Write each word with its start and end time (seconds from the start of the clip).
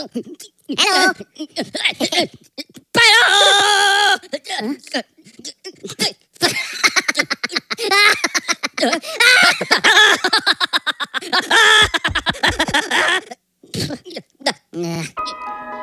Hello. 0.00 1.12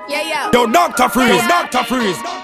Yeah, 0.10 0.50
yo. 0.52 0.52
Yo, 0.54 0.72
Dr. 0.72 1.10
Freeze, 1.10 1.48
Dr. 1.48 1.84
Freeze. 1.84 2.37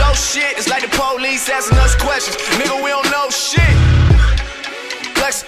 Your 0.00 0.14
shit 0.16 0.56
is 0.56 0.66
like 0.66 0.80
the 0.80 0.88
police 0.96 1.44
asking 1.50 1.76
us 1.76 1.94
questions. 1.94 2.36
Nigga, 2.56 2.72
we 2.82 2.88
don't 2.88 3.10
know 3.12 3.28
shit. 3.28 3.74
Flex. 5.12 5.44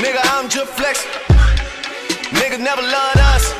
Nigga, 0.00 0.20
I'm 0.32 0.48
just 0.48 0.72
flexing. 0.72 1.12
Nigga, 2.40 2.58
never 2.58 2.80
loved 2.80 3.20
us. 3.36 3.52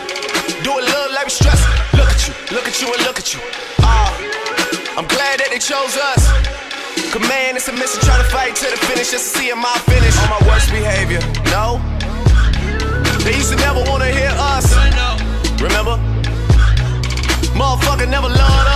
Do 0.64 0.72
it 0.80 0.84
look 0.88 1.08
like 1.12 1.26
we 1.28 1.34
stress. 1.36 1.60
Look 1.92 2.08
at 2.08 2.20
you, 2.26 2.32
look 2.56 2.66
at 2.66 2.80
you, 2.80 2.88
and 2.88 3.02
look 3.04 3.18
at 3.18 3.34
you. 3.34 3.40
Ah, 3.84 4.08
I'm 4.96 5.06
glad 5.06 5.40
that 5.40 5.48
they 5.52 5.60
chose 5.60 5.94
us. 6.10 6.24
Command 7.12 7.58
it's 7.58 7.68
a 7.68 7.72
mission, 7.72 8.00
trying 8.08 8.24
to 8.24 8.30
fight 8.32 8.56
to 8.56 8.70
the 8.72 8.80
finish 8.88 9.10
just 9.12 9.32
to 9.32 9.38
see 9.38 9.50
a 9.50 9.56
my 9.56 9.76
finish. 9.84 10.16
On 10.24 10.30
my 10.32 10.42
worst 10.48 10.70
behavior, 10.72 11.20
no. 11.52 11.76
They 13.20 13.36
used 13.36 13.52
to 13.52 13.56
never 13.56 13.84
wanna 13.84 14.08
hear 14.08 14.32
us. 14.32 14.72
Remember? 15.60 16.00
Motherfucker 17.52 18.08
never 18.08 18.28
loved 18.28 18.68
us. 18.68 18.75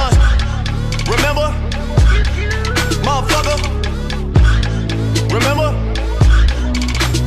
Remember? 5.32 5.70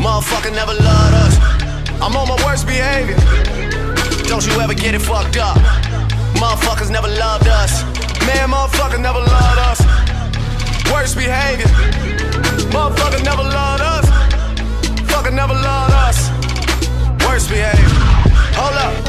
Motherfucker 0.03 0.51
never 0.53 0.73
loved 0.73 1.15
us. 1.23 1.37
I'm 2.01 2.15
on 2.17 2.27
my 2.27 2.35
worst 2.45 2.67
behavior. 2.67 3.15
Don't 4.27 4.45
you 4.45 4.59
ever 4.59 4.73
get 4.73 4.93
it 4.93 4.99
fucked 4.99 5.37
up. 5.37 5.57
Motherfuckers 6.35 6.91
never 6.91 7.07
loved 7.07 7.47
us. 7.47 7.83
Man, 8.27 8.49
motherfucker 8.49 8.99
never 8.99 9.19
loved 9.19 9.59
us. 9.69 9.79
Worst 10.91 11.15
behavior. 11.15 11.67
Motherfucker 12.75 13.23
never 13.23 13.43
loved 13.43 13.83
us. 13.83 14.05
Fucker 15.07 15.33
never 15.33 15.53
loved 15.53 15.93
us. 15.93 16.29
Worst 17.25 17.47
behavior. 17.49 17.87
Hold 18.59 18.75
up. 18.75 19.02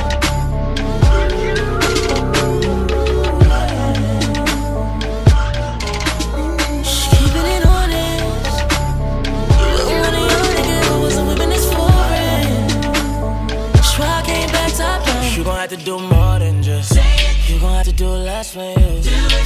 Less 18.44 18.52
for 18.52 18.80
you. 18.80 19.00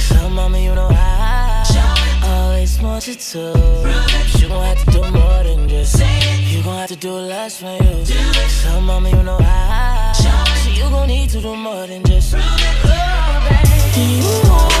Tell 0.09 0.29
mama 0.29 0.59
you 0.59 0.75
know 0.75 0.89
I 0.91 1.63
always 2.23 2.79
want 2.81 3.07
you 3.07 3.15
to. 3.15 3.39
You 4.39 4.47
gon' 4.47 4.63
have 4.63 4.83
to 4.83 4.91
do 4.91 5.01
more 5.11 5.43
than 5.43 5.67
just. 5.69 5.99
You 6.51 6.63
gon' 6.63 6.77
have 6.77 6.89
to 6.89 6.95
do 6.95 7.11
less 7.11 7.59
for 7.59 7.71
you. 7.71 8.05
Tell 8.61 8.81
mama 8.81 9.09
you 9.09 9.23
know 9.23 9.37
I. 9.39 10.13
So 10.63 10.69
you 10.71 10.89
gon' 10.89 11.07
need 11.07 11.29
to 11.29 11.41
do 11.41 11.55
more 11.55 11.87
than 11.87 12.03
just. 12.03 12.33
You 12.33 12.39
know, 12.39 12.45
you 14.73 14.78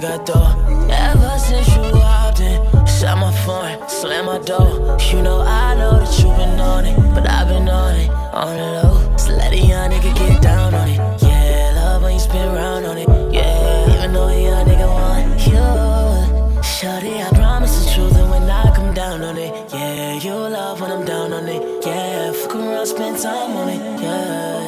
me, 0.00 0.06
I 0.06 0.16
got 0.16 0.26
dough. 0.26 0.88
Ever 0.90 1.38
since 1.38 1.68
you 1.74 1.82
walked 1.82 2.40
in, 2.40 2.60
shut 2.86 3.16
my 3.18 3.32
phone, 3.44 3.88
slam 3.88 4.26
my 4.26 4.38
door. 4.38 4.98
You 5.10 5.22
know 5.22 5.40
I 5.40 5.74
know 5.74 5.98
that 5.98 6.18
you 6.18 6.28
been 6.36 6.60
on 6.60 6.84
it, 6.84 6.96
but 7.14 7.28
I've 7.28 7.48
been 7.48 7.68
on 7.68 7.94
it, 7.96 8.10
on 8.10 8.56
the 8.56 8.62
low. 8.82 9.16
So 9.16 9.32
let 9.34 9.52
a 9.52 9.56
young 9.56 9.90
nigga 9.90 10.14
get 10.16 10.42
down 10.42 10.74
on 10.74 10.88
it. 10.88 10.96
Yeah, 11.22 11.72
love 11.76 12.02
when 12.02 12.14
you 12.14 12.20
spin 12.20 12.48
around 12.48 12.84
on 12.84 12.98
it. 12.98 13.08
Yeah, 13.32 13.94
even 13.94 14.12
though 14.12 14.28
a 14.28 14.42
young 14.42 14.66
nigga 14.66 14.88
want 14.88 15.46
you. 15.46 16.62
Shorty, 16.62 17.22
I 17.22 17.30
promise 17.34 17.84
the 17.84 17.90
truth, 17.94 18.16
and 18.16 18.30
when 18.30 18.50
I 18.50 18.74
come 18.74 18.92
down 18.94 19.22
on 19.22 19.36
it, 19.38 19.72
yeah, 19.72 20.14
you 20.14 20.32
love 20.32 20.80
when 20.80 20.90
I'm 20.90 21.04
down 21.04 21.32
on 21.32 21.48
it. 21.48 21.86
Yeah, 21.86 22.32
fuck 22.32 22.56
around, 22.56 22.86
spend 22.86 23.18
time 23.18 23.56
on 23.56 23.68
it. 23.68 24.00
Yeah, 24.02 24.63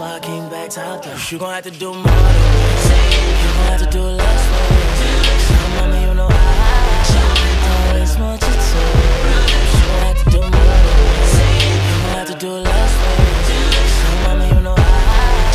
so 0.00 0.06
I 0.06 0.18
came 0.20 0.48
back 0.48 0.70
top 0.70 1.04
down. 1.04 1.18
You 1.30 1.38
gon' 1.38 1.52
have 1.52 1.64
to 1.64 1.70
do 1.70 1.92
more 1.92 2.02
than 2.02 2.52
this. 2.56 2.84
You 3.42 3.50
gon' 3.56 3.66
have 3.70 3.80
to 3.84 3.90
do 3.90 4.02
less 4.02 4.42
for 4.48 4.62
me. 4.72 4.80
So, 5.46 5.54
mama, 5.76 5.96
you 6.06 6.14
know 6.14 6.28
I 6.30 6.36
always 7.88 8.12
want 8.18 8.40
you 8.40 8.54
to. 8.68 8.80
You 9.20 9.84
gon' 9.88 10.02
have 10.06 10.18
to 10.24 10.30
do 10.30 10.40
more 10.40 10.76
than 10.86 10.98
this. 11.04 11.34
You 11.84 11.96
gon' 12.00 12.16
have 12.16 12.28
to 12.32 12.36
do 12.46 12.50
less 12.68 12.92
for 13.00 13.12
me. 13.20 13.28
So, 13.98 14.08
mama, 14.24 14.44
you 14.54 14.60
know 14.66 14.76
I. 14.76 14.88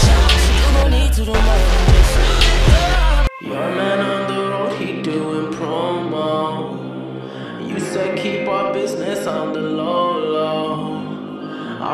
So 0.03 0.51
you 0.59 0.67
gon' 0.75 0.91
need 0.91 1.11
to 1.13 1.23
do 1.25 1.33
more 1.33 1.61
than 1.69 1.83
this. 1.89 2.09
Your 3.41 3.67
man 3.77 4.14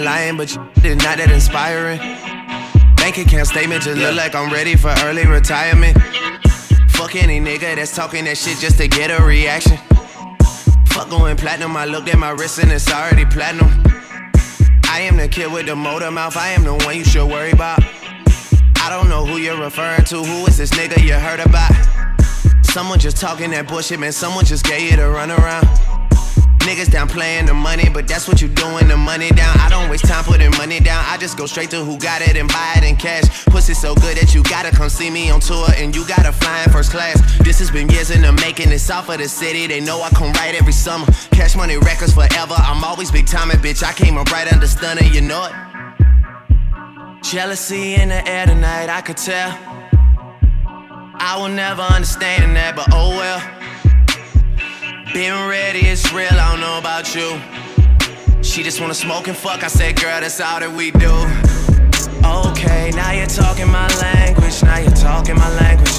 This 0.00 0.56
is 0.82 0.96
not 0.96 1.18
that 1.18 1.30
inspiring. 1.30 1.98
Bank 2.96 3.18
account 3.18 3.46
statement 3.48 3.82
just 3.82 3.98
look 3.98 4.16
like 4.16 4.34
I'm 4.34 4.50
ready 4.50 4.74
for 4.74 4.88
early 5.04 5.26
retirement. 5.26 5.94
Fuck 6.92 7.16
any 7.16 7.38
nigga 7.38 7.76
that's 7.76 7.94
talking 7.94 8.24
that 8.24 8.38
shit 8.38 8.56
just 8.56 8.78
to 8.78 8.88
get 8.88 9.10
a 9.10 9.22
reaction. 9.22 9.76
Fuck 10.86 11.10
going 11.10 11.36
platinum, 11.36 11.76
I 11.76 11.84
looked 11.84 12.08
at 12.08 12.18
my 12.18 12.30
wrist 12.30 12.60
and 12.60 12.72
it's 12.72 12.90
already 12.90 13.26
platinum. 13.26 13.68
I 14.84 15.00
am 15.00 15.18
the 15.18 15.28
kid 15.28 15.52
with 15.52 15.66
the 15.66 15.76
motor 15.76 16.10
mouth, 16.10 16.34
I 16.34 16.48
am 16.48 16.64
the 16.64 16.74
one 16.76 16.96
you 16.96 17.04
should 17.04 17.28
worry 17.28 17.50
about. 17.50 17.80
I 18.76 18.88
don't 18.88 19.10
know 19.10 19.26
who 19.26 19.36
you're 19.36 19.60
referring 19.60 20.04
to, 20.06 20.24
who 20.24 20.46
is 20.46 20.56
this 20.56 20.70
nigga 20.70 21.04
you 21.04 21.12
heard 21.12 21.40
about? 21.40 21.72
Someone 22.64 22.98
just 22.98 23.18
talking 23.18 23.50
that 23.50 23.68
bullshit, 23.68 24.00
man, 24.00 24.12
someone 24.12 24.46
just 24.46 24.64
gave 24.64 24.90
you 24.90 24.96
the 24.96 25.02
runaround. 25.02 26.09
Niggas 26.60 26.90
down 26.90 27.08
playing 27.08 27.46
the 27.46 27.54
money, 27.54 27.88
but 27.88 28.06
that's 28.06 28.28
what 28.28 28.42
you 28.42 28.48
doing, 28.48 28.86
the 28.88 28.96
money 28.96 29.30
down. 29.30 29.56
I 29.58 29.68
don't 29.68 29.88
waste 29.90 30.04
time 30.04 30.24
putting 30.24 30.50
money 30.52 30.78
down. 30.78 31.02
I 31.08 31.16
just 31.16 31.36
go 31.36 31.46
straight 31.46 31.70
to 31.70 31.84
who 31.84 31.98
got 31.98 32.20
it 32.22 32.36
and 32.36 32.48
buy 32.48 32.74
it 32.76 32.84
in 32.84 32.96
cash. 32.96 33.44
Pussy 33.46 33.74
so 33.74 33.94
good 33.94 34.16
that 34.18 34.34
you 34.34 34.42
gotta 34.42 34.70
come 34.70 34.88
see 34.88 35.10
me 35.10 35.30
on 35.30 35.40
tour 35.40 35.66
and 35.76 35.96
you 35.96 36.06
gotta 36.06 36.32
fly 36.32 36.62
in 36.62 36.70
first 36.70 36.90
class. 36.90 37.18
This 37.38 37.58
has 37.60 37.70
been 37.70 37.88
years 37.88 38.10
in 38.10 38.22
the 38.22 38.32
making. 38.32 38.70
It's 38.70 38.90
off 38.90 39.08
of 39.08 39.18
the 39.18 39.28
city. 39.28 39.66
They 39.66 39.80
know 39.80 40.02
I 40.02 40.10
come 40.10 40.32
right 40.34 40.54
every 40.54 40.72
summer. 40.72 41.06
Cash 41.32 41.56
money 41.56 41.78
records 41.78 42.12
forever. 42.12 42.54
I'm 42.56 42.84
always 42.84 43.10
big 43.10 43.26
time 43.26 43.48
bitch. 43.48 43.82
I 43.82 43.92
came 43.92 44.18
up 44.18 44.30
right 44.30 44.50
under 44.52 44.66
stunner, 44.66 45.02
you 45.02 45.22
know 45.22 45.44
it. 45.46 45.52
Jealousy 47.22 47.94
in 47.94 48.10
the 48.10 48.26
air 48.28 48.46
tonight, 48.46 48.88
I 48.88 49.00
could 49.00 49.16
tell. 49.16 49.58
I 51.22 51.36
will 51.38 51.48
never 51.48 51.82
understand 51.82 52.56
that, 52.56 52.76
but 52.76 52.88
oh 52.92 53.10
well. 53.10 53.59
Being 55.12 55.48
ready, 55.48 55.80
it's 55.80 56.12
real, 56.12 56.30
I 56.30 56.54
don't 56.54 56.60
know 56.60 56.78
about 56.78 57.16
you. 57.16 57.34
She 58.46 58.62
just 58.62 58.80
wanna 58.80 58.94
smoke 58.94 59.26
and 59.26 59.36
fuck, 59.36 59.64
I 59.64 59.66
said, 59.66 59.98
girl, 60.00 60.20
that's 60.20 60.38
all 60.40 60.60
that 60.60 60.70
we 60.70 60.94
do. 60.94 61.10
Okay, 62.22 62.94
now 62.94 63.10
you're 63.10 63.26
talking 63.26 63.66
my 63.66 63.90
language, 63.98 64.62
now 64.62 64.78
you're 64.78 64.94
talking 64.94 65.34
my 65.34 65.50
language. 65.58 65.98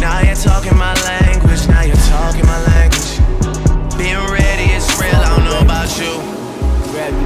Now 0.00 0.24
you're 0.24 0.40
talking 0.40 0.72
my 0.72 0.96
language, 1.04 1.68
now 1.68 1.84
you're 1.84 2.00
talking 2.08 2.48
my 2.48 2.60
language. 2.72 3.20
Being 4.00 4.24
ready, 4.32 4.72
it's 4.72 4.88
real, 4.96 5.12
I 5.20 5.28
don't 5.36 5.44
know 5.44 5.60
about 5.60 5.92
you. 6.00 6.16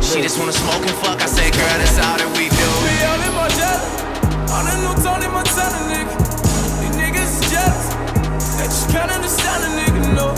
She 0.02 0.18
just 0.18 0.34
wanna 0.34 0.50
smoke 0.50 0.82
and 0.82 0.98
fuck, 0.98 1.22
I 1.22 1.30
said, 1.30 1.54
girl, 1.54 1.78
that's 1.78 1.94
all 2.02 2.18
that 2.18 2.30
we 2.34 2.50
do. 2.50 2.66
We 2.82 2.94
all 3.06 3.22
in 3.22 3.32
Margiela, 3.38 3.86
on 4.50 4.66
a 4.66 4.74
new 4.82 4.94
Tony 4.98 5.30
Montana 5.30 5.78
nigga. 5.94 6.10
These 6.82 6.98
niggas 6.98 7.38
jealous, 7.54 7.86
they 8.58 8.66
just 8.66 8.90
can't 8.90 9.14
understand 9.14 9.62
a 9.62 9.70
nigga, 9.78 10.02
no. 10.18 10.37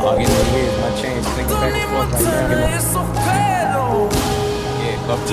Clock 0.00 0.18
in 0.18 0.24
the 0.24 0.30
get 0.30 0.80
my 0.80 0.90
chain's 1.02 1.26
clicking 1.28 1.60
back 1.60 1.74
and 1.74 1.90
forth 1.90 2.12
like 2.12 2.24
that. 2.24 2.80
Yeah, 4.80 5.06
clock. 5.06 5.26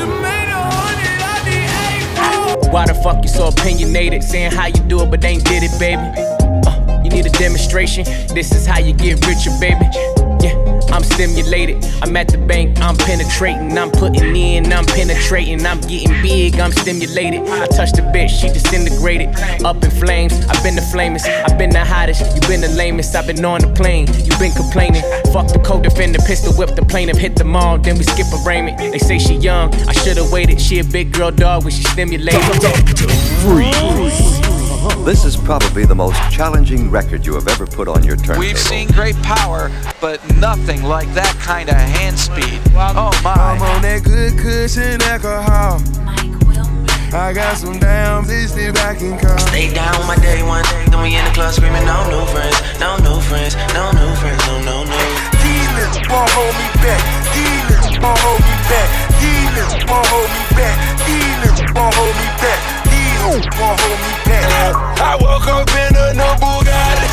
Why 2.73 2.85
the 2.85 2.93
fuck 2.95 3.23
you 3.23 3.29
so 3.29 3.47
opinionated? 3.47 4.23
Saying 4.23 4.51
how 4.51 4.65
you 4.67 4.81
do 4.89 5.01
it, 5.01 5.09
but 5.09 5.21
they 5.21 5.29
ain't 5.29 5.45
did 5.45 5.63
it, 5.63 5.71
baby. 5.79 6.03
Uh, 6.67 7.01
you 7.03 7.09
need 7.09 7.25
a 7.25 7.29
demonstration. 7.29 8.03
This 8.35 8.51
is 8.53 8.65
how 8.65 8.79
you 8.79 8.93
get 8.93 9.25
richer, 9.25 9.51
baby. 9.59 9.85
I'm 10.97 11.03
stimulated. 11.03 11.85
I'm 12.01 12.17
at 12.17 12.27
the 12.29 12.39
bank, 12.39 12.79
I'm 12.81 12.97
penetrating. 12.97 13.77
I'm 13.77 13.91
putting 13.91 14.35
in, 14.35 14.73
I'm 14.73 14.83
penetrating. 14.83 15.63
I'm 15.63 15.79
getting 15.81 16.19
big, 16.23 16.59
I'm 16.59 16.71
stimulated. 16.71 17.41
I 17.41 17.67
touched 17.67 17.97
the 17.97 18.01
bitch, 18.01 18.29
she 18.29 18.47
disintegrated. 18.47 19.29
Up 19.63 19.83
in 19.83 19.91
flames, 19.91 20.33
I've 20.49 20.63
been 20.63 20.73
the 20.73 20.81
flamest. 20.81 21.27
I've 21.27 21.55
been 21.55 21.69
the 21.69 21.85
hottest, 21.85 22.25
you 22.33 22.41
been 22.47 22.61
the 22.61 22.69
lamest. 22.69 23.15
I've 23.15 23.27
been 23.27 23.45
on 23.45 23.61
the 23.61 23.71
plane, 23.73 24.07
you 24.25 24.35
been 24.39 24.53
complaining. 24.53 25.03
Fuck 25.31 25.53
the 25.53 25.61
co 25.63 25.79
defender, 25.79 26.17
pistol 26.25 26.51
whip 26.53 26.75
the 26.75 26.83
plaintiff, 26.83 27.17
hit 27.17 27.35
the 27.35 27.43
mall, 27.43 27.77
then 27.77 27.99
we 27.99 28.03
skip 28.03 28.25
a 28.33 28.43
arraignment. 28.43 28.79
They 28.79 28.97
say 28.97 29.19
she 29.19 29.35
young, 29.35 29.71
I 29.87 29.91
should've 29.91 30.31
waited. 30.31 30.59
She 30.59 30.79
a 30.79 30.83
big 30.83 31.13
girl 31.13 31.29
dog 31.29 31.63
when 31.63 31.73
she 31.73 31.83
stimulated. 31.83 32.41
This 35.07 35.23
is 35.23 35.37
probably 35.37 35.85
the 35.85 35.95
most 35.95 36.19
challenging 36.27 36.91
record 36.91 37.25
you 37.25 37.33
have 37.35 37.47
ever 37.47 37.65
put 37.65 37.87
on 37.87 38.03
your 38.03 38.17
turntable. 38.17 38.43
We've 38.43 38.59
seen 38.59 38.91
great 38.91 39.15
power, 39.23 39.71
but 40.03 40.19
nothing 40.35 40.83
like 40.83 41.07
that 41.15 41.31
kind 41.39 41.69
of 41.71 41.79
hand 41.79 42.19
speed. 42.19 42.59
Oh 42.75 43.15
I'm 43.23 43.63
on 43.63 43.81
that 43.87 44.03
good 44.03 44.35
cushion 44.35 44.99
alcohol. 45.07 45.79
I 47.15 47.31
got 47.31 47.55
some 47.55 47.79
damn 47.79 48.27
bitch 48.27 48.51
that 48.59 48.75
I 48.83 48.99
can 48.99 49.15
call. 49.15 49.39
Stay 49.47 49.71
down 49.71 49.95
with 49.95 50.11
my 50.11 50.19
day 50.19 50.43
one. 50.43 50.67
Then 50.91 50.99
we 50.99 51.15
in 51.15 51.23
the 51.23 51.31
club 51.31 51.55
screaming, 51.55 51.87
no 51.87 52.03
new 52.11 52.27
friends, 52.27 52.59
no 52.75 52.99
new 52.99 53.15
friends, 53.31 53.55
no 53.71 53.87
new 53.95 54.11
friends, 54.19 54.43
no, 54.43 54.59
no, 54.59 54.83
no. 54.83 54.99
Demons 55.39 56.03
won't 56.11 56.27
hold 56.35 56.51
me 56.51 56.67
back. 56.83 56.99
Demons 57.31 57.95
won't 58.03 58.19
hold 58.27 58.43
me 58.43 58.55
back. 58.67 58.91
Demons 59.23 59.73
won't 59.87 60.03
hold 60.11 60.27
me 60.35 60.43
back. 60.51 60.75
Demons 61.07 61.63
won't 61.71 61.95
hold 61.95 62.11
me 62.11 62.27
back. 62.43 62.76
Demons 63.27 63.45
won't 63.59 63.79
hold 63.81 63.99
me 63.99 64.11
back. 64.23 64.75
I 65.03 65.17
woke 65.19 65.47
up 65.47 65.67
in 65.67 65.95
a 65.99 66.15
new 66.15 66.33
Bugatti. 66.39 67.07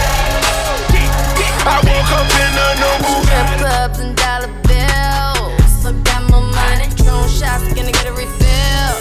I 1.67 1.83
woke 1.83 2.13
up 2.15 2.31
in 2.39 2.55
a 2.55 2.79
new 2.79 2.95
Bugatti. 3.03 3.27
Strip 3.27 3.59
clubs 3.59 3.99
and 3.99 4.15
dollar 4.15 4.53
bills. 4.63 5.59
Still 5.75 5.99
got 6.03 6.23
more 6.31 6.47
money. 6.55 6.87
Patron 6.87 7.27
shots, 7.29 7.67
gonna 7.75 7.91
get 7.91 8.07
a 8.07 8.13
refill. 8.13 8.95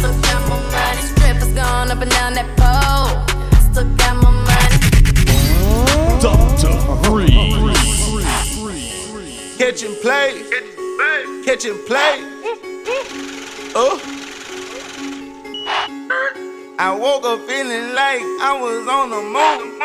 Still 0.00 0.16
got 0.22 0.40
more 0.48 0.64
money. 0.72 1.02
Strippers 1.02 1.52
going 1.52 1.90
up 1.90 2.00
and 2.00 2.10
down 2.10 2.32
that 2.32 2.48
pole. 2.56 3.12
Still 3.60 3.84
got 3.96 4.16
more 4.16 4.32
money. 4.32 4.80
Catch 9.58 9.82
and 9.82 9.96
play. 10.00 10.42
Catch 11.44 11.64
and 11.66 11.86
play. 11.86 12.16
Oh. 13.78 14.15
I 16.78 16.92
woke 16.92 17.24
up 17.24 17.40
feeling 17.48 17.96
like 17.96 18.20
I 18.44 18.52
was 18.52 18.84
on 18.84 19.08
the 19.08 19.16
moon. 19.16 19.80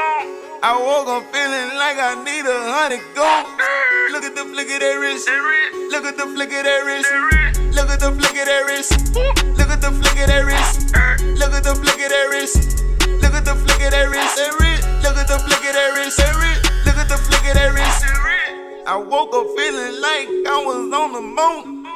I 0.59 0.75
woke 0.75 1.07
up 1.07 1.23
feeling 1.31 1.71
like 1.79 1.95
I 1.95 2.19
need 2.19 2.43
a 2.43 2.59
hundred 2.67 2.99
gold. 3.15 3.47
Look 4.11 4.27
at 4.27 4.35
the 4.35 4.43
flick 4.43 4.67
of 4.67 4.83
that 4.83 4.99
wrist. 4.99 5.23
Look 5.87 6.03
at 6.03 6.19
the 6.19 6.27
flick 6.35 6.51
of 6.51 6.67
that 6.67 6.83
wrist. 6.83 7.07
Look 7.71 7.87
at 7.87 8.03
the 8.03 8.11
flick 8.11 8.35
of 8.35 8.43
that 8.43 8.67
wrist. 8.67 8.91
Look 9.55 9.71
at 9.71 9.79
the 9.79 9.87
flick 9.95 10.19
of 10.19 10.27
that 10.27 10.43
wrist. 10.43 10.75
Look 11.39 11.63
at 11.63 11.63
the 11.63 11.71
flick 11.79 12.03
of 12.03 12.11
that 12.11 12.27
wrist. 12.27 12.83
Look 13.23 13.39
at 13.39 13.45
the 13.47 13.55
flick 13.55 13.79
of 13.87 13.91
that 13.95 14.07
wrist. 14.11 14.35
Look 14.99 15.15
at 15.15 15.27
the 15.31 15.39
flick 15.39 15.63
of 15.63 15.71
that 15.71 15.95
wrist. 15.95 16.19
Look 16.83 16.99
at 16.99 17.07
the 17.07 17.17
flick 17.23 17.45
of 17.47 17.55
that 17.55 17.71
wrist. 17.71 18.03
I 18.83 18.99
woke 18.99 19.31
up 19.31 19.47
feeling 19.55 19.95
like 20.03 20.27
I 20.43 20.59
was 20.59 20.91
on 20.91 21.09
the 21.15 21.23
moon. 21.23 21.87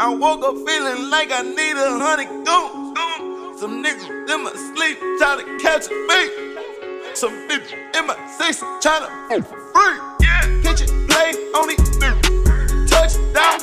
I 0.00 0.08
woke 0.08 0.40
up 0.48 0.56
feeling 0.64 1.12
like 1.12 1.28
I 1.28 1.44
need 1.44 1.76
a 1.76 1.92
hundred 2.00 2.32
gold. 2.48 2.80
Some 3.60 3.84
niggas 3.84 4.08
in 4.08 4.42
my 4.42 4.52
sleep 4.54 4.98
trying 5.18 5.44
to 5.44 5.62
catch 5.62 5.84
a 5.84 6.06
beat. 6.08 7.14
Some 7.14 7.46
bitch 7.46 7.70
in 7.94 8.06
my 8.06 8.16
six 8.38 8.60
trying 8.80 9.04
to 9.04 9.42
for 9.42 9.58
free. 9.74 9.98
Yeah. 10.18 10.62
Catch 10.62 10.80
it, 10.80 10.88
play 11.06 11.36
on 11.52 11.68
it. 11.68 11.76
Touchdown. 12.88 13.60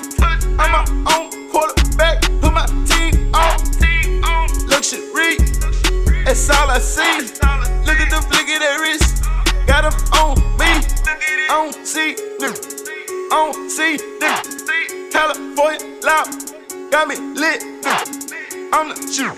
I'm 0.59 0.71
my 0.71 0.85
own 1.17 1.49
quarterback. 1.49 2.21
Put 2.21 2.53
my 2.53 2.67
team 2.85 3.33
on. 3.33 3.57
Luxury. 4.67 5.37
That's 6.25 6.47
all 6.51 6.69
I 6.69 6.77
see. 6.77 7.33
Look 7.87 7.97
at 7.97 8.11
the 8.11 8.21
flick 8.29 8.53
of 8.53 8.59
that 8.61 8.77
wrist. 8.79 9.23
Got 9.65 9.85
'em 9.85 9.93
on 10.13 10.37
me. 10.59 10.77
Don't 11.47 11.73
see 11.87 12.13
them. 12.37 12.53
Don't 13.31 13.71
see 13.71 13.97
them. 14.19 15.09
California 15.11 15.97
loud, 16.03 16.91
got 16.91 17.07
me 17.07 17.15
lit. 17.33 17.63
I'm 18.74 18.89
the 18.89 18.95
shoot. 19.12 19.33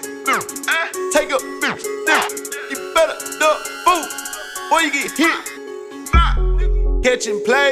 Take 1.13 1.29
a 1.29 1.37
bitch. 1.61 1.83
You 2.71 2.93
better 2.95 3.17
duck 3.39 3.59
food 3.85 4.07
or 4.71 4.81
you 4.81 4.91
get 4.91 5.11
hit. 5.11 5.45
Catching 7.03 7.43
play, 7.45 7.71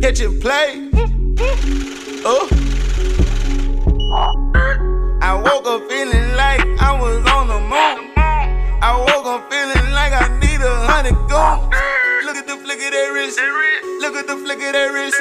catching 0.00 0.40
play. 0.40 0.90
Oh. 2.24 2.48
I 5.20 5.34
woke 5.34 5.66
up 5.66 5.88
feeling 5.90 6.36
like 6.36 6.60
I 6.80 6.98
was 7.00 7.26
on 7.30 7.48
the 7.48 7.58
moon. 7.58 8.12
I 8.16 8.96
woke 8.98 9.26
up 9.26 9.50
feeling 9.50 9.90
like 9.92 10.12
I 10.12 10.28
need 10.38 10.60
a 10.62 10.86
goons. 11.28 12.05
Look 12.26 12.34
at 12.34 12.46
the 12.48 12.56
flick 12.56 12.82
of 12.82 12.90
their 12.90 13.12
wrist. 13.14 13.38
Look 14.00 14.16
at 14.16 14.26
the 14.26 14.36
flick 14.36 14.58
of 14.58 14.72
their 14.72 14.92
wrist. 14.92 15.16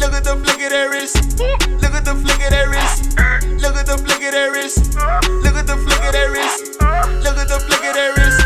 Look 0.00 0.12
at 0.12 0.24
the 0.24 0.34
flick 0.34 0.60
of 0.60 0.70
their 0.70 0.90
wrist. 0.90 1.38
Look 1.38 1.94
at 1.94 2.04
the 2.04 2.16
flick 2.16 2.42
of 2.42 2.50
their 2.50 2.68
wrist. 2.68 3.14
Look 3.62 3.76
at 3.76 3.86
the 3.86 3.94
flick 4.02 4.26
of 4.26 4.32
their 4.32 4.50
wrist. 4.50 4.96
Look 4.98 5.54
at 5.54 5.66
the 5.68 5.76
flick 5.76 6.02
of 6.02 6.12
their 6.12 6.32
wrist. 6.32 6.82
Look 7.22 7.38
at 7.38 7.46
the 7.46 7.60
flick 7.62 7.84
of 7.86 7.94
their 7.94 8.10
wrist. 8.18 8.42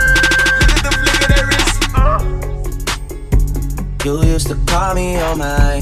Look 0.60 0.76
at 0.76 0.82
the 0.84 0.92
flick 0.92 1.20
of 1.24 1.28
their 1.32 1.46
wrist. 1.48 1.72
You 4.04 4.14
used 4.30 4.48
to 4.48 4.56
call 4.66 4.94
me 4.94 5.16
on 5.16 5.38
my. 5.38 5.80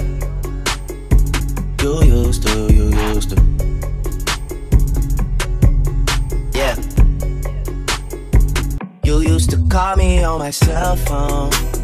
You 1.82 2.00
used 2.04 2.46
to, 2.46 2.72
you 2.72 2.94
used 3.10 3.30
to. 3.30 3.36
Yeah. 6.54 6.76
You 9.02 9.18
used 9.18 9.50
to 9.50 9.56
call 9.68 9.96
me 9.96 10.22
on 10.22 10.38
my 10.38 10.50
cell 10.50 10.94
phone. 10.94 11.83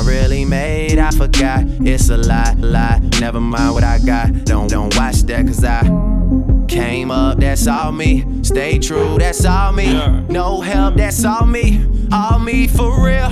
I 0.00 0.02
really 0.02 0.46
made. 0.46 0.98
I 0.98 1.10
forgot, 1.10 1.62
it's 1.82 2.08
a 2.08 2.16
lot, 2.16 2.56
lot. 2.56 3.02
Never 3.20 3.38
mind 3.38 3.74
what 3.74 3.84
I 3.84 3.98
got. 3.98 4.32
Don't 4.46 4.66
don't 4.66 4.96
watch 4.96 5.16
that, 5.24 5.46
cause 5.46 5.62
I 5.62 5.82
came 6.68 7.10
up, 7.10 7.38
that's 7.38 7.66
all 7.66 7.92
me. 7.92 8.24
Stay 8.42 8.78
true, 8.78 9.18
that's 9.18 9.44
all 9.44 9.72
me. 9.72 9.92
No 10.30 10.62
help, 10.62 10.94
that's 10.94 11.22
all 11.26 11.44
me. 11.44 11.86
All 12.10 12.38
me 12.38 12.66
for 12.66 13.04
real. 13.04 13.28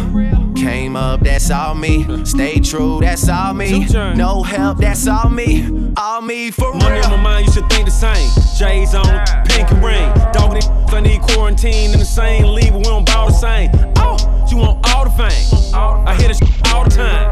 Came 0.56 0.94
up, 0.94 1.20
that's 1.20 1.50
all 1.50 1.74
me. 1.74 2.04
Stay 2.26 2.60
true, 2.60 3.00
that's 3.00 3.30
all 3.30 3.54
me. 3.54 3.86
No 4.14 4.42
help, 4.42 4.76
that's 4.76 5.08
all 5.08 5.30
me. 5.30 5.92
All 5.96 6.20
me 6.20 6.50
for 6.50 6.70
real. 6.72 6.80
Money 6.80 7.00
on 7.00 7.10
my 7.12 7.16
mind, 7.16 7.46
you 7.46 7.52
should 7.54 7.70
think 7.70 7.86
the 7.86 7.90
same. 7.90 8.28
J's 8.58 8.94
on, 8.94 9.06
pink 9.46 9.70
and 9.70 9.82
ring. 9.82 10.12
Dog 10.34 10.54
I 10.92 11.00
need 11.00 11.22
quarantine 11.22 11.92
in 11.92 11.98
the 11.98 12.04
same 12.04 12.44
league, 12.44 12.72
but 12.72 12.78
we 12.78 12.84
don't 12.84 13.06
ball 13.06 13.28
the 13.28 13.32
same. 13.32 13.70
Oh, 13.96 14.18
you 14.50 14.58
want 14.58 14.86
all 14.92 15.04
the 15.04 15.10
fame. 15.10 15.58
I 15.74 16.16
hear 16.16 16.28
this 16.28 16.40
all 16.72 16.84
time. 16.84 17.28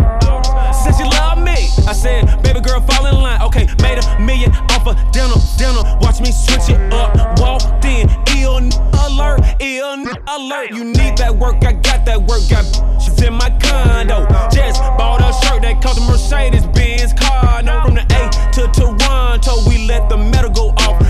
Said 0.72 0.94
she 0.96 1.04
love 1.04 1.38
me. 1.38 1.68
I 1.88 1.92
said, 1.92 2.42
baby 2.42 2.60
girl, 2.60 2.80
fall 2.80 3.06
in 3.06 3.14
line. 3.14 3.40
Okay, 3.42 3.66
made 3.82 3.98
a 4.02 4.20
million 4.20 4.50
off 4.74 4.86
of 4.86 4.96
dinner, 5.12 5.34
dinner. 5.56 5.82
Watch 6.00 6.20
me 6.20 6.32
switch 6.32 6.68
it 6.68 6.92
up. 6.92 7.14
Walked 7.38 7.84
in, 7.84 8.08
ill 8.36 8.58
n- 8.58 8.70
alert, 9.06 9.40
ill 9.60 9.92
n- 9.92 10.06
alert. 10.28 10.70
You 10.70 10.84
need 10.84 11.16
that 11.18 11.34
work, 11.34 11.64
I 11.64 11.72
got 11.72 12.04
that 12.06 12.20
work. 12.20 12.42
Got 12.50 12.64
she's 13.02 13.20
in 13.22 13.34
my 13.34 13.50
condo. 13.62 14.26
Just 14.50 14.80
bought 14.98 15.20
a 15.22 15.32
shirt 15.46 15.62
that 15.62 15.80
cost 15.82 15.98
a 15.98 16.02
Mercedes 16.02 16.66
Benz 16.68 17.12
car. 17.12 17.62
No, 17.62 17.82
from 17.84 17.94
the 17.94 18.02
A 18.02 18.52
to 18.54 18.66
Toronto, 18.72 19.68
we 19.68 19.86
let 19.86 20.08
the 20.08 20.16
metal 20.16 20.50
go 20.50 20.70
off. 20.84 21.05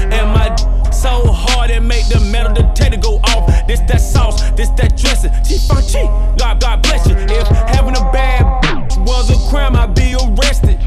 So 1.07 1.23
hard 1.31 1.71
it 1.71 1.83
make 1.83 2.09
the 2.09 2.19
metal 2.19 2.53
detector 2.53 2.99
go 2.99 3.21
off. 3.31 3.47
This 3.69 3.79
that 3.87 4.01
sauce, 4.01 4.43
this 4.59 4.71
that 4.71 4.97
dressing. 4.97 5.31
She 5.47 5.57
fun 5.57 5.81
cheap. 5.87 6.11
God, 6.37 6.61
God 6.61 6.83
bless 6.83 7.07
you. 7.07 7.15
If 7.15 7.47
having 7.71 7.95
a 7.95 8.05
bad 8.11 8.43
b- 8.63 9.03
was 9.07 9.31
a 9.31 9.39
crime, 9.49 9.77
I'd 9.77 9.95
be 9.95 10.17
arrested. 10.19 10.83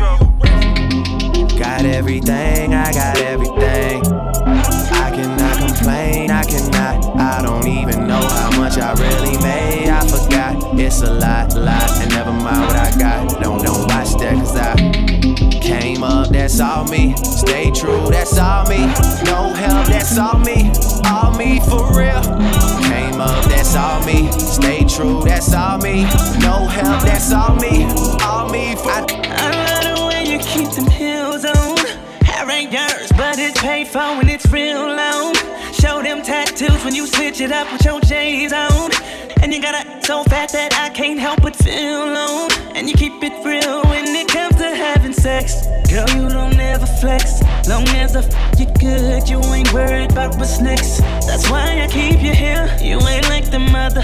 Got 1.57 1.85
everything, 1.85 2.73
I 2.73 2.91
got 2.91 3.17
everything. 3.19 4.03
I 5.05 5.09
cannot 5.15 5.55
complain, 5.57 6.31
I 6.31 6.43
cannot. 6.43 7.15
I 7.15 7.41
don't 7.41 7.67
even 7.67 8.05
know 8.05 8.19
how 8.19 8.51
much 8.59 8.77
I 8.77 8.91
really 8.99 9.37
made. 9.41 9.87
I 9.87 10.01
forgot, 10.05 10.77
it's 10.77 11.01
a 11.01 11.13
lot, 11.13 11.55
lot. 11.55 11.89
And 12.01 12.11
never 12.11 12.33
mind 12.33 12.67
what 12.67 12.75
I 12.75 12.78
that's 16.49 16.61
all 16.61 16.83
me. 16.85 17.15
Stay 17.17 17.69
true, 17.69 18.09
that's 18.09 18.39
all 18.39 18.65
me. 18.67 18.79
No 19.25 19.53
help, 19.53 19.85
that's 19.85 20.17
all 20.17 20.39
me. 20.39 20.71
All 21.05 21.31
me 21.37 21.59
for 21.59 21.95
real. 21.95 22.23
Came 22.89 23.21
up, 23.21 23.45
that's 23.45 23.75
all 23.75 24.03
me. 24.03 24.31
Stay 24.31 24.83
true, 24.83 25.21
that's 25.23 25.53
all 25.53 25.77
me. 25.77 26.05
No 26.41 26.65
help, 26.65 27.03
that's 27.03 27.31
all 27.31 27.55
me. 27.57 27.85
All 28.23 28.49
me 28.49 28.75
for 28.75 28.89
I 28.89 29.85
love 29.85 29.97
the 29.99 30.07
way 30.07 30.25
you 30.25 30.39
keep 30.39 30.71
them 30.71 30.89
heels 30.89 31.45
on. 31.45 31.77
Hair 32.25 32.49
ain't 32.49 32.71
yours, 32.71 33.11
but 33.15 33.37
it's 33.37 33.61
paid 33.61 33.87
for 33.87 34.17
when 34.17 34.27
it's 34.27 34.47
real 34.51 34.87
long. 34.87 35.35
Show 35.71 36.01
them 36.01 36.23
tattoos 36.23 36.83
when 36.83 36.95
you 36.95 37.05
switch 37.05 37.41
it 37.41 37.51
up 37.51 37.71
with 37.71 37.85
your 37.85 38.01
J's 38.01 38.53
on. 38.53 38.89
And 39.43 39.53
you 39.53 39.61
got 39.61 39.85
a 39.85 40.03
so 40.03 40.23
fat 40.23 40.51
that 40.53 40.73
I 40.73 40.89
can't 40.89 41.19
help 41.19 41.43
but 41.43 41.55
feel 41.55 42.05
alone. 42.05 42.49
And 42.73 42.89
you 42.89 42.95
keep 42.95 43.21
it 43.21 43.33
real 43.45 43.83
when 43.83 44.05
it 44.15 44.27
comes 44.27 44.58
having 45.09 45.21
sex. 45.21 45.67
Girl, 45.89 46.07
you 46.15 46.29
don't 46.29 46.59
ever 46.59 46.85
flex. 46.85 47.41
Long 47.67 47.87
as 47.89 48.15
I 48.15 48.21
f 48.21 48.59
you 48.59 48.65
good, 48.79 49.29
you 49.29 49.39
ain't 49.53 49.73
worried 49.73 50.11
about 50.11 50.37
what's 50.37 50.59
next. 50.59 50.99
That's 51.27 51.49
why 51.49 51.81
I 51.81 51.87
keep 51.87 52.21
you 52.21 52.33
here. 52.33 52.67
You 52.81 52.99
ain't 53.07 53.27
like 53.29 53.49
the 53.49 53.59
mother. 53.59 54.03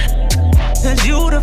Cause 0.83 1.05
you 1.05 1.19
the 1.29 1.41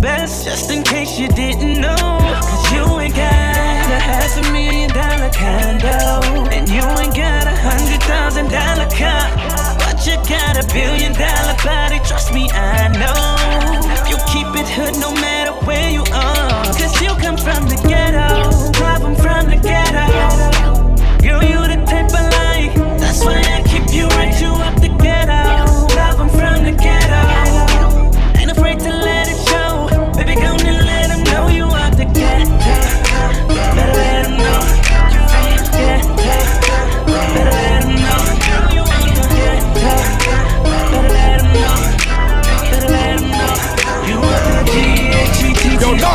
best, 0.00 0.44
just 0.44 0.70
in 0.70 0.82
case 0.82 1.18
you 1.18 1.28
didn't 1.28 1.80
know. 1.80 1.96
Cause 1.96 2.72
you 2.72 2.84
ain't 3.00 3.14
got 3.14 3.90
a 3.90 4.00
half 4.10 4.36
a 4.38 4.52
million 4.52 4.90
dollar 4.90 5.30
condo. 5.30 6.50
And 6.50 6.68
you 6.68 6.82
ain't 7.00 7.14
got 7.14 7.46
a 7.46 7.56
hundred 7.66 8.02
thousand 8.02 8.50
dollar 8.50 8.88
car. 8.90 9.63
You 10.06 10.16
got 10.28 10.62
a 10.62 10.66
billion 10.74 11.14
dollar 11.14 11.56
body, 11.64 11.98
trust 12.00 12.32
me, 12.34 12.50
I 12.52 12.88
know. 12.88 13.84
You 14.06 14.16
keep 14.30 14.46
it 14.54 14.68
hood 14.68 15.00
no 15.00 15.10
matter 15.14 15.52
where 15.64 15.88
you 15.88 16.02
are. 16.12 16.64
Cause 16.76 17.00
you 17.00 17.08
come 17.16 17.38
from 17.38 17.68
the 17.68 17.76
ghetto. 17.88 18.70
Problem 18.72 19.16
from 19.16 19.48
the 19.48 19.56
ghetto. 19.56 20.53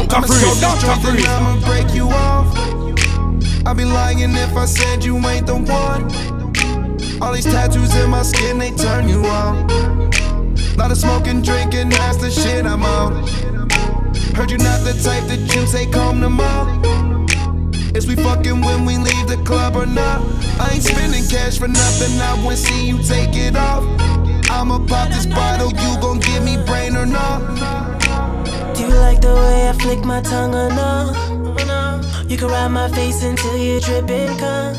Top 0.07 0.23
I'ma 0.23 0.27
freeze, 0.27 0.41
show 0.41 0.53
top 0.61 0.77
strength 0.77 1.05
and 1.05 1.17
freeze. 1.17 1.27
I'ma 1.27 1.65
break 1.67 1.93
you 1.93 2.07
off. 2.09 2.47
I'd 3.67 3.77
be 3.77 3.85
lying 3.85 4.35
if 4.35 4.55
I 4.55 4.65
said 4.65 5.03
you 5.03 5.17
ain't 5.27 5.45
the 5.45 5.55
one. 5.55 6.03
All 7.21 7.33
these 7.33 7.45
tattoos 7.45 7.93
in 7.95 8.09
my 8.09 8.23
skin, 8.23 8.57
they 8.57 8.71
turn 8.71 9.09
you 9.09 9.25
on. 9.25 9.67
Lot 10.77 10.91
of 10.91 10.97
smoking, 10.97 11.41
drinking, 11.41 11.89
that's 11.89 12.17
the 12.17 12.31
shit 12.31 12.65
I'm 12.65 12.83
on. 12.83 13.27
Heard 14.33 14.51
you 14.51 14.57
not 14.57 14.85
the 14.85 14.93
type 15.03 15.27
that 15.27 15.39
you 15.53 15.67
take 15.67 15.93
home 15.93 16.21
tomorrow. 16.21 16.79
Is 17.93 18.07
we 18.07 18.15
fucking 18.15 18.61
when 18.61 18.85
we 18.85 18.97
leave 18.97 19.27
the 19.27 19.41
club 19.43 19.75
or 19.75 19.85
not? 19.85 20.21
I 20.61 20.69
ain't 20.73 20.83
spending 20.83 21.27
cash 21.27 21.59
for 21.59 21.67
nothing, 21.67 22.19
I 22.21 22.41
wanna 22.41 22.55
see 22.55 22.87
you 22.87 22.97
take 23.03 23.35
it 23.35 23.57
off. 23.57 23.83
I'ma 24.49 24.79
pop 24.87 25.09
this 25.09 25.25
bottle, 25.25 25.69
you 25.69 25.99
gon' 25.99 26.19
give 26.19 26.43
me 26.43 26.55
brain 26.65 26.95
or 26.95 27.05
not? 27.05 27.99
Do 28.79 28.85
you 28.85 28.95
like 28.95 29.19
the 29.19 29.33
way 29.33 29.67
I 29.67 29.73
flick 29.73 30.05
my 30.05 30.21
tongue 30.21 30.55
or 30.55 30.69
no? 30.69 31.11
You 32.29 32.37
can 32.37 32.47
ride 32.47 32.69
my 32.69 32.87
face 32.87 33.21
until 33.23 33.57
you're 33.57 33.81
dripping 33.81 34.37
cum. 34.37 34.73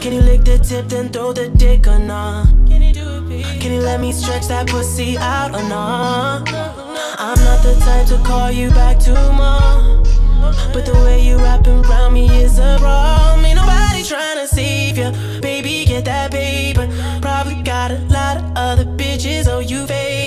Can 0.00 0.12
you 0.12 0.20
lick 0.20 0.44
the 0.44 0.58
tip 0.58 0.86
then 0.86 1.08
throw 1.08 1.32
the 1.32 1.48
dick 1.48 1.88
or 1.88 1.98
no? 1.98 2.44
Can 2.68 3.72
you 3.72 3.80
let 3.80 4.00
me 4.00 4.12
stretch 4.12 4.46
that 4.46 4.68
pussy 4.68 5.18
out 5.18 5.56
or 5.56 5.68
no? 5.68 6.44
I'm 7.18 7.38
not 7.42 7.64
the 7.64 7.74
type 7.80 8.06
to 8.06 8.18
call 8.24 8.52
you 8.52 8.70
back 8.70 9.00
tomorrow. 9.00 10.00
But 10.72 10.86
the 10.86 10.94
way 11.04 11.20
you 11.20 11.38
wrapping 11.38 11.84
around 11.84 12.12
me 12.12 12.28
is 12.44 12.60
a 12.60 12.76
problem. 12.78 13.44
Ain't 13.44 13.56
nobody 13.56 14.04
trying 14.04 14.38
to 14.38 14.46
save 14.46 14.98
you. 14.98 15.10
Baby, 15.40 15.84
get 15.84 16.04
that 16.04 16.30
paper. 16.30 16.88
Probably 17.20 17.60
got 17.64 17.90
a 17.90 17.98
lot 18.08 18.36
of 18.36 18.52
other 18.54 18.84
bitches 18.84 19.48
owe 19.48 19.58
you 19.58 19.84
favors. 19.84 20.23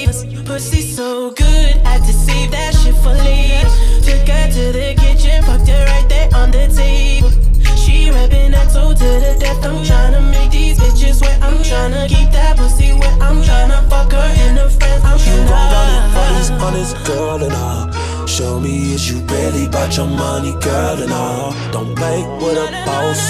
Pussy 0.57 0.81
so 0.81 1.29
good, 1.29 1.75
had 1.85 2.01
to 2.01 2.11
save 2.11 2.49
that 2.49 2.73
shit 2.73 2.95
for 3.05 3.13
later. 3.13 3.69
Took 4.01 4.25
her 4.25 4.49
to 4.49 4.63
the 4.73 4.97
kitchen, 4.97 5.43
fucked 5.43 5.69
her 5.69 5.85
right 5.85 6.09
there 6.09 6.29
on 6.33 6.49
the 6.49 6.65
table. 6.73 7.29
She 7.77 8.09
rapping 8.09 8.57
that 8.57 8.73
toe 8.73 8.89
to 8.89 9.09
the 9.21 9.37
death. 9.39 9.63
I'm 9.63 9.85
tryna 9.85 10.31
make 10.31 10.49
these 10.49 10.79
bitches 10.79 11.21
wet. 11.21 11.37
I'm 11.43 11.61
tryna 11.61 12.09
keep 12.09 12.31
that 12.31 12.57
pussy 12.57 12.91
wet. 12.91 13.21
I'm 13.21 13.43
tryna 13.45 13.87
fuck 13.87 14.11
her 14.13 14.17
and 14.17 14.57
her 14.57 14.67
friends. 14.67 15.05
I'm 15.05 15.21
You 15.29 15.45
gon' 15.45 15.69
run 15.69 15.89
it 15.93 16.05
for 16.17 16.27
this 16.33 16.49
honest 16.49 17.05
girl 17.05 17.43
and 17.43 17.53
all. 17.53 18.25
Show 18.25 18.59
me 18.59 18.95
is 18.95 19.11
you 19.11 19.21
really 19.29 19.67
about 19.67 19.95
your 19.95 20.07
money, 20.07 20.57
girl 20.57 20.97
and 20.97 21.13
all. 21.13 21.53
Don't 21.71 21.95
play 21.95 22.25
with 22.41 22.57
a 22.57 22.65
boss, 22.83 23.21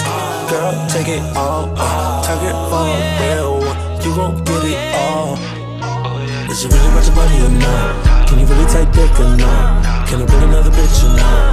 girl. 0.49 0.71
Take 0.87 1.09
it 1.09 1.35
all, 1.35 1.75
uh, 1.75 2.23
take 2.23 2.47
it 2.47 2.57
for 2.71 2.87
a 2.87 2.99
real 3.19 3.59
one. 3.67 3.79
You 4.01 4.15
gon' 4.15 4.43
get 4.45 4.63
it 4.63 4.95
all. 4.95 5.56
Is 6.57 6.65
it 6.65 6.73
really 6.73 6.87
about 6.87 7.05
your 7.05 7.15
money 7.15 7.39
or 7.45 7.59
not? 7.59 8.27
Can 8.27 8.39
you 8.39 8.47
really 8.47 8.65
take 8.65 8.91
dick 8.91 9.19
or 9.19 9.37
not? 9.37 10.07
Can 10.07 10.23
I 10.23 10.25
bring 10.25 10.41
another 10.41 10.71
bitch 10.71 11.03
or 11.03 11.15
not? 11.15 11.46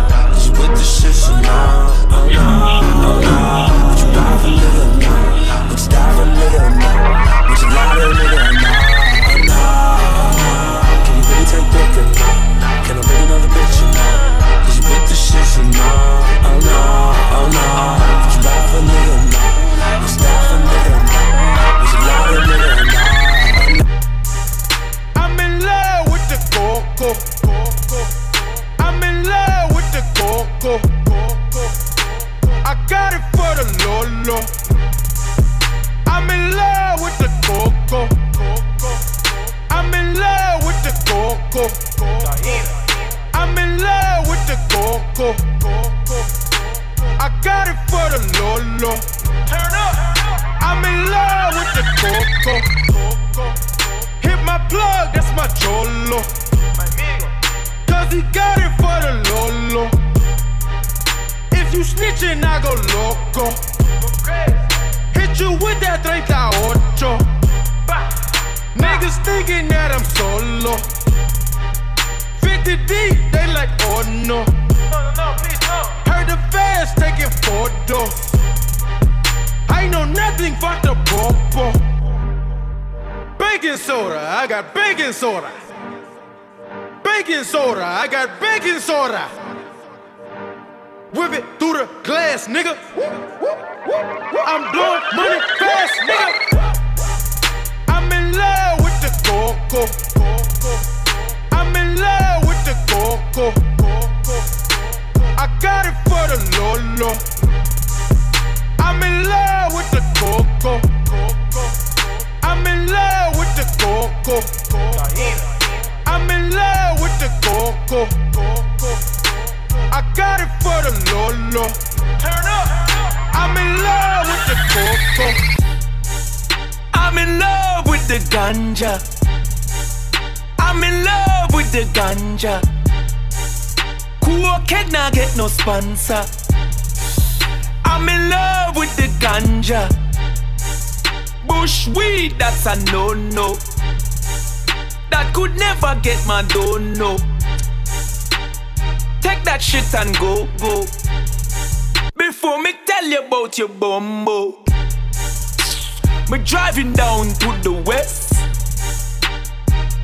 Driving 156.75 156.93
down 156.93 157.29
to 157.29 157.63
the 157.63 157.83
west. 157.87 158.33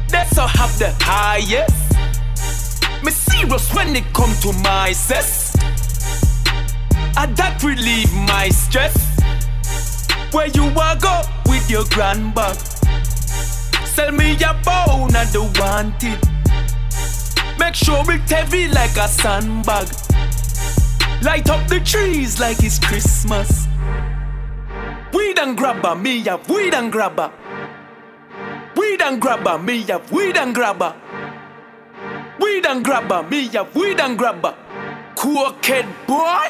That's 0.09 0.37
how 0.37 0.45
I 0.45 0.49
have 0.49 0.79
the 0.79 0.95
highest. 1.01 3.05
Me 3.05 3.11
serious 3.11 3.75
when 3.75 3.97
it 3.97 4.05
come 4.13 4.33
to 4.43 4.53
my 4.63 4.93
cess. 4.93 5.57
And 7.17 7.37
that 7.37 7.61
relieve 7.65 8.13
my 8.29 8.51
stress. 8.51 8.95
Where 10.33 10.47
you 10.49 10.69
a 10.69 10.97
go 11.01 11.23
with 11.47 11.69
your 11.69 11.85
grand 11.91 12.35
bag? 12.35 12.57
Sell 13.85 14.13
me 14.13 14.37
your 14.37 14.55
bone, 14.63 15.17
I 15.17 15.27
don't 15.33 15.59
want 15.59 16.05
it. 16.05 16.25
Make 17.59 17.75
sure 17.75 18.05
it's 18.09 18.31
heavy 18.31 18.69
like 18.69 18.97
a 18.97 19.09
sandbag. 19.09 19.89
Light 21.23 21.51
up 21.51 21.67
the 21.69 21.81
trees 21.85 22.39
like 22.39 22.63
it's 22.63 22.79
Christmas 22.79 23.60
weed 25.13 25.39
and 25.39 25.57
grabba, 25.57 26.01
me 26.01 26.21
have 26.21 26.49
weed 26.49 26.75
and 26.75 26.93
grabber. 26.93 27.33
Weed 28.77 29.03
and 29.03 29.21
grabba, 29.21 29.63
me 29.63 29.83
have 29.83 30.11
weed 30.13 30.37
and 30.37 30.55
grabber. 30.55 30.95
Weed 32.39 32.67
and 32.67 32.85
grabba, 32.85 33.29
me 33.31 33.49
have 33.49 33.75
weed 33.75 34.01
and 34.01 34.19
Cool 35.17 35.53
kid 35.63 35.87
boy, 36.07 36.49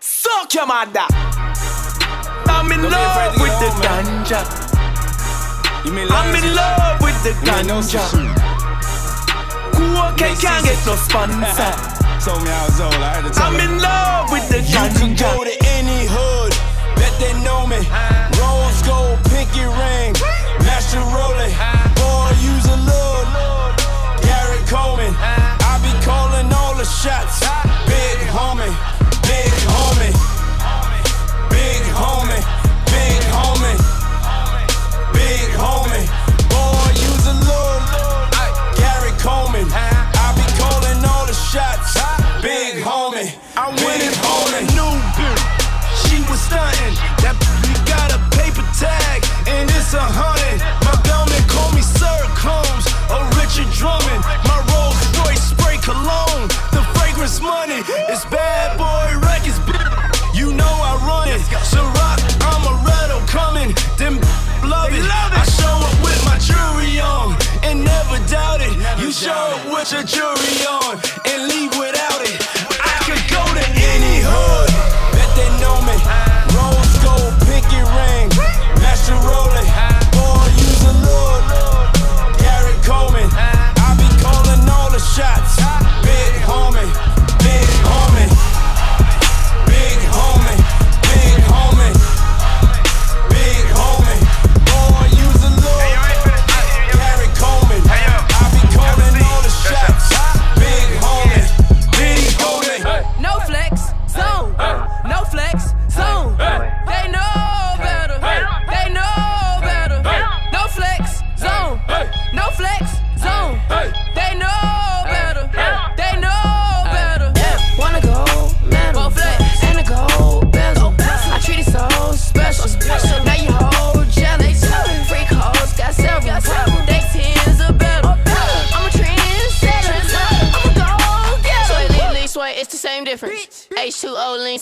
suck 0.00 0.52
your 0.54 0.66
mother. 0.66 1.06
I'm 2.46 2.70
in 2.72 2.82
Don't 2.82 2.90
love 2.90 3.34
with 3.40 3.58
the 3.60 3.70
home, 3.70 4.24
ganja. 4.24 4.40
You 5.84 5.92
mean 5.92 6.08
I'm 6.10 6.34
in 6.34 6.54
love 6.54 7.00
with 7.00 7.22
the 7.22 7.32
ganja. 7.46 8.02
kid 10.16 10.38
can't 10.38 10.64
get 10.64 10.86
no 10.86 10.94
sponsor. 10.96 11.72
so 12.20 12.38
me 12.40 12.50
out, 12.50 12.70
Zola. 12.72 13.22
I'm 13.36 13.60
in 13.60 13.78
love 13.80 14.30
with 14.30 14.48
the 14.48 14.58
ganja. 14.58 14.92
You 14.94 14.98
can 14.98 15.16
go 15.16 15.44
to 15.44 15.56
any 15.66 16.06
hood 16.06 16.31
that 17.22 17.36
know 17.46 17.66
me. 17.66 17.80
Rose 18.38 18.82
gold 18.82 19.18
pinky 19.30 19.64
ring. 19.64 20.12
Master 20.66 21.02
Rolex. 21.14 21.41
a 49.94 50.00
hundred. 50.00 50.60
My 50.88 50.96
Bellman 51.04 51.44
call 51.48 51.72
me 51.76 51.82
Sir 51.82 52.16
Combs 52.32 52.88
or 53.12 53.20
Richard 53.36 53.68
Drummond. 53.76 54.24
My 54.48 54.56
Rolls 54.72 54.96
Royce 55.20 55.52
spray 55.52 55.76
cologne. 55.84 56.48
The 56.72 56.80
fragrance 56.96 57.40
money 57.40 57.84
is 58.08 58.24
bad 58.32 58.80
boy 58.80 59.12
records. 59.20 59.60
You 60.32 60.52
know 60.56 60.74
I 60.80 60.96
run 61.04 61.28
it. 61.28 61.44
Ciroc, 61.68 62.18
Amaretto 62.40 63.20
coming. 63.28 63.76
Them 64.00 64.16
love 64.64 64.92
it. 64.96 65.04
I 65.04 65.44
show 65.60 65.76
up 65.84 65.96
with 66.00 66.20
my 66.24 66.40
jewelry 66.40 66.96
on 67.00 67.36
and 67.60 67.84
never 67.84 68.16
doubt 68.32 68.64
it. 68.64 68.72
You 68.96 69.12
show 69.12 69.32
up 69.32 69.64
with 69.68 69.92
your 69.92 70.04
jewelry 70.08 70.56
on 70.64 71.00
and 71.28 71.52
leave 71.52 71.76
with 71.76 71.91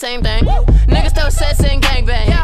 same 0.01 0.23
thing. 0.23 0.45
Niggas 0.89 1.15
throw 1.15 1.29
sets 1.29 1.61
and 1.63 1.83
gangbang. 1.83 2.27
Yeah. 2.27 2.40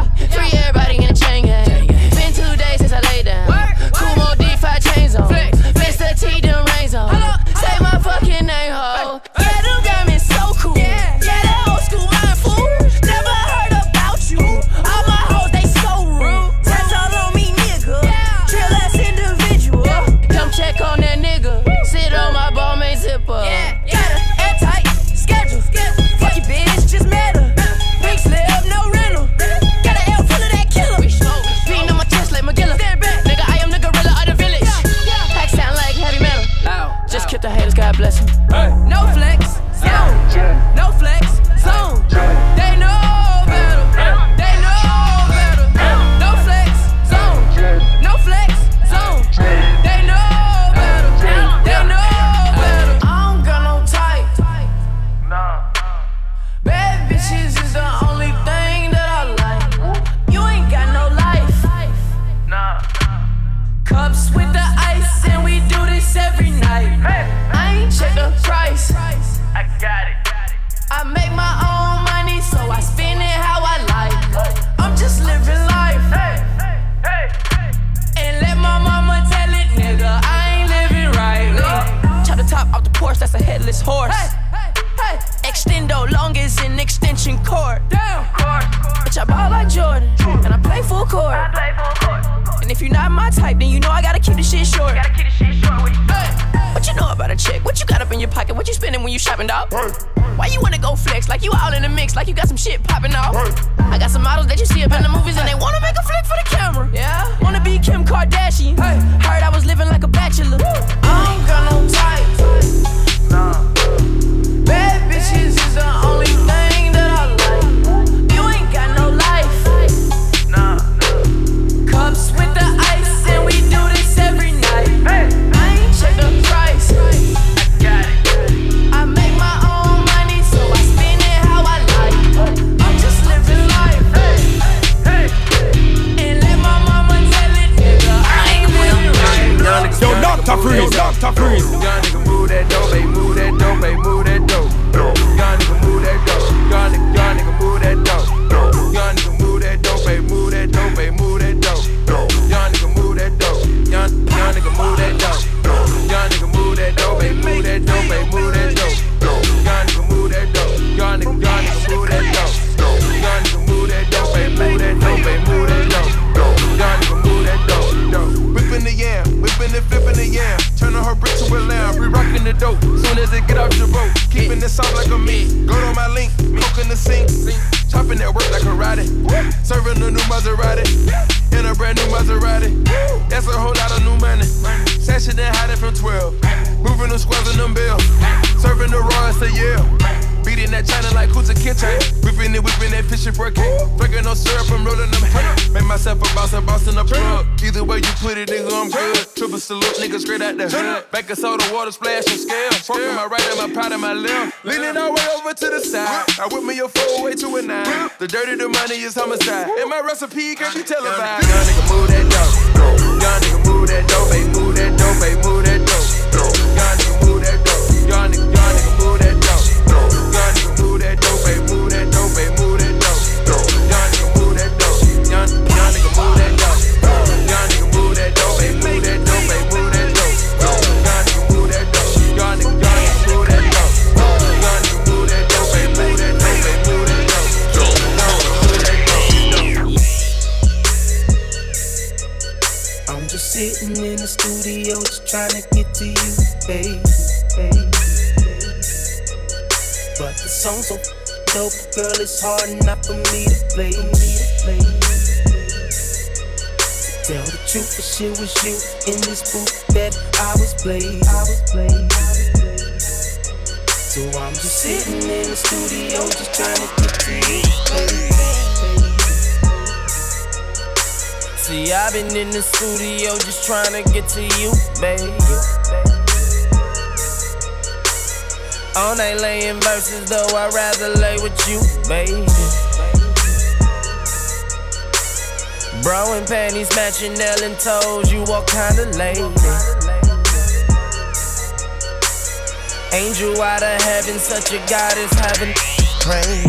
Such 294.47 294.71
a 294.71 294.77
goddess, 294.87 295.33
heaven 295.33 295.73
praying. 296.21 296.63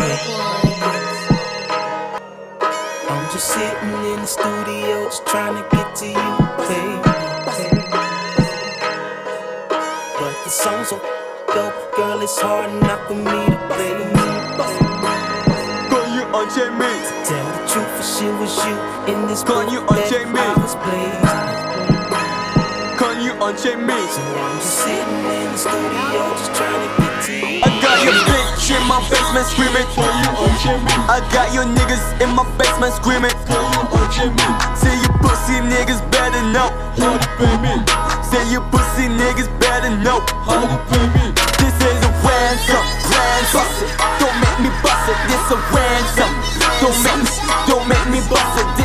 I'm 3.07 3.31
just 3.31 3.47
sitting 3.47 3.93
in 4.11 4.19
the 4.19 4.27
studio, 4.27 5.05
just 5.05 5.25
trying 5.25 5.55
to 5.55 5.63
get 5.73 5.95
to 5.95 6.07
you, 6.07 6.31
baby. 6.67 6.99
But 10.19 10.35
the 10.43 10.49
song's 10.49 10.89
so 10.89 10.99
dope, 11.55 11.95
girl, 11.95 12.21
it's 12.21 12.41
hard 12.41 12.69
enough 12.69 13.07
for 13.07 13.15
me 13.15 13.23
to 13.47 13.57
play. 13.71 13.95
Can 15.87 16.07
you 16.19 16.25
unchain 16.35 16.75
me? 16.75 16.91
Tell 17.23 17.47
the 17.47 17.63
truth, 17.71 17.91
for 17.95 18.03
shit 18.03 18.33
was 18.43 18.59
you 18.67 18.75
in 19.07 19.25
this 19.27 19.41
Can 19.43 19.55
book 19.55 19.71
you 19.71 19.79
unchain 19.87 20.33
me? 20.33 20.41
I 20.41 20.53
was 20.59 20.75
playing. 20.83 21.23
Can 22.99 23.23
you 23.23 23.31
unchain 23.41 23.87
me? 23.87 23.95
So 23.95 24.19
I'm 24.19 24.59
just 24.59 24.83
sitting 24.83 25.23
in 25.31 25.47
the 25.53 25.57
studio, 25.57 26.21
just 26.35 26.51
trying 26.55 26.81
to 26.83 27.01
get 27.01 27.23
to 27.23 27.31
you. 27.31 27.68
Got 27.89 28.05
your 28.05 28.13
bitch 28.29 28.69
in 28.69 28.85
my 28.85 29.01
basement 29.09 29.49
screaming. 29.49 29.81
I 31.09 31.25
got 31.33 31.49
your 31.57 31.65
niggas 31.65 32.21
in 32.21 32.29
my 32.37 32.45
basement 32.53 32.93
screaming. 32.93 33.33
Say 34.77 34.93
you 35.01 35.09
pussy 35.25 35.57
niggas 35.57 35.97
better 36.13 36.37
know. 36.53 36.69
Say 38.29 38.45
you 38.53 38.61
pussy 38.69 39.09
niggas 39.09 39.49
better 39.57 39.89
know. 39.89 40.21
This 41.57 41.73
is 41.81 41.97
a 42.05 42.11
ransom, 42.21 42.85
ransom. 43.09 43.65
Don't 44.21 44.37
make 44.37 44.59
me 44.61 44.69
bust 44.85 45.09
it. 45.09 45.17
This 45.25 45.49
a 45.49 45.57
ransom. 45.73 46.29
Don't 46.85 46.93
make 47.01 47.25
me, 47.25 47.31
don't 47.65 47.85
make 47.89 48.05
me 48.13 48.21
bust 48.29 48.53
it. 48.61 48.78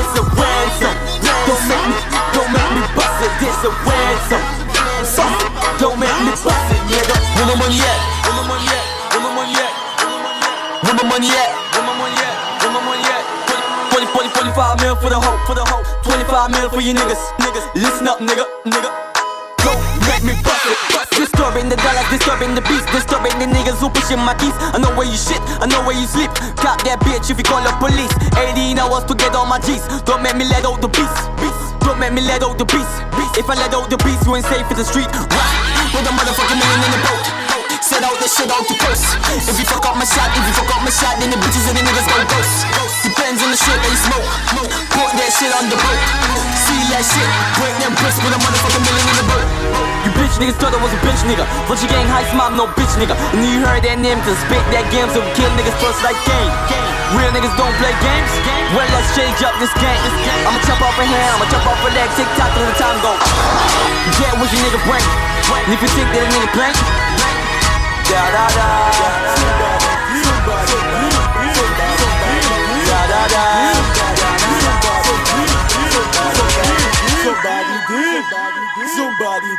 25 16.55 16.71
for 16.71 16.83
you 16.83 16.95
niggas, 16.95 17.23
niggas. 17.43 17.67
Listen 17.75 18.07
up, 18.07 18.19
nigga, 18.19 18.47
nigga. 18.63 18.91
Don't 19.59 19.83
make 20.07 20.23
me 20.23 20.35
bust 20.47 20.67
it. 20.71 20.79
Disturbing 21.11 21.69
the 21.69 21.77
dollars, 21.77 22.07
disturbing 22.11 22.55
the 22.55 22.63
beats, 22.63 22.87
disturbing 22.95 23.35
the 23.43 23.47
niggas 23.47 23.79
who 23.83 23.91
pushing 23.91 24.19
my 24.19 24.35
keys. 24.35 24.55
I 24.71 24.79
know 24.79 24.95
where 24.95 25.07
you 25.07 25.19
shit, 25.19 25.43
I 25.59 25.67
know 25.67 25.83
where 25.83 25.99
you 25.99 26.07
sleep. 26.07 26.31
Cop 26.63 26.79
that 26.87 27.03
bitch 27.03 27.31
if 27.31 27.39
you 27.39 27.45
call 27.47 27.63
the 27.63 27.75
police. 27.83 28.13
18 28.39 28.79
hours 28.79 29.05
to 29.11 29.15
get 29.15 29.35
all 29.35 29.47
my 29.47 29.59
G's. 29.59 29.83
Don't 30.07 30.23
make 30.23 30.37
me 30.37 30.45
let 30.47 30.65
out 30.65 30.81
the 30.81 30.89
beast. 30.89 31.19
beast. 31.43 31.59
Don't 31.83 31.99
make 31.99 32.13
me 32.13 32.23
let 32.23 32.43
out 32.43 32.59
the 32.59 32.67
beast. 32.67 32.95
If 33.35 33.51
I 33.51 33.55
let 33.59 33.75
out 33.75 33.91
the 33.91 33.99
beast, 34.07 34.23
you 34.27 34.37
ain't 34.37 34.47
safe 34.47 34.71
in 34.71 34.77
the 34.79 34.87
street. 34.87 35.11
Right? 35.11 35.91
With 35.91 36.07
a 36.07 36.13
motherfucking 36.15 36.59
million 36.59 36.81
in 36.87 36.91
the 36.95 37.01
boat. 37.03 37.44
Set 37.95 38.03
out 38.03 38.19
this 38.19 38.35
shit 38.35 38.51
out 38.51 38.67
the 38.67 38.75
coast. 38.75 39.07
If 39.47 39.55
you 39.55 39.63
fuck 39.71 39.87
up 39.87 39.95
my 39.95 40.03
shot, 40.03 40.27
if 40.35 40.43
you 40.43 40.55
fuck 40.59 40.67
up 40.75 40.83
my 40.83 40.91
shot, 40.91 41.15
then 41.23 41.31
the 41.31 41.39
bitches 41.39 41.63
and 41.71 41.79
the 41.79 41.83
niggas 41.87 42.11
go 42.11 42.19
ghost. 42.27 42.67
Depends 43.07 43.39
on 43.39 43.55
the 43.55 43.59
shit 43.61 43.79
they 43.87 43.95
smoke. 43.95 44.27
Smoke. 44.51 44.67
Put 44.99 45.15
that 45.15 45.31
shit 45.31 45.55
on 45.55 45.71
the 45.71 45.79
boat. 45.79 46.01
See 46.59 46.83
that 46.91 47.07
shit, 47.07 47.31
break 47.55 47.71
them 47.79 47.95
bricks 47.95 48.19
with 48.19 48.35
a 48.35 48.41
motherfucking 48.43 48.83
million 48.83 49.07
in 49.07 49.17
the 49.23 49.27
boat. 49.31 49.47
You 50.03 50.11
bitch 50.19 50.35
niggas 50.43 50.59
thought 50.59 50.75
I 50.75 50.83
was 50.83 50.91
a 50.91 50.99
bitch 51.07 51.23
nigga. 51.23 51.47
But 51.71 51.79
you 51.79 51.87
gang 51.87 52.11
high 52.11 52.27
smile, 52.35 52.51
no 52.59 52.67
bitch 52.75 52.99
nigga. 52.99 53.15
And 53.15 53.47
you 53.47 53.63
heard 53.63 53.87
that 53.87 54.03
name, 54.03 54.19
cause 54.27 54.43
spit 54.43 54.65
that 54.75 54.91
game, 54.91 55.07
so 55.15 55.23
we 55.23 55.31
kill 55.39 55.55
niggas 55.55 55.79
first 55.79 56.03
like 56.03 56.19
game. 56.27 56.51
Real 57.15 57.31
niggas 57.31 57.55
don't 57.55 57.79
play 57.79 57.95
games. 58.03 58.33
Well, 58.75 58.91
let's 58.91 59.15
change 59.15 59.39
up 59.47 59.55
this 59.63 59.71
game. 59.79 60.03
I'ma 60.51 60.59
chop 60.67 60.83
off 60.83 60.99
a 60.99 61.07
hand, 61.07 61.39
I'ma 61.39 61.47
chop 61.47 61.63
off 61.63 61.79
a 61.79 61.91
leg, 61.95 62.11
tick 62.19 62.27
tock 62.35 62.51
till 62.59 62.67
the 62.67 62.75
time 62.75 62.99
go. 63.07 63.15
Get 64.19 64.35
what 64.35 64.51
your 64.51 64.67
nigga 64.67 64.83
bring. 64.83 65.07
And 65.63 65.71
if 65.71 65.79
you 65.79 65.91
think 65.95 66.11
that 66.11 66.27
a 66.27 66.31
nigga 66.35 66.51
blank, 66.59 66.75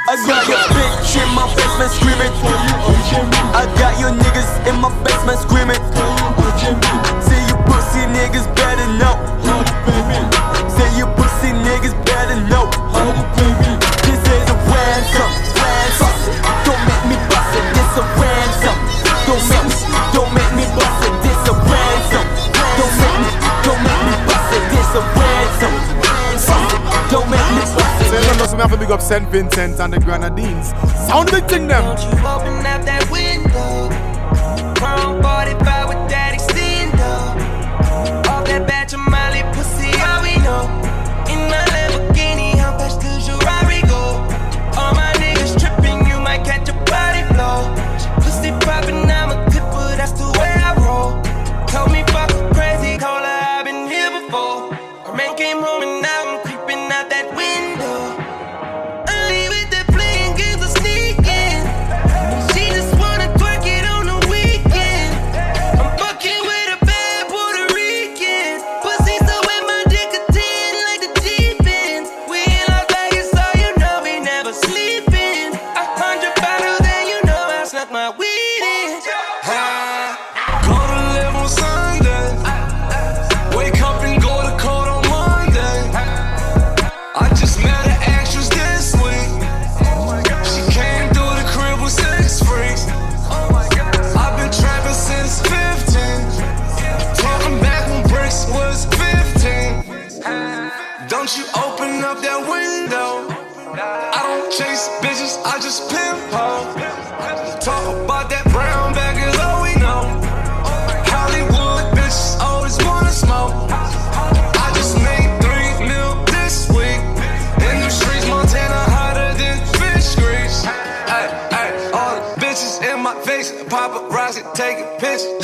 I 0.07 0.15
got 0.27 0.47
your 0.47 0.57
bitch 0.71 1.17
in 1.19 1.29
my 1.35 1.43
basement 1.55 1.91
screaming. 1.91 2.31
I 3.53 3.65
got 3.77 3.99
your 3.99 4.11
niggas 4.11 4.67
in 4.69 4.79
my 4.79 4.89
basement 5.03 5.39
screaming. 5.39 5.81
Say 7.25 7.41
you 7.47 7.57
pussy 7.67 8.05
niggas 8.15 8.47
better 8.55 8.87
know. 8.95 9.15
Say 10.77 10.89
you 10.97 11.05
pussy 11.17 11.51
niggas 11.51 11.95
better 12.05 12.39
know. 12.47 12.69
This 14.05 14.21
is 14.23 14.49
a 14.49 14.55
ransom. 14.71 15.54
A 17.97 18.03
ransom. 18.19 18.77
Don't 19.25 19.41
make 19.49 19.65
me, 19.67 19.75
don't 20.13 20.31
make 20.35 20.53
me 20.55 20.65
bust 20.75 21.03
it. 21.07 21.13
This 21.23 21.41
a 21.47 21.53
ransom. 21.55 22.25
Don't 22.77 22.95
make 22.99 23.19
me, 23.23 23.31
don't 23.63 23.81
make 23.83 24.03
me 24.07 24.13
bust 24.27 24.51
it. 24.55 24.63
This 24.71 24.91
a 24.95 25.01
ransom. 25.15 25.73
Don't 27.09 27.29
make 27.29 27.49
me 27.55 27.63
bust 27.75 28.01
it. 28.01 28.07
Say 28.11 28.21
them 28.27 28.37
just 28.37 28.53
me 28.53 28.61
have 28.61 28.71
to 28.71 28.77
big 28.77 28.91
up 28.91 29.01
St. 29.01 29.27
Vincent 29.29 29.79
and 29.79 29.93
the 29.93 29.99
Grenadines. 29.99 30.69
Sound 31.07 31.31
big 31.31 31.45
thing 31.47 31.67
them. 31.67 31.85
Won't 31.85 32.01
you 32.01 32.09
open 32.27 32.65
up 32.65 32.83
that 32.85 33.09
window? 33.09 33.85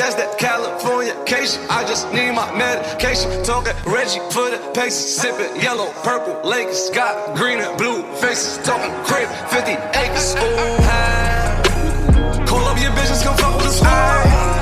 That's 0.02 0.16
that 0.16 0.40
California 0.40 1.14
case. 1.26 1.60
I 1.70 1.86
just 1.86 2.12
need 2.12 2.32
my 2.32 2.50
medication. 2.58 3.30
Talking 3.44 3.76
Reggie 3.86 4.18
for 4.34 4.50
the 4.50 4.58
paces. 4.74 5.22
Sipping 5.22 5.62
yellow, 5.62 5.94
purple, 6.02 6.42
Lakers. 6.44 6.90
Got 6.90 7.38
green 7.38 7.60
and 7.60 7.78
blue 7.78 8.02
faces. 8.16 8.58
Talking 8.66 8.90
crib, 9.06 9.30
50 9.54 9.74
acres. 10.02 10.34
Ooh. 10.42 10.82
Call 12.50 12.66
up 12.66 12.82
your 12.82 12.90
bitches, 12.98 13.24
come 13.24 13.38
fuck 13.38 13.56
with 13.58 13.68
us. 13.68 13.80
Ooh, 13.80 14.61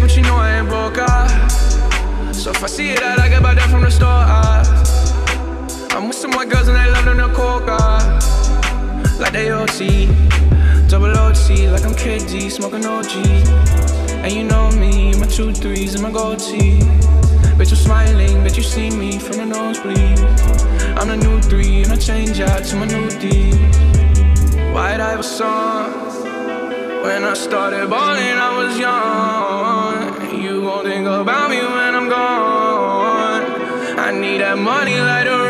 but 0.00 0.16
you 0.16 0.22
know 0.22 0.36
I 0.36 0.58
ain't 0.58 0.68
broke, 0.68 0.98
ah. 0.98 1.28
So 2.32 2.50
if 2.50 2.62
I 2.62 2.66
see 2.66 2.90
it, 2.90 3.02
I 3.02 3.16
like 3.16 3.32
it, 3.32 3.42
buy 3.42 3.54
that 3.54 3.70
from 3.70 3.82
the 3.82 3.90
store, 3.90 4.08
ah. 4.08 4.62
I'm 5.90 6.08
with 6.08 6.16
some 6.16 6.32
white 6.32 6.48
girls 6.48 6.68
and 6.68 6.76
they 6.76 6.90
love 6.90 7.04
them 7.04 7.18
to 7.18 7.34
coke, 7.34 7.68
ah. 7.68 8.00
Like 9.18 9.32
they 9.32 9.50
OT, 9.50 10.06
double 10.88 11.16
OT, 11.16 11.68
like 11.68 11.84
I'm 11.84 11.94
KD, 11.94 12.50
smoking 12.50 12.84
OG 12.86 13.12
And 14.24 14.32
you 14.32 14.44
know 14.44 14.70
me, 14.72 15.12
my 15.18 15.26
two 15.26 15.52
threes 15.52 15.94
and 15.94 16.02
my 16.02 16.12
gold 16.12 16.38
tee 16.38 16.78
Bitch, 17.58 17.70
you 17.70 17.76
smiling, 17.76 18.36
bitch, 18.44 18.56
you 18.56 18.62
see 18.62 18.88
me 18.88 19.18
from 19.18 19.38
the 19.38 19.46
nosebleed. 19.46 20.20
I'm 20.96 21.08
the 21.08 21.16
new 21.16 21.42
three 21.42 21.82
and 21.82 21.92
I 21.92 21.96
change 21.96 22.38
out 22.40 22.62
to 22.62 22.76
my 22.76 22.86
new 22.86 23.10
D. 23.18 23.50
Wide-eyed 24.72 25.16
with 25.16 25.26
song 25.26 26.07
when 27.02 27.24
I 27.24 27.34
started 27.34 27.88
balling, 27.88 28.38
I 28.48 28.50
was 28.58 28.78
young. 28.78 30.42
You 30.42 30.62
won't 30.62 30.86
think 30.86 31.06
about 31.06 31.50
me 31.50 31.58
when 31.58 31.94
I'm 31.94 32.08
gone. 32.08 33.98
I 33.98 34.10
need 34.10 34.40
that 34.40 34.58
money 34.58 34.98
like 34.98 35.26
a 35.26 35.47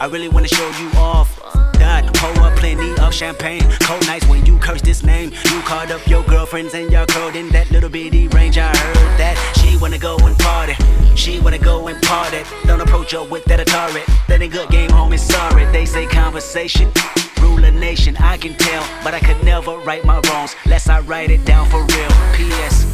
I 0.00 0.06
really 0.06 0.28
wanna 0.28 0.48
show 0.48 0.70
you 0.80 0.90
off. 0.96 1.40
Dot, 1.72 2.14
pour 2.14 2.44
up 2.44 2.56
plenty 2.56 2.96
of 3.00 3.12
champagne. 3.12 3.62
Cold 3.80 4.06
nights 4.06 4.26
when 4.28 4.46
you 4.46 4.56
curse 4.58 4.80
this 4.80 5.02
name. 5.02 5.32
You 5.50 5.60
called 5.62 5.90
up 5.90 6.06
your 6.06 6.22
girlfriends 6.22 6.74
and 6.74 6.90
y'all 6.92 7.06
curled 7.06 7.34
in 7.34 7.48
that 7.48 7.70
little 7.72 7.90
bitty 7.90 8.28
range. 8.28 8.58
I 8.58 8.68
heard 8.68 9.18
that 9.18 9.36
she 9.60 9.76
wanna 9.76 9.98
go 9.98 10.16
and 10.18 10.38
party. 10.38 10.74
She 11.16 11.40
wanna 11.40 11.58
go 11.58 11.88
and 11.88 12.00
party. 12.02 12.42
Don't 12.64 12.80
approach 12.80 13.10
her 13.10 13.24
with 13.24 13.44
that 13.46 13.58
Atari. 13.58 14.04
That 14.28 14.40
ain't 14.40 14.52
good 14.52 14.68
game, 14.70 14.90
homie. 14.90 15.18
Sorry, 15.18 15.64
they 15.72 15.84
say 15.84 16.06
conversation 16.06 16.92
rule 17.40 17.64
a 17.64 17.70
nation, 17.70 18.16
I 18.18 18.36
can 18.36 18.54
tell. 18.54 18.84
But 19.02 19.14
I 19.14 19.20
could 19.20 19.42
never 19.42 19.78
right 19.78 20.04
my 20.04 20.20
wrongs, 20.28 20.54
lest 20.66 20.88
I 20.88 21.00
write 21.00 21.30
it 21.30 21.44
down 21.44 21.68
for 21.70 21.80
real. 21.80 22.10
P.S. 22.34 22.84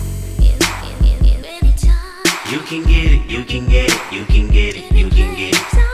You 2.51 2.61
can 2.61 2.83
get 2.85 3.13
it, 3.13 3.31
you 3.31 3.45
can 3.45 3.69
get 3.69 3.91
it, 3.91 4.13
you 4.13 4.25
can 4.25 4.49
get 4.49 4.77
it, 4.77 4.93
you 4.93 5.11
can 5.11 5.35
get 5.35 5.55
it. 5.55 5.94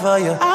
For 0.00 0.18
you. 0.18 0.47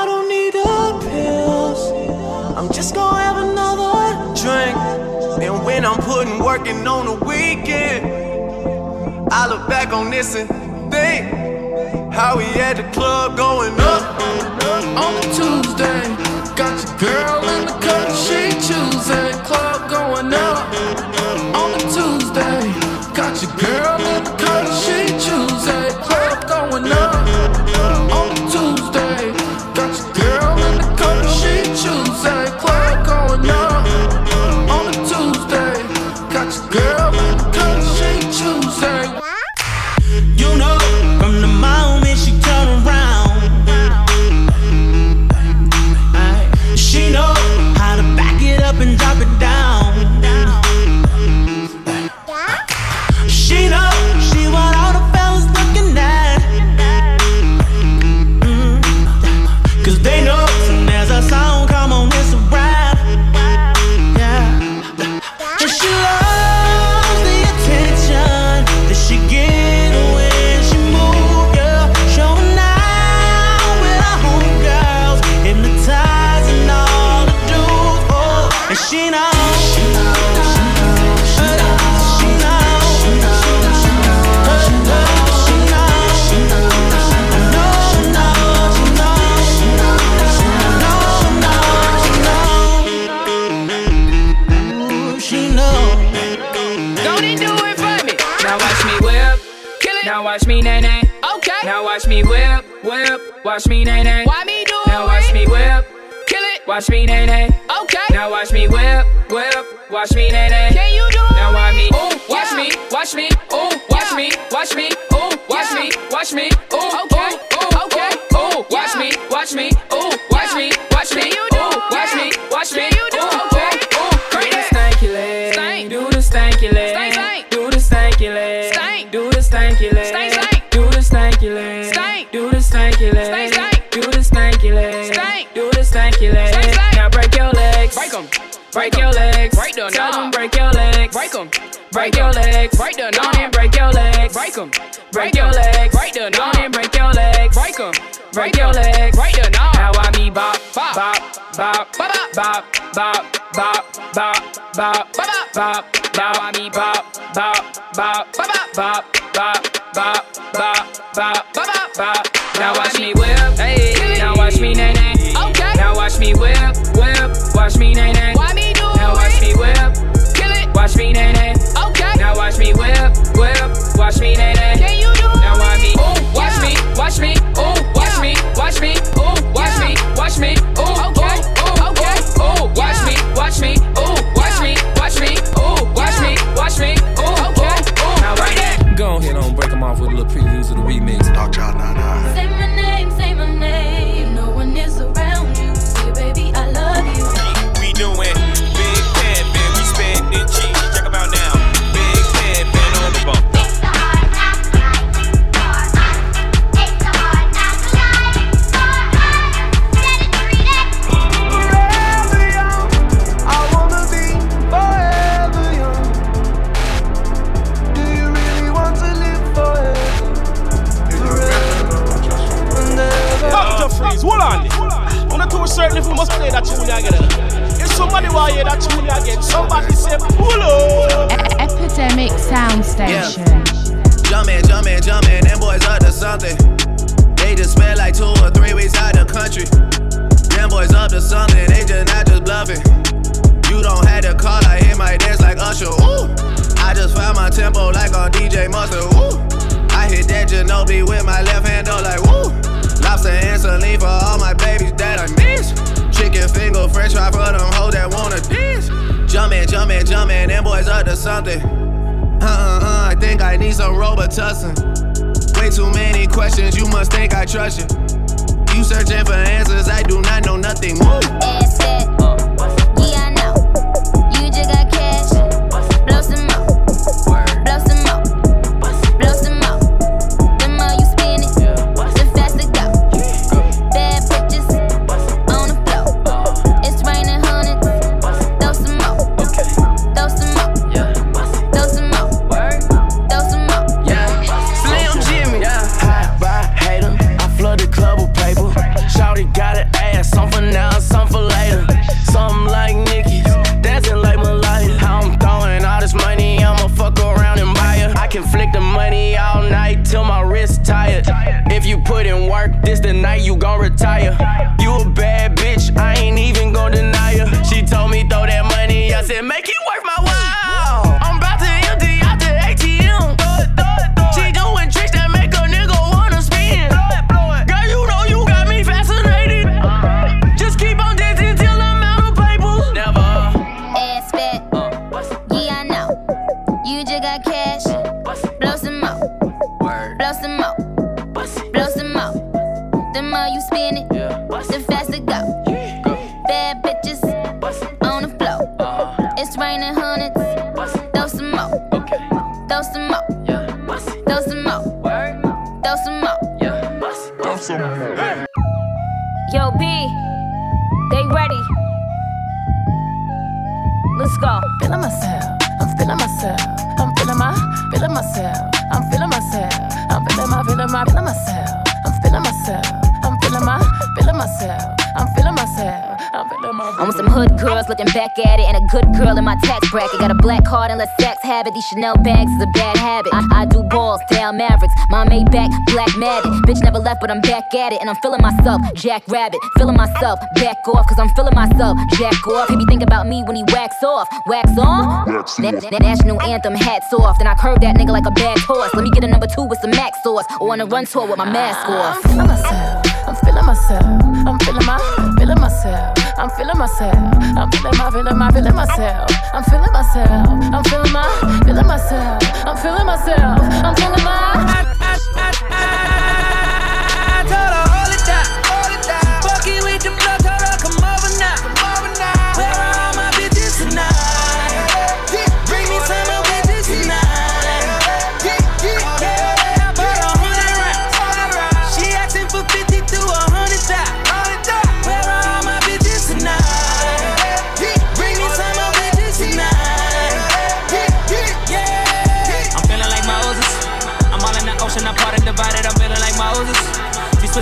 Chanel 381.94 382.18
bags 382.18 382.52
is 382.52 382.64
a 382.64 382.72
bad 382.74 382.98
habit. 382.98 383.32
I, 383.34 383.62
I 383.62 383.66
do 383.66 383.84
balls, 383.84 384.20
tail, 384.32 384.52
Mavericks. 384.52 384.94
My 385.12 385.30
made 385.30 385.52
back, 385.52 385.70
black 385.94 386.10
matted. 386.18 386.52
Bitch 386.66 386.82
never 386.82 386.98
left, 386.98 387.22
but 387.22 387.30
I'm 387.30 387.40
back 387.42 387.72
at 387.76 387.94
it. 387.94 388.02
And 388.02 388.10
I'm 388.10 388.16
feeling 388.16 388.42
myself, 388.42 388.82
Jack 388.96 389.22
Rabbit. 389.28 389.60
Feeling 389.78 389.96
myself, 389.96 390.40
back 390.56 390.78
off, 390.88 391.06
cause 391.06 391.20
I'm 391.20 391.30
feeling 391.36 391.54
myself, 391.54 391.98
Jack 392.18 392.48
off. 392.48 392.68
He 392.70 392.78
be 392.78 392.86
thinking 392.86 393.08
about 393.08 393.28
me 393.28 393.44
when 393.44 393.56
he 393.56 393.64
wax 393.68 394.02
off. 394.04 394.28
Wax 394.48 394.76
on? 394.80 395.32
Wax 395.32 395.60
national 395.60 396.42
anthem, 396.42 396.74
hats 396.74 397.14
off. 397.14 397.38
Then 397.38 397.46
I 397.46 397.54
curve 397.54 397.80
that 397.82 397.96
nigga 397.96 398.10
like 398.10 398.26
a 398.26 398.32
bad 398.32 398.58
horse. 398.60 398.92
Let 398.96 399.04
me 399.04 399.12
get 399.12 399.24
a 399.24 399.28
number 399.28 399.46
two 399.46 399.64
with 399.64 399.80
some 399.80 399.92
max 399.92 400.18
sauce. 400.24 400.46
Oh, 400.50 400.66
or 400.66 400.74
on 400.74 400.82
a 400.82 400.88
run 400.88 401.06
tour 401.06 401.28
with 401.28 401.38
my 401.38 401.46
mask 401.46 401.88
off. 401.90 402.18
I'm 402.18 402.24
feeling 402.24 402.48
myself, 402.48 403.06
I'm 403.28 403.36
feeling 403.36 403.66
myself, 403.66 404.48
I'm 404.48 404.60
feeling 404.60 404.86
my, 404.86 405.36
feeling 405.38 405.62
myself. 405.62 406.23
I'm 406.38 406.50
feeling 406.52 406.78
myself. 406.78 407.14
I'm 407.58 407.72
feeling 407.72 407.98
my, 407.98 408.10
feeling 408.10 408.38
my, 408.38 408.52
feeling 408.52 408.76
myself. 408.76 409.30
I'm 409.54 409.64
feeling 409.64 409.92
myself. 409.92 410.30
I'm 410.74 410.84
feeling 410.84 411.12
my, 411.12 411.62
feeling 411.66 411.88
myself. 411.88 412.44
I'm 412.66 412.78
feeling 412.78 413.06
myself. 413.06 413.60
I'm 413.84 413.96
feeling 413.96 414.24
my. 414.24 416.10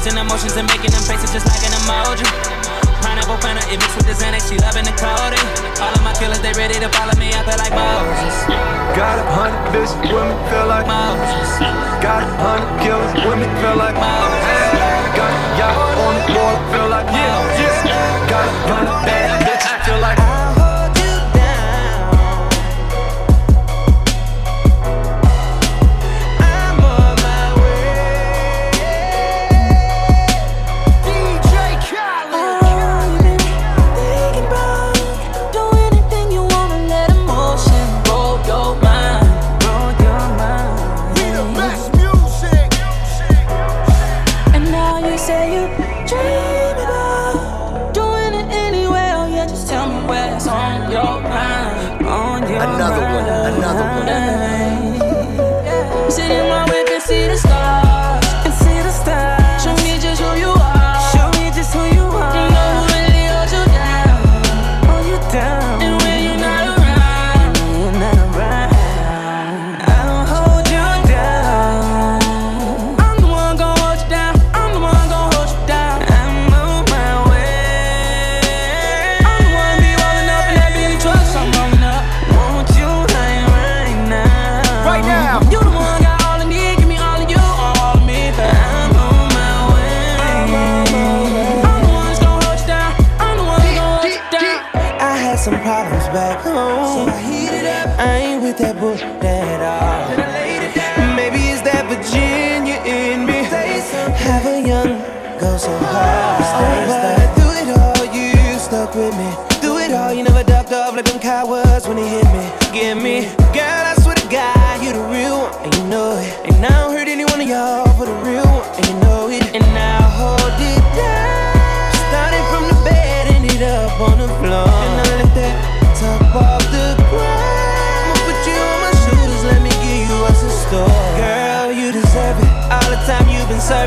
Switching 0.01 0.17
emotions 0.17 0.57
and 0.57 0.65
making 0.65 0.89
them 0.89 1.05
faces 1.05 1.29
just 1.29 1.45
like 1.45 1.61
an 1.61 1.77
emoji. 1.77 2.25
Pineapple 3.05 3.37
planner, 3.37 3.61
it 3.69 3.77
mixed 3.77 3.93
with 3.93 4.09
the 4.09 4.17
Xanax, 4.17 4.49
she 4.49 4.57
loving 4.57 4.81
the 4.81 4.89
coding. 4.97 5.45
All 5.77 5.93
of 5.93 6.01
my 6.01 6.09
killers, 6.17 6.41
they 6.41 6.53
ready 6.57 6.73
to 6.81 6.89
follow 6.89 7.13
me, 7.21 7.29
I 7.29 7.45
feel 7.45 7.61
like 7.61 7.69
Moses. 7.69 8.33
Got 8.97 9.21
a 9.21 9.25
hundred 9.29 9.61
bitch 9.69 9.93
women 10.09 10.33
feel 10.49 10.65
like 10.65 10.89
Moses. 10.89 11.49
Got 12.01 12.25
a 12.25 12.33
hundred 12.33 12.81
killers, 12.81 13.13
women 13.29 13.49
feel 13.61 13.77
like 13.77 13.93
Moses. 13.93 14.41
Hey, 14.73 15.05
got 15.13 15.33
y'all 15.61 15.93
on 16.01 16.13
the 16.17 16.23
floor, 16.33 16.49
feel 16.73 16.89
like 16.89 17.05
yeah, 17.13 17.61
yeah. 17.61 18.25
Got 18.25 18.49
a 18.49 18.53
hundred 18.73 19.05
bad 19.05 19.37
bitches, 19.45 19.85
feel 19.85 20.01
like 20.01 20.17
Moses. 20.17 20.50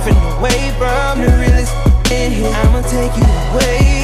Surfing 0.04 0.38
away 0.38 0.70
from 0.78 1.20
the 1.20 1.30
realest 1.38 1.74
in 2.12 2.32
here. 2.32 2.52
I'ma 2.52 2.82
take 2.82 3.16
you 3.16 3.24
away, 3.52 4.03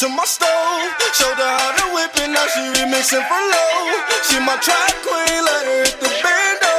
to 0.00 0.08
my 0.08 0.24
stove. 0.24 0.96
Showed 1.12 1.36
her 1.36 1.52
how 1.60 1.76
to 1.76 1.84
whip 1.92 2.16
it, 2.16 2.32
now 2.32 2.46
she 2.48 2.64
remixing 2.72 3.20
for 3.20 3.36
low. 3.36 4.00
She 4.24 4.40
my 4.40 4.56
track 4.56 4.96
queen, 5.04 5.44
let 5.44 5.68
her 5.68 5.84
hit 5.84 6.00
the 6.00 6.08
bando. 6.24 6.72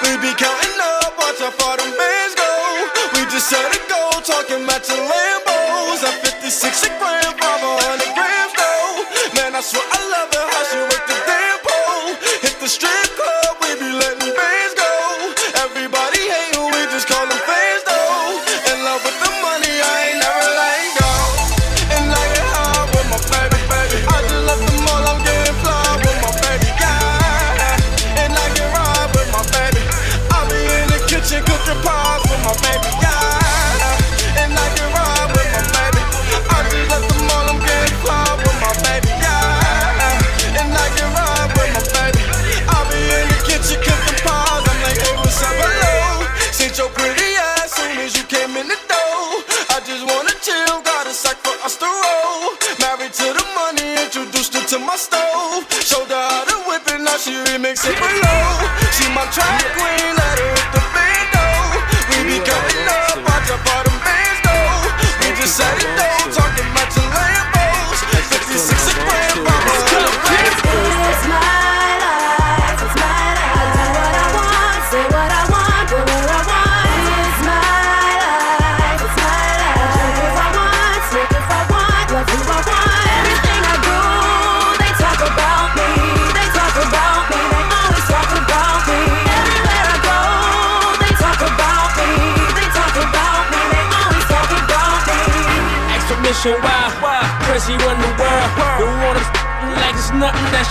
We 0.00 0.16
be 0.24 0.32
counting 0.32 0.80
up, 0.80 1.12
watch 1.20 1.44
how 1.44 1.52
far 1.60 1.76
them 1.76 1.92
bands 1.92 2.32
go. 2.32 2.48
We 3.12 3.28
just 3.28 3.52
set 3.52 3.68
a 3.68 3.80
goal, 3.84 4.16
talking 4.24 4.64
matching 4.64 4.96
Lambos. 4.96 6.08
At 6.08 6.24
56 6.24 6.88
a 6.88 6.90
gram, 6.96 7.36
500 7.36 8.16
grams 8.16 8.52
though. 8.56 9.12
Man, 9.36 9.52
I 9.52 9.60
swear 9.60 9.84
I 9.84 10.00
love 10.08 10.32
her, 10.32 10.33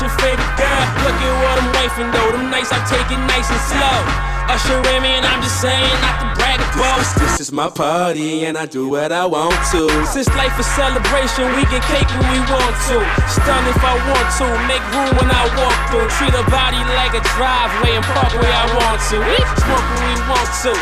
your 0.01 0.09
favorite 0.17 0.55
girl. 0.57 0.83
Look 1.05 1.17
at 1.17 1.33
what 1.43 1.55
I'm 1.61 1.69
wafing 1.77 2.09
though. 2.11 2.31
Them 2.31 2.49
nights 2.49 2.71
I 2.71 2.79
take 2.89 3.09
it 3.11 3.21
nice 3.27 3.49
and 3.49 3.61
slow. 3.69 4.32
Usher 4.51 4.79
in 4.93 5.01
me 5.03 5.15
and 5.19 5.25
I'm 5.25 5.41
just 5.41 5.61
saying, 5.61 5.95
not 6.03 6.19
to 6.19 6.27
brag 6.35 6.59
or 6.59 6.71
boast. 6.75 7.15
This 7.19 7.39
is 7.39 7.51
my 7.51 7.69
party 7.69 8.45
and 8.45 8.57
I 8.57 8.65
do 8.65 8.89
what 8.89 9.11
I 9.11 9.25
want 9.25 9.55
to. 9.71 9.87
Since 10.05 10.27
life 10.35 10.57
is 10.59 10.67
celebration, 10.75 11.47
we 11.55 11.63
get 11.71 11.83
cake 11.87 12.07
when 12.19 12.27
we 12.31 12.39
want 12.51 12.75
to. 12.91 12.97
Stun 13.31 13.63
if 13.71 13.79
I 13.79 13.95
want 14.09 14.27
to, 14.39 14.47
make 14.67 14.83
room 14.91 15.11
when 15.15 15.29
I 15.31 15.43
walk 15.55 15.77
through. 15.89 16.07
Treat 16.19 16.35
a 16.35 16.43
body 16.51 16.81
like 16.99 17.15
a 17.15 17.23
driveway 17.35 17.95
and 17.95 18.05
park 18.11 18.31
where 18.35 18.51
I 18.51 18.65
want 18.75 18.99
to. 19.13 19.17
Smoke 19.63 19.87
when 19.95 20.01
we 20.11 20.15
want 20.27 20.49
to, 20.67 20.73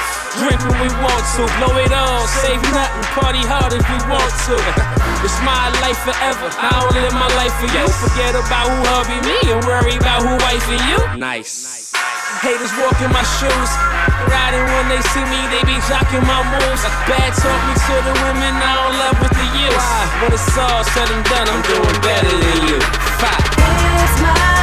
drink 0.41 0.59
when 0.65 0.77
we 0.81 0.89
want 0.99 1.23
to. 1.37 1.43
Blow 1.61 1.73
it 1.77 1.93
all, 1.93 2.25
save 2.41 2.61
nothing, 2.73 3.05
party 3.13 3.43
hard 3.45 3.73
if 3.73 3.85
we 3.85 3.99
want 4.09 4.33
to. 4.49 4.57
It's 5.21 5.37
my 5.45 5.69
life 5.85 6.01
forever. 6.01 6.49
I 6.57 6.81
don't 6.81 6.97
live 6.97 7.13
my 7.13 7.29
life 7.37 7.53
for 7.61 7.69
you. 7.69 7.85
Forget 8.01 8.33
about 8.33 8.65
who 8.73 8.81
hubby 8.89 9.21
me 9.21 9.37
and 9.53 9.63
worry 9.69 9.95
about 9.97 10.23
who 10.25 10.33
wifing 10.41 10.81
you. 10.89 11.19
Nice. 11.19 11.93
Haters 12.39 12.71
walk 12.79 12.95
in 13.03 13.11
my 13.11 13.25
shoes. 13.37 13.71
Riding 14.31 14.63
when 14.63 14.87
they 14.87 15.01
see 15.11 15.25
me, 15.27 15.41
they 15.51 15.63
be 15.67 15.75
jocking 15.91 16.23
my 16.23 16.39
moves. 16.47 16.83
Bad 17.05 17.35
talk 17.35 17.59
me 17.67 17.73
to 17.75 17.95
the 18.07 18.13
women, 18.23 18.53
I 18.55 18.71
don't 18.79 18.95
love 18.95 19.17
with 19.19 19.35
the 19.35 19.47
use. 19.59 19.89
When 20.23 20.31
it's 20.31 20.57
all 20.57 20.83
said 20.83 21.11
and 21.11 21.25
done, 21.27 21.47
I'm 21.51 21.61
doing 21.67 21.97
better 22.01 22.31
than 22.31 22.57
you. 22.71 22.79
Five. 23.19 23.43
It's 23.99 24.21
my 24.21 24.60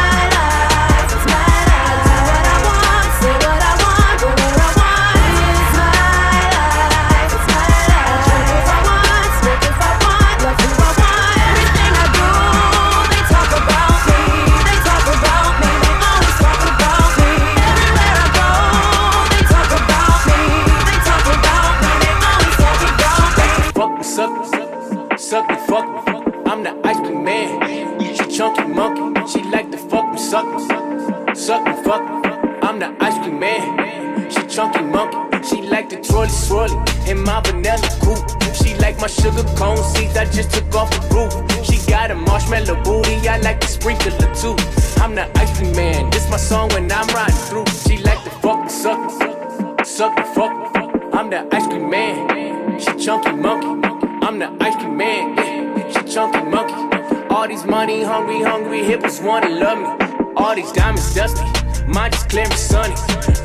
suck 25.28 25.46
me, 25.50 25.56
fuck 25.56 25.84
me. 25.84 26.22
I'm 26.46 26.62
the 26.62 26.72
ice 26.84 26.96
cream 27.00 27.22
man. 27.22 28.00
She 28.16 28.24
chunky 28.34 28.64
monkey. 28.64 29.20
She 29.30 29.42
like 29.50 29.70
to 29.70 29.76
fuck 29.76 30.10
me, 30.10 30.18
suck 30.18 30.46
me, 30.46 31.34
suck 31.34 31.66
me, 31.66 31.72
fuck 31.84 32.02
me. 32.02 32.30
I'm 32.62 32.78
the 32.78 32.96
ice 32.98 33.18
cream 33.18 33.38
man. 33.38 34.30
She 34.30 34.42
chunky 34.46 34.82
monkey. 34.82 35.18
She 35.46 35.60
like 35.60 35.90
the 35.90 35.96
twirly 35.96 36.28
swirly 36.28 36.78
in 37.06 37.22
my 37.24 37.42
vanilla 37.42 37.90
coupe. 38.00 38.24
She 38.54 38.74
like 38.76 38.98
my 39.02 39.06
sugar 39.06 39.44
cone 39.58 39.76
seeds. 39.92 40.16
I 40.16 40.24
just 40.24 40.50
took 40.50 40.74
off 40.74 40.90
the 40.90 41.00
roof. 41.14 41.32
She 41.66 41.76
got 41.90 42.10
a 42.10 42.14
marshmallow 42.14 42.82
booty. 42.82 43.28
I 43.28 43.36
like 43.40 43.60
to 43.60 43.68
sprinkle 43.68 44.14
it 44.14 44.34
too. 44.34 44.56
I'm 45.02 45.14
the 45.14 45.28
ice 45.38 45.58
cream 45.58 45.76
man. 45.76 46.08
This 46.08 46.26
my 46.30 46.38
song 46.38 46.70
when 46.70 46.90
I'm 46.90 47.06
riding 47.08 47.36
through. 47.48 47.66
She 47.86 47.98
like 47.98 48.24
to 48.24 48.30
fuck 48.40 48.62
me, 48.64 48.70
suck 48.70 48.98
me, 48.98 49.84
suck 49.84 50.16
me, 50.16 50.24
fuck 50.34 50.52
me. 50.72 50.90
I'm 51.12 51.28
the 51.28 51.46
ice 51.54 51.66
cream 51.66 51.90
man. 51.90 52.80
She 52.80 52.92
chunky 53.04 53.32
monkey. 53.32 53.87
I'm 54.28 54.38
the 54.38 54.54
ice 54.62 54.76
cream 54.76 54.94
man. 54.94 55.36
Yeah. 55.38 55.88
She 55.90 56.12
chunky 56.12 56.42
monkey. 56.42 56.74
All 57.30 57.48
these 57.48 57.64
money 57.64 58.02
hungry, 58.02 58.42
hungry 58.42 58.84
hippos 58.84 59.22
wanna 59.22 59.48
love 59.48 59.78
me. 59.78 60.34
All 60.36 60.54
these 60.54 60.70
diamonds 60.70 61.14
dusty. 61.14 61.40
Mine 61.86 62.10
just 62.10 62.28
clear 62.28 62.44
and 62.44 62.52
sunny. 62.52 62.94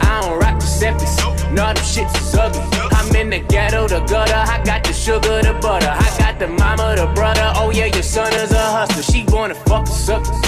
I 0.01 0.19
don't 0.19 0.37
rock 0.41 0.59
the 0.59 0.65
Giuseppe's. 0.65 1.23
No, 1.53 1.67
them 1.71 1.77
shits 1.77 2.13
is 2.19 2.35
ugly. 2.35 2.59
I'm 2.91 3.15
in 3.15 3.29
the 3.29 3.39
ghetto, 3.39 3.87
the 3.87 4.01
gutter. 4.01 4.35
I 4.35 4.61
got 4.65 4.83
the 4.83 4.91
sugar, 4.91 5.41
the 5.41 5.57
butter. 5.61 5.87
I 5.87 6.17
got 6.19 6.37
the 6.37 6.49
mama, 6.49 6.97
the 6.97 7.07
brother. 7.15 7.53
Oh 7.55 7.71
yeah, 7.71 7.85
your 7.85 8.03
son 8.03 8.33
is 8.33 8.51
a 8.51 8.59
hustler. 8.59 9.03
She 9.03 9.23
wanna 9.29 9.55
fuck 9.55 9.85
the 9.85 9.91
suckers. 9.91 10.41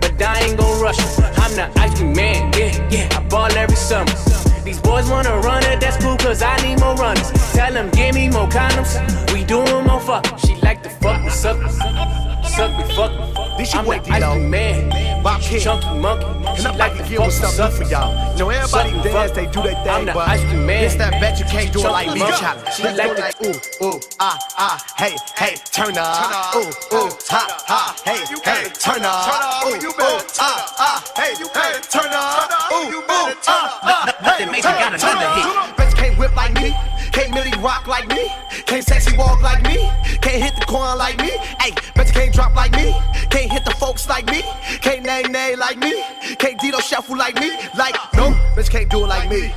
But 0.00 0.22
I 0.22 0.46
ain't 0.46 0.56
gon' 0.56 0.80
rush 0.80 0.98
her. 0.98 1.30
I'm 1.36 1.54
the 1.56 1.70
ice 1.78 1.94
cream 1.98 2.14
man. 2.14 2.50
Yeah, 2.54 2.88
yeah. 2.88 3.18
I 3.18 3.20
ball 3.28 3.52
every 3.52 3.76
summer. 3.76 4.43
These 4.64 4.80
boys 4.80 5.10
wanna 5.10 5.38
run 5.40 5.62
it, 5.64 5.78
that's 5.78 6.02
cool, 6.02 6.16
cause 6.16 6.42
I 6.42 6.56
need 6.62 6.80
more 6.80 6.94
runners. 6.94 7.30
Tell 7.52 7.72
them, 7.72 7.90
give 7.90 8.14
me 8.14 8.30
more 8.30 8.48
condoms. 8.48 8.94
We 9.32 9.44
doing 9.44 9.84
more 9.84 10.00
fuck. 10.00 10.38
She 10.38 10.54
like 10.62 10.82
to 10.84 10.88
fuck 10.88 11.22
me, 11.22 11.28
suck 11.28 11.60
me, 11.60 11.68
suck 11.68 12.72
me, 12.78 12.94
fuck 12.94 13.12
me. 13.12 13.43
This 13.56 13.72
your 13.72 13.82
boy 13.84 14.00
cream 14.00 14.50
man, 14.50 15.22
Bob 15.22 15.40
King. 15.40 15.60
chunky 15.60 15.86
monkey. 15.98 16.26
And 16.26 16.58
She 16.58 16.66
I'm 16.66 16.76
like 16.76 16.96
to 16.96 17.02
give 17.08 17.20
me, 17.20 17.30
something 17.30 17.70
for 17.70 17.90
y'all. 17.90 18.10
You 18.32 18.38
know, 18.40 18.50
everybody 18.50 18.90
Suck 18.90 19.04
dance, 19.04 19.30
they 19.32 19.46
do 19.46 19.62
their 19.62 19.74
thing, 19.74 19.90
I'm 19.90 20.06
the 20.06 20.12
but 20.12 20.28
ice 20.28 20.40
cream 20.42 20.66
man. 20.66 20.84
it's 20.84 20.96
that 20.96 21.12
bet 21.20 21.38
you 21.38 21.44
can't 21.44 21.72
do 21.72 21.80
it 21.80 21.82
like 21.84 22.12
me. 22.12 22.20
Chop. 22.20 22.68
She 22.72 22.82
like 22.82 23.40
ooh, 23.42 23.86
ooh, 23.86 24.00
ah, 24.18 24.38
ah, 24.58 24.94
hey, 24.98 25.16
hey, 25.36 25.54
turn 25.70 25.96
up. 25.96 26.54
Ooh, 26.56 26.66
ooh, 26.96 27.10
ha, 27.30 27.46
ha, 27.66 27.96
hey, 28.04 28.24
hey, 28.42 28.68
turn 28.74 29.02
up. 29.06 29.66
Ooh, 29.66 29.86
ooh, 29.86 30.18
ah, 30.40 30.74
ah, 30.78 31.12
hey, 31.16 31.34
hey, 31.34 31.80
turn 31.88 32.10
up. 32.10 32.72
Ooh, 32.72 32.90
ooh, 32.90 33.34
ah, 33.46 33.80
ah, 33.82 34.14
hey, 34.18 34.24
Nothing 34.24 34.50
makes 34.50 34.66
you 34.66 34.72
got 34.72 34.94
another 34.94 35.30
hit. 35.30 35.76
Bitch 35.76 35.94
can't 35.94 36.18
whip 36.18 36.34
like 36.34 36.54
me. 36.54 36.74
Can't 37.14 37.32
really 37.32 37.56
rock 37.62 37.86
like 37.86 38.08
me. 38.08 38.28
Can't 38.66 38.84
sexy 38.84 39.16
walk 39.16 39.40
like 39.40 39.62
me. 39.62 39.88
Can't 40.20 40.42
hit 40.42 40.54
the 40.56 40.64
corn 40.66 40.98
like 40.98 41.16
me. 41.18 41.30
Hey, 41.60 41.70
bitch 41.94 42.12
can't 42.12 42.34
drop 42.34 42.54
like 42.56 42.72
me. 42.72 42.92
Can't 43.30 43.50
hit 43.50 43.64
the 43.64 43.70
folks 43.72 44.08
like 44.08 44.26
me. 44.26 44.42
Can't 44.80 45.04
nay 45.04 45.22
nay 45.22 45.54
like 45.54 45.78
me. 45.78 46.02
Can't 46.38 46.58
Dito 46.60 46.80
shuffle 46.80 47.16
like 47.16 47.36
me. 47.36 47.56
Like, 47.78 47.94
no, 48.14 48.32
bitch 48.56 48.68
can't 48.68 48.90
do 48.90 49.04
it 49.04 49.06
like 49.06 49.30
me. 49.30 49.52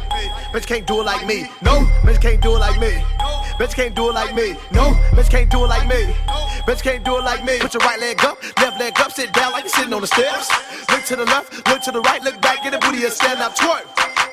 Bitch 0.53 0.67
can't 0.67 0.85
do 0.85 1.01
it 1.01 1.05
like 1.05 1.25
me. 1.25 1.47
No, 1.63 1.81
bitch 2.05 2.21
can't 2.21 2.41
do 2.41 2.55
it 2.55 2.59
like 2.59 2.79
me. 2.79 2.91
Bitch 3.59 3.73
can't 3.73 3.95
do 3.95 4.09
it 4.09 4.13
like 4.13 4.35
me. 4.35 4.55
No, 4.71 4.93
bitch 5.17 5.29
can't 5.31 5.49
do 5.49 5.63
it 5.65 5.67
like 5.67 5.87
me. 5.87 6.13
Bitch 6.67 6.83
can't 6.83 7.03
do 7.03 7.17
it 7.17 7.23
like 7.23 7.43
me. 7.43 7.57
Put 7.59 7.73
your 7.73 7.81
right 7.81 7.99
leg 7.99 8.23
up, 8.23 8.37
left 8.59 8.79
leg 8.79 8.99
up, 8.99 9.11
sit 9.11 9.33
down 9.33 9.51
like 9.53 9.63
you're 9.63 9.73
sitting 9.73 9.93
on 9.93 10.01
the 10.01 10.07
steps. 10.07 10.47
Look 10.91 11.03
to 11.05 11.15
the 11.15 11.25
left, 11.25 11.67
look 11.67 11.81
to 11.83 11.91
the 11.91 12.01
right, 12.01 12.21
look 12.23 12.39
back, 12.39 12.61
get 12.63 12.71
the 12.73 12.77
booty 12.77 13.03
and 13.03 13.11
stand 13.11 13.39
up. 13.39 13.55
Twerk, 13.55 13.83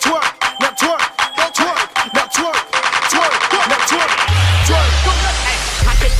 twerk, 0.00 0.60
now 0.60 0.70
twerk, 0.70 1.13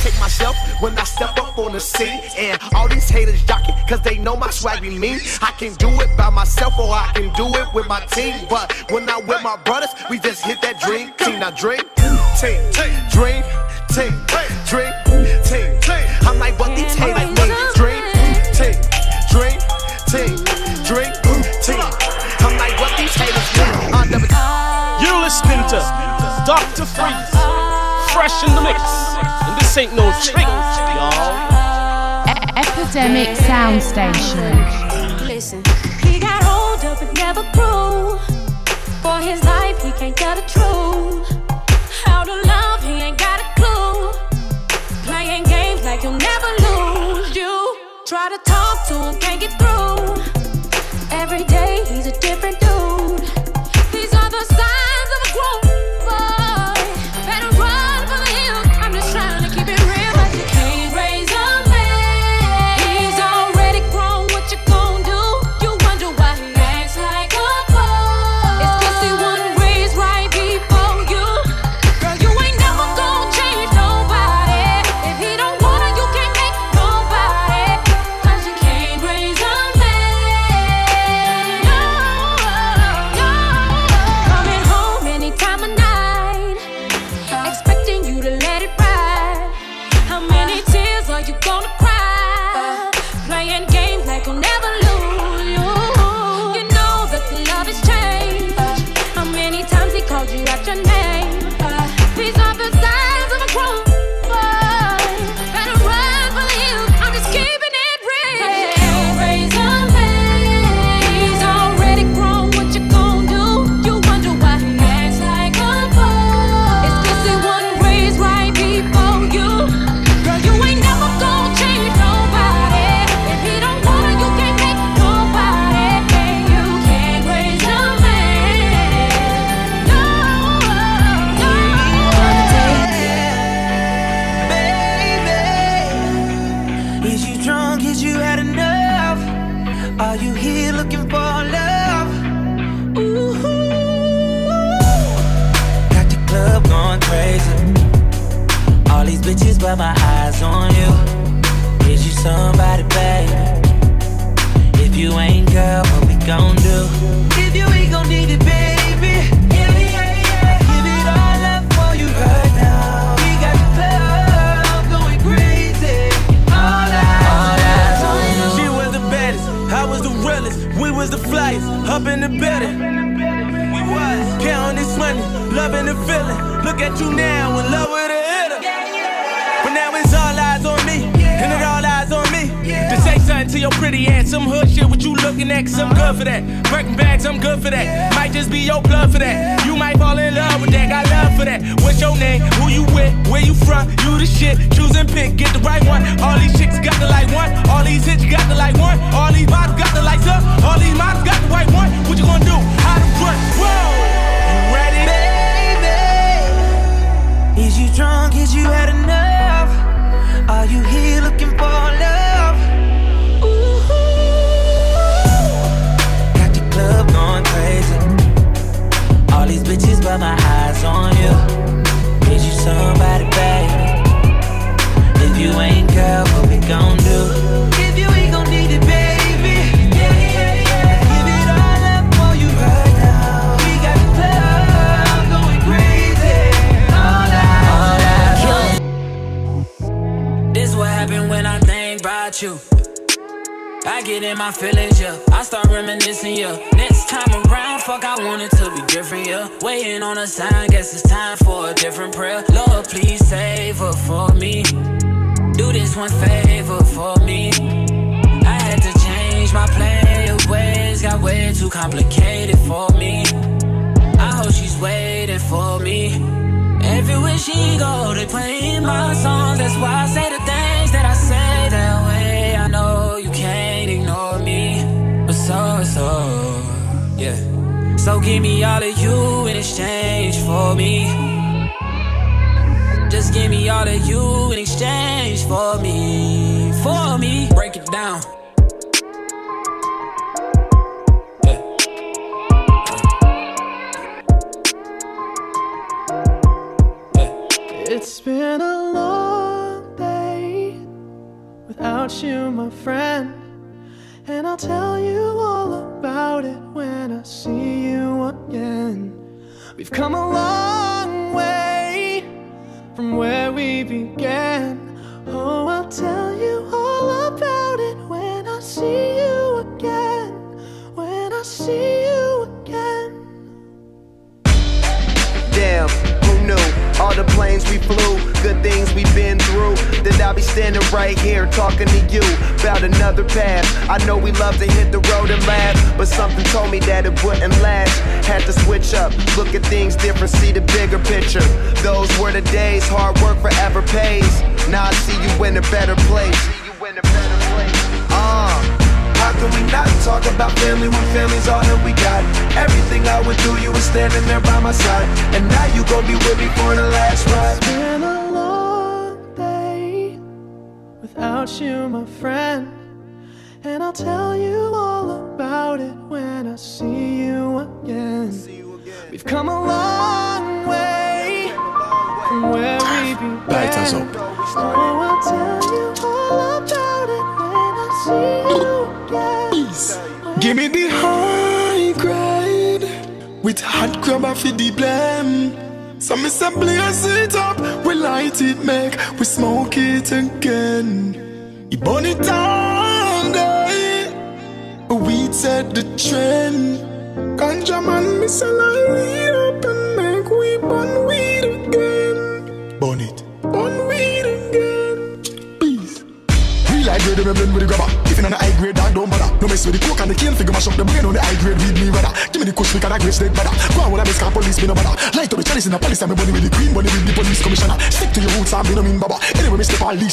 Hey, 0.05 0.11
I 0.11 0.11
take 0.11 0.19
myself 0.19 0.55
when 0.81 0.97
I 0.97 1.03
step 1.03 1.37
up 1.39 1.57
on 1.57 1.73
the 1.73 1.79
scene. 1.79 2.21
And 2.37 2.61
all 2.75 2.87
these 2.87 3.09
haters 3.09 3.41
jocking, 3.43 3.75
cause 3.87 4.01
they 4.01 4.17
know 4.19 4.35
my 4.35 4.51
swag 4.51 4.81
be 4.81 4.97
mean. 4.97 5.19
I 5.41 5.51
can 5.57 5.73
do 5.75 5.89
it 6.01 6.15
by 6.15 6.29
myself 6.29 6.77
or 6.77 6.91
I 6.91 7.11
can 7.15 7.33
do 7.33 7.47
it 7.57 7.73
with 7.73 7.87
my 7.87 8.05
team. 8.07 8.45
But 8.49 8.71
when 8.91 9.09
I'm 9.09 9.25
with 9.25 9.41
my 9.41 9.57
brothers, 9.57 9.89
we 10.09 10.19
just 10.19 10.45
hit 10.45 10.61
that 10.61 10.79
dream 10.79 11.11
team. 11.17 11.39
Now 11.39 11.49
dream 11.49 11.81
team, 12.39 12.61
dream 13.09 13.43
team, 13.89 14.13
dream 14.69 14.93
team. 15.43 15.73
I'm 16.21 16.37
like, 16.37 16.59
what 16.59 16.75
these 16.77 16.93
haters 16.93 17.25
mean? 17.25 17.53
Dream 17.73 18.03
team, 18.53 18.77
dream 19.33 19.57
team, 20.05 20.37
dream 20.85 21.13
team. 21.65 21.81
I'm 22.45 22.57
like, 22.61 22.77
what 22.77 22.93
these 22.97 23.15
haters 23.15 23.49
mean? 23.57 23.73
I 23.93 24.05
never 24.05 24.29
You 25.01 25.11
listening 25.25 25.65
to 25.73 25.81
Dr. 26.45 26.85
Freeze, 26.85 27.33
fresh 28.13 28.43
in 28.45 28.53
the 28.53 28.61
mix. 28.61 29.34
And 29.77 29.89
this 29.89 29.91
ain't 29.91 29.97
no 29.97 30.09
trick, 30.21 30.47
y'all. 30.95 32.25
Epidemic 32.55 33.35
Sound 33.35 33.83
Station. 33.83 35.27
Listen, 35.27 35.61
he 36.01 36.17
got 36.17 36.41
hold 36.43 36.85
of 36.85 37.01
it, 37.01 37.13
never 37.15 37.41
grew. 37.51 38.17
For 39.01 39.19
his 39.19 39.43
life, 39.43 39.81
he 39.83 39.91
can't 39.91 40.15
tell 40.15 40.35
the 40.35 40.43
truth. 40.43 41.27
How 42.05 42.23
to 42.23 42.33
love, 42.47 42.83
he 42.83 42.93
ain't 43.03 43.17
got 43.17 43.41
a 43.41 43.47
clue. 43.59 44.11
Playing 45.03 45.43
games 45.43 45.83
like 45.83 46.03
you'll 46.03 46.13
never 46.13 46.47
lose. 46.59 47.35
You 47.35 47.77
try 48.05 48.29
to 48.29 48.37
talk 48.49 48.87
to 48.87 48.93
him, 48.93 49.19
can't 49.19 49.41
get 49.41 49.59
through. 49.59 49.74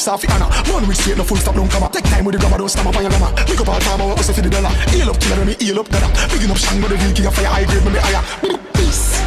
this 0.03 0.07
off 0.07 0.23
Anna. 0.29 0.45
One 0.73 0.85
rich 0.87 0.97
state, 0.97 1.17
no 1.17 1.23
full 1.23 1.37
stop, 1.37 1.55
don't 1.55 1.69
come 1.69 1.83
up. 1.83 1.91
Take 1.91 2.03
time 2.05 2.25
with 2.25 2.35
the 2.35 2.39
grammar, 2.39 2.57
don't 2.57 2.69
stop 2.69 2.85
up 2.85 2.95
on 2.95 3.03
your 3.03 3.11
grammar. 3.11 3.31
Pick 3.47 3.59
up 3.61 3.69
all 3.69 3.79
time, 3.79 4.01
I 4.01 4.15
hustle 4.15 4.33
for 4.35 4.41
the 4.41 4.49
dollar. 4.49 4.69
Heal 4.91 5.09
up, 5.09 5.19
killer, 5.19 5.45
me 5.45 5.55
heal 5.59 5.79
up, 5.79 5.87
dada. 5.87 6.07
Picking 6.29 6.51
up 6.51 6.57
shang, 6.57 6.81
but 6.81 6.89
the 6.89 6.95
real 6.95 7.13
king 7.15 7.23
vehicle, 7.23 7.31
fire, 7.31 7.47
high 7.47 7.65
grade, 7.65 7.85
me 7.85 7.99
higher. 7.99 8.23
Peace. 8.75 9.21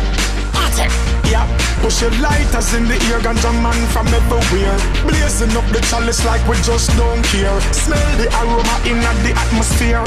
Attack. 0.52 0.92
Yeah. 1.24 1.46
Push 1.80 2.02
your 2.02 2.10
lighters 2.20 2.74
in 2.74 2.84
the 2.88 2.96
ear, 3.08 3.20
ganja 3.24 3.50
man 3.62 3.78
from 3.92 4.06
everywhere. 4.08 4.76
Blazing 5.08 5.54
up 5.56 5.66
the 5.72 5.80
chalice 5.88 6.24
like 6.24 6.44
we 6.48 6.56
just 6.62 6.90
don't 6.96 7.22
care. 7.24 7.56
Smell 7.72 8.08
the 8.20 8.28
aroma 8.40 8.76
in 8.84 9.00
the 9.24 9.32
atmosphere. 9.32 10.04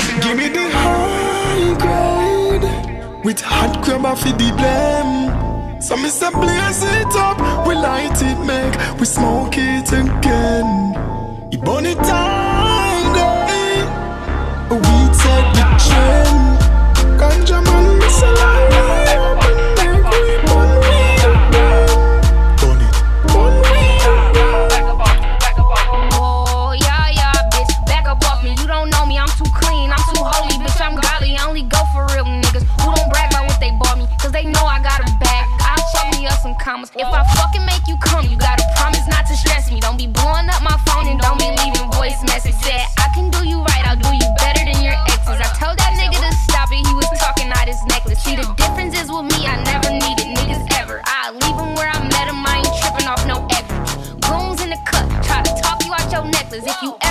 if 56.67 56.81
you 56.81 56.95
ever 57.01 57.08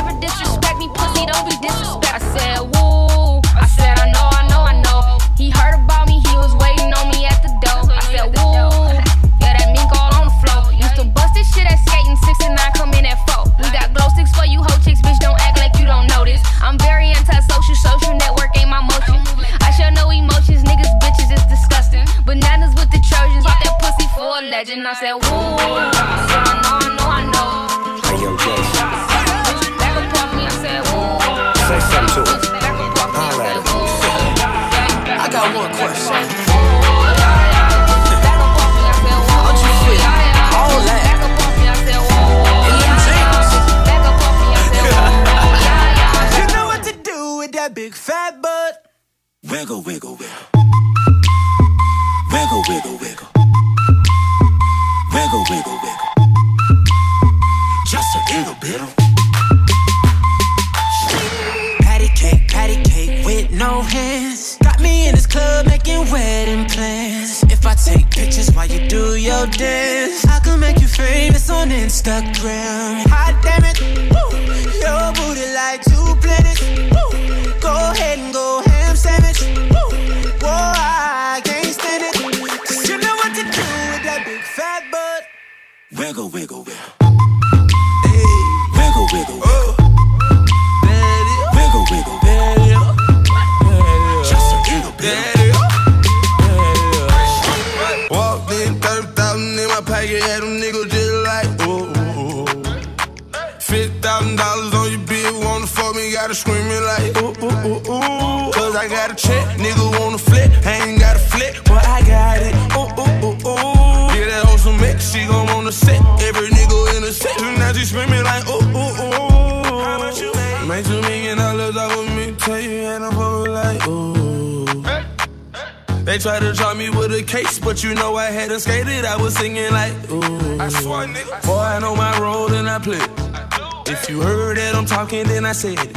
I 135.49 135.53
said 135.53 135.79
it. 135.79 135.95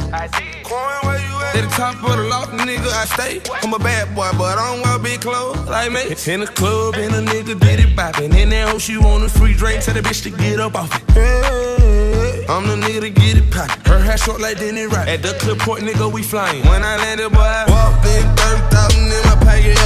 Coin, 0.64 0.80
where 1.02 1.20
you 1.20 1.36
at? 1.44 1.56
At 1.56 1.68
the 1.68 1.76
top 1.76 2.02
of 2.02 2.16
the 2.16 2.24
loft, 2.24 2.52
nigga, 2.52 2.88
I 2.88 3.04
stay. 3.04 3.42
I'm 3.62 3.74
a 3.74 3.78
bad 3.78 4.14
boy, 4.14 4.30
but 4.38 4.56
I 4.56 4.72
don't 4.72 4.82
wear 4.82 4.98
big 4.98 5.20
clothes 5.20 5.68
like 5.68 5.92
me. 5.92 6.04
In 6.32 6.40
the 6.40 6.46
club, 6.46 6.94
and 6.94 7.14
a 7.14 7.20
nigga 7.20 7.60
did 7.60 7.80
it 7.80 7.94
bopping. 7.94 8.34
In 8.34 8.48
that 8.48 8.70
hoe, 8.70 8.78
she 8.78 8.96
want 8.96 9.24
a 9.24 9.28
free 9.28 9.52
drink, 9.52 9.82
tell 9.82 9.92
the 9.92 10.00
bitch 10.00 10.22
to 10.22 10.30
get 10.30 10.58
up 10.58 10.74
off 10.74 10.96
it. 10.96 11.10
Hey, 11.12 12.46
I'm 12.48 12.66
the 12.66 12.76
nigga 12.76 13.02
to 13.02 13.10
get 13.10 13.36
it 13.36 13.50
poppin'. 13.50 13.84
Her 13.92 13.98
hair 13.98 14.16
short 14.16 14.40
like 14.40 14.58
Denny 14.58 14.86
Rock. 14.86 15.06
At 15.06 15.20
the 15.20 15.34
clip 15.38 15.58
point, 15.58 15.84
nigga, 15.84 16.10
we 16.10 16.22
flying. 16.22 16.64
When 16.64 16.82
I 16.82 16.96
landed, 16.96 17.28
boy, 17.28 17.40
I 17.40 17.68
walked 17.68 18.06
in 18.06 18.24
30,000 18.34 19.04
in 19.04 19.22
my 19.28 19.36
pocket, 19.44 19.76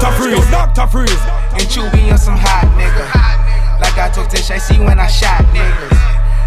Dr. 0.00 0.16
Freeze, 0.16 0.50
Dr. 0.50 0.86
Freeze. 0.88 1.24
And 1.52 1.68
Chewy 1.68 2.10
on 2.10 2.16
some 2.16 2.36
hot 2.36 2.64
nigga. 2.72 3.04
Like 3.80 4.00
I 4.00 4.08
took 4.08 4.28
Tish, 4.28 4.50
I 4.50 4.56
see 4.56 4.80
when 4.80 4.98
I 4.98 5.06
shot 5.06 5.44
niggas. 5.52 5.92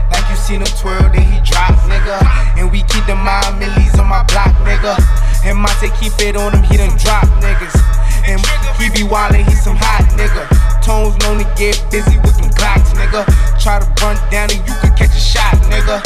Like 0.09 0.25
you 0.29 0.35
seen 0.35 0.61
him 0.61 0.73
twirl, 0.81 1.05
then 1.13 1.21
he 1.21 1.37
drop, 1.45 1.73
nigga. 1.85 2.17
And 2.57 2.71
we 2.71 2.81
keep 2.89 3.05
the 3.05 3.13
mind 3.13 3.61
millies 3.61 3.93
on 4.01 4.09
my 4.09 4.25
block, 4.25 4.53
nigga. 4.65 4.97
And 5.45 5.57
Monte 5.57 5.93
keep 6.01 6.17
it 6.17 6.33
on 6.35 6.53
him, 6.53 6.63
he 6.65 6.77
done 6.77 6.97
drop 6.97 7.29
niggas. 7.45 7.77
And 8.25 8.41
he 8.81 8.89
be 8.89 9.05
wildin', 9.05 9.45
he 9.45 9.53
some 9.53 9.77
hot 9.77 10.05
nigga. 10.17 10.49
Tones 10.81 11.17
known 11.21 11.37
to 11.37 11.47
get 11.53 11.77
busy 11.93 12.17
with 12.25 12.37
them 12.41 12.49
Glocks, 12.57 12.89
nigga. 12.97 13.25
Try 13.61 13.79
to 13.79 13.87
run 14.01 14.17
down 14.29 14.49
and 14.49 14.61
you 14.65 14.73
could 14.81 14.97
catch 14.97 15.13
a 15.13 15.21
shot, 15.21 15.53
nigga. 15.69 16.01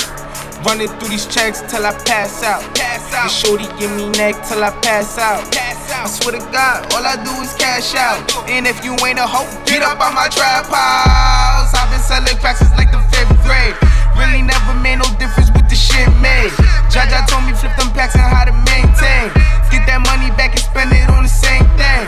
Running 0.66 0.88
through 1.00 1.10
these 1.10 1.28
checks 1.28 1.62
till 1.62 1.86
I 1.86 1.94
pass 2.04 2.44
out. 2.44 2.64
Pass 2.76 3.14
out. 3.14 3.24
And 3.24 3.32
shorty 3.32 3.68
give 3.80 3.92
me 3.96 4.10
neck 4.18 4.36
till 4.48 4.64
I 4.64 4.72
pass 4.82 5.18
out. 5.18 5.44
Pass 5.52 5.58
out. 5.62 5.67
Swear 6.08 6.40
to 6.40 6.44
God, 6.56 6.88
all 6.96 7.04
I 7.04 7.20
do 7.20 7.36
is 7.44 7.52
cash 7.60 7.92
out. 7.92 8.24
And 8.48 8.64
if 8.64 8.80
you 8.80 8.96
ain't 9.04 9.20
a 9.20 9.28
hoe, 9.28 9.44
get 9.68 9.84
up 9.84 10.00
on 10.00 10.16
my 10.16 10.32
trap 10.32 10.72
house. 10.72 11.76
I've 11.76 11.92
been 11.92 12.00
selling 12.00 12.32
cracks 12.40 12.64
since 12.64 12.72
like 12.80 12.96
the 12.96 13.04
fifth 13.12 13.36
grade. 13.44 13.76
Really 14.16 14.40
never 14.40 14.72
made 14.80 15.04
no 15.04 15.08
difference 15.20 15.52
with 15.52 15.68
the 15.68 15.76
shit 15.76 16.08
made. 16.24 16.56
Jaja 16.88 17.28
told 17.28 17.44
me 17.44 17.52
flip 17.52 17.76
them 17.76 17.92
packs 17.92 18.16
and 18.16 18.24
how 18.24 18.48
to 18.48 18.56
maintain. 18.72 19.36
Get 19.68 19.84
that 19.92 20.00
money 20.08 20.32
back 20.40 20.56
and 20.56 20.64
spend 20.64 20.96
it 20.96 21.04
on 21.12 21.28
the 21.28 21.32
same 21.32 21.68
thing. 21.76 22.08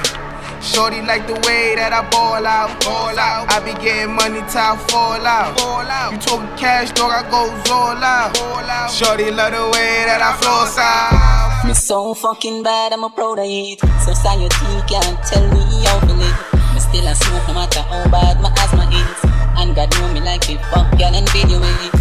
Shorty 0.63 1.03
like 1.03 1.27
the 1.27 1.35
way 1.43 1.75
that 1.75 1.91
I 1.91 2.07
ball 2.07 2.47
out, 2.47 2.79
ball 2.87 3.19
out. 3.19 3.51
I 3.51 3.59
be 3.59 3.75
getting 3.83 4.15
money 4.15 4.39
till 4.47 4.63
I 4.63 4.79
fall 4.87 5.19
out, 5.27 5.59
fall 5.59 5.83
out. 5.83 6.15
You 6.15 6.19
talking 6.23 6.47
cash, 6.55 6.95
dog, 6.95 7.11
I 7.11 7.27
go 7.27 7.51
all 7.67 7.99
out, 7.99 8.31
all 8.39 8.63
out. 8.63 8.87
Shorty 8.91 9.27
love 9.27 9.51
the 9.51 9.67
way 9.75 10.07
that 10.07 10.23
I 10.23 10.39
flow 10.39 10.63
out. 10.79 11.48
Me 11.65 11.73
so 11.73 12.13
fucking 12.13 12.63
bad, 12.63 12.93
I'm 12.93 13.03
a 13.03 13.09
proud 13.09 13.37
of 13.37 13.45
it. 13.45 13.79
Society 13.99 14.47
can't 14.87 15.19
tell 15.27 15.43
me 15.51 15.83
how 15.83 15.99
to 15.99 16.13
live. 16.15 16.39
Me 16.73 16.79
still 16.79 17.05
a 17.05 17.13
smoke 17.13 17.47
no 17.49 17.53
matter 17.53 17.81
how 17.83 18.07
bad 18.09 18.39
my 18.39 18.49
asthma 18.63 18.87
is. 18.87 19.19
And 19.59 19.75
God 19.75 19.91
know 19.99 20.07
me 20.13 20.21
like 20.21 20.49
it, 20.49 20.63
fuck 20.71 20.89
girl 20.97 21.13
and 21.13 21.27
video 21.29 21.59
it. 21.59 21.91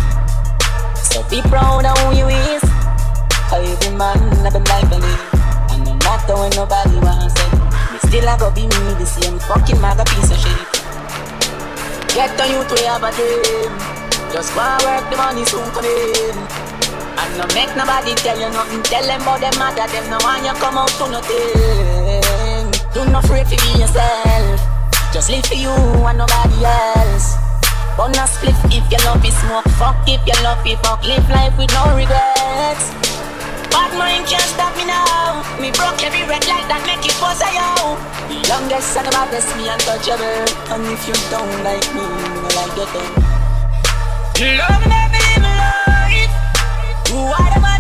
So 0.95 1.27
be 1.29 1.43
proud 1.51 1.85
of 1.85 1.99
who 1.99 2.17
you 2.17 2.29
is. 2.29 2.63
Every 3.51 3.97
man 3.99 4.19
have 4.47 4.55
a 4.55 4.63
life 4.63 4.89
to 4.95 4.99
live. 5.03 5.27
And 5.75 5.85
no 5.85 5.95
matter 6.07 6.39
when 6.39 6.55
nobody 6.55 6.97
wants 7.03 7.35
it, 7.35 7.53
me 7.91 7.99
still 8.07 8.29
a 8.31 8.39
go 8.39 8.55
be 8.55 8.63
me, 8.63 8.95
the 8.95 9.07
same 9.07 9.39
fucking 9.41 9.81
maga 9.81 10.05
piece 10.07 10.31
of 10.31 10.39
shit. 10.39 10.69
Get 12.15 12.31
the 12.39 12.47
youth 12.47 12.71
we 12.73 12.87
have 12.87 13.03
a 13.03 13.11
dream. 13.11 13.75
Just 14.33 14.55
go 14.55 14.63
work, 14.87 15.11
the 15.11 15.17
money 15.17 15.45
soon 15.45 15.69
come 15.75 15.85
in. 15.85 16.58
No 17.39 17.47
make 17.55 17.71
nobody 17.79 18.19
tell 18.19 18.35
you 18.35 18.51
nothing. 18.51 18.83
Tell 18.83 19.07
them 19.07 19.23
about 19.23 19.39
them 19.39 19.55
mother, 19.63 19.87
them 19.87 20.11
no 20.11 20.19
want 20.27 20.43
you 20.43 20.51
come 20.59 20.75
out 20.75 20.91
to 20.99 21.07
nothing. 21.07 22.67
Do 22.91 23.07
not 23.15 23.23
afraid 23.23 23.47
to 23.47 23.55
be 23.55 23.79
yourself. 23.79 24.59
Just 25.15 25.31
live 25.31 25.47
for 25.47 25.55
you 25.55 25.71
and 25.71 26.19
nobody 26.19 26.67
else. 26.67 27.39
But 27.97 28.11
not 28.19 28.27
split 28.27 28.59
if 28.75 28.83
you 28.91 28.99
love 29.07 29.23
it, 29.23 29.31
smoke. 29.39 29.71
Fuck 29.79 30.03
if 30.11 30.19
you 30.27 30.35
love 30.43 30.67
it, 30.67 30.83
fuck. 30.83 31.07
Live 31.07 31.31
life 31.31 31.55
with 31.55 31.71
no 31.79 31.87
regrets. 31.95 32.91
Bad 33.71 33.95
mind 33.95 34.27
can't 34.27 34.43
stop 34.43 34.75
me 34.75 34.91
now. 34.91 35.39
Me 35.63 35.71
broke 35.71 36.03
every 36.03 36.27
red 36.27 36.43
light 36.51 36.67
that 36.67 36.83
make 36.91 37.07
it 37.07 37.15
a 37.23 37.49
yo. 37.55 37.95
The 38.27 38.35
youngest 38.51 38.99
and 38.99 39.07
the 39.07 39.15
baddest, 39.15 39.47
me 39.55 39.71
untouchable. 39.71 40.43
And 40.75 40.83
if 40.91 41.07
you 41.07 41.15
don't 41.31 41.55
like 41.63 41.87
me, 41.95 42.03
no 42.03 42.51
like 42.59 42.75
you 42.75 42.87
too. 42.91 44.59
Love 44.59 44.83
me, 44.91 44.98
Why 47.11 47.49
the 47.55 47.61
motherfuck 47.61 47.78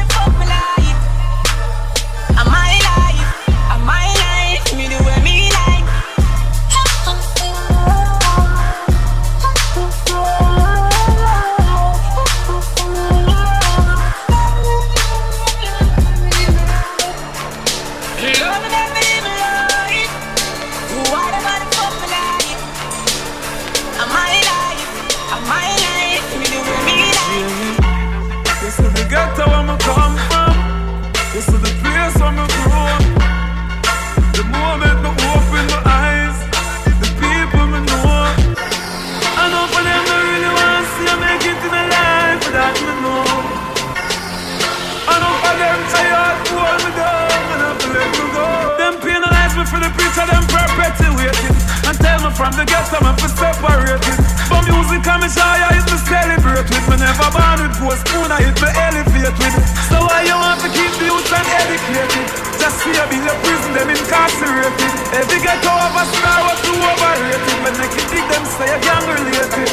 for 49.79 49.87
the 49.87 49.91
preacher, 49.95 50.27
them 50.27 50.43
perpetuating. 50.51 51.55
And 51.87 51.95
tell 52.03 52.19
me 52.27 52.31
from 52.35 52.53
the 52.59 52.67
ghetto, 52.67 52.99
I'm 52.99 53.15
for 53.15 53.31
separating. 53.31 54.19
But 54.51 54.67
music 54.67 55.07
and 55.07 55.23
me 55.23 55.29
joy 55.31 55.45
I 55.45 55.77
hit 55.77 55.87
me 55.87 55.99
celebrate 56.09 56.67
with 56.67 56.87
Me 56.89 56.97
never 56.97 57.29
born 57.37 57.61
with 57.61 57.77
gold 57.77 58.01
spoon 58.01 58.33
I 58.33 58.41
hit 58.41 58.57
me 58.57 58.69
elevate 58.81 59.37
with 59.37 59.57
So 59.93 60.01
why 60.09 60.25
you 60.25 60.41
want 60.41 60.57
to 60.65 60.73
keep 60.73 60.89
the 60.97 61.13
youth 61.13 61.29
uneducated? 61.29 62.25
Just 62.57 62.81
see 62.81 62.97
be 62.97 63.21
the 63.21 63.35
prison 63.45 63.77
them 63.77 63.93
incarcerated 63.93 64.73
Every 65.13 65.37
ghetto 65.45 65.69
of 65.69 66.01
a 66.01 66.05
star 66.17 66.39
was 66.49 66.59
too 66.65 66.81
overrated 66.81 67.61
make 67.77 67.93
it 67.93 68.09
dig 68.09 68.25
them 68.25 68.45
say 68.57 68.73
you 68.73 68.81
gang 68.81 69.05
related 69.05 69.69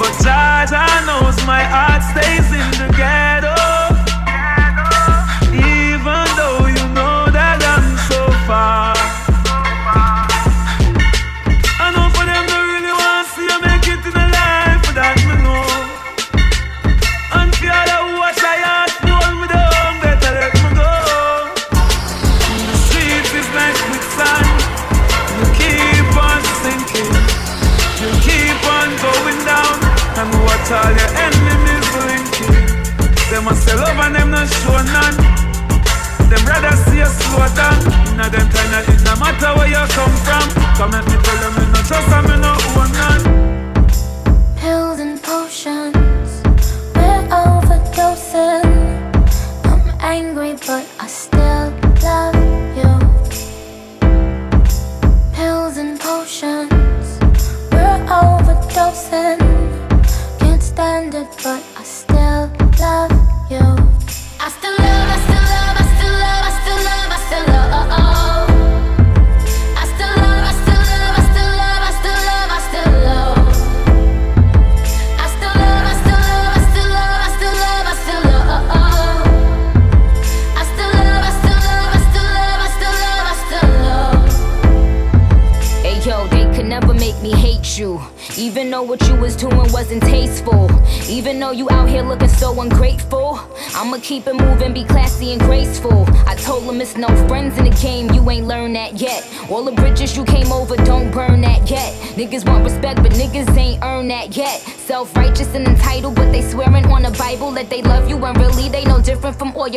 But 0.00 0.16
Jaja 0.24 0.88
knows 1.04 1.36
my 1.44 1.60
heart 1.68 2.00
stays 2.08 2.48
in 2.56 2.68
the 2.80 2.88
ghetto 2.96 3.23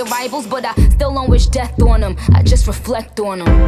rivals. 0.09 0.47
But 0.47 0.65
I 0.65 0.73
still 0.89 1.13
don't 1.13 1.29
wish 1.29 1.47
death 1.47 1.81
on 1.81 2.01
them, 2.01 2.15
I 2.33 2.43
just 2.43 2.67
reflect 2.67 3.19
on 3.19 3.39
them. 3.39 3.66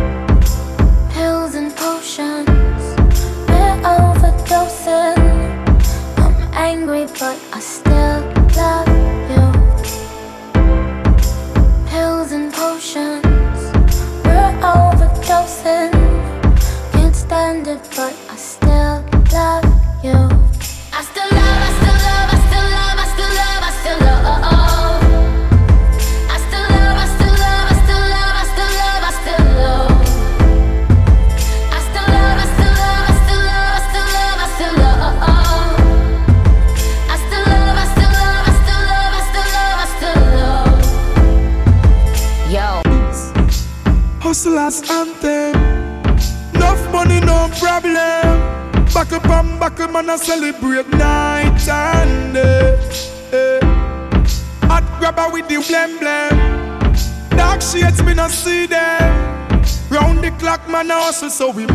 So 61.40 61.50
we 61.50 61.69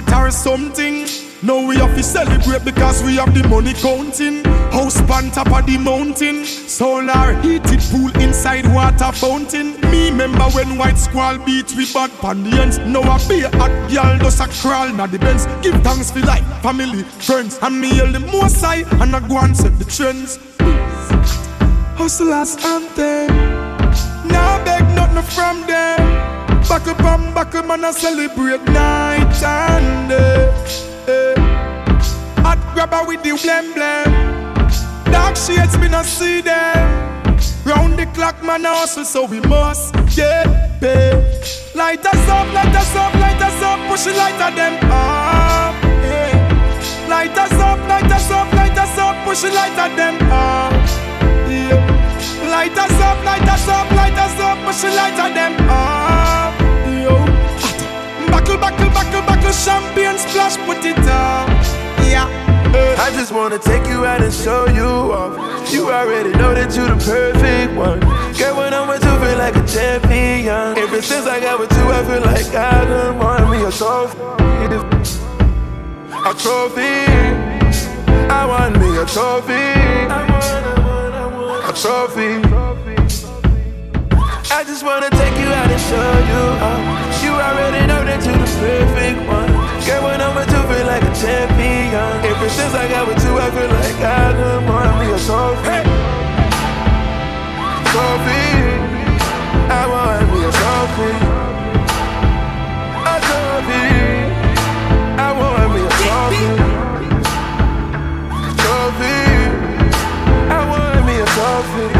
boat 0.00 0.12
or 0.14 0.30
something. 0.30 1.06
Now 1.42 1.66
we 1.66 1.76
have 1.76 1.94
to 1.96 2.02
celebrate 2.02 2.64
because 2.64 3.02
we 3.02 3.16
have 3.16 3.32
the 3.34 3.46
money 3.48 3.72
counting. 3.74 4.44
House 4.72 4.98
on 5.10 5.30
top 5.30 5.50
of 5.52 5.66
the 5.66 5.78
mountain. 5.78 6.44
Solar 6.44 7.40
heated 7.40 7.80
pool 7.90 8.10
inside 8.20 8.66
water 8.74 9.12
fountain. 9.12 9.80
Me 9.90 10.10
remember 10.10 10.44
when 10.56 10.76
white 10.76 10.98
squall 10.98 11.38
beat 11.38 11.72
we 11.76 11.86
bad 11.92 12.10
ends. 12.58 12.78
Now 12.78 13.02
I 13.02 13.28
be 13.28 13.40
a 13.42 13.50
hot 13.56 13.90
girl 13.90 14.18
does 14.18 14.40
a 14.40 14.48
crawl 14.48 14.92
na 14.92 15.06
the 15.06 15.18
Benz. 15.18 15.46
Give 15.62 15.80
thanks 15.82 16.10
for 16.10 16.20
life, 16.20 16.44
family, 16.62 17.02
friends, 17.02 17.58
and 17.62 17.80
me 17.80 17.88
hail 17.88 18.10
the 18.10 18.20
most 18.20 18.60
high 18.60 18.84
and 19.02 19.14
I 19.14 19.20
go 19.28 19.38
and 19.38 19.56
set 19.56 19.78
the 19.78 19.84
trends. 19.84 20.38
Hustlers 21.96 22.56
anthem. 22.64 23.28
Now 24.28 24.62
beg 24.64 24.82
nothing 24.94 25.22
from 25.34 25.66
them. 25.66 26.05
Back 26.76 26.88
up 26.88 27.04
and 27.04 27.34
back 27.34 27.54
up 27.54 27.70
and 27.70 27.86
I 27.86 27.90
celebrate 27.90 28.62
night 28.64 29.42
and 29.42 30.10
day. 30.10 31.34
Hot 32.44 32.58
grabber 32.74 33.02
with 33.08 33.22
the 33.22 33.30
blem 33.30 33.72
blem. 33.72 34.04
Dark 35.10 35.36
shades 35.36 35.78
me 35.78 35.88
not 35.88 36.04
see 36.04 36.42
them. 36.42 37.38
Round 37.64 37.98
the 37.98 38.04
clock 38.12 38.42
man 38.42 38.66
I 38.66 38.74
hustle 38.76 39.06
so 39.06 39.24
we 39.24 39.40
must 39.40 39.94
get 40.14 40.44
paid. 40.78 41.24
Light 41.74 42.04
us 42.04 42.28
up, 42.28 42.52
light 42.52 42.76
us 42.76 42.94
up, 42.94 43.14
light 43.14 43.40
us 43.40 43.62
up, 43.62 43.80
push 43.88 44.06
it 44.06 44.14
lighter 44.14 44.54
them 44.54 44.74
up. 44.92 45.74
eh. 46.04 47.08
Light 47.08 47.38
us 47.38 47.52
up, 47.54 47.78
light 47.88 48.12
us 48.12 48.30
up, 48.30 48.52
light 48.52 48.76
us 48.76 48.98
up, 48.98 49.24
push 49.24 49.44
it 49.44 49.54
lighter 49.54 49.96
them 49.96 50.16
up. 50.30 50.72
Yeah. 51.48 52.50
Light 52.50 52.76
us 52.76 53.00
up, 53.00 53.24
light 53.24 53.48
us 53.48 53.66
up, 53.66 53.90
light 53.92 54.18
us 54.18 54.40
up, 54.40 54.58
push 54.66 54.84
it 54.84 54.94
lighter 54.94 55.32
them 55.32 55.70
up. 55.70 55.95
Buckle, 58.46 58.60
buckle, 58.60 58.90
buckle, 58.90 59.22
buckle, 59.22 59.50
champagne 59.50 60.16
splash, 60.18 60.56
put 60.58 60.78
it 60.84 60.96
up. 61.10 61.48
Yeah. 62.06 62.30
I 62.96 63.10
just 63.10 63.32
wanna 63.32 63.58
take 63.58 63.84
you 63.88 64.06
out 64.06 64.22
and 64.22 64.32
show 64.32 64.68
you 64.68 64.86
off. 64.86 65.72
You 65.72 65.90
already 65.90 66.30
know 66.30 66.54
that 66.54 66.70
you 66.76 66.86
the 66.86 66.94
perfect 66.94 67.74
one. 67.74 67.98
Girl, 68.38 68.56
when 68.56 68.72
I'm 68.72 68.86
with 68.86 69.02
you, 69.02 69.10
feel 69.18 69.36
like 69.36 69.56
a 69.56 69.66
champion. 69.66 70.78
Ever 70.78 71.02
since 71.02 71.26
I 71.26 71.40
got 71.40 71.58
with 71.58 71.72
you, 71.72 71.90
I 71.90 72.04
feel 72.04 72.20
like 72.20 72.46
I 72.54 72.84
done 72.84 73.18
won 73.18 73.50
me 73.50 73.64
a 73.64 73.70
trophy. 73.72 74.16
A 76.22 76.32
trophy. 76.38 77.02
I 78.30 78.46
want 78.46 78.78
me 78.78 78.96
a 78.96 79.06
trophy. 79.06 79.74
A 81.66 81.72
trophy. 81.74 82.46
I 84.54 84.62
just 84.62 84.84
wanna 84.84 85.10
take 85.10 85.36
you 85.36 85.48
out 85.48 85.68
and 85.68 85.80
show 85.90 86.12
you. 86.30 86.42
Uh, 86.62 86.92
you 86.92 86.95
already 87.40 87.86
know 87.86 88.02
that 88.04 88.20
you're 88.24 88.38
the 88.38 88.48
perfect 88.60 89.20
one. 89.28 89.50
Girl, 89.86 90.02
when 90.04 90.20
I'm 90.20 90.34
with 90.34 90.50
you, 90.50 90.62
feel 90.66 90.86
like 90.86 91.02
a 91.02 91.12
champion. 91.14 91.94
Ever 92.26 92.48
since 92.48 92.74
I 92.74 92.88
got 92.88 93.06
with 93.06 93.22
you, 93.24 93.38
I 93.38 93.48
feel 93.54 93.70
like 93.70 94.00
I 94.02 94.32
could 94.34 94.62
want 94.66 94.98
me 94.98 95.06
a 95.14 95.18
trophy. 95.26 95.78
Trophy. 97.92 98.46
I 99.68 99.82
want 99.92 100.26
me 100.32 100.38
a 100.42 100.50
trophy. 100.60 101.10
A 103.04 103.16
trophy. 103.26 103.84
I 105.18 105.28
want 105.38 105.68
me 105.74 105.80
a 105.86 105.92
trophy. 106.00 106.46
Trophy. 108.62 109.18
I 110.50 110.60
want 110.70 111.00
me 111.06 111.14
a 111.20 111.26
trophy. 111.36 111.95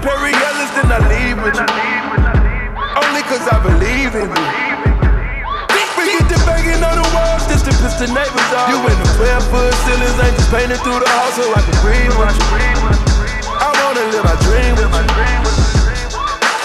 Perry 0.00 0.32
Ellis, 0.32 0.72
then 0.80 0.88
I 0.88 1.00
leave 1.12 1.36
with 1.44 1.60
you. 1.60 1.68
Only 3.04 3.20
cause 3.28 3.44
I 3.44 3.60
believe 3.60 4.16
in 4.16 4.32
you. 4.32 4.48
We 5.92 6.08
get 6.16 6.24
the 6.32 6.40
banging 6.48 6.80
on 6.80 6.96
the 6.96 7.04
walls 7.12 7.44
just 7.52 7.68
to 7.68 7.72
piss 7.84 8.00
the 8.00 8.08
neighbors 8.08 8.50
off. 8.56 8.72
You 8.72 8.80
in 8.80 8.96
the 8.96 9.08
12 9.20 9.52
foot 9.52 9.74
ceilings, 9.84 10.16
ain't 10.24 10.32
just 10.40 10.48
painted 10.48 10.80
through 10.80 11.04
the 11.04 11.10
house 11.20 11.36
so 11.36 11.44
I 11.52 11.60
can 11.60 11.76
breathe 11.84 12.16
with 12.16 12.32
you. 12.32 12.48
I 13.60 13.68
wanna 13.76 14.08
live 14.08 14.24
my 14.24 14.36
dream 14.40 14.72
with 14.80 14.88
you. 14.88 15.60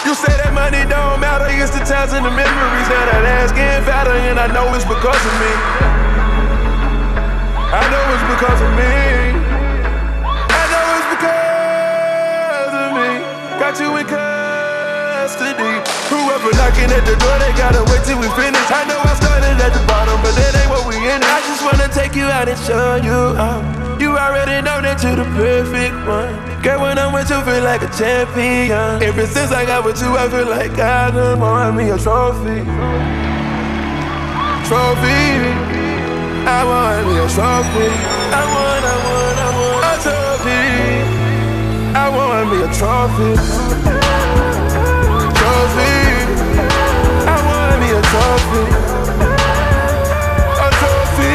You 0.07 0.15
say 0.15 0.31
that 0.39 0.55
money 0.55 0.87
don't 0.87 1.19
matter, 1.19 1.51
it's 1.51 1.75
the 1.75 1.83
times 1.83 2.15
and 2.15 2.23
the 2.23 2.31
memories. 2.31 2.87
Now 2.87 3.03
that 3.03 3.27
ass 3.27 3.51
getting 3.51 3.83
fatter, 3.83 4.15
and 4.15 4.39
I 4.39 4.47
know 4.47 4.71
it's 4.71 4.87
because 4.87 5.19
of 5.19 5.35
me. 5.43 5.51
I 7.67 7.83
know 7.91 8.03
it's 8.15 8.25
because 8.31 8.59
of 8.63 8.71
me. 8.79 9.55
Got 13.76 13.84
you 13.84 13.97
in 13.97 14.07
custody. 14.07 15.84
Whoever 16.07 16.52
knocking 16.56 16.95
at 16.95 17.03
the 17.03 17.11
door, 17.19 17.35
they 17.43 17.52
gotta 17.60 17.84
wait 17.91 18.07
till 18.07 18.15
we 18.15 18.31
finish. 18.39 18.72
I 18.72 18.88
know 18.88 18.95
I 19.03 19.11
started 19.19 19.60
at 19.60 19.76
the 19.76 19.84
bottom, 19.84 20.15
but 20.23 20.31
that 20.31 20.56
ain't 20.56 20.72
what 20.72 20.88
we 20.88 20.95
in. 20.95 21.19
I 21.19 21.43
just 21.43 21.60
wanna 21.60 21.91
take 21.91 22.15
you 22.15 22.23
out 22.23 22.47
and 22.47 22.56
show 22.64 22.95
you 22.95 23.35
out. 23.35 23.99
You 23.99 24.15
already 24.15 24.64
know 24.64 24.80
that 24.80 25.03
you're 25.03 25.19
the 25.19 25.27
perfect 25.35 25.91
one. 26.07 26.31
Girl, 26.64 26.88
when 26.88 26.97
I'm 26.97 27.11
with 27.11 27.27
you, 27.27 27.35
feel 27.43 27.68
like 27.68 27.84
a 27.84 27.91
champion. 27.91 29.03
Ever 29.03 29.27
since 29.27 29.52
I 29.52 29.65
got 29.65 29.84
with 29.84 29.99
you, 29.99 30.15
I 30.15 30.30
feel 30.31 30.47
like 30.47 30.72
I 30.80 31.11
done 31.11 31.41
want 31.41 31.76
me 31.76 31.91
a 31.91 31.99
trophy. 31.99 32.64
Trophy. 34.72 35.52
I 36.47 36.64
want 36.64 37.11
me 37.11 37.19
a 37.19 37.27
trophy. 37.27 37.91
I 38.31 38.41
want, 38.56 38.74
I 42.45 42.47
want 42.47 42.59
me 42.59 42.63
a 42.63 42.73
trophy. 42.77 43.31
Trophy. 45.34 45.93
I 47.26 47.35
want 47.41 47.81
me 47.81 47.89
a 47.89 48.01
trophy. 48.05 48.63
A 50.61 50.67
trophy. 50.77 51.34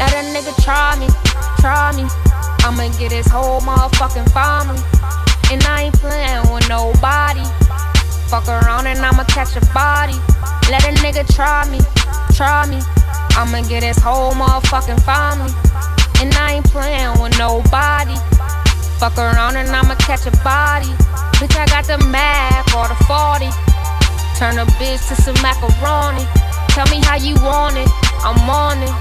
Let 0.00 0.12
a 0.16 0.22
nigga 0.32 0.52
try 0.64 0.96
me, 0.96 1.08
try 1.60 1.92
me. 1.92 2.08
I'ma 2.64 2.88
get 2.98 3.12
his 3.12 3.26
whole 3.26 3.60
motherfucking 3.60 4.32
family. 4.32 4.80
And 5.52 5.62
I 5.64 5.82
ain't 5.82 5.94
playing 6.00 6.50
with 6.50 6.66
nobody. 6.70 7.44
Fuck 8.30 8.48
around 8.48 8.86
and 8.86 8.98
I'ma 9.00 9.24
catch 9.24 9.56
a 9.56 9.60
body. 9.74 10.16
Let 10.70 10.84
a 10.84 10.92
nigga 11.04 11.26
try 11.34 11.68
me, 11.68 11.80
try 12.34 12.66
me. 12.66 12.80
I'ma 13.36 13.60
get 13.68 13.82
his 13.82 13.98
whole 13.98 14.32
motherfucking 14.32 15.02
family. 15.04 15.52
And 16.22 16.32
I 16.32 16.54
ain't 16.54 16.64
playing 16.64 17.20
with 17.20 17.38
nobody. 17.38 18.16
Fuck 18.98 19.18
around 19.18 19.56
and 19.56 19.68
I'ma 19.68 19.94
catch 19.96 20.24
a 20.24 20.32
body. 20.40 20.88
Bitch, 21.36 21.52
I 21.52 21.68
got 21.68 21.84
the 21.84 22.00
Mac 22.08 22.64
or 22.72 22.88
the 22.88 22.96
40. 23.04 23.44
Turn 24.40 24.56
a 24.56 24.64
bitch 24.80 25.04
to 25.08 25.14
some 25.20 25.36
macaroni. 25.44 26.24
Tell 26.72 26.88
me 26.88 27.04
how 27.04 27.16
you 27.16 27.36
want 27.44 27.76
it, 27.76 27.88
I'm 28.24 28.40
on 28.48 28.80
it. 28.80 28.92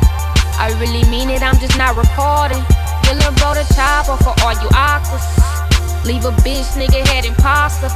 I 0.59 0.75
really 0.83 1.03
mean 1.07 1.31
it, 1.31 1.43
I'm 1.43 1.55
just 1.59 1.77
not 1.77 1.95
recording. 1.95 2.59
Your 3.07 3.15
little 3.19 3.35
bro 3.39 3.55
the 3.55 3.63
chopper 3.71 4.19
for 4.19 4.35
all 4.43 4.55
you 4.59 4.67
actors. 4.75 5.23
Leave 6.03 6.27
a 6.27 6.31
bitch, 6.43 6.75
nigga 6.75 6.99
head 7.07 7.23
imposter. 7.23 7.87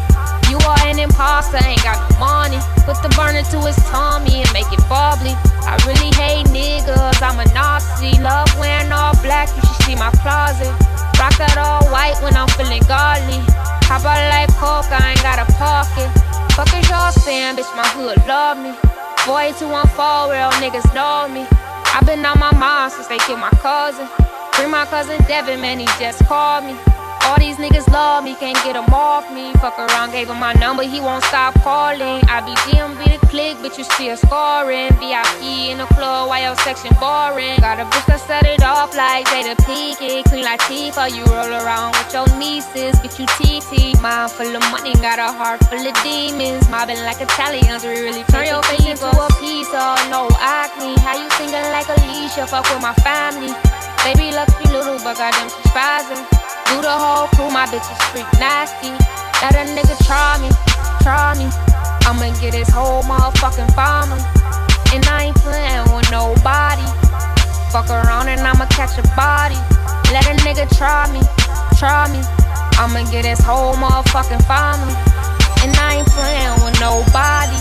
You 0.47 0.55
are 0.67 0.79
an 0.87 0.99
imposter, 0.99 1.59
ain't 1.67 1.83
got 1.83 1.99
no 1.99 2.19
money. 2.19 2.59
Put 2.87 3.03
the 3.03 3.11
burner 3.15 3.43
to 3.43 3.57
his 3.67 3.75
tummy 3.91 4.39
and 4.39 4.51
make 4.55 4.71
it 4.71 4.83
bubbly. 4.87 5.35
I 5.67 5.75
really 5.83 6.15
hate 6.15 6.47
niggas, 6.47 7.19
I'm 7.19 7.39
a 7.39 7.47
Nazi. 7.51 8.15
Love 8.23 8.47
wearing 8.57 8.91
all 8.91 9.15
black, 9.19 9.51
you 9.51 9.61
should 9.67 9.83
see 9.83 9.95
my 9.95 10.11
closet. 10.23 10.71
Rock 11.19 11.35
that 11.35 11.59
all 11.59 11.83
white 11.91 12.15
when 12.23 12.31
I'm 12.31 12.47
feeling 12.55 12.79
godly. 12.87 13.43
Hop 13.91 14.07
out 14.07 14.23
like 14.31 14.47
coke, 14.55 14.87
I 14.87 15.11
ain't 15.11 15.19
got 15.19 15.35
a 15.35 15.47
pocket. 15.59 16.07
Fuck 16.55 16.71
is 16.71 16.87
y'all 16.87 17.11
saying, 17.11 17.57
bitch, 17.59 17.67
my 17.75 17.83
hood 17.91 18.15
love 18.23 18.55
me. 18.55 18.71
Boy, 19.27 19.51
214, 19.59 20.31
real 20.31 20.47
niggas 20.63 20.87
know 20.95 21.27
me. 21.27 21.43
i 21.91 21.99
been 22.05 22.23
on 22.23 22.39
my 22.39 22.55
mind 22.55 22.93
since 22.93 23.07
they 23.07 23.17
killed 23.19 23.39
my 23.43 23.51
cousin. 23.59 24.07
Bring 24.55 24.71
my 24.71 24.85
cousin 24.85 25.19
Devin, 25.27 25.59
man, 25.59 25.79
he 25.79 25.85
just 25.99 26.23
called 26.23 26.63
me. 26.63 26.75
All 27.29 27.37
these 27.37 27.57
niggas 27.57 27.85
love 27.93 28.23
me, 28.23 28.33
can't 28.33 28.57
get 28.65 28.73
them 28.73 28.89
off 28.91 29.31
me. 29.31 29.53
Fuck 29.61 29.77
around, 29.77 30.09
gave 30.09 30.29
him 30.29 30.39
my 30.39 30.53
number, 30.53 30.81
he 30.81 30.99
won't 30.99 31.23
stop 31.25 31.53
calling. 31.61 32.25
I 32.25 32.41
be 32.41 32.57
DMV 32.65 33.21
the 33.21 33.27
click, 33.27 33.57
but 33.61 33.77
you 33.77 33.83
still 33.83 34.17
scoring. 34.17 34.89
VIP 34.97 35.69
in 35.69 35.77
the 35.77 35.85
club, 35.93 36.27
why 36.29 36.41
your 36.41 36.55
section 36.65 36.89
boring? 36.97 37.61
Got 37.61 37.77
a 37.77 37.85
bitch 37.85 38.05
that 38.07 38.17
set 38.25 38.49
it 38.49 38.63
off 38.63 38.97
like 38.97 39.27
Jada 39.27 39.53
Pinkett. 39.61 40.25
Clean 40.25 40.43
like 40.43 40.59
Tifa, 40.61 41.13
you 41.13 41.21
roll 41.29 41.53
around 41.53 41.93
with 42.01 42.09
your 42.09 42.25
nieces, 42.41 42.97
get 43.05 43.13
you 43.21 43.29
TT. 43.37 44.01
Mind 44.01 44.31
full 44.33 44.49
of 44.49 44.65
money, 44.73 44.97
got 44.97 45.21
a 45.21 45.29
heart 45.29 45.61
full 45.69 45.85
of 45.85 45.93
demons. 46.01 46.65
Mobbing 46.73 46.97
like 47.05 47.21
Italians, 47.21 47.85
we 47.85 47.93
really 48.01 48.25
turn 48.33 48.49
your 48.49 48.63
face 48.63 48.89
into 48.89 49.05
a 49.05 49.29
pizza. 49.37 49.93
No 50.09 50.25
acne, 50.41 50.97
how 51.05 51.13
you 51.13 51.29
singing 51.37 51.69
like 51.77 51.85
Alicia? 51.93 52.49
Fuck 52.49 52.65
with 52.73 52.81
my 52.81 52.97
family. 53.05 53.53
Baby, 54.01 54.33
lucky 54.33 54.65
little, 54.73 54.97
but 55.05 55.13
goddamn, 55.21 55.45
she's 55.45 55.69
spazzing. 55.69 56.48
The 56.69 56.85
whole 56.85 57.27
crew, 57.33 57.49
my 57.49 57.65
freak 58.13 58.29
nasty. 58.37 58.93
Let 59.41 59.57
a 59.57 59.65
nigga 59.73 59.97
try 60.05 60.37
me, 60.37 60.49
try 61.01 61.33
me. 61.33 61.49
I'ma 62.05 62.29
get 62.39 62.53
his 62.53 62.69
whole 62.69 63.01
motherfucking 63.03 63.73
family. 63.73 64.21
And 64.93 65.03
I 65.05 65.29
ain't 65.29 65.37
playing 65.37 65.89
with 65.93 66.09
nobody. 66.09 66.85
Fuck 67.73 67.89
around 67.89 68.29
and 68.29 68.41
I'ma 68.41 68.65
catch 68.69 68.97
a 68.97 69.03
body. 69.17 69.57
Let 70.13 70.25
a 70.29 70.37
nigga 70.45 70.69
try 70.77 71.09
me, 71.11 71.21
try 71.77 72.05
me. 72.13 72.21
I'ma 72.77 73.09
get 73.11 73.25
his 73.25 73.39
whole 73.39 73.73
motherfucking 73.73 74.45
family. 74.45 74.93
And 75.65 75.75
I 75.75 75.99
ain't 75.99 76.07
playing 76.07 76.53
with 76.63 76.79
nobody. 76.79 77.59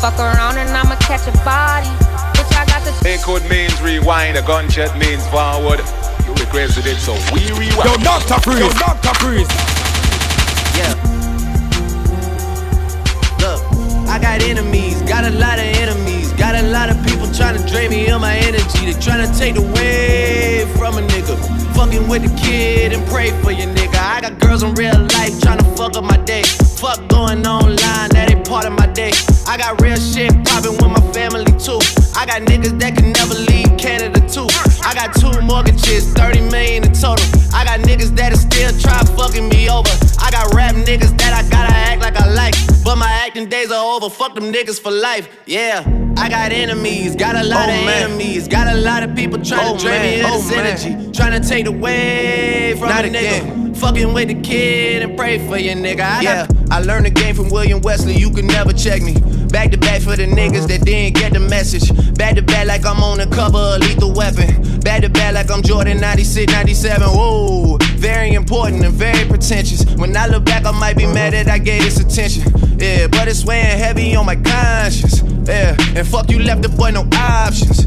Fuck 0.00 0.20
around 0.20 0.58
and 0.58 0.70
I'ma 0.70 0.96
catch 1.00 1.26
a 1.26 1.32
body. 1.44 1.90
Bitch, 2.36 2.52
I 2.54 2.64
got 2.64 2.84
the. 2.84 2.92
Record 3.04 3.48
means 3.50 3.80
rewind, 3.82 4.36
a 4.36 4.42
gunshot 4.42 4.96
means 4.96 5.26
forward. 5.28 5.80
Requested 6.40 6.86
it, 6.86 6.96
so 6.96 7.12
we 7.34 7.42
rewind. 7.58 7.84
Yo, 7.84 7.96
Dr. 7.98 8.40
Freeze. 8.40 8.60
Yo, 8.60 8.68
Dr. 8.70 9.14
Freeze. 9.20 9.48
Yeah. 10.78 10.94
Look, 13.42 13.60
I 14.08 14.18
got 14.22 14.42
enemies, 14.42 15.02
got 15.02 15.24
a 15.24 15.30
lot 15.30 15.58
of 15.58 15.64
enemies, 15.64 16.32
got 16.34 16.54
a 16.54 16.62
lot 16.62 16.90
of 16.90 16.96
people 17.04 17.30
trying 17.34 17.58
to 17.58 17.66
drain 17.68 17.90
me 17.90 18.08
of 18.08 18.20
my 18.20 18.36
energy. 18.36 18.86
They 18.86 18.98
trying 19.00 19.26
to 19.26 19.38
take 19.38 19.56
away 19.56 20.66
from 20.76 20.96
a 20.96 21.02
nigga. 21.02 21.36
Fucking 21.74 22.08
with 22.08 22.22
the 22.22 22.34
kid 22.40 22.92
and 22.92 23.06
pray 23.08 23.30
for 23.42 23.50
your 23.50 23.68
nigga. 23.74 23.98
I 23.98 24.20
got 24.20 24.38
girls 24.38 24.62
in 24.62 24.74
real 24.74 24.98
life 25.18 25.40
trying 25.40 25.58
to 25.58 25.64
fuck 25.76 25.96
up 25.96 26.04
my 26.04 26.16
day. 26.18 26.42
Fuck 26.78 27.08
going 27.08 27.46
online, 27.46 28.10
that 28.10 28.30
ain't 28.30 28.48
part 28.48 28.64
of 28.64 28.72
my 28.72 28.86
day. 28.86 29.10
I 29.46 29.56
got 29.56 29.80
real 29.82 29.96
shit 29.96 30.32
popping 30.44 30.72
with 30.72 30.90
my 30.90 31.12
family 31.12 31.44
too. 31.58 31.80
I 32.16 32.24
got 32.26 32.42
niggas 32.42 32.78
that 32.80 32.96
can 32.96 33.12
never 33.12 33.34
leave 33.34 33.76
Canada. 33.76 34.17
I 34.88 34.94
got 34.94 35.14
two 35.14 35.38
mortgages, 35.42 36.10
30 36.14 36.40
million 36.50 36.82
in 36.84 36.92
total. 36.92 37.24
I 37.52 37.62
got 37.64 37.80
niggas 37.80 38.16
that'll 38.16 38.38
still 38.38 38.72
try 38.80 38.98
fucking 39.16 39.46
me 39.48 39.68
over. 39.68 39.90
I 40.18 40.30
got 40.30 40.54
rap 40.54 40.74
niggas 40.76 41.12
that 41.18 41.32
I 41.34 41.42
gotta 41.50 41.74
act 41.74 42.00
like 42.00 42.16
I 42.16 42.26
like. 42.32 42.54
But 42.82 42.96
my 42.96 43.10
acting 43.26 43.50
days 43.50 43.70
are 43.70 43.84
over, 43.96 44.08
fuck 44.08 44.34
them 44.34 44.50
niggas 44.50 44.80
for 44.80 44.90
life. 44.90 45.28
Yeah, 45.44 45.84
I 46.16 46.30
got 46.30 46.52
enemies, 46.52 47.14
got 47.16 47.36
a 47.36 47.44
lot 47.44 47.68
Oh, 47.68 47.72
of 47.78 47.84
man. 47.84 48.04
enemies. 48.04 48.48
Got 48.48 48.66
a 48.74 48.78
lot 48.80 49.02
of 49.02 49.14
people 49.14 49.38
trying 49.44 49.74
Oh, 49.74 49.76
to 49.76 49.84
drain 49.84 50.00
me 50.00 50.20
of 50.22 50.30
oh, 50.30 50.38
this 50.38 50.52
Oh, 50.52 50.56
man. 50.56 50.66
energy. 50.96 51.12
Trying 51.12 51.40
to 51.42 51.46
take 51.46 51.66
away 51.66 52.74
from 52.78 52.88
Not 52.88 53.04
a 53.04 53.08
nigga. 53.08 53.42
again. 53.42 53.74
Fucking 53.74 54.12
with 54.14 54.28
the 54.28 54.40
kid 54.40 55.02
and 55.02 55.16
pray 55.18 55.38
for 55.46 55.58
your 55.58 55.74
nigga. 55.76 56.00
I 56.00 56.20
yeah, 56.22 56.46
I 56.70 56.80
learned 56.80 57.06
the 57.06 57.10
game 57.10 57.34
from 57.36 57.50
William 57.50 57.80
Wesley. 57.82 58.14
You 58.16 58.30
can 58.30 58.46
never 58.46 58.72
check 58.72 59.02
me. 59.02 59.14
Back 59.52 59.70
to 59.70 59.78
back 59.78 60.00
for 60.02 60.16
the 60.16 60.26
niggas 60.26 60.66
that 60.68 60.84
didn't 60.84 61.14
get 61.16 61.32
the 61.34 61.40
message. 61.40 61.86
Back 62.16 62.34
to 62.36 62.42
back 62.42 62.66
like 62.66 62.84
I'm 62.86 63.02
on 63.02 63.18
the 63.18 63.26
cover 63.26 63.58
of 63.58 63.80
Lethal 63.80 64.12
Weapon. 64.12 64.77
Back 64.80 65.02
to 65.02 65.10
back 65.10 65.34
like 65.34 65.50
I'm 65.50 65.62
Jordan 65.62 66.00
96, 66.00 66.52
97. 66.52 67.08
Whoa, 67.08 67.76
very 67.96 68.32
important 68.34 68.84
and 68.84 68.94
very 68.94 69.26
pretentious. 69.26 69.84
When 69.96 70.16
I 70.16 70.26
look 70.26 70.44
back, 70.44 70.64
I 70.64 70.70
might 70.70 70.96
be 70.96 71.06
mad 71.06 71.32
that 71.32 71.48
I 71.48 71.58
gave 71.58 71.82
this 71.82 72.00
attention. 72.00 72.44
Yeah, 72.78 73.08
but 73.08 73.28
it's 73.28 73.44
weighing 73.44 73.78
heavy 73.78 74.14
on 74.14 74.26
my 74.26 74.36
conscience. 74.36 75.22
Yeah, 75.46 75.76
and 75.96 76.06
fuck 76.06 76.30
you 76.30 76.38
left 76.38 76.62
the 76.62 76.68
boy 76.68 76.90
no 76.90 77.06
options. 77.12 77.86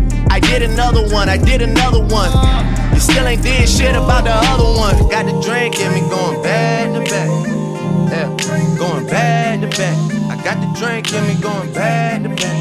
I 0.29 0.39
did 0.39 0.61
another 0.61 1.07
one, 1.13 1.29
I 1.29 1.37
did 1.37 1.61
another 1.61 1.99
one. 1.99 2.31
You 2.93 2.99
still 2.99 3.27
ain't 3.27 3.41
did 3.41 3.67
shit 3.67 3.95
about 3.95 4.23
the 4.23 4.33
other 4.33 4.69
one. 4.77 4.95
Got 5.09 5.25
the 5.25 5.39
drink 5.41 5.79
in 5.79 5.93
me 5.93 6.01
going 6.09 6.41
back 6.43 6.93
to 6.93 7.01
back. 7.09 7.29
Yeah, 8.11 8.77
going 8.77 9.07
back 9.07 9.61
to 9.61 9.67
back. 9.67 9.97
I 10.29 10.35
got 10.43 10.57
the 10.59 10.67
drink 10.79 11.13
in 11.13 11.27
me 11.27 11.35
going 11.41 11.71
back 11.73 12.23
to 12.23 12.29
back. 12.29 12.57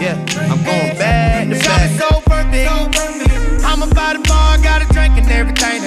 Yeah, 0.00 0.14
I'm 0.50 0.62
going 0.62 0.96
back 0.96 1.48
to 1.48 1.58
back. 1.58 1.90
So 1.98 2.20
perfect. 2.22 3.64
I'm 3.64 3.82
about 3.82 4.14
to 4.14 4.20
bar, 4.28 4.58
got 4.58 4.82
a 4.82 4.92
drink 4.92 5.18
and 5.18 5.30
everything 5.30 5.77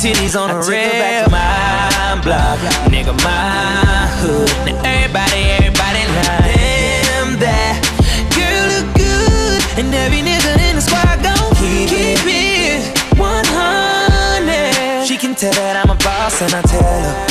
titties 0.00 0.34
on 0.34 0.48
the 0.48 0.56
rail. 0.66 1.28
My 1.28 2.18
block, 2.24 2.58
nigga, 2.88 3.12
my 3.22 4.08
hood. 4.20 4.48
Now 4.64 4.80
everybody, 4.82 5.40
everybody 5.60 6.02
like 6.16 6.56
Damn, 6.56 7.36
that 7.38 7.76
girl 8.32 8.64
look 8.72 8.88
good. 8.96 9.60
And 9.78 9.92
every 9.94 10.22
nigga 10.24 10.56
in 10.70 10.76
the 10.76 10.82
squad 10.82 11.22
go 11.22 11.34
keep 11.60 11.92
it 11.92 12.80
100. 13.18 15.06
She 15.06 15.18
can 15.18 15.34
tell 15.34 15.52
that 15.52 15.76
I'm 15.76 15.90
a 15.90 15.96
boss, 15.96 16.40
and 16.40 16.54
I 16.54 16.62
tell 16.62 16.80
her 16.80 17.29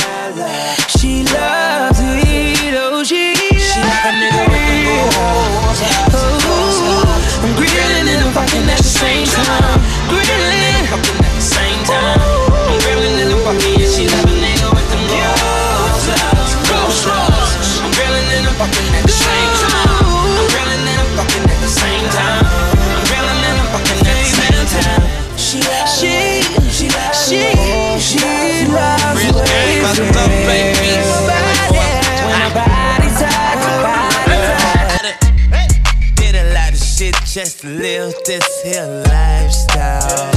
just 37.44 37.64
live 37.64 38.12
this 38.26 38.62
here 38.62 39.02
lifestyle. 39.08 40.30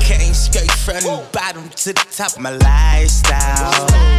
Came 0.00 0.32
straight 0.32 0.70
from 0.70 0.94
the 1.02 1.22
bottom 1.30 1.68
to 1.68 1.92
the 1.92 2.06
top 2.10 2.32
of 2.36 2.40
my 2.40 2.52
lifestyle. 2.56 4.14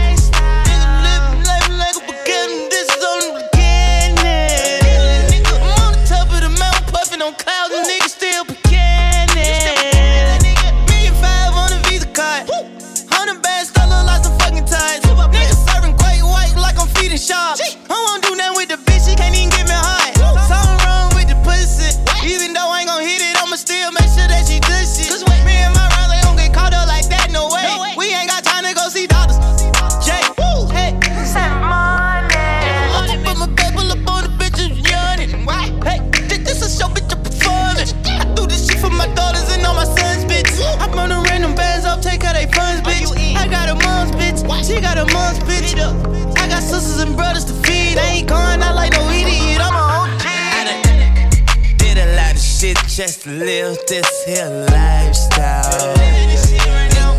Just 53.06 53.28
live 53.28 53.78
this 53.88 54.26
here 54.26 54.50
lifestyle. 54.72 55.96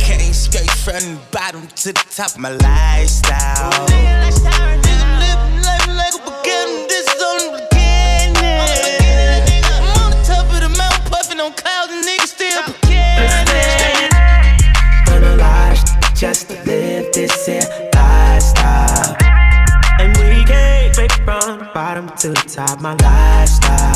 Came 0.01 0.33
straight 0.33 0.69
from 0.69 0.99
the 1.15 1.21
bottom 1.31 1.65
to 1.69 1.93
the 1.93 2.05
top 2.11 2.35
of 2.35 2.39
my 2.39 2.51
lifestyle. 2.51 3.87
Just 16.17 16.49
to 16.49 16.55
live 16.65 17.13
this 17.13 17.47
here 17.47 17.91
lifestyle. 17.95 19.17
And 20.01 20.17
we 20.17 20.45
can't 20.45 20.97
break 20.97 21.13
from 21.13 21.61
the 21.61 21.71
bottom 21.73 22.09
to 22.17 22.31
the 22.31 22.45
top, 22.49 22.81
my 22.81 22.95
lifestyle. 22.95 23.96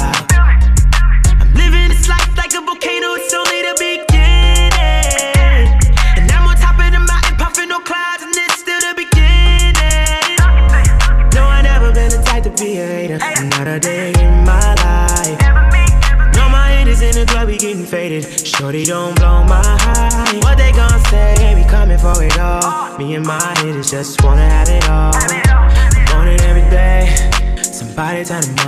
Tell 28.30 28.40
the 28.42 28.59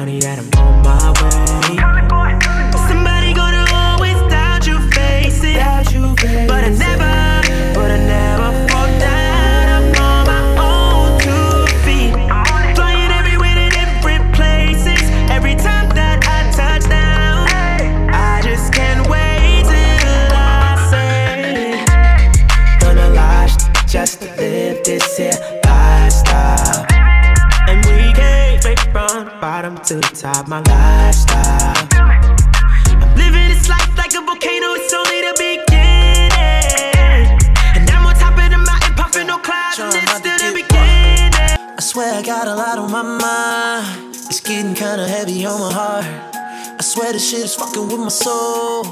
shit 47.33 47.45
is 47.45 47.55
fucking 47.55 47.89
with 47.89 47.99
my 47.99 48.09
soul. 48.09 48.85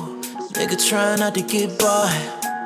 Nigga 0.57 0.77
trying 0.89 1.19
not 1.19 1.35
to 1.35 1.43
get 1.43 1.69
bored. 1.79 2.09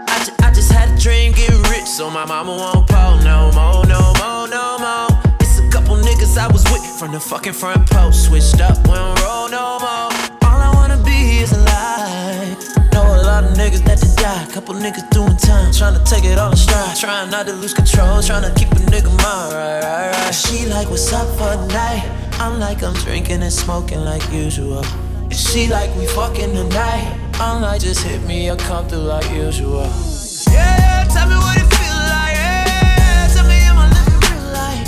I, 0.07 0.23
ju- 0.25 0.37
I 0.47 0.53
just 0.55 0.71
had 0.71 0.87
a 0.95 0.97
dream 1.01 1.33
getting 1.33 1.63
rich, 1.63 1.87
so 1.87 2.09
my 2.11 2.25
mama 2.25 2.53
won't 2.55 2.87
pull 2.87 3.19
no 3.27 3.51
more, 3.59 3.83
no 3.87 4.03
more, 4.23 4.47
no 4.47 4.79
more. 4.79 5.09
It's 5.41 5.59
a 5.59 5.69
couple 5.71 5.97
niggas 5.97 6.39
I 6.39 6.47
was 6.53 6.63
with 6.71 6.85
from 6.99 7.11
the 7.11 7.19
fucking 7.19 7.55
front 7.55 7.91
post. 7.91 8.27
Switched 8.27 8.61
up, 8.61 8.79
we 8.87 8.95
don't 8.95 9.19
roll 9.23 9.49
no 9.49 9.79
more. 9.83 10.11
All 10.47 10.61
I 10.63 10.71
wanna 10.75 11.03
be 11.03 11.43
is 11.43 11.51
alive. 11.51 12.55
Know 12.93 13.03
a 13.03 13.27
lot 13.27 13.43
of 13.43 13.59
niggas 13.59 13.83
that 13.87 13.99
to 13.99 14.11
die. 14.15 14.47
Couple 14.53 14.75
niggas 14.77 15.11
doing 15.11 15.37
time, 15.39 15.73
trying 15.73 15.99
to 15.99 16.05
take 16.09 16.25
it 16.25 16.39
all 16.39 16.53
in 16.53 16.57
stride. 16.57 16.97
Trying 16.97 17.31
not 17.31 17.47
to 17.47 17.53
lose 17.53 17.75
control, 17.75 18.23
trying 18.23 18.47
to 18.47 18.55
keep 18.55 18.71
a 18.71 18.81
nigga 18.95 19.11
mind 19.11 19.55
right, 19.59 19.83
right, 19.83 20.11
right. 20.13 20.35
She 20.35 20.67
like, 20.67 20.89
what's 20.89 21.13
up 21.13 21.27
for 21.35 21.59
the 21.59 21.67
night? 21.75 22.07
I'm 22.39 22.61
like, 22.61 22.85
I'm 22.85 22.95
drinking 22.95 23.43
and 23.43 23.53
smoking 23.53 24.05
like 24.05 24.23
usual. 24.31 24.85
She 25.35 25.67
like, 25.69 25.95
we 25.97 26.07
fucking 26.07 26.53
tonight. 26.53 27.19
I'm 27.35 27.63
like, 27.63 27.81
just 27.81 28.03
hit 28.05 28.23
me 28.23 28.51
or 28.51 28.57
come 28.57 28.87
through 28.89 28.99
like 29.01 29.29
usual. 29.33 29.89
Yeah, 30.51 31.05
tell 31.11 31.29
me 31.29 31.35
what 31.37 31.57
it 31.57 31.67
feel 31.75 31.99
like. 32.15 32.35
Yeah, 32.35 33.29
tell 33.35 33.47
me 33.47 33.59
am 33.67 33.79
I 33.79 33.89
living 33.91 34.21
real 34.31 34.47
life? 34.53 34.87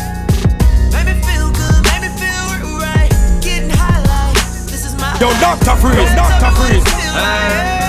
Make 0.93 1.07
me 1.15 1.23
feel 1.23 1.51
good, 1.51 1.83
make 1.91 2.03
me 2.03 2.11
feel 2.19 2.47
right. 2.79 3.11
Getting 3.43 3.71
high 3.71 4.01
like 4.07 4.35
this 4.71 4.85
is 4.87 4.95
my 5.01 5.19
Yo. 5.19 5.31
Dr. 5.41 5.77
Freeze, 5.77 5.97
Yeah, 5.97 6.15
Dr. 6.15 6.39
tell 6.39 6.53
me 6.53 6.59
what 6.59 6.71
it 6.71 6.83
Freeze. 6.83 7.86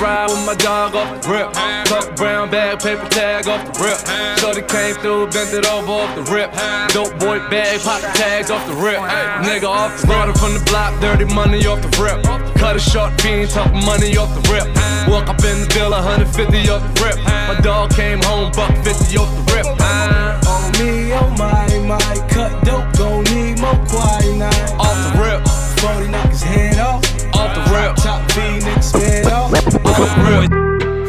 Ride 0.00 0.28
with 0.30 0.44
my 0.46 0.54
dog 0.54 0.94
off 0.94 1.22
the 1.22 1.28
rip. 1.28 1.52
Tuck 1.86 2.16
brown 2.16 2.50
bag, 2.50 2.78
paper 2.80 3.08
tag 3.08 3.48
off 3.48 3.64
the 3.66 3.74
rip. 3.82 3.98
Shorty 4.38 4.62
came 4.62 4.94
through, 4.96 5.30
bent 5.30 5.52
it 5.52 5.66
over 5.66 5.92
off 5.92 6.14
the 6.16 6.22
rip. 6.32 6.52
Dope 6.92 7.18
boy 7.18 7.38
bag, 7.50 7.80
pop 7.80 8.00
the 8.00 8.08
tags 8.14 8.50
off 8.50 8.66
the 8.66 8.74
rip. 8.74 8.98
Nigga 9.44 9.68
off 9.68 9.92
the 9.92 10.06
starter 10.06 10.34
from 10.34 10.54
the 10.54 10.64
block, 10.70 10.98
dirty 11.00 11.24
money 11.34 11.66
off 11.66 11.82
the 11.82 11.90
rip. 12.02 12.22
Cut 12.56 12.76
a 12.76 12.80
short 12.80 13.20
fiend, 13.20 13.50
talk 13.50 13.72
money 13.72 14.16
off 14.16 14.30
the 14.34 14.42
rip. 14.52 14.66
Walk 15.08 15.28
up 15.28 15.42
in 15.44 15.62
the 15.62 15.68
bill, 15.74 15.90
150 15.90 16.68
off 16.70 16.82
the 16.82 17.04
rip. 17.04 17.18
My 17.24 17.58
dog 17.62 17.90
came 17.94 18.22
home, 18.22 18.52
buck 18.52 18.72
50 18.84 19.18
off 19.18 19.30
the 19.34 19.42
rip. 19.54 19.66
On 20.46 20.62
me, 20.78 21.12
oh 21.12 21.30
my, 21.38 21.66
my 21.86 22.28
cut 22.28 22.52
dope, 22.64 22.86
gon' 22.96 23.24
need 23.34 23.60
more 23.60 23.78
quinine. 23.86 24.52
Off 24.78 24.98
the 25.12 25.22
rip. 25.22 25.48
40 25.80 26.10
knock 26.10 26.28
his 26.30 26.42
head 26.42 26.78
off. 26.78 27.04
Off 27.34 27.54
the 27.54 27.62
rip. 27.72 27.96
Top 27.96 28.26
B, 28.34 28.57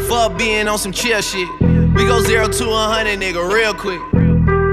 Fuck 0.07 0.37
being 0.37 0.67
on 0.67 0.77
some 0.79 0.91
chill 0.91 1.21
shit. 1.21 1.47
We 1.59 2.05
go 2.05 2.21
zero 2.21 2.47
to 2.47 2.69
a 2.69 2.87
hundred, 2.89 3.19
nigga, 3.19 3.41
real 3.51 3.73
quick. 3.73 4.01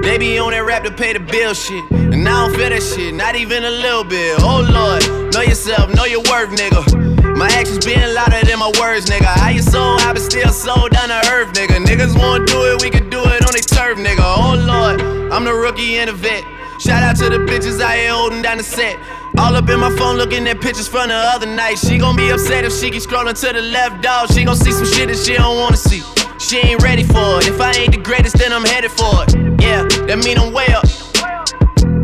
They 0.03 0.19
be 0.19 0.39
on 0.39 0.53
that 0.53 0.65
rap 0.65 0.85
to 0.85 0.91
pay 0.91 1.13
the 1.13 1.21
bill 1.21 1.53
shit. 1.53 1.85
And 1.91 2.27
I 2.27 2.47
don't 2.47 2.57
feel 2.57 2.71
that 2.71 2.83
shit, 2.83 3.13
not 3.13 3.37
even 3.37 3.65
a 3.65 3.71
little 3.71 4.05
bit. 4.05 4.39
Oh 4.41 4.65
lord, 4.65 5.33
know 5.35 5.43
yourself, 5.43 5.93
know 5.95 6.05
your 6.05 6.23
worth, 6.31 6.57
nigga. 6.57 7.37
My 7.37 7.49
actions 7.49 7.85
being 7.85 8.01
louder 8.15 8.41
than 8.47 8.59
my 8.59 8.73
words, 8.81 9.07
nigga. 9.07 9.27
How 9.27 9.51
you 9.51 9.61
so 9.61 9.99
high 10.01 10.15
but 10.15 10.23
still 10.23 10.49
so 10.49 10.89
down 10.89 11.09
to 11.09 11.21
earth, 11.33 11.53
nigga. 11.53 11.85
Niggas 11.85 12.17
wanna 12.19 12.47
do 12.47 12.73
it, 12.73 12.81
we 12.81 12.89
can 12.89 13.11
do 13.11 13.21
it 13.21 13.45
on 13.45 13.53
they 13.53 13.61
turf, 13.61 13.99
nigga. 13.99 14.25
Oh 14.25 14.57
lord, 14.57 15.03
I'm 15.31 15.45
the 15.45 15.53
rookie 15.53 15.99
and 15.99 16.09
the 16.09 16.15
vet. 16.15 16.45
Shout 16.81 17.03
out 17.03 17.17
to 17.17 17.29
the 17.29 17.45
bitches 17.45 17.81
I 17.81 17.99
here 17.99 18.13
holding 18.13 18.43
down 18.43 18.59
the 18.59 18.65
set. 18.65 18.97
All 19.39 19.55
up 19.55 19.69
in 19.69 19.79
my 19.79 19.95
phone 19.97 20.17
looking 20.17 20.47
at 20.49 20.61
pictures 20.61 20.89
from 20.89 21.09
the 21.09 21.15
other 21.15 21.47
night. 21.47 21.79
She 21.79 21.99
gon' 21.99 22.17
be 22.17 22.31
upset 22.31 22.65
if 22.65 22.73
she 22.73 22.91
keep 22.91 23.03
scrolling 23.03 23.39
to 23.39 23.53
the 23.53 23.61
left, 23.61 24.03
dog. 24.03 24.33
She 24.33 24.45
gon' 24.45 24.57
see 24.57 24.73
some 24.73 24.87
shit 24.87 25.09
that 25.09 25.19
she 25.19 25.35
don't 25.35 25.59
wanna 25.59 25.77
see. 25.77 26.03
She 26.39 26.57
ain't 26.59 26.83
ready 26.83 27.03
for 27.03 27.41
it. 27.41 27.47
If 27.47 27.61
I 27.61 27.73
ain't 27.73 27.93
the 27.93 28.01
greatest, 28.01 28.39
then 28.39 28.53
I'm 28.53 28.65
headed 28.65 28.93
for 28.93 29.25
it. 29.25 29.35
Yeah, 29.61 29.85
that 30.07 30.25
mean 30.25 30.39
I'm 30.39 30.53
way 30.53 30.67
up. 30.73 30.85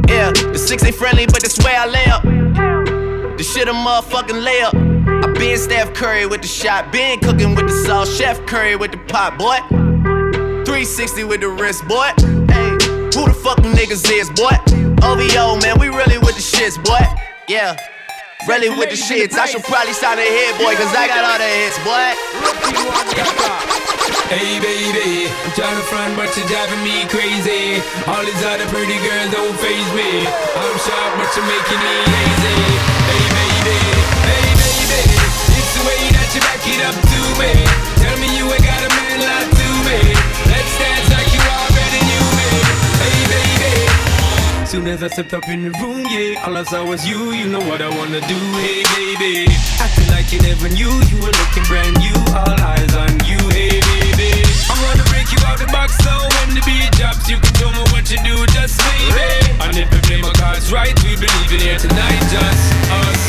Yeah, 0.08 0.30
the 0.52 0.58
six 0.58 0.84
ain't 0.84 0.94
friendly, 0.94 1.24
but 1.24 1.40
that's 1.40 1.58
where 1.64 1.78
I 1.80 1.86
lay 1.86 2.04
up. 2.06 2.22
The 2.22 3.42
shit 3.42 3.66
a 3.66 3.72
motherfucking 3.72 4.44
layup. 4.44 5.24
I 5.24 5.32
been 5.32 5.56
Steph 5.56 5.94
Curry 5.94 6.26
with 6.26 6.42
the 6.42 6.48
shot, 6.48 6.92
been 6.92 7.18
cooking 7.20 7.54
with 7.54 7.66
the 7.66 7.84
sauce, 7.86 8.14
Chef 8.14 8.44
Curry 8.46 8.76
with 8.76 8.92
the 8.92 8.98
pot, 8.98 9.38
boy. 9.38 9.58
360 10.66 11.24
with 11.24 11.40
the 11.40 11.48
wrist, 11.48 11.86
boy. 11.88 12.10
Hey, 12.52 12.70
who 13.14 13.26
the 13.26 13.36
fuck 13.42 13.56
them 13.62 13.72
niggas 13.72 14.10
is, 14.12 14.28
boy? 14.30 14.91
OVO, 15.02 15.58
man, 15.60 15.78
we 15.78 15.88
really 15.88 16.18
with 16.18 16.38
the 16.38 16.44
shits, 16.44 16.78
boy. 16.78 17.02
Yeah. 17.48 17.76
Really 18.46 18.70
with 18.70 18.90
the 18.90 18.98
shits. 18.98 19.34
I 19.34 19.46
should 19.46 19.62
probably 19.62 19.92
sign 19.92 20.18
a 20.18 20.26
Hit-Boy, 20.26 20.74
cause 20.74 20.94
I 20.94 21.06
got 21.06 21.22
all 21.26 21.38
the 21.38 21.46
hits, 21.46 21.78
boy. 21.86 22.10
Hey 24.30 24.58
baby, 24.58 25.28
I'm 25.28 25.52
trying 25.52 25.76
to 25.76 25.84
front, 25.86 26.16
but 26.16 26.30
you're 26.34 26.48
driving 26.48 26.82
me 26.82 27.04
crazy. 27.06 27.82
All 28.08 28.24
these 28.24 28.42
other 28.42 28.66
pretty 28.72 28.98
girls 29.04 29.30
don't 29.30 29.54
phase 29.60 29.90
me. 29.94 30.26
I'm 30.26 30.76
sharp, 30.80 31.12
but 31.18 31.30
you're 31.36 31.46
making 31.46 31.80
me 31.82 31.94
lazy. 32.08 32.58
Hey 33.12 33.24
baby, 33.36 33.78
hey 34.26 34.48
baby, 34.58 35.02
it's 35.54 35.72
the 35.76 35.82
way 35.86 36.00
that 36.16 36.28
you 36.34 36.40
back 36.40 36.64
it 36.64 36.80
up 36.82 36.96
to 36.96 37.20
me. 37.38 37.91
Soon 44.72 44.88
as 44.88 45.02
I 45.04 45.12
stepped 45.12 45.36
up 45.36 45.44
in 45.52 45.68
the 45.68 45.72
room, 45.84 46.00
yeah, 46.08 46.48
all 46.48 46.56
I 46.56 46.64
saw 46.64 46.80
was 46.80 47.04
you. 47.04 47.36
You 47.36 47.44
know 47.44 47.60
what 47.68 47.84
I 47.84 47.92
wanna 47.92 48.24
do, 48.24 48.40
hey 48.64 48.80
baby. 48.96 49.44
Acting 49.76 50.08
like 50.08 50.32
you 50.32 50.40
never 50.40 50.64
knew 50.72 50.88
you 51.12 51.20
were 51.20 51.28
looking 51.28 51.66
brand 51.68 51.92
new. 52.00 52.16
All 52.32 52.56
eyes 52.56 52.88
on 52.96 53.12
you, 53.28 53.36
hey 53.52 53.84
baby. 53.84 54.32
I'm 54.72 54.80
gonna 54.80 55.04
break 55.12 55.28
you 55.28 55.36
out 55.44 55.60
the 55.60 55.68
box, 55.68 55.92
so 56.00 56.08
when 56.40 56.56
the 56.56 56.64
beat 56.64 56.88
drops, 56.96 57.28
you 57.28 57.36
can 57.36 57.52
tell 57.60 57.68
me 57.68 57.84
what 57.92 58.08
you 58.08 58.16
do, 58.24 58.32
just 58.56 58.80
maybe. 58.80 59.60
And 59.60 59.76
if 59.76 59.92
we 59.92 60.00
play 60.08 60.24
my 60.24 60.32
cards 60.40 60.72
right, 60.72 60.96
we 61.04 61.20
believe 61.20 61.52
in 61.52 61.60
here 61.60 61.76
tonight, 61.76 62.24
just 62.32 62.64
us. 62.96 63.20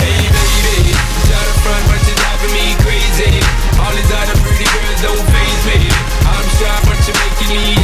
Hey 0.00 0.16
baby, 0.32 0.96
shot 1.28 1.44
up 1.44 1.60
front, 1.60 1.84
but 1.92 2.00
you're 2.08 2.16
driving 2.24 2.52
me 2.56 2.72
crazy. 2.80 3.36
All 3.84 3.92
these 3.92 4.12
other 4.16 4.40
pretty 4.40 4.64
girls 4.64 5.00
don't 5.04 5.24
phase 5.28 5.62
me. 5.76 5.92
I'm 6.24 6.46
shy, 6.56 6.72
but 6.88 6.96
you're 7.04 7.20
making 7.20 7.52
me 7.52 7.83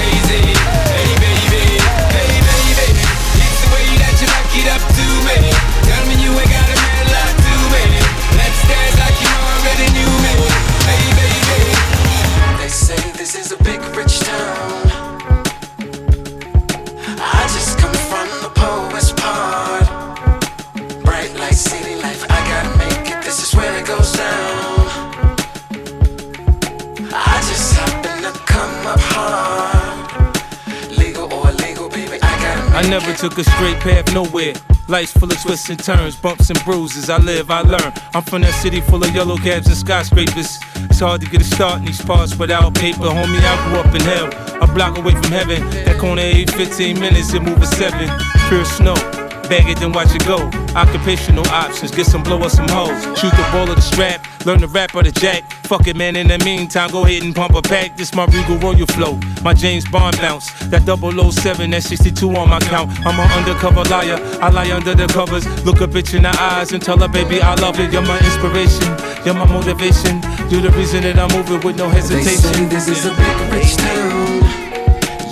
never 32.89 33.13
took 33.15 33.37
a 33.39 33.45
straight 33.45 33.79
path 33.81 34.13
nowhere. 34.15 34.55
Life's 34.89 35.13
full 35.13 35.31
of 35.31 35.41
twists 35.41 35.69
and 35.71 35.79
turns, 35.79 36.17
bumps 36.17 36.51
and 36.51 36.65
bruises. 36.65 37.11
I 37.11 37.19
live, 37.19 37.51
I 37.51 37.61
learn. 37.61 37.93
I'm 38.15 38.23
from 38.23 38.43
that 38.43 38.55
city 38.55 38.81
full 38.81 39.03
of 39.05 39.15
yellow 39.15 39.37
cabs 39.37 39.67
and 39.67 39.77
skyscrapers. 39.77 40.59
It's 40.77 41.01
hard 41.01 41.21
to 41.21 41.29
get 41.29 41.41
a 41.41 41.45
start 41.45 41.81
in 41.81 41.87
these 41.87 42.03
parts 42.03 42.37
without 42.37 42.75
paper. 42.75 42.99
Homie, 43.01 43.41
I 43.41 43.69
grew 43.69 43.79
up 43.79 43.95
in 43.95 44.01
hell, 44.01 44.29
a 44.63 44.67
block 44.73 44.99
away 44.99 45.13
from 45.13 45.31
heaven. 45.31 45.61
That 45.85 45.99
corner, 45.99 46.23
8, 46.23 46.51
15 46.51 46.99
minutes, 46.99 47.35
it 47.35 47.43
move 47.43 47.63
a 47.63 47.67
7. 47.67 48.11
Pure 48.49 48.65
snow. 48.65 49.20
Bag 49.51 49.69
it, 49.69 49.81
then 49.81 49.91
watch 49.91 50.15
it 50.15 50.25
go. 50.27 50.49
Occupational 50.77 51.45
options, 51.49 51.91
get 51.91 52.07
some 52.07 52.23
blow 52.23 52.41
or 52.41 52.49
some 52.49 52.69
hoes. 52.69 53.03
Shoot 53.19 53.33
the 53.33 53.49
ball 53.51 53.69
of 53.69 53.75
the 53.75 53.83
strap, 53.83 54.25
learn 54.47 54.61
the 54.61 54.69
rap 54.69 54.95
or 54.95 55.03
the 55.03 55.11
jack. 55.11 55.43
Fuck 55.67 55.89
it, 55.89 55.97
man, 55.97 56.15
in 56.15 56.29
the 56.29 56.39
meantime, 56.39 56.89
go 56.93 57.05
ahead 57.05 57.25
and 57.25 57.35
pump 57.35 57.57
a 57.57 57.63
pack. 57.63 57.97
This 57.97 58.15
my 58.15 58.27
Regal 58.27 58.59
Royal 58.59 58.87
flow, 58.87 59.19
my 59.43 59.53
James 59.53 59.85
Bond 59.91 60.17
bounce. 60.19 60.53
That 60.71 60.87
007, 60.87 61.71
that 61.73 61.83
62 61.83 62.31
on 62.31 62.49
my 62.49 62.61
count. 62.61 62.93
I'm 63.05 63.19
an 63.19 63.29
undercover 63.33 63.83
liar, 63.91 64.19
I 64.41 64.51
lie 64.51 64.71
under 64.71 64.95
the 64.95 65.09
covers. 65.09 65.45
Look 65.65 65.81
a 65.81 65.89
bitch 65.89 66.15
in 66.15 66.23
the 66.23 66.31
eyes 66.41 66.71
and 66.71 66.81
tell 66.81 66.99
her, 66.99 67.09
baby, 67.09 67.43
I 67.43 67.57
love 67.57 67.81
it. 67.81 67.93
You're 67.93 68.03
my 68.03 68.19
inspiration, 68.19 68.87
you're 69.27 69.35
my 69.35 69.47
motivation. 69.47 70.23
You're 70.49 70.63
the 70.63 70.71
reason 70.79 71.03
that 71.03 71.19
I'm 71.19 71.31
moving 71.37 71.61
with 71.67 71.77
no 71.77 71.89
hesitation. 71.89 72.25
They 72.25 72.37
say 72.37 72.65
this 72.67 72.87
is 72.87 73.05
a 73.05 73.11
big 73.11 73.53
rich 73.53 73.75
town. 73.77 74.43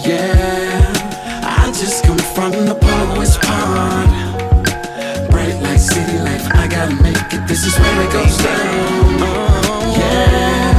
Yeah, 0.02 0.90
I 1.46 1.70
just 1.70 2.02
come 2.02 2.18
from 2.18 2.50
the 2.66 2.74
gotta 6.78 7.02
make 7.02 7.32
it. 7.32 7.48
This 7.48 7.66
is 7.66 7.76
where 7.78 8.02
it 8.02 8.12
goes 8.12 8.36
down. 8.38 9.18
Yeah, 9.98 10.78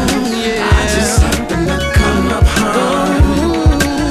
I 0.71 0.83
just 0.95 1.21
happen 1.21 1.67
to 1.67 1.77
come 1.93 2.27
up 2.31 2.43
hard. 2.55 3.23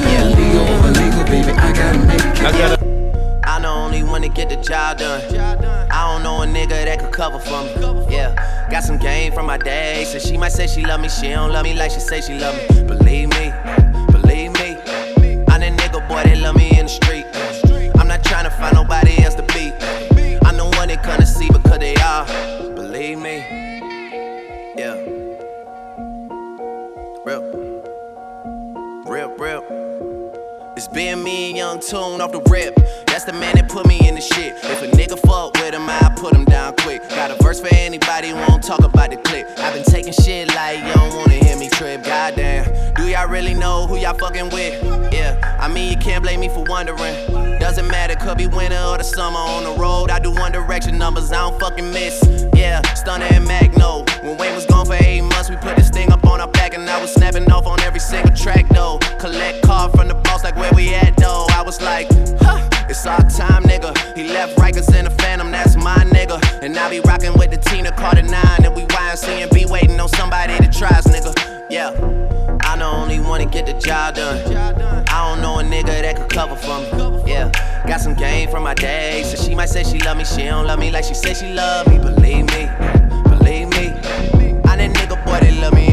Yeah, 0.05 0.25
legal 0.37 0.67
or 0.69 0.87
illegal, 0.89 1.23
baby, 1.25 1.51
I 1.57 1.73
gotta 1.73 1.99
make 2.05 2.21
it. 2.21 2.43
I 2.45 2.51
gotta. 2.51 2.77
I'm 3.43 3.63
the 3.63 3.69
only 3.69 4.03
one 4.03 4.21
to 4.21 4.29
get 4.29 4.49
the 4.49 4.57
job 4.57 4.99
done. 4.99 5.21
I 5.89 6.13
don't 6.13 6.21
know 6.21 6.43
a 6.43 6.45
nigga 6.45 6.85
that 6.85 6.99
could 6.99 7.11
cover 7.11 7.39
for 7.39 7.63
me. 7.63 8.05
Yeah, 8.13 8.35
got 8.69 8.83
some 8.83 8.99
game 8.99 9.33
from 9.33 9.47
my 9.47 9.57
day. 9.57 10.05
So 10.05 10.19
she 10.19 10.37
might 10.37 10.51
say 10.51 10.67
she 10.67 10.85
love 10.85 11.01
me, 11.01 11.09
she 11.09 11.29
don't 11.29 11.51
love 11.51 11.63
me 11.63 11.73
like 11.73 11.89
she 11.89 11.99
say 11.99 12.21
she 12.21 12.37
love 12.37 12.55
me. 12.55 12.83
Believe 12.83 13.29
me, 13.29 13.51
believe 14.11 14.51
me. 14.61 14.77
I'm 15.49 15.59
that 15.61 15.73
nigga 15.75 16.07
boy 16.07 16.21
that 16.21 16.37
love 16.37 16.55
me 16.55 16.69
in 16.77 16.85
the 16.85 16.91
street. 16.91 17.25
I'm 17.95 18.07
not 18.07 18.23
trying 18.23 18.45
to 18.45 18.51
find 18.51 18.75
nobody 18.75 18.98
Believe 22.25 23.19
me. 23.19 23.37
Yeah. 24.77 24.95
Real. 27.25 27.43
Real, 29.05 29.29
real. 29.37 29.63
It's 30.75 30.87
been 30.87 31.23
me 31.23 31.49
and 31.49 31.57
Young 31.57 31.79
Tune 31.79 32.21
off 32.21 32.31
the 32.31 32.41
rip. 32.49 32.77
That's 33.19 33.33
the 33.33 33.37
man 33.37 33.55
that 33.55 33.67
put 33.67 33.85
me 33.85 34.07
in 34.07 34.15
the 34.15 34.21
shit. 34.21 34.55
If 34.63 34.81
a 34.81 34.87
nigga 34.87 35.19
fuck 35.19 35.53
with 35.55 35.73
him, 35.73 35.89
I 35.89 36.09
put 36.15 36.33
him 36.33 36.45
down 36.45 36.73
quick. 36.77 37.01
Got 37.09 37.31
a 37.31 37.43
verse 37.43 37.59
for 37.59 37.67
anybody 37.75 38.29
who 38.29 38.35
won't 38.47 38.63
talk 38.63 38.79
about 38.79 39.09
the 39.09 39.17
clip. 39.17 39.45
I've 39.57 39.73
been 39.73 39.83
taking 39.83 40.13
shit 40.13 40.47
like 40.55 40.79
you 40.79 40.93
don't 40.93 41.13
wanna 41.13 41.33
hear 41.33 41.57
me 41.57 41.67
trip. 41.67 42.05
Goddamn. 42.05 42.93
Do 42.93 43.09
y'all 43.09 43.27
really 43.27 43.53
know 43.53 43.87
who 43.87 43.97
y'all 43.97 44.17
fucking 44.17 44.51
with? 44.51 45.11
Yeah, 45.11 45.35
I 45.59 45.67
mean, 45.67 45.91
you 45.91 45.97
can't 45.97 46.23
blame 46.23 46.39
me 46.39 46.47
for 46.47 46.63
wondering. 46.63 47.59
Doesn't 47.59 47.89
matter, 47.89 48.15
could 48.15 48.37
be 48.37 48.47
winter 48.47 48.81
or 48.87 48.97
the 48.97 49.03
summer 49.03 49.37
on 49.37 49.65
the 49.65 49.73
road. 49.73 50.11
I 50.11 50.19
do 50.19 50.31
one 50.31 50.53
direction 50.53 50.97
numbers, 50.97 51.29
I 51.33 51.49
don't 51.49 51.59
fucking 51.59 51.91
miss. 51.91 52.23
Yeah, 52.55 52.81
Stunner 52.93 53.25
and 53.25 53.45
Mack 53.45 53.73
though. 53.73 54.05
When 54.21 54.37
Wayne 54.37 54.55
was 54.55 54.65
gone 54.65 54.85
for 54.85 54.95
eight 54.95 55.23
months, 55.23 55.49
we 55.49 55.57
put 55.57 55.75
this 55.75 55.89
thing 55.89 56.13
up 56.13 56.25
on 56.25 56.39
our 56.39 56.47
back, 56.47 56.73
and 56.73 56.89
I 56.89 57.01
was 57.01 57.13
snapping 57.13 57.51
off 57.51 57.67
on 57.67 57.81
every 57.81 57.99
single 57.99 58.33
track 58.33 58.69
though. 58.69 58.97
Collect 59.19 59.61
card 59.63 59.91
from 59.91 60.07
the 60.07 60.15
boss, 60.15 60.45
like 60.45 60.55
where 60.55 60.71
we 60.71 60.93
at 60.93 61.17
though. 61.17 61.47
I 61.49 61.63
was 61.63 61.81
like, 61.81 62.07
it's 62.89 63.05
our 63.05 63.21
time, 63.29 63.63
nigga. 63.63 63.95
He 64.15 64.27
left 64.29 64.57
Rikers 64.57 64.93
in 64.97 65.05
the 65.05 65.11
Phantom, 65.11 65.51
that's 65.51 65.75
my 65.75 65.97
nigga. 65.97 66.41
And 66.61 66.77
I 66.77 66.89
be 66.89 66.99
rocking 67.01 67.33
with 67.37 67.51
the 67.51 67.57
Tina 67.57 67.91
Carter 67.91 68.23
9, 68.23 68.65
and 68.65 68.75
we 68.75 68.83
YMC 68.83 69.43
and 69.43 69.51
be 69.51 69.65
waiting 69.65 69.99
on 69.99 70.09
somebody 70.09 70.57
to 70.57 70.69
try 70.71 70.89
nigga. 70.89 71.67
Yeah. 71.69 71.93
I 72.69 72.77
the 72.77 72.85
only 72.85 73.19
one 73.19 73.39
to 73.39 73.47
get 73.47 73.65
the 73.65 73.73
job 73.73 74.15
done. 74.15 74.55
I 75.07 75.27
don't 75.27 75.41
know 75.41 75.59
a 75.59 75.63
nigga 75.63 76.01
that 76.01 76.15
could 76.15 76.29
cover 76.29 76.55
for 76.55 76.79
me. 76.81 77.23
Yeah, 77.25 77.51
got 77.87 77.99
some 77.99 78.13
game 78.13 78.49
from 78.49 78.63
my 78.63 78.75
day. 78.75 79.23
So 79.23 79.43
she 79.43 79.55
might 79.55 79.69
say 79.69 79.83
she 79.83 79.97
love 79.99 80.17
me, 80.17 80.23
she 80.23 80.43
don't 80.43 80.67
love 80.67 80.77
me 80.77 80.91
like 80.91 81.03
she 81.03 81.15
say 81.15 81.33
she 81.33 81.51
love 81.53 81.87
me. 81.87 81.97
Believe 81.97 82.45
me, 82.45 82.69
believe 83.27 83.69
me. 83.69 83.87
I'm 84.65 84.77
that 84.77 84.91
nigga 84.93 85.25
boy 85.25 85.39
that 85.39 85.57
love 85.59 85.73
me 85.73 85.88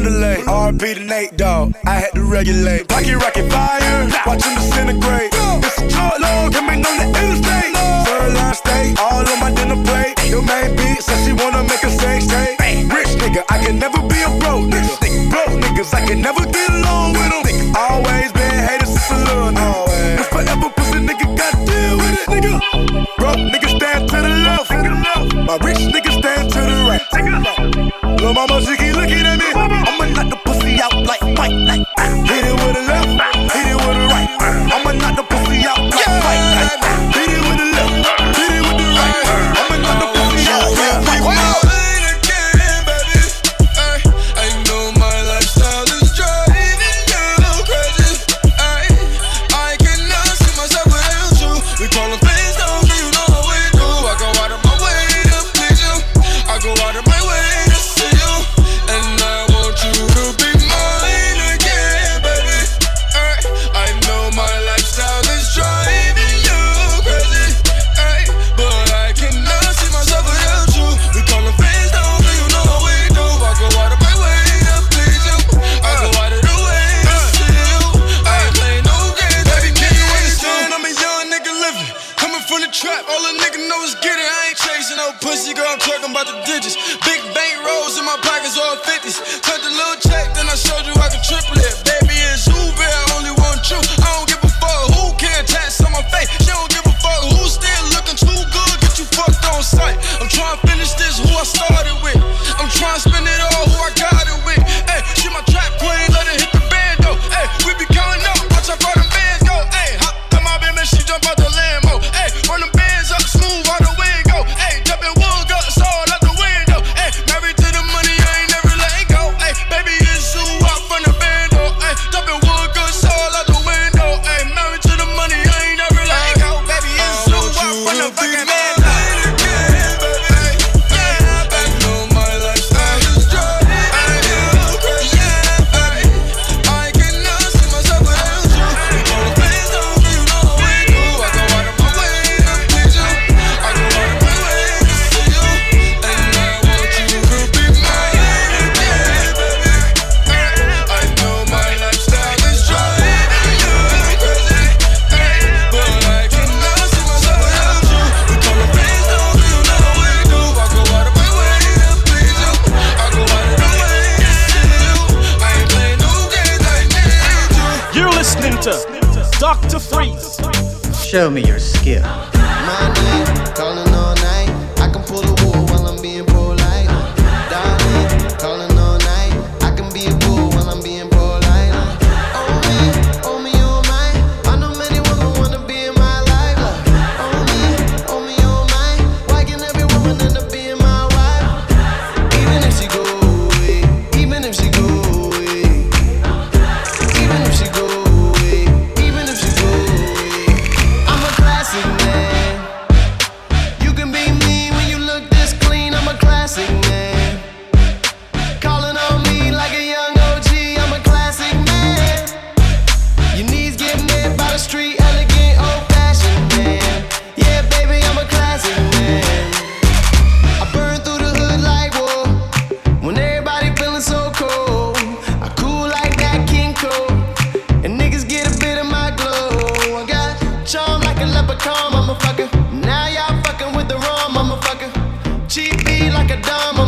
underlay. 0.00 0.36
RP 0.36 0.94
to 0.94 1.04
Nate 1.04 1.36
Dogg. 1.36 1.74
I 1.86 1.94
had 1.94 2.12
to 2.14 2.22
regulate. 2.22 2.88
Pocket 2.88 3.16
rocket 3.16 3.50
fire, 3.50 4.08
watch 4.26 4.44
him 4.44 4.54
disintegrate. 4.54 5.29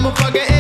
Motherfucker. 0.03 0.52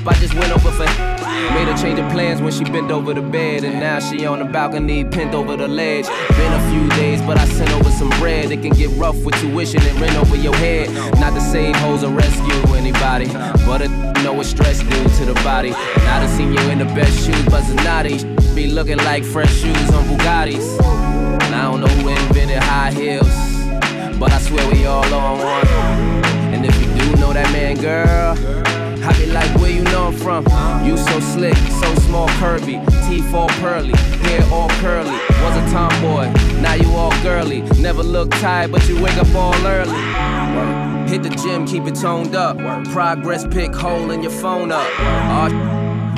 Up, 0.00 0.08
I 0.08 0.14
just 0.14 0.34
went 0.34 0.52
over 0.52 0.70
for. 0.70 0.84
Made 0.84 1.68
her 1.68 1.76
change 1.76 1.98
of 1.98 2.10
plans 2.12 2.40
when 2.40 2.52
she 2.52 2.64
bent 2.64 2.90
over 2.90 3.14
the 3.14 3.22
bed. 3.22 3.64
And 3.64 3.80
now 3.80 4.00
she 4.00 4.26
on 4.26 4.38
the 4.38 4.44
balcony, 4.44 5.04
pinned 5.04 5.34
over 5.34 5.56
the 5.56 5.68
ledge. 5.68 6.06
Been 6.06 6.52
a 6.52 6.70
few 6.70 6.88
days, 6.90 7.22
but 7.22 7.38
I 7.38 7.44
sent 7.46 7.70
over 7.72 7.90
some 7.90 8.10
bread. 8.20 8.50
It 8.50 8.62
can 8.62 8.72
get 8.72 8.90
rough 8.98 9.16
with 9.24 9.34
tuition 9.40 9.82
and 9.82 10.00
rent 10.00 10.16
over 10.16 10.36
your 10.36 10.54
head. 10.56 10.92
Not 11.18 11.34
to 11.34 11.40
say 11.40 11.72
hoes 11.72 12.02
will 12.02 12.12
rescue 12.12 12.74
anybody, 12.74 13.26
but 13.66 13.82
a 13.82 13.88
know 14.22 14.32
what 14.32 14.46
stress 14.46 14.80
do 14.80 14.90
to 14.90 15.24
the 15.32 15.40
body. 15.44 15.70
And 15.70 16.08
I 16.08 16.20
done 16.20 16.36
seen 16.36 16.52
you 16.52 16.60
in 16.70 16.78
the 16.78 16.86
best 16.86 17.24
shoes, 17.24 17.44
but 17.46 17.62
Zanotti 17.64 18.54
be 18.54 18.68
looking 18.68 18.98
like 18.98 19.24
fresh 19.24 19.54
shoes 19.54 19.90
on 19.90 20.04
Bugattis. 20.04 20.78
And 21.44 21.54
I 21.54 21.62
don't 21.62 21.80
know 21.80 21.88
who 21.88 22.08
invented 22.08 22.58
high 22.58 22.90
heels, 22.92 23.28
but 24.18 24.32
I 24.32 24.38
swear 24.40 24.68
we 24.70 24.86
all 24.86 25.04
on 25.14 25.38
one. 25.38 25.66
And 26.52 26.66
if 26.66 26.74
you 26.80 26.86
do 27.00 27.16
know 27.20 27.32
that 27.32 27.50
man, 27.52 27.80
girl, 27.80 28.67
I 29.02 29.16
be 29.18 29.26
like, 29.26 29.54
where 29.60 29.70
you 29.70 29.82
know 29.84 30.08
I'm 30.08 30.12
from? 30.14 30.44
You 30.84 30.96
so 30.96 31.20
slick, 31.20 31.56
so 31.56 31.94
small, 32.06 32.28
curvy, 32.40 32.84
teeth 33.08 33.32
all 33.34 33.48
pearly, 33.60 33.96
hair 34.26 34.42
all 34.52 34.68
curly. 34.80 35.18
Was 35.42 35.56
a 35.56 35.70
tomboy, 35.72 36.26
now 36.60 36.74
you 36.74 36.90
all 36.92 37.12
girly. 37.22 37.62
Never 37.80 38.02
look 38.02 38.30
tired, 38.32 38.72
but 38.72 38.88
you 38.88 39.00
wake 39.00 39.16
up 39.16 39.34
all 39.34 39.54
early. 39.66 39.98
Hit 41.08 41.22
the 41.22 41.30
gym, 41.30 41.66
keep 41.66 41.84
it 41.84 41.94
toned 41.94 42.34
up. 42.34 42.58
Progress 42.88 43.46
pic, 43.46 43.74
holding 43.74 44.22
your 44.22 44.32
phone 44.32 44.70
up. 44.72 44.86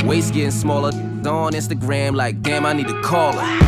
Waist 0.04 0.34
getting 0.34 0.50
smaller. 0.50 0.90
On 1.20 1.52
Instagram, 1.52 2.16
like, 2.16 2.40
damn, 2.40 2.64
I 2.64 2.72
need 2.72 2.88
to 2.88 3.02
call 3.02 3.32
her. 3.32 3.58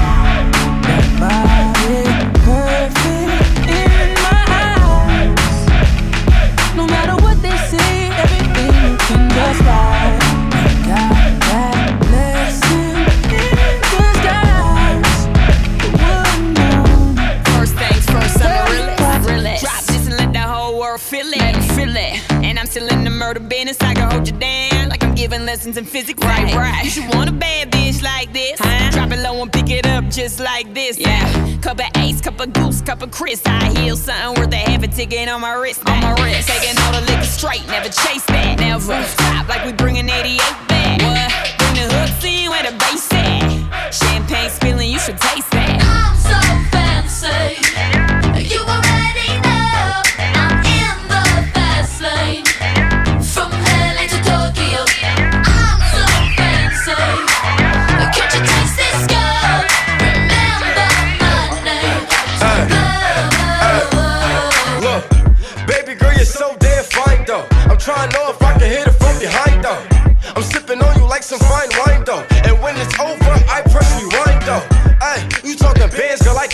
perfect 2.44 3.68
in 3.68 4.14
my 4.14 4.44
eyes. 4.80 5.36
No 6.74 6.86
matter 6.86 7.11
you 9.34 9.62
can. 9.62 10.18
Got 10.88 11.40
that 11.48 11.90
blessing 12.00 12.96
in 13.40 13.80
disguise. 13.92 15.12
Wouldn't 16.02 16.48
know. 16.58 16.84
First 17.54 17.74
things 17.76 18.04
first, 18.06 18.36
I'm 18.42 19.02
a 19.02 19.28
realist. 19.28 19.64
Drop 19.64 19.84
this 19.84 20.06
and 20.06 20.16
let 20.16 20.32
the 20.32 20.40
whole 20.40 20.78
world 20.78 21.00
feel 21.00 21.26
it. 21.26 21.54
Feel 21.74 21.96
it. 21.96 22.20
And 22.30 22.58
I'm 22.58 22.66
still 22.66 22.88
in 22.88 23.04
the 23.04 23.10
murder 23.10 23.40
business. 23.40 23.80
I 23.80 23.94
can 23.94 24.10
hold 24.10 24.26
you 24.28 24.36
down 24.38 24.71
giving 25.22 25.46
lessons 25.46 25.76
in 25.76 25.84
physics. 25.84 26.20
Right, 26.24 26.52
right. 26.52 26.82
You 26.82 26.90
should 26.90 27.14
want 27.14 27.30
a 27.30 27.32
bad 27.32 27.70
bitch 27.70 28.02
like 28.02 28.32
this. 28.32 28.58
Drop 28.92 29.12
it 29.12 29.20
low 29.20 29.40
and 29.40 29.52
pick 29.52 29.70
it 29.70 29.86
up 29.86 30.08
just 30.08 30.40
like 30.40 30.74
this. 30.74 30.98
Yeah. 30.98 31.22
Cup 31.58 31.78
of 31.78 31.86
ace, 31.98 32.20
cup 32.20 32.40
of 32.40 32.52
goose, 32.52 32.80
cup 32.80 33.02
of 33.02 33.12
Cris. 33.12 33.40
I 33.46 33.70
heal 33.78 33.96
something 33.96 34.42
worth 34.42 34.52
a 34.52 34.56
half 34.56 34.82
a 34.82 34.88
ticket 34.88 35.28
on 35.28 35.40
my 35.40 35.52
wrist. 35.52 35.88
On 35.88 36.00
my 36.00 36.12
wrist. 36.14 36.48
Taking 36.48 36.76
all 36.82 36.92
the 36.92 37.02
liquor 37.02 37.22
straight, 37.22 37.64
never 37.68 37.88
chase 37.88 38.24
that. 38.26 38.58
Never 38.58 39.00
stop 39.04 39.48
like 39.48 39.64
we 39.64 39.72
bringing 39.72 40.08
88 40.08 40.38
back. 40.66 40.98
What? 41.06 41.30
Bring 41.58 41.74
the 41.74 41.94
hooks 41.94 42.24
in 42.24 42.50
where 42.50 42.64
the 42.64 42.76
bass 42.76 43.12
at. 43.12 43.94
Champagne 43.94 44.50
spilling, 44.50 44.90
you 44.90 44.98
should 44.98 45.18
taste 45.18 45.50
that. 45.52 45.78
I'm 45.86 46.16
so 46.18 46.38
fancy. 46.74 47.71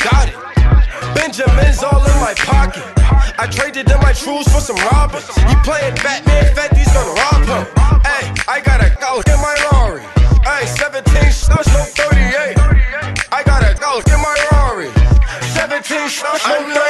Got 0.02 0.28
it. 0.28 0.36
Benjamin's 1.14 1.82
all 1.82 2.04
in 2.04 2.18
my 2.20 2.34
pocket. 2.34 2.84
I 3.38 3.46
traded 3.46 3.90
in 3.90 4.00
my 4.00 4.12
trues 4.12 4.48
for 4.48 4.60
some 4.60 4.76
robins. 4.90 5.26
He 5.46 5.54
playing 5.62 5.94
Batman, 6.02 6.54
Fetty's 6.54 6.90
gonna 6.92 7.14
rob 7.14 7.42
him. 7.46 7.64
Hey, 8.02 8.34
I 8.48 8.60
got 8.60 8.82
a 8.82 8.90
go 8.98 9.22
in 9.22 9.38
my 9.40 9.54
Rari. 9.70 10.02
Hey, 10.42 10.66
17 10.66 11.06
shots, 11.30 11.68
no 11.70 11.84
38. 11.84 12.58
I 13.30 13.42
got 13.44 13.62
a 13.62 13.74
go 13.78 14.02
in 14.02 14.20
my 14.20 14.36
Rari. 14.50 14.90
17 15.54 16.08
shots, 16.08 16.46
no 16.46 16.62
38. 16.66 16.87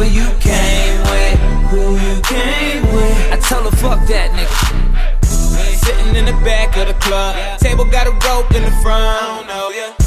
Whoever 0.00 0.14
you 0.14 0.28
came 0.38 1.00
with, 1.02 1.38
who 1.70 1.92
you 1.96 2.20
came 2.22 2.82
with. 2.94 3.32
I 3.32 3.38
told 3.48 3.64
her, 3.64 3.76
fuck 3.76 4.06
that 4.08 4.30
nigga. 4.30 5.24
Sitting 5.24 6.16
in 6.16 6.24
the 6.24 6.32
back 6.44 6.76
of 6.76 6.88
the 6.88 6.94
club, 6.94 7.58
table 7.58 7.84
got 7.84 8.06
a 8.06 8.12
rope 8.26 8.52
in 8.54 8.64
the 8.64 8.70
front. 8.82 9.99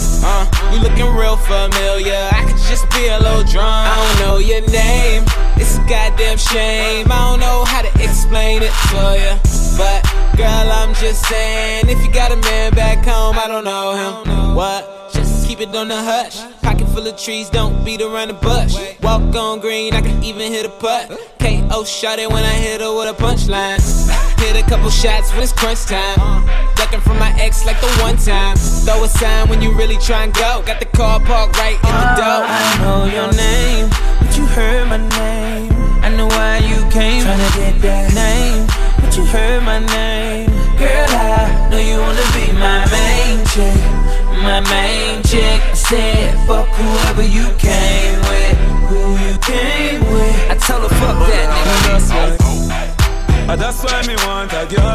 Looking 0.84 1.08
real 1.16 1.38
familiar. 1.38 2.30
I 2.32 2.44
could 2.46 2.60
just 2.70 2.90
be 2.92 3.08
a 3.08 3.18
little 3.18 3.44
drunk. 3.44 3.88
I 3.88 3.96
don't 3.96 4.20
know 4.28 4.38
your 4.38 4.62
name. 4.68 5.24
It's 5.56 5.78
a 5.78 5.84
goddamn 5.88 6.38
shame. 6.38 7.08
I 7.10 7.32
don't 7.32 7.40
know 7.40 7.64
how 7.64 7.82
to 7.82 7.92
explain 8.04 8.62
it 8.62 8.74
to 8.92 9.04
you. 9.18 9.34
But 9.78 10.04
girl, 10.38 10.68
I'm 10.70 10.94
just 10.96 11.26
saying, 11.26 11.88
if 11.88 12.04
you 12.06 12.12
got 12.12 12.32
a 12.32 12.36
man 12.36 12.74
back 12.74 13.06
home, 13.06 13.40
I 13.40 13.48
don't 13.48 13.64
know 13.64 13.96
him. 13.96 14.56
What? 14.56 15.12
Just 15.14 15.48
keep 15.48 15.62
it 15.62 15.74
on 15.76 15.88
the 15.88 15.96
hush. 15.96 16.38
Pocket 16.62 16.88
full 16.88 17.08
of 17.08 17.18
trees, 17.18 17.50
don't 17.50 17.84
beat 17.86 18.02
around 18.02 18.28
the 18.28 18.34
bush. 18.34 18.76
Walk 19.02 19.36
on 19.36 19.60
green, 19.60 19.94
I 19.94 20.02
can 20.02 20.22
even 20.24 20.52
hit 20.52 20.66
a 20.66 20.70
putt. 20.70 21.10
KO 21.40 21.84
shot 21.84 22.20
it 22.20 22.30
when 22.30 22.44
I 22.44 22.54
hit 22.54 22.82
her 22.82 22.94
with 22.96 23.10
a 23.10 23.14
punchline. 23.14 23.80
Hit 24.40 24.56
a 24.62 24.68
couple 24.70 24.90
shots 24.90 25.32
when 25.34 25.44
it's 25.44 25.54
crunch 25.54 25.86
time. 25.86 26.46
Ducking 26.76 27.02
from 27.02 27.18
my 27.18 27.34
ex 27.40 27.66
like 27.66 27.80
the 27.80 27.88
one 28.02 28.18
time. 28.18 28.58
Throw 28.58 29.04
a 29.04 29.08
sign 29.08 29.50
when 29.50 29.62
you 29.62 29.74
really 29.74 29.98
try 29.98 30.24
and 30.26 30.34
go. 30.34 30.62
Got 30.74 30.80
the 30.80 30.98
car 30.98 31.20
parked 31.20 31.56
right 31.58 31.78
in 31.78 31.94
the 32.02 32.10
door. 32.18 32.42
I 32.50 32.82
know 32.82 33.06
your 33.06 33.30
name, 33.38 33.90
but 34.18 34.36
you 34.36 34.44
heard 34.58 34.90
my 34.90 34.98
name. 34.98 35.70
I 36.02 36.10
know 36.10 36.26
why 36.26 36.66
you 36.66 36.82
came, 36.90 37.22
tryna 37.22 37.54
get 37.54 37.82
that 37.86 38.10
name, 38.18 38.66
but 38.98 39.16
you 39.16 39.24
heard 39.26 39.62
my 39.62 39.78
name. 39.86 40.50
Girl, 40.82 41.06
I 41.14 41.70
know 41.70 41.78
you 41.78 42.02
wanna 42.02 42.26
be 42.34 42.50
my 42.58 42.90
main 42.90 43.46
chick, 43.54 43.78
my 44.42 44.66
main 44.66 45.22
chick. 45.22 45.62
I 45.62 45.78
said, 45.78 46.48
fuck 46.48 46.66
whoever 46.70 47.22
you 47.22 47.54
came 47.62 48.18
with, 48.34 48.58
who 48.90 49.14
you 49.22 49.38
came 49.46 50.02
with. 50.10 50.50
I 50.50 50.58
told 50.58 50.90
her, 50.90 50.94
fuck 50.98 51.22
that 51.30 51.54
nigga. 51.54 52.02
Ah, 53.46 53.56
that's 53.56 53.78
why 53.86 54.02
me 54.10 54.16
want 54.26 54.50
a 54.58 54.66
girl. 54.74 54.90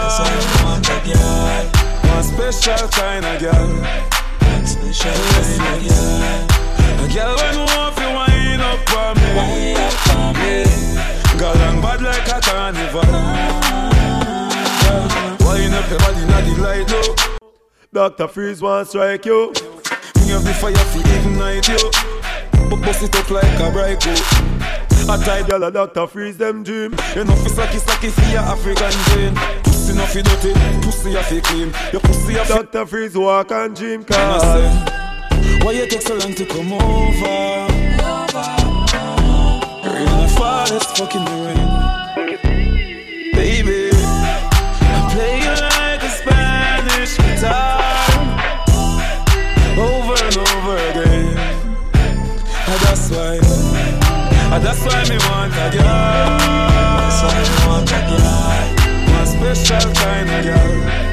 That's 0.00 0.16
why 0.16 0.32
me 0.32 0.48
want 0.64 0.88
a 0.88 0.96
girl. 1.12 1.60
One 2.08 2.24
special 2.24 2.88
kind 2.88 3.26
of 3.26 3.36
girl. 3.38 4.21
Kind 4.82 5.14
of 5.14 5.86
girl. 5.86 6.42
A 6.98 7.08
girl 7.14 7.36
when 7.36 7.54
you 7.54 7.64
want 7.64 7.96
to 7.96 8.06
wind 8.18 8.62
up 8.62 8.80
for 8.90 9.14
me. 9.14 9.26
Wind 9.38 9.78
up 9.78 9.92
for 10.06 10.28
me. 10.38 10.54
Girl 11.38 11.54
long 11.54 11.80
bad 11.80 12.02
like 12.02 12.28
a 12.28 12.40
carnival. 12.40 13.06
Wind 15.46 15.74
up 15.74 15.88
your 15.88 15.98
body, 16.00 16.24
not 16.26 16.44
the 16.44 16.54
light 16.60 16.88
no. 16.90 17.02
Dr. 17.92 18.28
Freeze 18.28 18.60
want 18.60 18.88
strike 18.88 19.24
you. 19.24 19.52
Bring 20.14 20.32
up 20.32 20.42
the 20.42 20.52
fire 20.52 20.74
fi 20.74 21.00
ignite 21.16 21.68
you. 21.68 21.90
But 22.68 22.80
bust 22.82 23.02
it 23.04 23.14
up 23.14 23.30
like 23.30 23.60
a 23.60 23.70
bright 23.70 24.00
coat. 24.00 24.20
A 25.08 25.24
tight 25.24 25.48
girl 25.48 25.62
a 25.62 25.70
Dr. 25.70 26.06
Freeze 26.08 26.36
them 26.36 26.64
dream. 26.64 26.92
You 27.14 27.24
know 27.24 27.36
fi 27.36 27.50
sucky 27.50 27.78
sucky 27.78 28.10
fi 28.10 28.32
your 28.32 28.40
African 28.42 28.90
dream. 29.14 29.71
Pussy 29.92 30.00
no 30.00 30.06
fi 30.06 30.22
dirty, 30.22 30.52
pussy 30.80 31.14
a 31.14 31.22
fi 31.22 31.40
clean. 31.42 31.72
Your 31.92 32.00
pussy 32.00 32.34
a 32.36 32.44
fi 32.46 32.62
Dr. 32.62 32.86
Freeze 32.86 33.14
walk 33.14 33.50
and 33.52 33.76
dream 33.76 34.04
car. 34.04 34.18
And 34.18 34.32
I 34.32 34.38
say, 34.40 35.64
why 35.64 35.72
you 35.72 35.86
take 35.86 36.00
so 36.00 36.14
long 36.14 36.34
to 36.34 36.46
come 36.46 36.72
over? 36.72 37.68
Rain 39.84 40.08
and 40.08 40.30
fall, 40.32 40.72
it's 40.72 40.98
fucking 40.98 41.24
the 41.26 41.30
rain. 41.44 41.68
Baby, 43.34 43.90
I 43.92 45.10
play 45.12 45.36
you 45.44 45.54
like 45.60 46.02
a 46.02 46.08
Spanish 46.08 47.16
guitar 47.18 47.82
over 49.76 50.16
and 50.24 50.36
over 50.38 50.76
again. 50.88 51.36
And 52.64 52.80
that's 52.80 53.10
why, 53.10 53.40
and 54.54 54.64
that's 54.64 54.80
why 54.86 55.04
me 55.10 55.18
want 55.28 55.52
a 55.52 55.68
girl. 55.76 56.38
That's 56.96 57.22
why 57.22 57.42
me 57.42 57.66
want 57.66 57.92
a 57.92 58.00
girl. 58.08 58.81
One 59.42 59.56
special 59.56 59.92
kind 59.92 61.11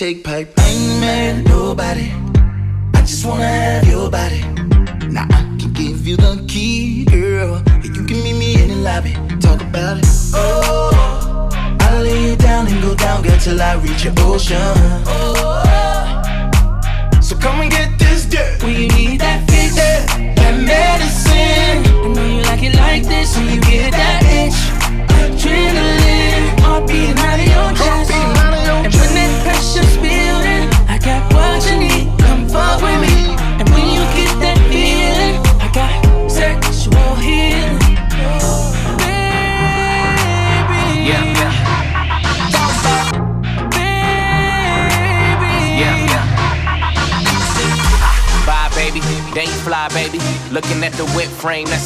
take 0.00 0.24
pipe. 0.24 0.59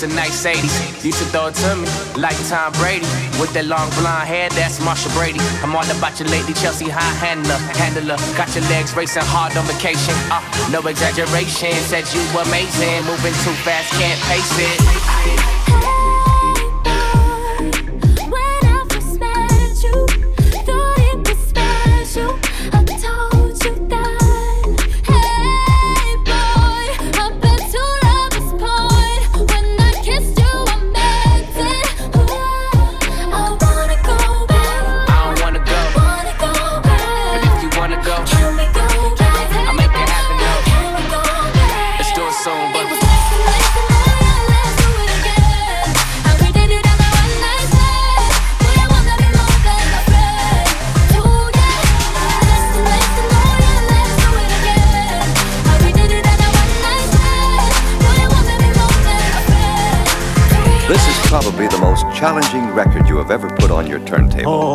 a 0.05 0.07
nice 0.15 0.45
80s. 0.45 1.05
Used 1.05 1.19
to 1.19 1.25
throw 1.33 1.47
it 1.49 1.55
to 1.65 1.77
me, 1.77 1.89
like 2.21 2.37
Tom 2.49 2.73
Brady. 2.79 3.07
With 3.41 3.53
that 3.55 3.65
long 3.65 3.89
blonde 3.97 4.29
hair, 4.29 4.49
that's 4.51 4.79
Marcia 4.85 5.09
Brady. 5.17 5.41
I'm 5.65 5.75
all 5.75 5.89
about 5.91 6.21
your 6.21 6.29
lady, 6.29 6.53
Chelsea 6.53 6.89
High 6.89 7.15
handler, 7.19 7.57
handler. 7.81 8.17
Got 8.37 8.55
your 8.55 8.65
legs 8.69 8.95
racing 8.95 9.25
hard 9.25 9.57
on 9.57 9.65
vacation. 9.67 10.15
Uh, 10.31 10.45
no 10.71 10.81
exaggeration, 10.87 11.73
said 11.89 12.05
you 12.13 12.21
amazing. 12.37 13.05
Moving 13.09 13.35
too 13.43 13.57
fast, 13.65 13.91
can't 13.97 14.21
pace 14.29 14.53
it. 14.61 15.04
have 63.25 63.43
ever 63.43 63.49
put 63.57 63.71
on 63.71 63.87
your 63.87 64.01
turntable. 64.01 64.45
Oh. 64.47 64.74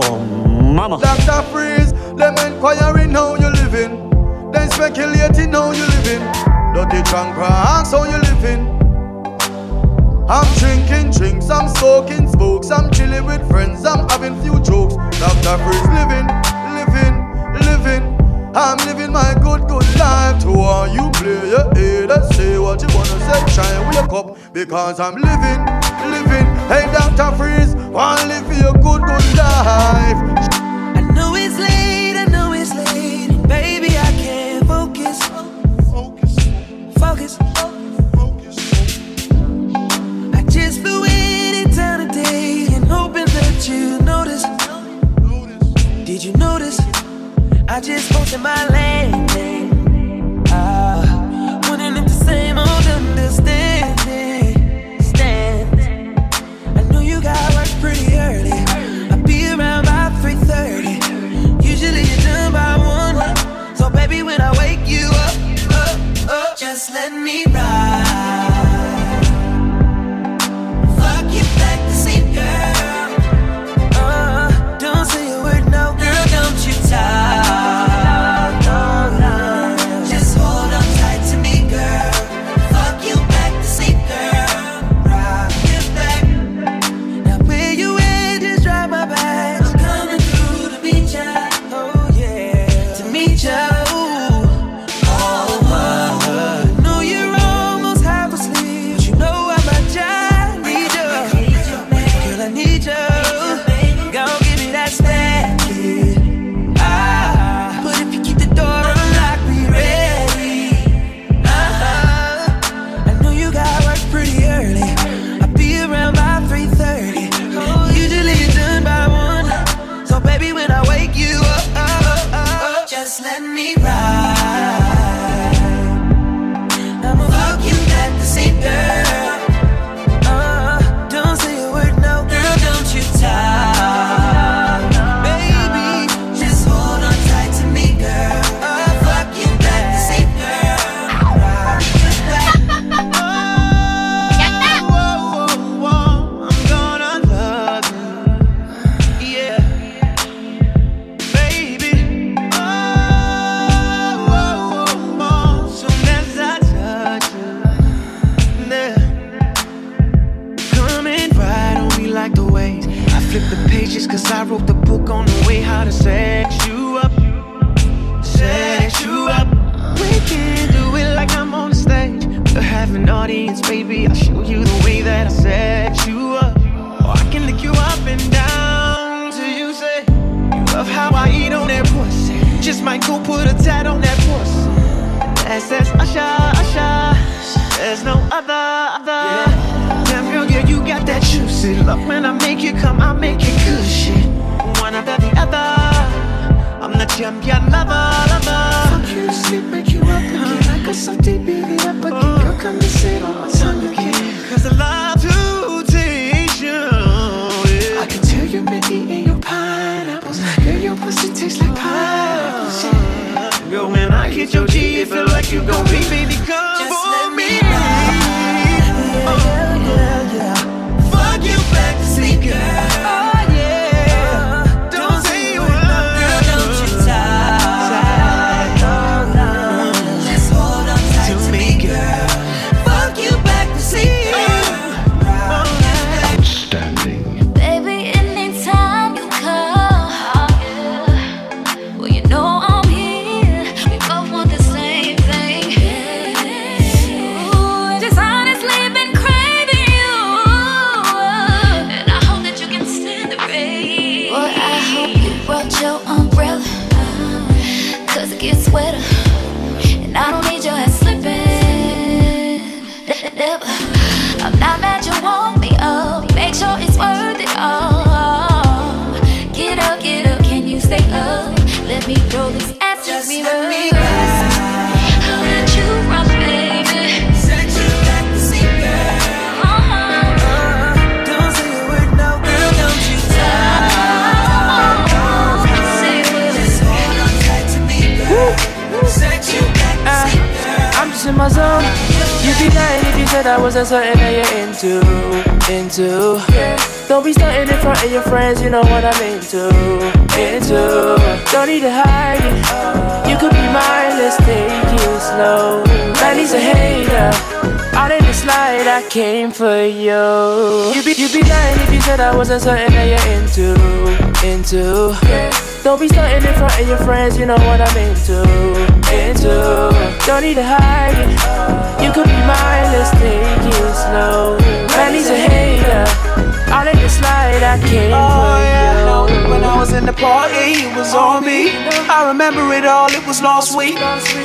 Remember 332.50 332.74
it 332.74 332.86
all, 332.86 333.12
it 333.12 333.26
was 333.28 333.42
last 333.42 333.78
week. 333.78 333.96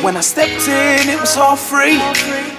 When 0.05 0.17
I 0.17 0.21
stepped 0.21 0.69
in, 0.69 1.09
it 1.09 1.19
was 1.19 1.37
all 1.37 1.57
free. 1.57 1.97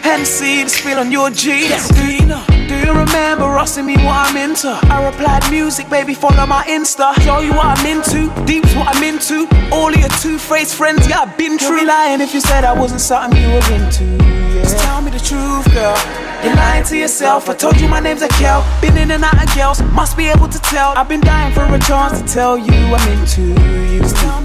Hennessy, 0.02 0.64
the 0.64 0.70
spill 0.70 1.00
on 1.00 1.12
your 1.12 1.30
jeans. 1.30 1.88
Do 1.90 2.12
you 2.12 2.26
know? 2.26 2.44
Do 2.48 2.76
you 2.76 2.92
remember 2.92 3.46
asking 3.46 3.86
me 3.86 3.96
what 3.98 4.30
I'm 4.30 4.38
into? 4.38 4.70
I 4.90 5.06
replied, 5.06 5.50
music, 5.52 5.90
baby, 5.90 6.14
follow 6.16 6.46
my 6.48 6.64
Insta. 6.66 7.14
Show 7.22 7.40
you 7.42 7.54
what 7.54 7.78
I'm 7.78 7.86
into, 7.86 8.34
deep's 8.46 8.74
what 8.76 8.96
I'm 8.96 9.04
into. 9.04 9.48
All 9.72 9.94
of 9.94 10.00
your 10.00 10.10
two-faced 10.22 10.76
friends, 10.76 11.08
yeah, 11.08 11.22
I've 11.22 11.38
been 11.38 11.58
true. 11.58 11.86
lying 11.86 12.22
if 12.22 12.34
you 12.34 12.42
said 12.42 12.64
I 12.64 12.74
wasn't 12.74 13.02
something 13.02 13.40
you 13.40 13.50
were 13.50 13.74
into. 13.74 14.06
Yeah. 14.06 14.64
Just 14.64 14.80
tell 14.80 15.02
me 15.02 15.12
the 15.12 15.20
truth, 15.20 15.72
girl. 15.74 15.98
You're 16.44 16.56
lying 16.56 16.84
to 16.86 16.98
yourself. 16.98 17.50
I 17.50 17.54
told 17.54 17.80
you 17.80 17.88
my 17.88 18.00
name's 18.00 18.22
Akel. 18.22 18.64
Been 18.82 18.98
in 18.98 19.12
and 19.12 19.24
out 19.24 19.42
of 19.42 19.56
girls, 19.56 19.82
must 19.94 20.18
be 20.18 20.28
able 20.28 20.48
to 20.48 20.60
tell. 20.60 20.94
I've 20.98 21.10
been 21.10 21.22
dying 21.22 21.54
for 21.54 21.64
a 21.66 21.80
chance 21.80 22.20
to 22.20 22.28
tell 22.28 22.58
you 22.58 22.74
I'm 22.74 23.20
into 23.20 23.42
you. 23.42 24.00
Just 24.00 24.16
tell 24.18 24.42
me 24.42 24.45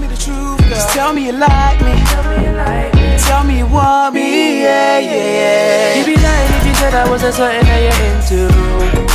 Just 0.71 0.87
tell 0.93 1.11
me 1.11 1.25
you 1.25 1.33
like 1.33 1.81
me. 1.83 1.91
Tell 2.07 2.23
me 2.31 2.45
you 2.47 2.53
like 2.55 2.93
me. 2.95 3.17
Tell 3.27 3.43
me 3.43 3.57
you 3.57 3.67
want 3.67 4.15
me, 4.15 4.63
yeah, 4.63 4.99
yeah, 4.99 5.11
yeah. 5.11 5.99
You 5.99 6.05
be 6.05 6.15
lying 6.15 6.53
if 6.55 6.65
you 6.65 6.73
said 6.75 6.93
I 6.93 7.09
wasn't 7.09 7.35
something 7.35 7.59
that 7.59 7.79
you're 7.83 8.01
into, 8.07 8.47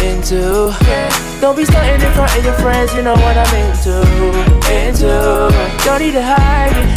into. 0.04 0.68
Don't 1.40 1.56
be 1.56 1.64
starting 1.64 1.96
in 1.96 2.12
front 2.12 2.36
of 2.36 2.44
your 2.44 2.52
friends, 2.60 2.92
you 2.92 3.00
know 3.00 3.16
what 3.16 3.40
I'm 3.40 3.48
into, 3.56 4.04
into. 4.68 5.48
Don't 5.80 6.00
need 6.04 6.12
to 6.12 6.20
hide 6.20 6.76
it. 6.76 6.92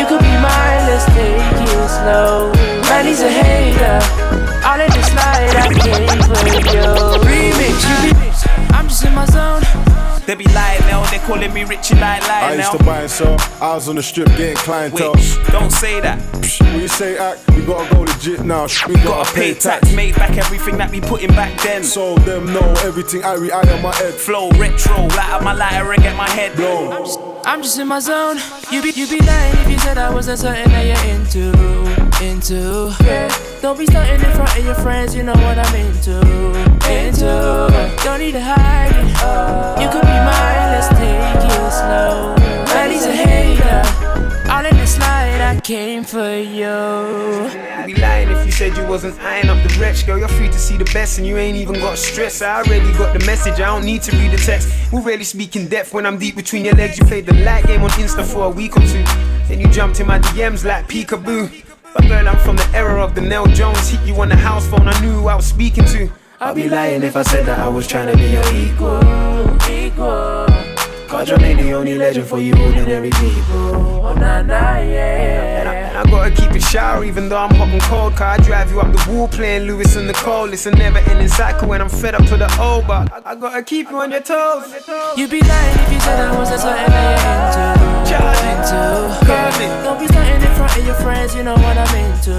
You 0.00 0.08
could 0.08 0.24
be 0.24 0.34
mine, 0.40 0.82
let's 0.88 1.04
take 1.12 1.36
it 1.36 1.88
slow. 2.00 2.48
Man, 2.88 3.04
he's 3.04 3.20
a 3.20 3.28
hater. 3.28 4.00
All 4.64 4.80
in 4.80 4.88
the 4.88 5.02
slide, 5.04 5.52
I 5.52 5.68
came 5.68 6.16
for 6.32 6.40
you. 6.48 6.88
Remix, 7.28 7.76
you 7.84 8.14
be. 8.24 8.31
They 10.26 10.36
be 10.36 10.44
lying 10.54 10.80
now, 10.82 11.04
they 11.10 11.18
calling 11.18 11.52
me 11.52 11.64
Richie 11.64 11.94
like 11.96 12.22
I 12.22 12.28
lying 12.28 12.58
used 12.60 12.72
now. 12.72 12.78
to 12.78 12.84
buy 12.84 13.00
and 13.00 13.10
sell. 13.10 13.36
I 13.60 13.74
was 13.74 13.88
on 13.88 13.96
the 13.96 14.02
strip 14.02 14.28
getting 14.36 14.56
clientele. 14.56 15.14
Wait, 15.14 15.38
don't 15.48 15.70
say 15.70 16.00
that. 16.00 16.20
When 16.60 16.80
you 16.80 16.88
say 16.88 17.18
act, 17.18 17.48
we 17.50 17.64
gotta 17.66 17.92
go 17.94 18.02
legit 18.02 18.44
now. 18.44 18.66
We 18.86 18.94
gotta, 18.94 19.08
Gotta 19.08 19.34
pay 19.34 19.54
tax, 19.54 19.92
made 19.94 20.14
back 20.14 20.36
everything 20.36 20.76
that 20.78 20.90
we 20.90 21.00
put 21.00 21.22
in 21.22 21.30
back 21.30 21.60
then. 21.62 21.82
So 21.82 22.14
them 22.18 22.46
know 22.46 22.72
everything 22.84 23.24
I 23.24 23.34
re 23.34 23.50
eye 23.50 23.60
on 23.72 23.82
my 23.82 23.94
head. 23.96 24.14
Flow 24.14 24.48
retro, 24.50 24.94
light 25.08 25.30
up 25.30 25.42
my 25.42 25.52
lighter 25.54 25.92
and 25.92 26.02
get 26.02 26.16
my 26.16 26.28
head 26.30 26.54
blown. 26.56 26.92
I'm 26.92 27.04
just 27.04 27.18
I'm 27.44 27.62
just 27.62 27.78
in 27.80 27.88
my 27.88 27.98
zone. 27.98 28.38
You 28.70 28.80
be 28.80 28.90
you 28.90 29.08
be 29.08 29.18
lying 29.26 29.56
if 29.58 29.70
you 29.70 29.78
said 29.80 29.98
I 29.98 30.14
wasn't 30.14 30.38
something 30.38 30.68
that 30.68 30.86
you're 30.86 31.14
into, 31.16 31.50
into. 32.24 32.94
Yeah. 33.04 33.28
Don't 33.60 33.76
be 33.78 33.86
starting 33.86 34.14
in 34.24 34.32
front 34.36 34.56
of 34.56 34.64
your 34.64 34.74
friends, 34.76 35.14
you 35.16 35.24
know 35.24 35.32
what 35.34 35.58
I'm 35.58 35.74
into, 35.74 36.20
into. 36.92 37.96
Don't 38.04 38.20
need 38.20 38.32
to 38.32 38.42
hide 38.42 38.94
it. 38.94 39.82
You 39.82 39.88
could 39.90 40.02
be 40.02 40.18
mine, 40.28 40.68
let's 40.74 40.88
take 40.88 41.44
it 41.44 41.72
slow. 41.72 42.36
Man, 42.72 42.90
he's 42.90 43.06
a 43.06 43.12
hater. 43.12 43.82
All 44.50 44.64
in 44.64 44.76
the 44.76 44.86
slide, 44.86 45.40
I 45.40 45.60
came 45.60 46.04
for 46.04 46.36
you. 46.36 47.48
You 47.80 47.94
be 47.94 48.00
lying 48.00 48.30
if 48.30 48.44
you 48.44 48.52
said 48.52 48.76
you 48.76 48.86
wasn't 48.86 49.18
eyeing 49.20 49.48
up 49.48 49.62
the 49.66 49.76
wretch, 49.80 50.06
girl. 50.06 50.18
You're 50.18 50.28
free 50.28 50.48
to 50.48 50.58
see 50.58 50.76
the 50.76 50.84
best 50.92 51.18
and 51.18 51.26
you 51.26 51.36
ain't 51.36 51.56
even 51.56 51.74
got 51.76 51.98
stress. 51.98 52.42
I 52.42 52.62
already 52.62 52.92
got 52.98 53.18
the 53.18 53.24
message, 53.24 53.54
I 53.54 53.66
don't 53.66 53.84
need 53.84 54.02
to 54.02 54.16
read 54.16 54.32
the 54.32 54.36
text. 54.36 54.92
We 54.92 55.00
really 55.00 55.24
speak 55.24 55.56
in 55.56 55.68
depth 55.68 55.94
when 55.94 56.06
I'm 56.06 56.18
deep 56.18 56.36
between 56.36 56.64
your 56.64 56.74
legs. 56.74 56.98
You 56.98 57.04
played 57.06 57.26
the 57.26 57.34
light 57.44 57.66
game 57.66 57.82
on 57.82 57.90
Insta 57.90 58.24
for 58.24 58.44
a 58.44 58.50
week 58.50 58.76
or 58.76 58.80
two. 58.80 59.04
Then 59.48 59.60
you 59.60 59.68
jumped 59.68 60.00
in 60.00 60.06
my 60.06 60.18
DMs 60.18 60.64
like 60.64 60.88
peekaboo. 60.88 61.64
But 61.94 62.08
girl, 62.08 62.26
I'm 62.26 62.38
from 62.38 62.56
the 62.56 62.68
era 62.72 63.02
of 63.02 63.14
the 63.14 63.20
Nell 63.20 63.46
Jones. 63.46 63.88
Hit 63.88 64.00
you 64.06 64.14
on 64.20 64.28
the 64.28 64.36
house 64.36 64.66
phone, 64.66 64.88
I 64.88 65.00
knew 65.00 65.12
who 65.12 65.28
I 65.28 65.34
was 65.34 65.46
speaking 65.46 65.84
to. 65.86 66.10
I'd 66.44 66.56
be 66.56 66.68
lying 66.68 67.04
if 67.04 67.14
I 67.14 67.22
said 67.22 67.46
that 67.46 67.60
I 67.60 67.68
was 67.68 67.86
trying 67.86 68.10
to 68.10 68.16
be 68.16 68.30
your 68.30 68.42
equal. 68.52 68.98
Equal. 69.70 70.46
Cause 71.06 71.28
you're 71.28 71.38
the 71.38 71.72
only 71.72 71.94
legend 71.94 72.26
for 72.26 72.40
you 72.40 72.52
ordinary 72.54 73.10
people. 73.10 74.02
Oh, 74.02 74.12
nah, 74.14 74.42
nah, 74.42 74.78
yeah. 74.80 75.60
And 75.60 75.68
I, 75.68 75.74
and 75.74 75.98
I 75.98 76.10
gotta 76.10 76.34
keep 76.34 76.50
it 76.50 76.62
shower 76.64 77.04
even 77.04 77.28
though 77.28 77.38
I'm 77.38 77.54
hot 77.54 77.68
and 77.68 77.80
cold. 77.82 78.14
Cause 78.14 78.40
I 78.40 78.42
drive 78.42 78.72
you 78.72 78.80
up 78.80 78.90
the 78.90 79.12
wall 79.12 79.28
playing 79.28 79.68
Lewis 79.68 79.94
and 79.94 80.08
Nicole. 80.08 80.52
It's 80.52 80.66
a 80.66 80.72
never 80.72 80.98
ending 80.98 81.28
cycle 81.28 81.68
when 81.68 81.80
I'm 81.80 81.88
fed 81.88 82.16
up 82.16 82.26
to 82.26 82.36
the 82.36 82.50
old, 82.60 82.88
but 82.88 83.12
I, 83.12 83.22
I 83.24 83.34
gotta 83.36 83.62
keep 83.62 83.88
you 83.90 83.98
on 83.98 84.10
your 84.10 84.20
toes. 84.20 84.66
You'd 85.16 85.30
be 85.30 85.42
lying 85.42 85.78
if 85.78 85.92
you 85.92 86.00
said 86.00 86.18
I 86.18 86.36
wasn't 86.36 86.60
something 86.60 86.86
that 86.90 88.10
you're 88.10 88.18
into. 88.50 88.82
Into. 89.30 89.84
Don't 89.84 90.00
be 90.00 90.08
starting 90.08 90.42
in 90.42 90.54
front 90.56 90.76
of 90.76 90.86
your 90.86 90.96
friends, 90.96 91.36
you 91.36 91.44
know 91.44 91.54
what 91.54 91.78
I'm 91.78 91.94
into. 92.02 92.34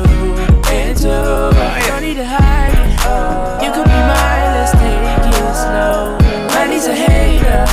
Into. 0.75 1.55
Don't 1.87 2.01
need 2.01 2.15
to 2.15 2.25
hide 2.25 2.89
it. 2.89 2.92
You 3.63 3.69
could 3.75 3.83
be 3.83 4.01
mine, 4.07 4.49
let's 4.55 4.71
take 4.71 5.27
it 5.27 5.55
slow. 5.55 6.17
Man, 6.55 6.71
he's 6.71 6.87
a 6.87 6.95
hater. 6.95 7.65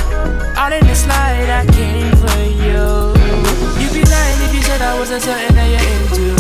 All 0.59 0.73
in 0.73 0.82
the 0.86 0.94
slide, 0.94 1.51
I 1.51 1.62
came 1.70 2.11
for 2.19 2.43
you. 2.65 3.15
You'd 3.78 3.94
be 3.94 4.02
lying 4.02 4.40
if 4.47 4.55
you 4.55 4.62
said 4.62 4.82
I 4.82 4.98
wasn't 4.98 5.23
something 5.23 5.55
that 5.55 5.69
you're 5.70 5.86
into. 5.98 6.35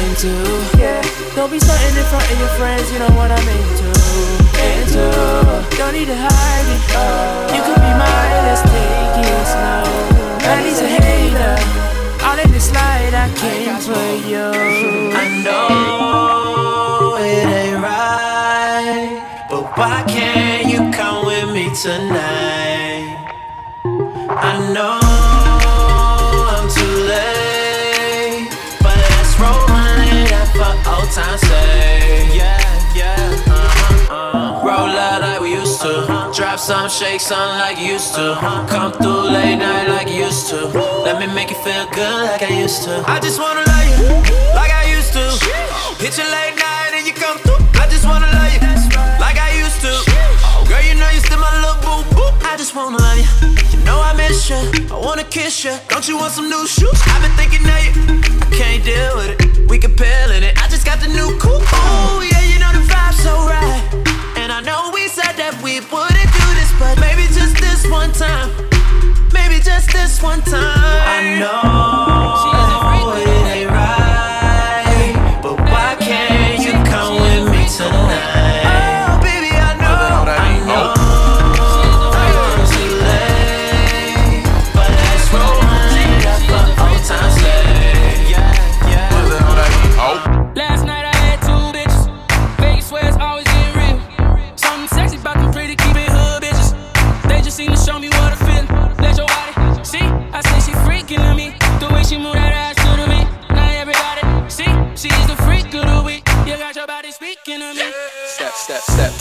Into. 0.00 0.32
Don't 1.34 1.50
be 1.50 1.58
starting 1.58 1.96
in 1.96 2.06
front 2.12 2.28
of 2.30 2.38
your 2.38 2.52
friends, 2.60 2.92
you 2.92 2.98
know 2.98 3.12
what 3.16 3.30
I'm 3.30 3.48
into. 3.48 3.88
Into. 4.68 5.04
Don't 5.80 5.94
need 5.94 6.08
to 6.12 6.16
hide 6.16 6.68
it. 6.76 7.56
You 7.56 7.62
could 7.64 7.80
be 7.80 7.92
mine, 7.96 8.42
let's 8.44 8.60
take 8.68 9.16
it 9.24 9.46
slow. 9.48 9.88
Man, 10.44 10.64
he's 10.64 10.80
a 10.80 10.88
hater. 10.88 11.56
All 12.24 12.38
in 12.38 12.52
the 12.52 12.60
slide, 12.60 13.14
I 13.14 13.32
came 13.40 13.76
for 13.80 14.28
you. 14.28 14.44
I 15.16 15.42
know 15.44 15.99
tonight? 21.74 23.16
I 23.84 24.58
know 24.74 24.98
I'm 26.50 26.66
too 26.68 26.96
late, 27.06 28.48
but 28.82 28.96
let's 28.96 29.38
roll 29.38 29.64
one 29.70 30.26
for 30.50 30.74
old 30.90 31.10
time's 31.10 31.40
sake. 31.42 32.34
Yeah, 32.34 32.58
yeah, 32.94 33.44
uh-huh, 33.46 34.14
uh. 34.14 34.66
Roll 34.66 34.88
like 34.88 35.40
we 35.40 35.52
used 35.54 35.80
to. 35.82 36.32
Drop 36.34 36.58
some, 36.58 36.88
shake 36.88 37.20
some 37.20 37.58
like 37.58 37.78
you 37.78 37.92
used 37.92 38.14
to. 38.14 38.36
Come 38.68 38.92
through 38.92 39.30
late 39.30 39.56
night 39.56 39.88
like 39.88 40.08
you 40.08 40.24
used 40.24 40.48
to. 40.48 40.66
Let 41.04 41.18
me 41.20 41.32
make 41.32 41.50
you 41.50 41.56
feel 41.56 41.86
good 41.92 42.24
like 42.24 42.42
I 42.42 42.60
used 42.60 42.82
to. 42.84 43.02
I 43.06 43.20
just 43.20 43.38
wanna 43.38 43.62
love 43.62 43.98
you 43.98 44.08
like 44.54 44.72
I 44.72 44.90
used 44.90 45.12
to. 45.12 45.22
Hit 46.02 46.18
you 46.18 46.24
late 46.24 46.59
just 52.60 52.76
wanna 52.76 52.98
love 52.98 53.16
you. 53.16 53.24
You 53.72 53.82
know 53.86 53.98
I 53.98 54.12
miss 54.12 54.50
you. 54.50 54.60
I 54.92 54.98
wanna 55.00 55.24
kiss 55.24 55.64
you. 55.64 55.74
Don't 55.88 56.06
you 56.06 56.18
want 56.18 56.32
some 56.34 56.50
new 56.50 56.66
shoes? 56.66 57.00
I've 57.06 57.22
been 57.22 57.32
thinking 57.32 57.64
of 57.64 57.80
you. 57.86 57.92
I 58.36 58.48
can't 58.52 58.84
deal 58.84 59.16
with 59.16 59.30
it. 59.32 59.70
We 59.70 59.78
can 59.78 59.96
peel 59.96 60.30
in 60.36 60.42
it. 60.42 60.62
I 60.62 60.68
just 60.68 60.84
got 60.84 61.00
the 61.00 61.08
new 61.08 61.38
coupe. 61.38 61.64
Oh 61.72 62.20
yeah, 62.20 62.44
you 62.52 62.58
know 62.58 62.70
the 62.76 62.84
vibe's 62.84 63.16
so 63.22 63.32
right. 63.48 63.80
And 64.36 64.52
I 64.52 64.60
know 64.60 64.90
we 64.92 65.08
said 65.08 65.40
that 65.40 65.56
we 65.64 65.80
wouldn't 65.80 66.30
do 66.36 66.46
this, 66.60 66.70
but 66.78 67.00
maybe 67.00 67.24
just 67.32 67.56
this 67.64 67.88
one 67.88 68.12
time. 68.12 68.52
Maybe 69.32 69.56
just 69.62 69.90
this 69.90 70.22
one 70.22 70.42
time. 70.42 70.60
I 71.16 71.38
know 71.40 72.79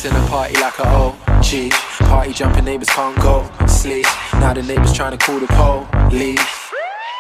in 0.05 0.15
a 0.15 0.27
party 0.27 0.53
like 0.55 0.80
a 0.80 0.88
OG. 0.88 1.71
Party 2.07 2.34
jumping 2.34 2.65
neighbors 2.65 2.89
can't 2.89 3.15
go 3.21 3.49
sleep. 3.67 4.05
Now 4.34 4.53
the 4.53 4.63
neighbors 4.63 4.93
trying 4.93 5.17
to 5.17 5.17
call 5.17 5.39
the 5.39 5.47
police. 6.09 6.39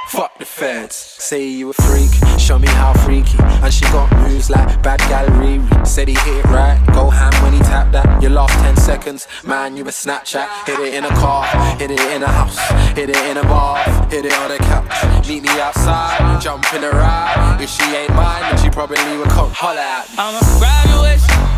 Fuck 0.09 0.39
the 0.39 0.45
feds. 0.45 0.95
Say 0.95 1.45
you 1.45 1.69
a 1.69 1.73
freak, 1.73 2.09
show 2.39 2.57
me 2.57 2.67
how 2.67 2.93
freaky. 3.05 3.37
And 3.39 3.71
she 3.73 3.85
got 3.85 4.11
moves 4.21 4.49
like 4.49 4.81
bad 4.81 4.99
gallery. 5.01 5.61
Said 5.85 6.07
he 6.07 6.15
hit 6.15 6.37
it 6.37 6.45
right, 6.45 6.83
go 6.93 7.09
ham 7.09 7.31
when 7.43 7.53
he 7.53 7.59
tapped 7.59 7.91
that. 7.91 8.21
Your 8.21 8.31
last 8.31 8.53
10 8.63 8.75
seconds, 8.77 9.27
man, 9.45 9.77
you 9.77 9.83
a 9.83 9.89
Snapchat. 9.89 10.47
Hit 10.65 10.79
it 10.79 10.93
in 10.95 11.05
a 11.05 11.09
car, 11.09 11.45
hit 11.77 11.91
it 11.91 11.99
in 11.99 12.23
a 12.23 12.27
house, 12.27 12.57
hit 12.97 13.09
it 13.09 13.17
in 13.17 13.37
a 13.37 13.43
bar, 13.43 13.83
hit 14.09 14.25
it 14.25 14.33
on 14.33 14.51
a 14.51 14.57
couch. 14.57 15.27
Meet 15.27 15.43
me 15.43 15.49
outside, 15.59 16.41
jump 16.41 16.65
in 16.73 16.83
a 16.83 16.89
ride. 16.89 17.57
If 17.61 17.69
she 17.69 17.83
ain't 17.83 18.13
mine, 18.15 18.41
then 18.41 18.57
she 18.63 18.69
probably 18.69 18.97
would 19.17 19.29
come 19.29 19.51
holler 19.51 19.79
at 19.79 20.09
me. 20.09 20.15
I'm 20.17 20.35
a 20.35 20.59
graduation. 20.59 21.48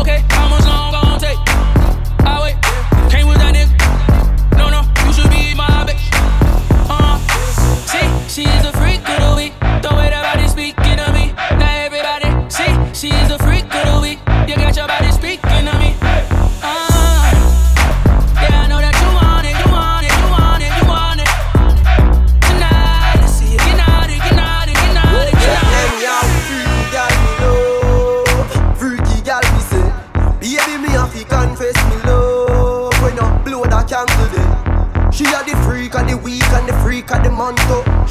Okay, 0.00 0.24
how 0.30 0.48
much 0.48 0.64
long 0.66 0.92
gon' 0.92 1.18
take? 1.20 1.38
I 2.26 2.40
wait, 2.42 2.56
came 3.10 3.26
with 3.28 3.38
that 3.38 3.54
nigga. 3.54 3.72
No, 4.58 4.68
no, 4.68 4.82
you 5.06 5.12
should 5.12 5.30
be 5.30 5.54
my 5.54 5.86
bitch. 5.86 6.10
Uh, 6.90 7.18
see, 7.86 8.42
she 8.42 8.48
is 8.48 8.64
a 8.66 8.73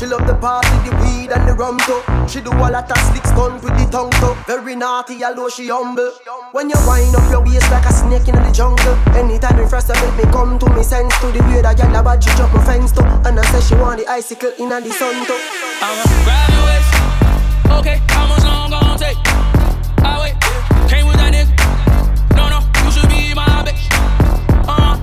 She 0.03 0.09
love 0.09 0.27
the 0.27 0.35
party, 0.35 0.67
the 0.83 0.91
weed 0.99 1.31
and 1.31 1.47
the 1.47 1.53
rum 1.53 1.79
too 1.87 2.03
She 2.27 2.41
do 2.41 2.51
a 2.51 2.67
lot 2.67 2.91
of 2.91 2.97
slick 3.07 3.23
stunt 3.23 3.63
with 3.63 3.71
the 3.79 3.87
tongue 3.89 4.11
too 4.19 4.35
Very 4.45 4.75
naughty 4.75 5.23
although 5.23 5.47
she 5.47 5.69
humble 5.69 6.11
When 6.51 6.69
you 6.69 6.75
wind 6.85 7.15
up 7.15 7.23
your 7.31 7.39
waist 7.39 7.71
like 7.71 7.85
a 7.85 7.93
snake 7.93 8.27
in 8.27 8.35
the 8.35 8.51
jungle 8.51 8.99
Anytime 9.15 9.57
you 9.57 9.65
first 9.65 9.87
make 9.87 10.17
me 10.19 10.23
come 10.29 10.59
to 10.59 10.67
me 10.75 10.83
sense 10.83 11.17
to 11.21 11.31
The 11.31 11.39
way 11.47 11.61
that 11.61 11.77
gal 11.77 11.95
a 11.95 12.03
bad 12.03 12.21
she 12.21 12.35
jump 12.35 12.51
my 12.51 12.61
fence 12.65 12.91
too 12.91 13.05
And 13.23 13.39
I 13.39 13.43
say 13.47 13.61
she 13.63 13.79
want 13.79 14.01
the 14.01 14.07
icicle 14.11 14.51
in 14.59 14.67
the 14.67 14.91
sun 14.91 15.23
too 15.23 15.39
I'm 15.79 15.95
a 15.95 16.07
graduation. 16.27 16.99
Okay, 17.79 18.01
how 18.11 18.27
much 18.27 18.43
long 18.43 18.71
gon' 18.71 18.99
take? 18.99 19.15
I 20.03 20.19
wait, 20.19 20.35
came 20.91 21.07
with 21.07 21.15
that 21.15 21.31
nigga. 21.31 21.55
No, 22.35 22.51
no, 22.51 22.59
you 22.83 22.91
should 22.91 23.07
be 23.07 23.33
my 23.33 23.63
bitch. 23.63 23.87
Uh, 24.67 24.99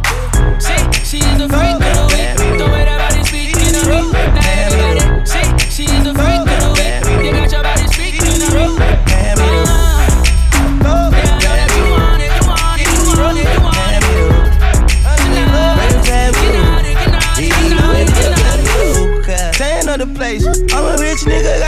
see, 0.60 1.16
she's 1.16 1.38
the 1.38 1.48
freak 1.48 1.99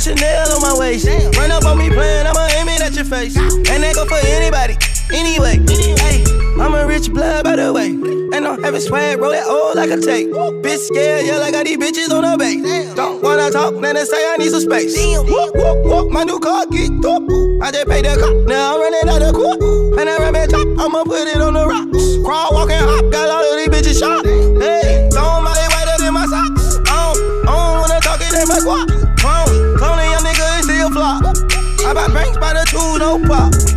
got 0.05 0.19
Chanel 0.19 0.53
on 0.53 0.61
my 0.61 0.79
waist. 0.79 1.07
Run 1.37 1.51
up 1.51 1.65
on 1.65 1.79
me 1.79 1.89
playing, 1.89 2.27
I'ma 2.27 2.49
aim 2.57 2.69
it 2.69 2.81
at 2.81 2.95
your 2.95 3.05
face. 3.05 3.37
And 3.37 3.83
that 3.83 3.95
go 3.95 4.05
for 4.07 4.19
anybody, 4.27 4.77
anyway. 5.13 5.59
Hey, 6.01 6.25
I'm 6.61 6.75
a 6.75 6.87
rich 6.87 7.11
blood, 7.13 7.45
by 7.45 7.57
the 7.57 7.73
way. 7.73 7.91
And 7.91 8.47
I'm 8.47 8.63
having 8.63 8.81
swag, 8.81 9.21
roll 9.21 9.33
it 9.33 9.45
old 9.47 9.77
like 9.77 9.91
a 9.91 10.01
tape. 10.01 10.29
Bitch 10.63 10.79
scared, 10.89 11.27
yeah, 11.27 11.39
like 11.39 11.55
I 11.55 11.63
got 11.63 11.67
these 11.67 11.79
bitches 11.79 12.13
on 12.13 12.23
the 12.23 12.37
base. 12.37 12.95
Don't 12.95 13.23
wanna 13.23 13.51
talk, 13.51 13.75
then 13.81 13.95
they 13.95 14.05
say 14.05 14.33
I 14.33 14.37
need 14.39 14.51
some 14.51 14.61
space. 14.61 14.97
Whoop, 14.97 15.55
whoop, 15.55 15.85
whoop, 15.85 16.11
my 16.11 16.25
new 16.25 16.41
car 16.41 16.67
get 16.67 16.91
up. 17.05 17.23
I 17.63 17.71
just 17.71 17.87
paid 17.89 18.05
the 18.05 18.17
cop, 18.19 18.49
now 18.49 18.75
I'm 18.75 18.81
running 18.81 19.09
out 19.09 19.23
of 19.23 19.35
court. 19.35 19.61
And 20.01 20.09
I 20.09 20.17
run 20.19 20.49
top, 20.49 20.67
I'ma 20.79 21.05
put 21.05 21.29
it 21.29 21.41
on 21.41 21.55
the 21.55 21.67
rocks. 21.67 22.25
Crawl, 22.25 22.53
walk, 22.53 22.71
and 22.71 22.85
hop, 22.85 23.13
got 23.13 23.29
all 23.29 23.45
of 23.45 23.57
these 23.59 23.69
bitches 23.69 24.01
shot. 24.01 24.25
Hey, 24.25 25.09
somebody 25.13 25.42
I 31.93 31.95
buy 31.95 32.15
banks 32.15 32.39
by 32.39 32.55
the 32.55 32.65
two, 32.71 32.99
no 32.99 33.19
pop. 33.19 33.72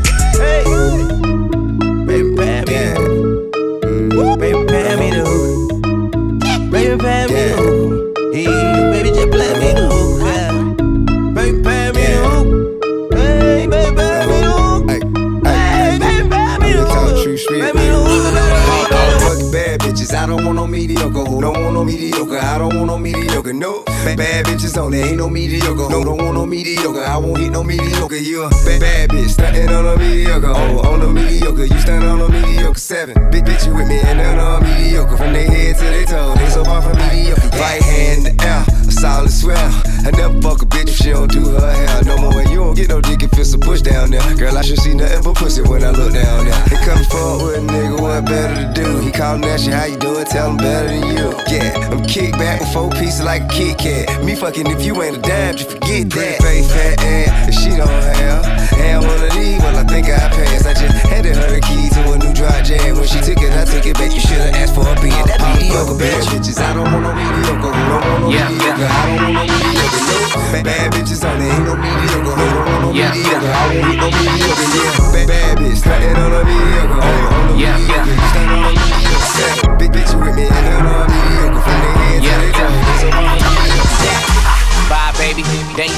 Don't 21.45 21.63
want 21.63 21.73
no 21.75 21.83
mediocre? 21.83 22.39
I 22.39 22.57
don't 22.57 22.75
want 22.75 22.87
no 22.87 22.97
mediocre. 22.97 23.53
No 23.53 23.83
bad, 23.83 24.17
bad 24.17 24.45
bitches 24.45 24.77
only, 24.77 25.01
ain't 25.01 25.17
no 25.17 25.29
mediocre. 25.29 25.89
No, 25.89 26.03
don't 26.03 26.17
want 26.17 26.33
no 26.33 26.45
mediocre. 26.45 27.03
I 27.03 27.17
won't 27.17 27.37
hit 27.37 27.51
no 27.51 27.63
mediocre. 27.63 28.15
You 28.15 28.45
a 28.45 28.49
bad, 28.49 28.81
bad 28.81 29.09
bitch, 29.11 29.29
stuntin' 29.29 29.69
on 29.69 29.85
a 29.85 29.97
mediocre. 29.97 30.47
Oh, 30.47 30.79
on 30.89 31.01
a 31.03 31.07
mediocre, 31.07 31.65
you 31.65 31.79
stand 31.79 32.03
on 32.03 32.21
a 32.21 32.29
mediocre. 32.29 32.79
Seven 32.79 33.29
big 33.29 33.45
bitch, 33.45 33.67
you 33.67 33.75
with 33.75 33.87
me 33.87 33.99
and 33.99 34.19
then 34.19 34.39
on 34.39 34.63
mediocre. 34.63 35.17
From 35.17 35.33
their 35.33 35.47
head 35.47 35.75
to 35.77 35.83
their 35.83 36.05
toe, 36.05 36.33
they 36.35 36.49
so 36.49 36.65
far 36.65 36.81
from 36.81 36.97
mediocre. 36.97 37.47
Right 37.59 37.81
hand 37.81 38.27
in 38.27 38.35
the 38.35 38.43
air, 38.43 38.65
a 38.67 38.91
solid 38.91 39.29
swell. 39.29 39.94
I 40.05 40.11
never 40.11 40.39
fuck 40.39 40.61
a 40.61 40.65
bitch 40.65 40.89
if 40.89 40.97
she 40.97 41.09
don't 41.09 41.31
do 41.31 41.41
her 41.41 41.73
hair 41.73 42.03
no 42.03 42.17
more. 42.17 42.39
And 42.39 42.49
you 42.49 42.57
don't 42.57 42.75
get 42.75 42.89
no 42.89 43.01
dick 43.01 43.23
if 43.23 43.33
it's 43.39 43.53
a 43.53 43.57
push 43.57 43.81
down 43.81 44.11
there. 44.11 44.21
Girl, 44.35 44.55
I 44.55 44.61
should 44.61 44.77
see 44.77 44.93
nothing 44.93 45.23
but 45.23 45.35
pussy 45.35 45.63
when 45.63 45.83
I 45.83 45.89
look 45.89 46.13
down 46.13 46.45
there. 46.45 46.61
They 46.69 46.77
come 46.85 47.03
forward 47.05 47.45
with 47.45 47.57
a 47.57 47.73
nigga, 47.73 47.99
what 47.99 48.25
better 48.25 48.53
to 48.53 48.73
do? 48.73 48.99
He 48.99 49.11
callin' 49.11 49.43
at 49.45 49.65
you, 49.65 49.73
how 49.73 49.85
you 49.85 49.97
doing? 49.97 50.25
Tell 50.25 50.51
him 50.51 50.57
better 50.57 50.89
than 50.89 51.17
you. 51.17 51.33
Yeah, 51.49 51.89
I'm 51.89 52.05
kick 52.05 52.33
back 52.33 52.59
with 52.59 52.71
four 52.71 52.91
pieces 52.91 53.23
like 53.23 53.43
a 53.43 53.47
Kit 53.47 53.77
Kat. 53.79 54.23
Me 54.23 54.35
fucking 54.35 54.67
if 54.67 54.85
you 54.85 55.01
ain't 55.01 55.17
a 55.17 55.21
dime, 55.21 55.55
just 55.55 55.71
forget 55.71 56.09
that. 56.11 56.41
Face 56.41 56.71
fat 56.71 57.01
ass, 57.01 57.49
if 57.49 57.55
she 57.55 57.69
don't 57.75 57.89
have. 57.89 58.45
And 58.77 59.01
one 59.07 59.23
of 59.23 59.33
these, 59.33 59.57
well, 59.57 59.75
I 59.75 59.83
think 59.85 60.05
I 60.05 60.29
passed. 60.29 60.67
I 60.67 60.73
just 60.73 60.93
handed 61.07 61.35
her 61.35 61.49
the 61.49 61.61
key 61.61 61.89
to 61.97 62.11
a 62.13 62.17
new 62.19 62.33
dry 62.33 62.61
jam. 62.61 62.95
When 62.97 63.07
she 63.07 63.19
took 63.21 63.41
it, 63.41 63.53
I 63.53 63.65
took 63.65 63.85
it 63.85 63.95
back. 63.95 64.13
You 64.13 64.19
should've 64.19 64.53
asked 64.53 64.75
for 64.75 64.85
a 64.85 64.93
being 65.01 65.17
that 65.25 65.41
mediocre 65.41 65.97
bad 65.97 66.21
bitches. 66.29 66.61
I 66.61 66.73
don't 66.73 66.91
want 66.93 67.01
no 67.01 67.15
mediocre. 67.15 67.73
Don't 67.73 68.05
want 68.05 68.21
no 68.21 68.29
Yeah, 68.29 68.49
mediocre? 68.49 68.85
I 68.85 69.01
don't 69.09 69.33
want 69.33 69.33
no 69.33 69.41
mediocre. 69.41 69.74
No. 69.85 70.51
Bad, 70.51 70.65
bad 70.65 70.91
bitches 70.93 71.23
only 71.25 71.45
ain't 71.47 71.65
no 71.65 71.75
mediocre. 71.75 72.23
Don't 72.23 72.55
want 72.65 72.81
no 72.81 72.91
Yeah. 72.93 73.11
mediocre? 73.11 73.51
I 73.51 73.63
won't 73.65 73.85
hit 73.85 73.97
no 74.01 74.07
mediocre. 74.09 74.67
Yeah, 74.75 75.11
bad, 75.13 75.27
bad 75.27 75.57
bitch, 75.59 75.81
on 76.17 76.31
a 76.33 76.43
mediocre. 76.45 76.99
Oh, 77.01 77.51
on 77.51 77.59
Yeah, 77.59 77.77
mediocre. 77.77 78.09
You 78.09 78.27
stand 78.31 78.49
on 78.51 78.63
a 78.65 78.71
mediocre. 78.73 79.75
Big 79.77 79.91
bitch, 79.91 80.11
with 80.19 80.35
me 80.35 80.47
and 80.47 80.87
on 80.87 81.07
mediocre. 81.07 81.14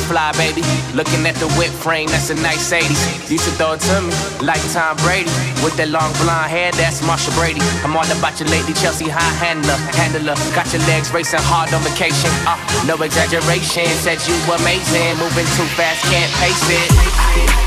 Fly, 0.08 0.32
baby. 0.40 0.64
Looking 0.96 1.28
at 1.28 1.36
the 1.36 1.52
whip 1.60 1.72
frame, 1.84 2.08
that's 2.08 2.30
a 2.30 2.36
nice 2.36 2.72
80s. 2.72 3.30
Used 3.30 3.44
to 3.44 3.52
throw 3.60 3.74
it 3.74 3.82
to 3.92 4.02
me 4.02 4.16
like 4.40 4.64
Tom 4.72 4.96
Brady. 5.04 5.30
With 5.60 5.76
that 5.76 5.92
long 5.92 6.16
blonde 6.24 6.48
hair, 6.48 6.72
that's 6.72 7.04
Marcia 7.04 7.32
Brady. 7.36 7.60
I'm 7.84 7.92
all 7.92 8.08
about 8.08 8.40
you 8.40 8.48
lately, 8.48 8.72
Chelsea 8.72 9.12
high 9.12 9.36
handler. 9.36 9.76
Handler, 10.00 10.40
got 10.56 10.72
your 10.72 10.82
legs 10.88 11.12
racing 11.12 11.44
hard 11.44 11.74
on 11.76 11.84
vacation. 11.84 12.32
Uh, 12.48 12.56
no 12.88 12.96
exaggeration, 13.04 13.88
said 14.00 14.24
you 14.24 14.36
amazing. 14.48 15.20
Moving 15.20 15.48
too 15.60 15.68
fast, 15.76 16.00
can't 16.08 16.32
pace 16.40 16.64
it. 16.72 17.67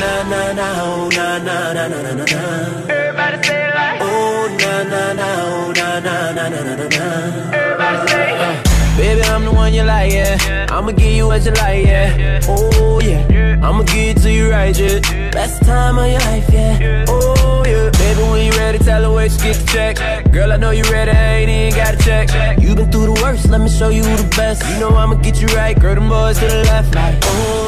na 0.00 0.22
na 0.22 0.52
na. 0.52 0.66
Oh, 0.84 1.08
na 1.08 1.38
na 1.38 1.72
na 1.72 1.88
na 1.88 1.98
na 2.02 2.12
na 2.14 2.24
na. 2.24 2.40
Everybody 2.88 3.42
say 3.42 3.66
it 3.66 3.74
like. 3.74 4.00
Oh, 4.00 4.46
na 4.60 4.82
na 4.84 5.12
na. 5.12 5.26
Oh, 5.42 5.72
na 5.72 5.98
na 5.98 6.32
na 6.32 6.48
na 6.48 6.60
na 6.62 6.74
na 6.76 6.86
na. 6.86 7.06
Everybody 7.52 8.10
say 8.10 8.30
it. 8.30 8.96
Baby, 8.96 9.22
I'm 9.22 9.44
the 9.44 9.50
one 9.52 9.74
you 9.74 9.82
like, 9.82 10.12
yeah. 10.12 10.66
I'ma 10.70 10.92
give 10.92 11.12
you 11.12 11.26
what 11.26 11.44
you 11.44 11.50
like, 11.52 11.84
yeah. 11.86 12.40
Oh, 12.48 13.00
yeah. 13.00 13.58
I'ma 13.62 13.82
give 13.82 14.16
it 14.16 14.22
to 14.22 14.30
you 14.32 14.50
right, 14.50 14.76
yeah. 14.78 15.00
Best 15.30 15.62
time 15.62 15.98
of 15.98 16.06
your 16.06 16.20
life, 16.20 16.48
yeah. 16.52 17.04
Oh, 17.08 17.64
yeah. 17.66 17.90
Baby, 17.90 18.22
when 18.30 18.44
you 18.46 18.52
ready, 18.52 18.78
tell 18.78 19.02
her 19.02 19.10
where 19.12 19.26
you 19.26 19.38
get 19.38 19.56
the 19.56 19.66
check. 19.72 20.32
Girl, 20.32 20.52
I 20.52 20.56
know 20.56 20.70
you 20.70 20.82
ready, 20.84 21.10
I 21.10 21.34
ain't 21.38 21.50
even 21.50 21.78
got 21.78 21.98
to 21.98 22.04
check. 22.04 22.60
You 22.60 22.74
been 22.74 22.90
through 22.90 23.14
the 23.14 23.20
worst, 23.22 23.48
let 23.48 23.60
me 23.60 23.68
show 23.68 23.88
you 23.88 24.02
the 24.02 24.32
best. 24.36 24.62
You 24.68 24.78
know 24.80 24.90
I'ma 24.90 25.14
get 25.16 25.40
you 25.40 25.48
right, 25.48 25.78
girl, 25.78 25.94
them 25.94 26.08
boys 26.08 26.38
to 26.38 26.46
the 26.46 26.62
left, 26.64 26.94
like, 26.94 27.16
oh. 27.22 27.67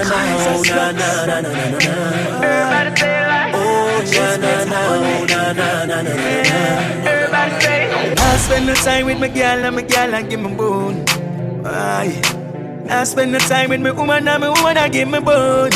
Oh, 0.61 0.63
na 0.69 0.91
na 0.91 1.25
na 1.25 1.41
na 1.41 1.49
na 1.49 1.79
na. 1.81 1.93
Everybody 2.45 2.91
say. 3.01 3.51
Oh, 3.57 3.97
na 4.13 4.27
na 4.37 4.51
na. 4.69 4.79
Na 5.25 5.41
na 5.57 5.85
na 5.89 5.97
na 6.05 6.13
na. 6.13 6.59
Everybody 7.01 7.55
say. 7.65 8.13
I 8.13 8.37
spend 8.37 8.67
no 8.67 8.73
time 8.75 9.05
with 9.07 9.19
my 9.19 9.27
girl 9.27 9.65
and 9.65 9.75
my 9.75 9.81
girl 9.81 10.13
and 10.13 10.29
give 10.29 10.39
me 10.39 10.53
bone. 10.53 11.05
Aye. 11.65 12.21
I 12.89 13.03
spend 13.05 13.31
no 13.31 13.39
time 13.39 13.69
with 13.71 13.81
my 13.81 13.89
woman 13.91 14.27
and 14.27 14.41
my 14.43 14.49
woman 14.49 14.77
and 14.77 14.93
give 14.93 15.07
me 15.09 15.19
bone. 15.19 15.71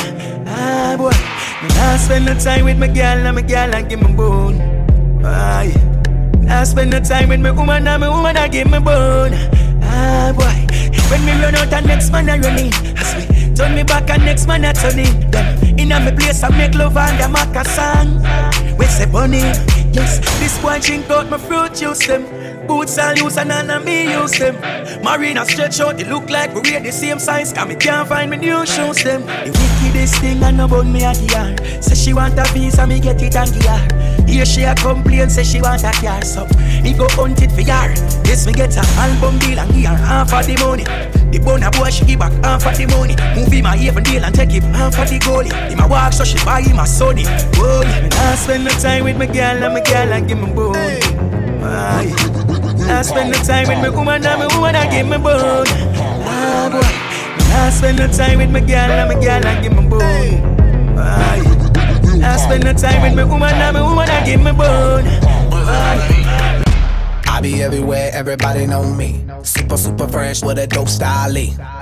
Ah 0.46 0.94
boy. 0.98 1.10
I 1.14 1.98
spend 1.98 2.26
no 2.28 2.36
time 2.38 2.66
with 2.66 2.78
my 2.78 2.88
girl 2.88 3.26
and 3.26 3.36
my 3.36 3.42
girl 3.42 3.74
and 3.74 3.90
give 3.90 4.02
me 4.04 4.14
bone. 4.14 4.62
Aye. 5.26 5.74
I 6.48 6.64
spend 6.64 6.92
no 6.92 7.00
time 7.00 7.30
with 7.30 7.40
my 7.40 7.50
woman 7.50 7.88
and 7.88 8.02
my 8.02 8.10
woman 8.10 8.38
and 8.38 8.52
give 8.52 8.70
me 8.70 8.78
bone. 8.80 9.34
Ah 9.82 10.32
boy. 10.38 10.54
When 11.10 11.26
me 11.26 11.32
run 11.42 11.56
out 11.56 11.74
and 11.74 11.88
next 11.88 12.12
man 12.12 12.30
I 12.30 12.38
run 12.38 12.60
in. 12.60 12.70
Me 12.70 13.35
turn 13.56 13.76
me 13.76 13.84
back 13.84 14.10
and 14.10 14.24
next 14.26 14.48
man 14.48 14.66
I 14.66 14.74
turn 14.74 15.00
in. 15.00 15.32
Them 15.32 15.80
in 15.80 15.90
me 15.90 16.12
place 16.12 16.44
I 16.44 16.50
make 16.50 16.76
love 16.76 16.98
and 16.98 17.22
I 17.22 17.28
make 17.28 17.56
a 17.56 17.66
song. 17.66 18.78
We 18.78 18.86
say 18.86 19.06
bunny. 19.06 19.40
Yes, 19.96 20.20
this 20.40 20.62
boy 20.62 20.80
drink 20.80 21.10
out 21.10 21.30
my 21.30 21.38
fruit 21.38 21.74
juice 21.74 22.06
them. 22.06 22.45
Boots 22.68 22.98
all 22.98 23.14
use 23.16 23.38
and 23.38 23.50
none 23.50 23.70
of 23.70 23.86
me 23.86 24.12
use 24.12 24.38
them. 24.40 24.56
Marina 25.04 25.46
stretch 25.46 25.80
out, 25.80 25.98
they 25.98 26.04
look 26.04 26.30
like 26.30 26.54
we 26.54 26.62
wear 26.62 26.80
the 26.80 26.92
same 26.92 27.20
size. 27.20 27.54
Cause 27.54 27.68
me 27.68 27.76
can't 27.76 28.08
find 28.08 28.32
me 28.32 28.38
new 28.38 28.66
shoes 28.66 29.04
them. 29.04 29.22
The 29.22 29.52
wickedest 29.84 30.16
thing 30.22 30.44
I 30.44 30.52
know 30.52 30.66
about 30.66 30.86
me 30.86 31.04
at 31.04 31.18
the 31.18 31.26
yard. 31.26 31.84
Say 31.84 31.96
she 31.96 32.14
want 32.14 32.40
a 32.40 32.44
visa, 32.54 32.88
me 32.88 33.00
get 33.00 33.22
it 33.22 33.36
and 33.36 33.64
her. 33.64 34.26
Here 34.28 34.46
she 34.46 34.64
a 34.64 34.74
complain, 34.76 35.30
say 35.30 35.44
she 35.44 35.62
want 35.62 35.84
a 35.84 35.92
car, 35.92 36.24
so 36.24 36.46
he 36.84 36.94
go 36.94 37.08
hunt 37.12 37.42
it 37.42 37.52
for 37.52 37.62
her. 37.62 37.94
Yes, 38.26 38.48
me 38.48 38.54
get 38.54 38.76
a 38.76 38.84
album 39.00 39.38
deal 39.40 39.60
and 39.60 39.72
give 39.72 39.86
her 39.86 39.96
half 39.96 40.34
of 40.34 40.46
the 40.46 40.58
money. 40.66 40.84
The 41.32 41.40
bona 41.40 41.70
boy 41.72 41.90
she 41.90 42.06
give 42.06 42.20
back 42.20 42.34
half 42.44 42.66
of 42.66 42.78
the 42.78 42.88
money. 42.88 43.16
Move 43.36 43.64
my 43.64 43.78
even 43.78 44.04
deal 44.04 44.26
and 44.26 44.34
take 44.34 44.52
him 44.52 44.64
half 44.74 44.98
of 44.98 45.10
the 45.10 45.20
goalie. 45.20 45.54
Him 45.70 45.80
a 45.80 45.88
walk 45.88 46.14
so 46.14 46.24
she 46.24 46.44
buy 46.44 46.62
him 46.62 46.80
a 46.80 46.88
sunny. 46.88 47.26
Oh 47.58 47.84
yeah, 47.84 48.02
me 48.02 48.10
nah 48.10 48.36
spend 48.36 48.64
no 48.64 48.72
time 48.72 49.04
with 49.04 49.18
my 49.18 49.28
girl 49.28 49.64
and 49.64 49.74
my 49.74 49.82
girl 49.82 50.14
and 50.14 50.28
give 50.28 50.40
me 50.40 50.52
bone. 50.52 50.76
Aye. 51.64 52.45
I 52.88 53.02
spend 53.02 53.34
the 53.34 53.40
time 53.40 53.68
with 53.68 53.80
my 53.80 53.90
woman 53.90 54.26
and 54.26 54.40
my 54.40 54.48
woman 54.56 54.76
and 54.76 54.92
give 54.92 55.08
me 55.08 55.18
bone. 55.18 55.66
Ah 56.26 56.70
boy. 56.72 56.86
I 57.56 57.70
spend 57.70 57.98
the 58.00 58.08
time 58.08 58.38
with 58.40 58.52
my 58.52 58.60
girl 58.60 58.92
and 58.92 59.10
my 59.10 59.16
girl 59.24 59.46
and 59.46 59.64
give 59.64 59.74
me 59.74 59.88
bone. 59.88 60.02
Aye. 60.98 61.42
I 62.24 62.38
spend 62.38 62.64
the 62.64 62.74
time 62.74 63.02
with 63.02 63.16
my 63.16 63.24
woman 63.24 63.54
and 63.54 63.74
my 63.76 63.82
woman 63.82 64.10
and 64.10 64.26
give 64.26 64.42
me 64.42 64.52
bone. 64.52 65.06
Aye. 65.54 66.25
I 67.36 67.42
be 67.42 67.62
everywhere, 67.62 68.12
everybody 68.14 68.66
know 68.66 68.94
me. 68.94 69.22
Super, 69.44 69.76
super 69.76 70.08
fresh 70.08 70.42
with 70.42 70.58
a 70.58 70.68
dope 70.68 70.88
style. 70.88 71.36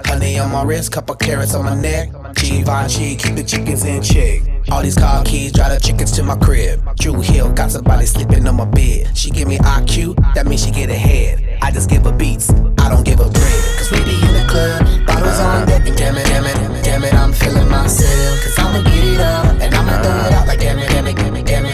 Honey 0.03 0.39
on 0.39 0.51
my 0.51 0.63
wrist, 0.63 0.91
couple 0.91 1.13
carats 1.13 1.53
on 1.53 1.63
my 1.65 1.75
neck. 1.75 2.09
Givenchy, 2.33 3.15
keep 3.15 3.35
the 3.35 3.43
chickens 3.43 3.85
in 3.85 4.01
check. 4.01 4.41
All 4.71 4.81
these 4.81 4.95
car 4.95 5.23
keys, 5.23 5.51
drive 5.51 5.69
the 5.69 5.79
chickens 5.79 6.11
to 6.13 6.23
my 6.23 6.35
crib. 6.37 6.81
Drew 6.97 7.21
Hill, 7.21 7.53
got 7.53 7.69
somebody 7.69 8.07
sleeping 8.07 8.47
on 8.47 8.55
my 8.55 8.65
bed. 8.65 9.15
She 9.15 9.29
give 9.29 9.47
me 9.47 9.59
IQ, 9.59 10.15
that 10.33 10.47
means 10.47 10.65
she 10.65 10.71
get 10.71 10.89
ahead. 10.89 11.59
I 11.61 11.69
just 11.69 11.87
give 11.87 12.03
her 12.05 12.11
beats, 12.11 12.49
I 12.79 12.89
don't 12.89 13.05
give 13.05 13.19
her 13.19 13.29
bread. 13.29 13.77
Cause 13.77 13.91
we 13.91 14.03
be 14.05 14.15
in 14.25 14.33
the 14.33 14.47
club, 14.49 15.05
bottles 15.05 15.39
on 15.39 15.67
deck, 15.67 15.85
and 15.85 15.95
damn 15.95 16.17
it, 16.17 16.25
damn 16.25 16.45
it, 16.45 16.83
damn 16.83 17.03
it, 17.03 17.13
I'm 17.13 17.31
feeling 17.31 17.69
myself. 17.69 18.41
Cause 18.41 18.57
I'ma 18.57 18.81
get 18.89 19.03
it 19.05 19.19
up, 19.19 19.61
and 19.61 19.75
I'ma 19.75 20.01
throw 20.01 20.17
it 20.17 20.33
out 20.33 20.47
like 20.47 20.59
damn 20.59 20.79
it, 20.79 20.89
damn 20.89 21.05
it, 21.05 21.15
damn 21.15 21.35
it, 21.35 21.45
damn 21.45 21.65
it, 21.67 21.72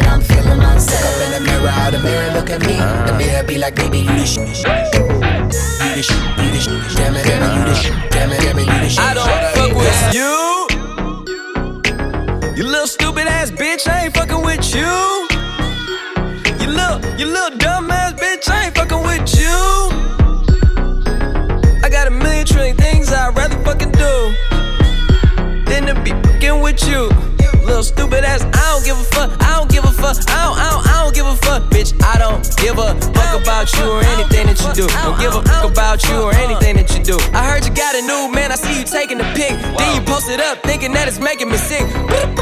Up 0.80 0.85
in 1.22 1.31
the 1.34 1.41
mirror, 1.41 1.91
the 1.91 1.99
mirror 1.99 2.31
look 2.34 2.49
at 2.49 2.61
me. 2.61 2.77
The 3.06 3.14
mirror 3.18 3.43
be 3.43 3.57
like, 3.57 3.76
baby, 3.76 3.99
you 3.99 4.15
the 4.15 4.26
shit. 4.26 4.47
You 4.47 4.53
the 4.56 6.01
shit, 6.01 6.18
you 6.39 6.51
the 6.51 6.60
shit. 6.60 6.95
Damn 6.95 7.15
it, 7.15 7.26
damn 7.26 7.43
it, 7.43 7.51
you 7.57 7.64
the 7.65 7.76
shit. 7.76 7.93
Damn 8.11 8.31
it, 8.31 8.39
damn 8.39 8.57
it, 8.57 8.65
you 8.65 8.80
the 8.80 8.89
shit. 8.89 9.03
I 9.03 9.14
don't 9.14 9.27
fuck 9.56 9.76
with 9.76 10.14
you. 10.15 10.57
You 12.56 12.64
little 12.64 12.88
stupid 12.88 13.27
ass 13.27 13.51
bitch, 13.51 13.89
I 13.89 14.06
ain't 14.06 14.15
fucking 14.15 14.41
with 14.41 14.73
you. 14.73 15.27
You 16.64 16.68
little, 16.72 16.99
you 17.19 17.26
little 17.26 17.57
dumb 17.57 17.91
ass 17.91 18.14
bitch, 18.14 18.49
I 18.49 18.68
ain't 18.68 18.76
fucking 18.76 19.03
with 19.03 19.35
you. 19.38 19.60
I 21.84 21.89
got 21.89 22.07
a 22.07 22.11
million 22.11 22.45
trillion 22.45 22.77
things 22.77 23.11
I'd 23.11 23.35
rather 23.35 23.57
fucking 23.65 23.91
do 23.91 24.34
than 25.65 25.88
to 25.88 26.01
be 26.03 26.11
fucking 26.11 26.61
with 26.61 26.88
you. 26.88 27.10
Little 27.65 27.84
stupid 27.84 28.23
ass, 28.23 28.43
I 28.43 28.47
don't 28.72 28.85
give 28.85 28.97
a 28.97 29.03
fuck, 29.03 29.38
fuck, 30.14 30.30
I 30.30 30.45
don't, 30.45 30.57
I 30.57 30.69
don't, 30.72 30.88
I 30.88 31.03
don't 31.03 31.15
give 31.15 31.26
a 31.26 31.36
fuck, 31.36 31.69
bitch. 31.89 32.03
I 32.03 32.17
don't 32.17 32.43
give 32.57 32.77
a 32.77 32.95
fuck 33.13 33.41
about 33.41 33.71
you 33.73 33.91
or 33.91 34.01
anything 34.03 34.47
that 34.47 34.59
you 34.59 34.73
do. 34.73 34.87
Don't 34.87 35.19
give 35.19 35.35
a 35.35 35.41
fuck 35.41 35.71
about 35.71 36.03
you 36.07 36.21
or 36.21 36.33
anything 36.33 36.75
that 36.77 36.89
you 36.95 37.03
do. 37.03 37.17
I 37.33 37.45
heard 37.45 37.65
you 37.65 37.73
got 37.73 37.95
a 37.95 38.01
new 38.01 38.31
man, 38.33 38.51
I 38.51 38.55
see 38.55 38.79
you 38.79 38.85
taking 38.85 39.19
a 39.19 39.27
pic. 39.33 39.51
Then 39.77 39.95
you 39.95 40.01
post 40.01 40.29
it 40.29 40.39
up, 40.39 40.61
thinking 40.63 40.93
that 40.93 41.07
it's 41.07 41.19
making 41.19 41.49
me 41.49 41.57
sick. 41.57 41.85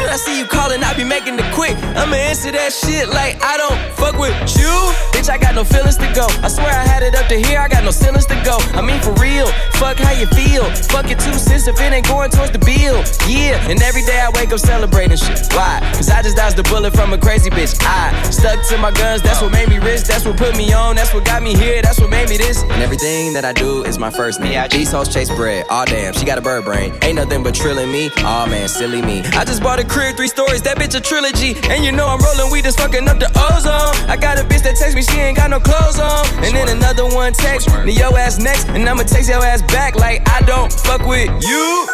I 0.08 0.16
see 0.18 0.40
you 0.40 0.46
calling, 0.46 0.84
I 0.84 0.94
be 0.96 1.04
making 1.04 1.36
it 1.40 1.54
quick. 1.54 1.76
I'ma 1.96 2.16
answer 2.16 2.52
that 2.52 2.74
shit 2.74 3.10
like 3.10 3.42
I 3.44 3.58
don't 3.58 3.78
fuck 3.96 4.18
with 4.18 4.34
you. 4.58 4.74
Bitch, 5.14 5.30
I 5.30 5.38
got 5.38 5.56
no 5.56 5.64
feelings 5.64 5.98
to 5.98 6.10
go. 6.14 6.28
I 6.44 6.48
swear 6.48 6.70
I 6.70 6.86
had 6.86 7.04
it 7.04 7.16
up 7.16 7.28
to 7.28 7.38
here, 7.38 7.60
I 7.60 7.68
got 7.68 7.84
no 7.84 7.92
feelings 7.92 8.26
to 8.28 8.38
go. 8.44 8.58
I 8.74 8.82
mean, 8.82 9.00
for 9.02 9.14
real, 9.20 9.48
fuck 9.78 9.98
how 9.98 10.14
you 10.14 10.28
feel. 10.28 10.64
Fuck 10.90 11.12
it 11.12 11.20
too, 11.20 11.34
cents 11.34 11.68
if 11.68 11.80
it 11.80 11.94
ain't 11.94 12.08
going 12.08 12.32
towards 12.32 12.52
the 12.52 12.60
bill. 12.60 13.04
Yeah, 13.28 13.60
and 13.70 13.82
every 13.82 14.04
day 14.04 14.20
I 14.20 14.30
wake 14.36 14.52
up 14.52 14.60
celebrating 14.60 15.18
shit. 15.18 15.40
Why? 15.54 15.80
Cause 15.94 16.10
I 16.10 16.22
just 16.22 16.38
dodged 16.38 16.60
a 16.60 16.64
bullet 16.64 16.94
from 16.94 17.14
a 17.14 17.18
crazy 17.18 17.50
bitch. 17.50 17.76
I 17.82 18.14
stuck 18.32 18.64
to 18.70 18.78
my 18.78 18.92
guns, 18.92 19.22
that's 19.22 19.37
what 19.42 19.52
made 19.52 19.70
me 19.70 19.78
rich. 19.80 20.04
That's 20.04 20.26
what 20.26 20.38
put 20.38 20.58
me 20.58 20.74
on, 20.74 20.96
that's 20.96 21.14
what 21.14 21.26
got 21.26 21.44
me 21.44 21.56
here, 21.56 21.82
that's 21.82 22.00
what 22.00 22.10
made 22.10 22.30
me 22.30 22.38
this. 22.38 22.64
And 22.64 22.82
everything 22.82 23.34
that 23.34 23.46
I 23.46 23.54
do 23.54 23.84
is 23.84 23.98
my 24.00 24.10
first 24.10 24.40
name. 24.40 24.68
These 24.70 24.92
hoes 24.92 25.14
chase 25.14 25.30
bread. 25.30 25.66
Aw, 25.70 25.86
damn, 25.86 26.14
she 26.14 26.26
got 26.26 26.38
a 26.38 26.42
bird 26.42 26.66
brain. 26.66 26.94
Ain't 27.02 27.16
nothing 27.16 27.44
but 27.44 27.54
trilling 27.56 27.92
me. 27.92 28.10
Aw, 28.18 28.46
man, 28.48 28.68
silly 28.68 29.02
me. 29.02 29.22
I 29.34 29.44
just 29.46 29.62
bought 29.62 29.80
a 29.80 29.86
crib, 29.86 30.16
three 30.16 30.28
stories, 30.28 30.62
that 30.64 30.78
bitch 30.78 30.96
a 30.96 31.02
trilogy. 31.02 31.56
And 31.70 31.84
you 31.84 31.92
know 31.92 32.08
I'm 32.08 32.20
rolling 32.20 32.52
weed, 32.52 32.64
just 32.64 32.80
fucking 32.80 33.08
up 33.08 33.20
the 33.20 33.30
ozone. 33.36 34.10
I 34.10 34.18
got 34.18 34.40
a 34.40 34.44
bitch 34.44 34.64
that 34.64 34.76
text 34.76 34.96
me, 34.96 35.04
she 35.04 35.20
ain't 35.20 35.38
got 35.38 35.50
no 35.50 35.60
clothes 35.60 36.00
on. 36.00 36.26
And 36.44 36.56
then 36.56 36.70
another 36.70 37.06
one 37.06 37.34
text 37.34 37.70
me, 37.86 37.94
yo 37.94 38.16
ass 38.16 38.40
next. 38.40 38.68
And 38.70 38.88
I'ma 38.88 39.04
text 39.04 39.30
your 39.30 39.44
ass 39.44 39.62
back 39.64 39.96
like 39.96 40.28
I 40.30 40.42
don't 40.42 40.72
fuck 40.72 41.06
with 41.06 41.30
you. 41.44 41.88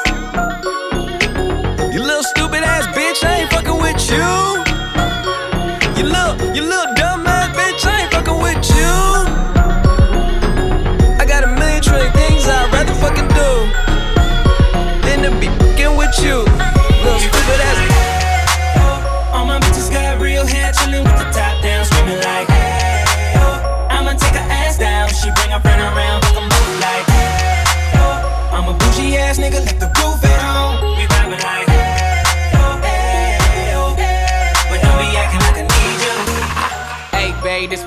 You 1.93 2.01
little 2.01 2.23
stupid 2.23 2.63
ass 2.63 2.87
bitch, 2.95 3.23
I 3.23 3.41
ain't 3.41 3.51
fucking 3.51 3.77
with 3.77 3.99
you. 4.09 4.63
You 5.97 6.09
little, 6.09 6.55
you 6.55 6.63
little 6.63 6.93
fucking 8.63 9.62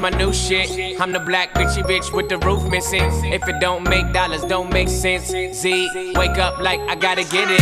my 0.00 0.10
new 0.10 0.32
shit. 0.32 1.00
I'm 1.00 1.12
the 1.12 1.20
black 1.20 1.52
bitchy 1.54 1.82
bitch 1.82 2.12
with 2.12 2.28
the 2.28 2.38
roof 2.38 2.62
missing. 2.70 3.04
If 3.32 3.46
it 3.48 3.60
don't 3.60 3.88
make 3.88 4.12
dollars, 4.12 4.42
don't 4.42 4.72
make 4.72 4.88
sense. 4.88 5.26
Z, 5.26 6.12
wake 6.14 6.38
up 6.38 6.58
like 6.60 6.80
I 6.80 6.94
gotta 6.94 7.24
get 7.24 7.48
it. 7.50 7.60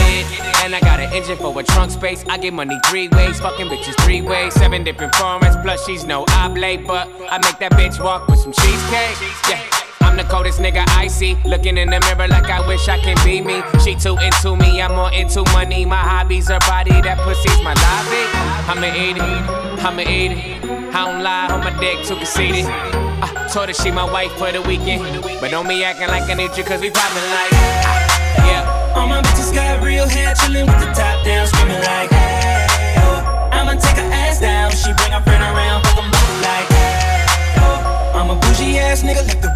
And 0.65 0.75
I 0.75 0.81
got 0.81 1.01
an 1.01 1.13
engine 1.13 1.37
for 1.37 1.59
a 1.59 1.63
trunk 1.63 1.91
space. 1.91 2.25
I 2.29 2.39
get 2.39 2.53
money 2.53 2.79
three 2.87 3.09
ways, 3.09 3.41
fucking 3.41 3.67
bitches 3.67 3.99
three 4.05 4.23
ways. 4.23 4.55
Seven 4.55 4.85
different 4.85 5.13
formats, 5.15 5.61
plus 5.63 5.85
she's 5.87 6.05
no 6.05 6.25
oblate. 6.31 6.87
But 6.87 7.09
I 7.31 7.39
make 7.39 7.59
that 7.59 7.73
bitch 7.73 8.03
walk 8.03 8.29
with 8.29 8.41
some 8.41 8.53
cheesecake. 8.53 9.17
Yeah. 9.49 9.84
I'm 10.15 10.23
the 10.23 10.31
coldest 10.31 10.61
nigga 10.61 10.85
I 10.91 11.09
see. 11.09 11.35
Looking 11.45 11.77
in 11.77 11.91
the 11.91 11.99
mirror 11.99 12.29
like 12.29 12.49
I 12.49 12.65
wish 12.69 12.87
I 12.89 12.99
can 12.99 13.19
be 13.27 13.41
me. 13.41 13.65
She 13.83 13.97
too 13.97 14.17
into 14.23 14.55
me, 14.55 14.81
I'm 14.81 14.95
more 14.95 15.13
into 15.13 15.43
money. 15.51 15.85
My 15.85 15.99
hobbies 15.99 16.49
are 16.53 16.61
body, 16.61 16.95
that 17.03 17.19
pussy's 17.27 17.59
my 17.67 17.75
lobby. 17.75 18.23
I'ma 18.71 18.95
eat 18.95 19.19
it, 19.19 19.83
I'ma 19.83 20.07
eat 20.07 20.31
it. 20.39 20.63
I 20.95 21.11
don't 21.11 21.21
lie 21.21 21.51
on 21.51 21.67
my 21.67 21.75
dick, 21.83 22.07
too 22.07 22.15
conceited. 22.15 22.63
I 22.71 23.51
told 23.53 23.67
her 23.67 23.75
she 23.75 23.91
my 23.91 24.07
wife 24.07 24.31
for 24.39 24.53
the 24.53 24.63
weekend. 24.63 25.03
But 25.41 25.51
don't 25.51 25.67
be 25.67 25.83
acting 25.83 26.07
like 26.07 26.31
I 26.31 26.35
need 26.35 26.55
you, 26.57 26.63
cause 26.63 26.81
we 26.81 26.95
poppin' 26.95 27.27
like. 27.35 27.51
Ah, 27.51 28.47
yeah. 28.47 28.95
All 28.95 29.09
my 29.09 29.21
bitches 29.21 29.53
got 29.53 29.83
real 29.83 30.07
hair, 30.07 30.33
chillin' 30.39 30.71
with 30.71 30.79
the 30.79 30.95
top 30.95 31.25
down, 31.27 31.49
screaming 31.49 31.83
like, 31.83 32.11
hey, 32.15 33.03
oh. 33.03 33.51
I'ma 33.51 33.73
take 33.83 33.99
her 33.99 34.11
ass 34.15 34.39
down. 34.39 34.71
She 34.71 34.95
bring 34.95 35.11
her 35.11 35.23
friend 35.27 35.43
around, 35.43 35.83
fuck 35.83 35.99
'em 35.99 36.07
both 36.07 36.39
like, 36.47 36.71
hey, 36.71 37.27
oh. 37.67 38.15
I'm 38.15 38.31
a 38.31 38.39
bougie 38.39 38.79
ass 38.79 39.03
nigga, 39.03 39.27
left 39.27 39.43
the 39.43 39.51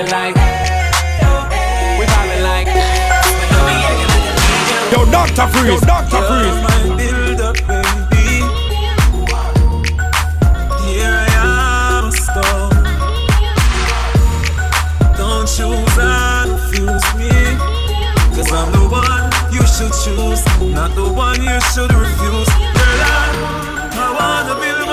poppin' 0.00 0.12
like, 0.12 0.36
we 1.98 2.06
poppin' 2.06 2.42
like. 2.42 2.66
Yo, 4.92 5.04
Dr. 5.10 5.46
Freeze, 5.48 5.80
Dr. 5.82 6.22
Freeze. 6.28 6.62
my 6.62 6.96
build 6.96 7.40
up, 7.40 7.56
baby. 7.66 8.40
Here 10.86 11.12
I 11.12 11.28
am, 11.36 12.04
a 12.04 12.12
star. 12.12 12.70
Don't 15.16 15.46
choose 15.46 15.98
and 15.98 16.50
refuse 16.52 17.14
me. 17.16 17.30
Cause 18.34 18.52
I'm 18.52 18.72
the 18.72 18.88
one 18.88 19.30
you 19.52 19.66
should 19.66 19.92
choose, 20.02 20.42
not 20.74 20.94
the 20.94 21.12
one 21.12 21.42
you 21.42 21.60
should 21.72 21.92
refuse. 21.92 22.48
Girl, 22.48 23.00
I, 23.04 23.18
I 23.92 24.06
wanna 24.16 24.60
build 24.60 24.89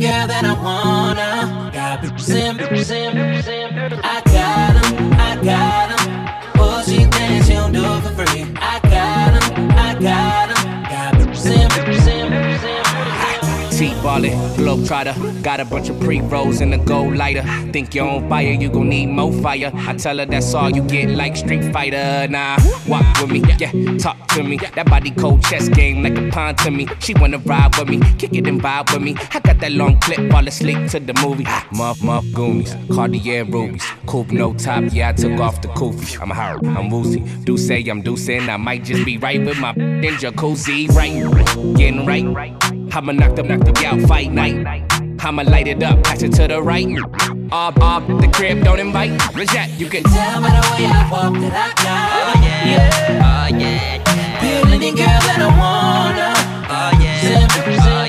girl 0.00 0.26
that 0.26 0.44
I 0.44 0.54
wanna. 0.54 1.70
Got 1.74 2.04
in, 2.04 2.56
bitches 2.56 2.90
in. 2.90 3.12
I 4.02 4.22
got 4.36 4.74
'em, 4.80 5.12
I 5.12 5.36
got 5.44 5.90
'em. 5.92 6.00
Oh, 6.58 6.82
she 6.86 7.04
thinks 7.04 7.46
she 7.46 7.52
don't 7.52 7.72
do 7.72 7.84
for 8.00 8.12
free. 8.18 8.46
I 8.56 8.80
got 8.94 9.36
'em, 9.36 9.70
I 9.72 9.94
got 10.00 10.48
'em. 10.56 10.82
Got 10.92 11.14
in, 11.20 11.68
bitches 11.76 12.08
in. 12.08 12.30
T-ballin', 13.80 14.36
globetrotter. 14.58 15.14
Got 15.42 15.60
a 15.60 15.64
bunch 15.64 15.88
of 15.88 15.98
pre-rolls 16.00 16.60
and 16.60 16.74
a 16.74 16.78
gold 16.78 17.16
lighter. 17.16 17.42
Think 17.72 17.94
you're 17.94 18.06
on 18.06 18.28
fire, 18.28 18.52
you 18.52 18.68
gon' 18.68 18.90
need 18.90 19.06
more 19.06 19.32
fire. 19.32 19.72
I 19.74 19.94
tell 19.94 20.18
her 20.18 20.26
that's 20.26 20.52
all 20.52 20.70
you 20.70 20.82
get, 20.82 21.08
like 21.08 21.34
Street 21.34 21.72
Fighter. 21.72 22.26
Nah, 22.28 22.58
walk 22.86 23.06
with 23.20 23.30
me, 23.30 23.42
yeah, 23.58 23.72
talk 23.96 24.19
to 24.34 24.42
me. 24.42 24.56
That 24.56 24.86
body 24.86 25.10
cold 25.10 25.42
chess 25.42 25.68
game 25.68 26.02
like 26.02 26.16
a 26.16 26.28
pawn 26.30 26.54
to 26.56 26.70
me. 26.70 26.86
She 27.00 27.14
wanna 27.14 27.38
ride 27.38 27.76
with 27.76 27.88
me, 27.88 28.00
kick 28.18 28.34
it 28.34 28.46
and 28.46 28.60
vibe 28.60 28.92
with 28.92 29.02
me. 29.02 29.14
I 29.32 29.40
got 29.40 29.58
that 29.60 29.72
long 29.72 29.98
clip, 30.00 30.30
fall 30.30 30.46
asleep 30.46 30.88
to 30.90 31.00
the 31.00 31.14
movie. 31.22 31.46
Muff, 31.72 32.02
muff, 32.02 32.24
Goonies, 32.32 32.74
Cartier 32.92 33.44
rubies. 33.44 33.84
Coupe 34.06 34.32
no 34.32 34.54
top, 34.54 34.84
yeah, 34.92 35.10
I 35.10 35.12
took 35.12 35.38
off 35.40 35.60
the 35.62 35.68
kufi. 35.68 36.20
I'm 36.20 36.30
hard, 36.30 36.64
I'm 36.66 36.90
woozy. 36.90 37.20
Do 37.44 37.56
say 37.56 37.84
I'm 37.88 38.02
deucing, 38.02 38.48
I 38.48 38.56
might 38.56 38.84
just 38.84 39.04
be 39.04 39.18
right 39.18 39.44
with 39.44 39.58
my 39.58 39.70
in 39.76 40.14
jacuzzi, 40.14 40.88
right? 40.90 41.76
Getting 41.76 42.04
right. 42.04 42.24
I'ma 42.92 43.12
knock 43.12 43.36
them, 43.36 43.48
knock 43.48 43.64
them 43.64 43.76
out, 43.84 44.08
fight 44.08 44.32
night. 44.32 44.66
I'ma 45.22 45.42
light 45.42 45.68
it 45.68 45.82
up, 45.82 46.02
pass 46.02 46.22
it 46.22 46.32
to 46.34 46.48
the 46.48 46.62
right. 46.62 46.86
Off, 47.52 47.78
off, 47.80 48.06
the 48.06 48.30
crib, 48.32 48.64
don't 48.64 48.78
invite. 48.78 49.12
Reject, 49.34 49.72
you 49.78 49.88
can 49.88 50.02
tell 50.04 50.40
by 50.40 50.48
the 50.48 50.68
way 50.72 50.86
I 50.86 51.08
walk 51.10 51.34
that 51.40 51.54
I 51.54 51.82
got. 51.82 52.36
Oh 52.36 52.42
yeah, 52.42 53.50
oh 53.52 53.56
yeah. 53.58 54.19
Feel 54.50 54.72
any 54.74 54.90
girl 54.90 55.06
that 55.06 55.38
I 55.38 55.50
wanna. 55.62 56.30
Oh 56.74 56.90
yeah. 57.00 57.99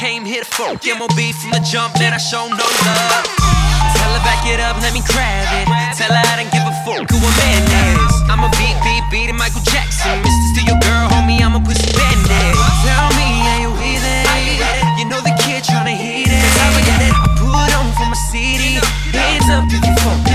Came 0.00 0.24
here 0.24 0.40
to 0.40 0.48
fuck. 0.48 0.80
MOB 0.80 1.20
from 1.36 1.52
the 1.52 1.60
jump, 1.60 1.92
man, 2.00 2.16
I 2.16 2.16
show 2.16 2.48
no 2.48 2.56
love. 2.56 3.24
Tell 4.00 4.12
her 4.16 4.24
back 4.24 4.48
it 4.48 4.56
up, 4.56 4.80
let 4.80 4.96
me 4.96 5.04
grab 5.04 5.44
it. 5.60 5.68
Tell 5.92 6.08
her 6.08 6.24
I 6.24 6.40
don't 6.40 6.48
give 6.48 6.64
a 6.64 6.72
fuck 6.88 7.04
who 7.04 7.20
a 7.20 7.32
man 7.36 7.60
is. 7.68 8.12
I'm 8.32 8.40
a 8.40 8.48
beat, 8.56 8.80
beat, 8.80 9.04
beat, 9.12 9.28
Michael 9.36 9.60
Jackson. 9.68 10.16
Mr. 10.24 10.44
Steal 10.56 10.72
your 10.72 10.80
girl, 10.80 11.04
homie, 11.12 11.44
I'm 11.44 11.52
a 11.52 11.60
pussy 11.60 11.92
bandit. 11.92 12.56
Tell 12.80 13.12
me, 13.20 13.28
are 13.44 13.60
you 13.60 13.72
it? 13.76 14.96
You 14.96 15.04
know 15.04 15.20
the 15.20 15.36
kid 15.44 15.68
tryna 15.68 15.92
hit 15.92 16.32
it. 16.32 16.48
I 16.48 17.20
put 17.36 17.68
on 17.76 17.92
for 17.92 18.08
my 18.08 18.16
city. 18.32 18.80
Hands 19.12 19.48
up 19.52 19.68
if 19.68 19.84
you 19.84 19.94
fuck 20.00 20.29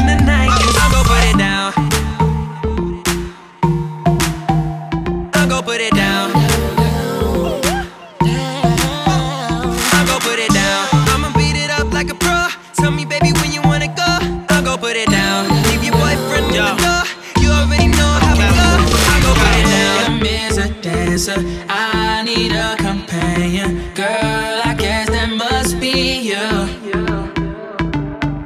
a 21.28 21.36
dancer. 21.36 21.66
I 21.70 22.24
need 22.24 22.52
a 22.52 22.76
companion. 22.78 23.94
Girl, 23.94 24.62
I 24.64 24.76
guess 24.78 25.10
that 25.10 25.30
must 25.30 25.80
be 25.80 26.22
you. 26.22 26.36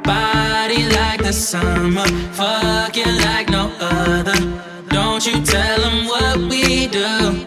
Body 0.04 0.88
like 0.96 1.22
the 1.22 1.34
summer, 1.34 2.08
fucking 2.34 3.16
like 3.22 3.50
no 3.50 3.72
other. 3.80 4.36
Don't 4.90 5.26
you 5.26 5.44
tell 5.44 5.80
them 5.80 6.06
what 6.08 6.38
we 6.38 6.88
do. 6.88 7.46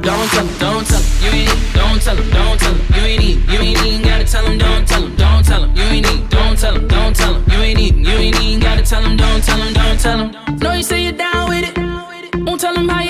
Don't 0.00 0.28
tell 0.30 0.44
them, 0.44 0.58
don't 0.58 0.86
tell 0.86 1.00
them, 1.00 1.22
you 1.22 1.30
ain't 1.30 1.54
need, 1.54 1.72
don't 1.74 2.02
tell 2.02 2.16
them, 2.16 2.30
don't 2.30 2.58
tell 2.58 2.72
them, 2.72 2.86
you 2.94 3.02
ain't 3.02 3.22
need, 3.22 3.50
you 3.50 3.58
ain't 3.58 3.86
even 3.86 4.02
gotta 4.02 4.24
tell 4.24 4.44
them, 4.44 4.58
don't 4.58 4.88
tell 4.88 5.02
them, 5.02 5.16
don't 5.16 5.44
tell 5.44 5.60
them, 5.60 5.76
you 5.76 5.82
ain't 5.82 6.06
need, 6.06 6.28
don't 6.30 6.58
tell 6.58 6.74
them, 6.74 6.88
don't 6.88 7.14
tell 7.14 7.34
them, 7.34 7.44
you 7.50 7.58
ain't 7.58 7.78
even, 7.78 8.04
you 8.04 8.10
ain't 8.10 8.40
even 8.40 8.60
gotta 8.60 8.82
tell 8.82 9.02
them, 9.02 9.16
don't 9.16 9.44
tell 9.44 9.58
them, 9.58 9.72
don't 9.74 10.00
tell 10.00 10.18
them. 10.18 10.58
Know 10.58 10.72
you 10.72 10.82
say 10.82 11.02
you're 11.04 11.12
down 11.12 11.50
with 11.50 11.68
it, 11.68 11.78
won't 12.46 12.60
tell 12.60 12.74
them 12.74 12.88
how 12.88 13.02
you 13.02 13.09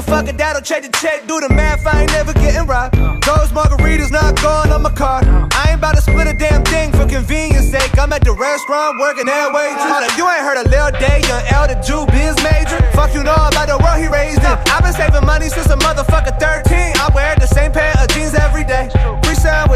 Motherfucker 0.00 0.36
that'll 0.36 0.62
check 0.62 0.82
the 0.82 0.88
check, 0.98 1.26
do 1.26 1.40
the 1.40 1.48
math. 1.48 1.86
I 1.86 2.02
ain't 2.02 2.12
never 2.12 2.32
getting 2.32 2.66
robbed. 2.66 2.96
Those 3.24 3.52
margaritas 3.52 4.10
not 4.10 4.40
going 4.40 4.72
on 4.72 4.82
my 4.82 4.90
card. 4.90 5.26
I 5.52 5.70
ain't 5.70 5.78
about 5.78 5.96
to 5.96 6.02
split 6.02 6.26
a 6.26 6.34
damn 6.34 6.64
thing 6.64 6.92
for 6.92 7.06
convenience 7.06 7.70
sake. 7.70 7.98
I'm 7.98 8.12
at 8.12 8.24
the 8.24 8.32
restaurant 8.32 8.98
working 8.98 9.26
that 9.26 9.52
way 9.52 9.68
too. 9.76 9.92
Hold 9.92 10.04
up, 10.04 10.16
you 10.16 10.24
ain't 10.28 10.40
heard 10.40 10.58
of 10.58 10.70
Lil 10.70 10.90
Day, 10.98 11.20
young 11.28 11.44
elder 11.52 11.78
Jew, 11.84 12.06
biz 12.12 12.36
major. 12.42 12.80
Fuck 12.92 13.14
you 13.14 13.22
know 13.22 13.36
about 13.36 13.68
the 13.68 13.76
world 13.76 14.00
he 14.00 14.08
raised 14.08 14.40
in. 14.40 14.56
I've 14.72 14.82
been 14.82 14.94
saving 14.94 15.24
money 15.26 15.48
since 15.48 15.68
a 15.68 15.76
motherfucker 15.76 16.09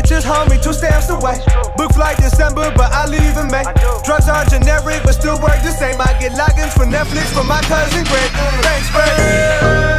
Sandwiches, 0.05 0.31
homie, 0.31 0.63
two 0.63 0.73
stamps 0.75 1.09
away. 1.09 1.37
Book 1.79 1.93
flight 1.95 2.19
December, 2.19 2.71
but 2.77 2.93
I 2.93 3.07
leave 3.07 3.37
in 3.39 3.51
May. 3.51 3.65
Drugs 4.05 4.29
are 4.29 4.45
generic, 4.45 5.03
but 5.03 5.13
still 5.13 5.41
work 5.41 5.63
the 5.63 5.71
same. 5.71 5.99
I 5.99 6.15
get 6.21 6.33
logins 6.33 6.75
for 6.75 6.85
Netflix 6.85 7.33
for 7.33 7.45
my 7.45 7.61
cousin 7.63 8.05
Greg. 8.05 8.31
Thanks, 8.63 8.91
Greg. 8.91 9.95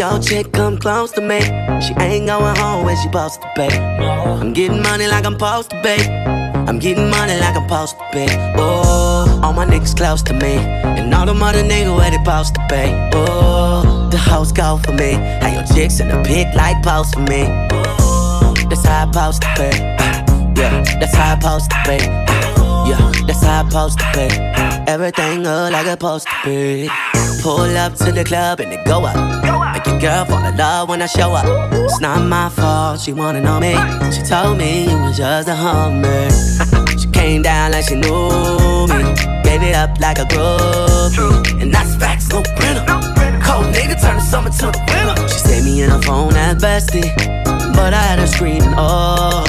Your 0.00 0.18
chick 0.18 0.50
come 0.52 0.69
close 0.80 1.12
to 1.12 1.20
me, 1.20 1.40
she 1.80 1.92
ain't 2.00 2.26
going 2.26 2.56
home 2.56 2.84
when 2.84 2.96
she 2.96 3.02
supposed 3.02 3.42
to 3.42 3.52
pay. 3.54 3.68
I'm 3.68 4.52
getting 4.52 4.82
money 4.82 5.06
like 5.06 5.26
I'm 5.26 5.34
supposed 5.34 5.70
to 5.70 5.80
pay. 5.82 6.08
I'm 6.66 6.78
getting 6.78 7.10
money 7.10 7.38
like 7.38 7.54
I'm 7.54 7.68
supposed 7.68 7.98
to 7.98 8.04
pay. 8.12 8.54
Oh, 8.56 9.40
all 9.42 9.52
my 9.52 9.66
niggas 9.66 9.96
close 9.96 10.22
to 10.24 10.32
me, 10.32 10.56
and 10.56 11.14
all 11.14 11.26
the 11.26 11.32
other 11.32 11.62
niggas 11.62 11.96
where 11.96 12.10
they 12.10 12.16
supposed 12.16 12.54
to 12.54 12.66
pay. 12.68 13.10
Oh, 13.14 14.08
the 14.10 14.16
house 14.16 14.52
go 14.52 14.78
for 14.78 14.92
me. 14.92 15.12
How 15.12 15.52
your 15.52 15.64
chicks 15.64 16.00
in 16.00 16.08
the 16.08 16.22
pit 16.22 16.54
like 16.54 16.82
post 16.82 17.14
for 17.14 17.20
me. 17.20 17.44
That's 18.68 18.86
how 18.86 19.06
I 19.06 19.10
supposed 19.12 19.42
to 19.42 19.48
pay. 19.56 19.78
Yeah, 20.56 20.82
that's 20.98 21.14
how 21.14 21.34
I 21.34 21.38
supposed 21.38 21.70
to 21.70 21.76
pay. 21.84 21.98
Yeah, 22.88 23.12
that's 23.26 23.42
how 23.42 23.62
I 23.64 23.68
supposed 23.68 23.98
to 23.98 24.04
pay. 24.12 24.49
Everything 24.86 25.42
look 25.42 25.72
like 25.72 25.86
supposed 25.86 26.26
to 26.26 26.34
be. 26.44 26.90
Pull 27.42 27.76
up 27.76 27.94
to 27.94 28.12
the 28.12 28.24
club 28.24 28.60
and 28.60 28.72
it 28.72 28.84
go 28.84 29.04
up. 29.04 29.16
Make 29.72 29.86
your 29.86 30.00
girl 30.00 30.24
fall 30.24 30.44
in 30.44 30.56
love 30.56 30.88
when 30.88 31.00
I 31.00 31.06
show 31.06 31.32
up. 31.32 31.46
It's 31.72 32.00
not 32.00 32.22
my 32.28 32.48
fault, 32.48 33.00
she 33.00 33.12
wanna 33.12 33.40
know 33.40 33.60
me. 33.60 33.72
She 34.12 34.22
told 34.22 34.58
me 34.58 34.90
you 34.90 34.96
was 34.98 35.16
just 35.16 35.48
a 35.48 35.54
hummer. 35.54 36.28
she 36.98 37.08
came 37.10 37.42
down 37.42 37.72
like 37.72 37.84
she 37.88 37.94
knew 37.94 38.86
me. 38.92 39.00
Gave 39.42 39.62
it 39.62 39.74
up 39.74 39.98
like 40.00 40.18
a 40.18 40.24
groupie. 40.24 41.62
And 41.62 41.72
that's 41.72 41.94
facts, 41.96 42.28
no 42.28 42.42
printer. 42.42 42.84
Cold 43.42 43.72
nigga 43.74 44.00
turn 44.00 44.16
the 44.16 44.20
summer 44.20 44.50
to 44.50 44.66
the 44.66 44.82
winter. 44.88 45.28
She 45.28 45.38
saved 45.38 45.64
me 45.64 45.82
in 45.82 45.90
her 45.90 46.02
phone 46.02 46.34
at 46.36 46.58
bestie. 46.58 47.08
But 47.74 47.94
I 47.94 48.02
had 48.02 48.18
her 48.18 48.26
screaming, 48.26 48.74
oh. 48.76 49.44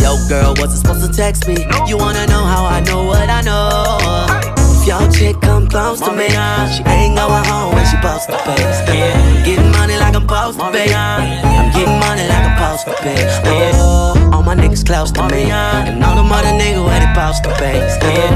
Yo, 0.00 0.16
girl, 0.28 0.54
wasn't 0.58 0.80
supposed 0.80 1.04
to 1.04 1.12
text 1.14 1.46
me. 1.48 1.66
You 1.86 1.98
wanna 1.98 2.26
know 2.28 2.44
how 2.44 2.64
I 2.64 2.80
know 2.80 3.04
what 3.04 3.28
I 3.28 3.42
know? 3.42 4.45
If 4.96 5.02
your 5.02 5.10
chick 5.12 5.40
come 5.42 5.68
close 5.68 6.00
to 6.00 6.12
me, 6.12 6.28
she 6.28 6.82
ain't 6.88 7.16
going 7.16 7.44
home 7.44 7.74
when 7.74 7.84
she 7.84 7.96
supposed 7.96 8.28
to 8.30 8.38
pay. 8.44 8.64
I'm 9.12 9.44
getting 9.44 9.70
money 9.72 9.96
like 9.96 10.14
I'm 10.14 10.22
supposed 10.22 10.58
to 10.58 10.70
pay. 10.72 10.92
I'm 10.94 11.70
getting 11.72 12.00
money 12.00 12.26
like 12.26 12.44
I'm 12.48 12.56
supposed 12.56 12.86
to 12.86 13.02
pay. 13.02 13.72
Oh, 13.74 14.30
all 14.32 14.42
my 14.42 14.54
niggas 14.54 14.84
close 14.86 15.10
to 15.12 15.28
me, 15.28 15.50
and 15.50 16.02
all 16.02 16.16
them 16.16 16.32
other 16.32 16.48
niggas 16.48 16.84
where 16.84 17.00
they 17.00 17.06
supposed 17.12 17.44
to 17.44 17.52
pay. 17.60 17.84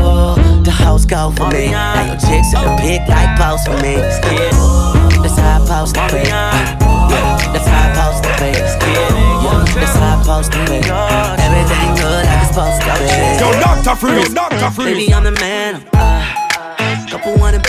Oh, 0.04 0.36
the 0.62 0.70
house 0.70 1.06
go 1.06 1.32
for 1.32 1.48
me. 1.48 1.70
Now 1.70 2.04
your 2.04 2.20
chicks 2.20 2.52
in 2.52 2.60
the 2.60 2.76
pit 2.80 3.08
like 3.08 3.38
post 3.40 3.64
for 3.66 3.76
me. 3.80 3.96
That's 3.96 5.38
how 5.38 5.56
I 5.56 5.64
supposed 5.64 5.94
to 5.94 6.00
pay. 6.08 6.28
Yeah, 6.28 6.52
that's 7.52 7.66
how 7.66 7.88
I 7.88 8.12
supposed 8.12 8.24
to 8.24 8.30
pay. 8.36 8.52
Yeah, 8.52 9.64
that's 9.74 9.96
how 9.96 10.12
I 10.12 10.22
supposed 10.22 10.52
to 10.52 10.58
pay. 10.68 10.84
Everything 11.40 11.88
good 11.96 12.24
like 12.28 12.44
it's 12.44 12.52
supposed 12.52 12.84
to 12.84 12.92
be. 13.00 13.08
Yo, 13.40 13.48
Dr. 13.64 13.96
Freeze, 13.96 14.34
Dr. 14.34 14.70
Freeze. 14.70 15.08
Baby, 15.08 15.14
I'm 15.14 15.24
the 15.24 15.32
man. 15.32 15.99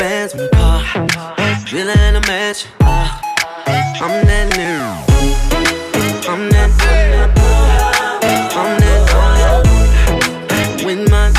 Couple 0.01 0.17
hundred 0.17 0.31
bands 0.31 0.33
on 0.33 0.39
the 0.39 0.49
car. 0.49 1.35
Villa 1.69 1.93
in 2.07 2.15
a 2.15 2.21
mansion. 2.27 2.71
Uh, 2.79 3.21
I'm 4.01 4.25
that 4.25 4.51
nigga. 4.53 4.89
I'm 6.27 6.49
that. 6.49 6.71
I'm 8.57 8.79
that. 8.79 9.01
With 10.85 11.09
my. 11.11 11.31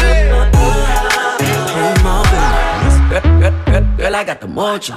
Girl, 3.97 4.17
I 4.17 4.25
got 4.25 4.41
the 4.41 4.47
mojo. 4.47 4.97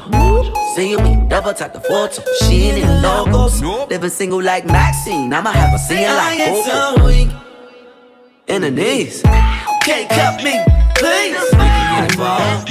See 0.76 0.96
me 0.98 1.28
double 1.28 1.54
tap 1.54 1.74
the 1.74 1.80
photo. 1.80 2.24
She 2.42 2.70
ain't 2.70 2.78
in 2.84 3.02
logos. 3.02 3.62
Living 3.90 4.10
single 4.10 4.42
like 4.42 4.66
Maxine. 4.66 5.34
I'ma 5.34 5.52
have 5.52 5.72
her 5.72 5.78
singing 5.78 6.06
like 6.06 6.40
Coco. 6.40 7.08
In 8.48 8.62
the 8.62 8.72
knees. 8.72 9.22
Can't 9.82 10.10
cut 10.10 10.44
me, 10.44 10.54
please. 10.96 11.36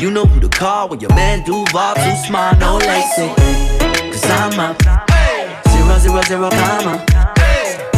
You 0.01 0.11
know 0.11 0.27
who 0.27 0.41
to 0.41 0.49
call 0.49 0.89
when 0.89 1.01
your 1.01 1.15
man 1.15 1.45
Duval 1.45 1.95
too 1.95 2.17
smart, 2.27 2.59
no 2.59 2.77
lacy. 2.79 3.29
Cause 4.11 4.25
I'm 4.31 4.59
up. 4.61 4.83
Zero, 5.69 5.99
zero, 5.99 6.23
zero, 6.23 6.51
comma. 6.51 7.05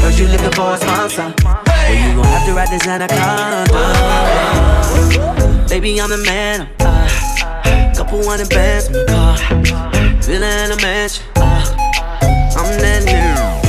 First 0.01 0.19
you 0.19 0.29
looking 0.29 0.53
for 0.53 0.75
a 0.75 0.77
sponsor. 0.77 1.35
Well, 1.45 1.95
you 1.95 2.15
gon' 2.17 2.25
have 2.25 2.47
to 2.47 2.53
ride 2.55 2.71
this 2.71 2.87
anaconda. 2.87 3.67
Baby, 5.69 6.01
I'm 6.01 6.11
the 6.11 6.19
man. 6.19 6.69
Uh, 6.81 7.09
couple 7.97 8.23
hundred 8.29 8.49
bands 8.51 8.87
on 8.87 8.93
the 8.93 9.05
car. 9.07 9.37
Villa 10.23 10.65
in 10.65 10.71
a 10.73 10.77
mansion. 10.83 11.25
Uh, 11.37 11.65
I'm 12.57 12.79
that 12.81 13.03
nigga. 13.05 13.66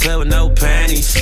Club 0.00 0.20
with 0.20 0.28
no 0.28 0.48
panties. 0.48 1.14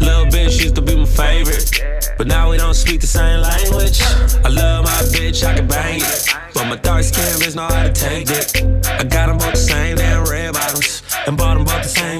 Little 0.00 0.26
bitch 0.26 0.62
used 0.62 0.76
to 0.76 0.82
be 0.82 0.94
my 0.94 1.04
favorite. 1.04 1.82
But 2.16 2.28
now 2.28 2.50
we 2.50 2.58
don't 2.58 2.74
speak 2.74 3.00
the 3.00 3.06
same 3.06 3.40
language. 3.40 4.00
I 4.44 4.48
love 4.48 4.84
my 4.84 5.02
bitch, 5.10 5.44
I 5.44 5.56
can 5.56 5.66
bang 5.66 6.00
it. 6.00 6.28
But 6.54 6.66
my 6.66 6.76
dark 6.76 7.02
skin 7.02 7.24
bitch 7.40 7.56
know 7.56 7.66
how 7.66 7.82
to 7.82 7.92
take 7.92 8.30
it. 8.30 8.86
I 8.86 9.02
got 9.02 9.26
them 9.26 9.38
both 9.38 9.52
the 9.52 9.56
same 9.56 9.96
damn 9.96 10.24
red 10.24 10.52
bottoms. 10.52 11.02
And 11.26 11.36
bought 11.36 11.54
them 11.54 11.64
both 11.64 11.82
the 11.82 11.88
same 11.88 12.19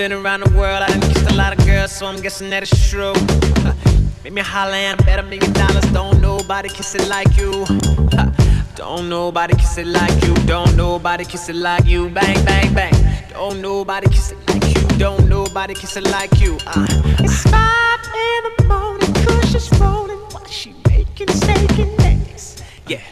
been 0.00 0.12
around 0.14 0.40
the 0.40 0.48
world, 0.56 0.82
I 0.82 0.88
done 0.88 1.00
kissed 1.12 1.30
a 1.30 1.34
lot 1.34 1.52
of 1.52 1.62
girls, 1.66 1.92
so 1.92 2.06
I'm 2.06 2.22
guessing 2.22 2.48
that 2.48 2.62
it's 2.62 2.88
true. 2.88 3.12
Make 4.24 4.32
me 4.32 4.40
holler 4.40 4.72
and 4.72 4.98
I 4.98 5.04
bet 5.04 5.18
a 5.18 5.22
million 5.22 5.52
dollars. 5.52 5.84
Don't 5.92 6.22
nobody 6.22 6.70
kiss 6.70 6.94
it 6.94 7.06
like 7.08 7.36
you. 7.36 7.66
Don't 8.76 9.10
nobody 9.10 9.54
kiss 9.56 9.76
it 9.76 9.86
like 9.86 10.24
you. 10.24 10.32
Don't 10.46 10.74
nobody 10.74 11.26
kiss 11.26 11.50
it 11.50 11.56
like 11.56 11.84
you. 11.84 12.08
Bang, 12.08 12.42
bang, 12.46 12.72
bang. 12.72 12.94
Don't 13.28 13.60
nobody 13.60 14.08
kiss 14.08 14.32
it 14.32 14.38
like 14.48 14.74
you. 14.74 14.80
Don't 14.96 15.28
nobody 15.28 15.74
kiss 15.74 15.98
it 15.98 16.04
like 16.04 16.40
you. 16.40 16.56
Uh. 16.66 16.86
It's 17.18 17.42
five 17.42 18.00
in 18.24 18.42
the 18.56 18.64
morning, 18.68 19.12
she's 19.52 19.70
rolling 19.78 20.16
while 20.32 20.46
she 20.46 20.74
making 20.88 21.28
steak 21.28 21.78
and 21.78 22.00
eggs. 22.00 22.62
Yeah. 22.86 23.02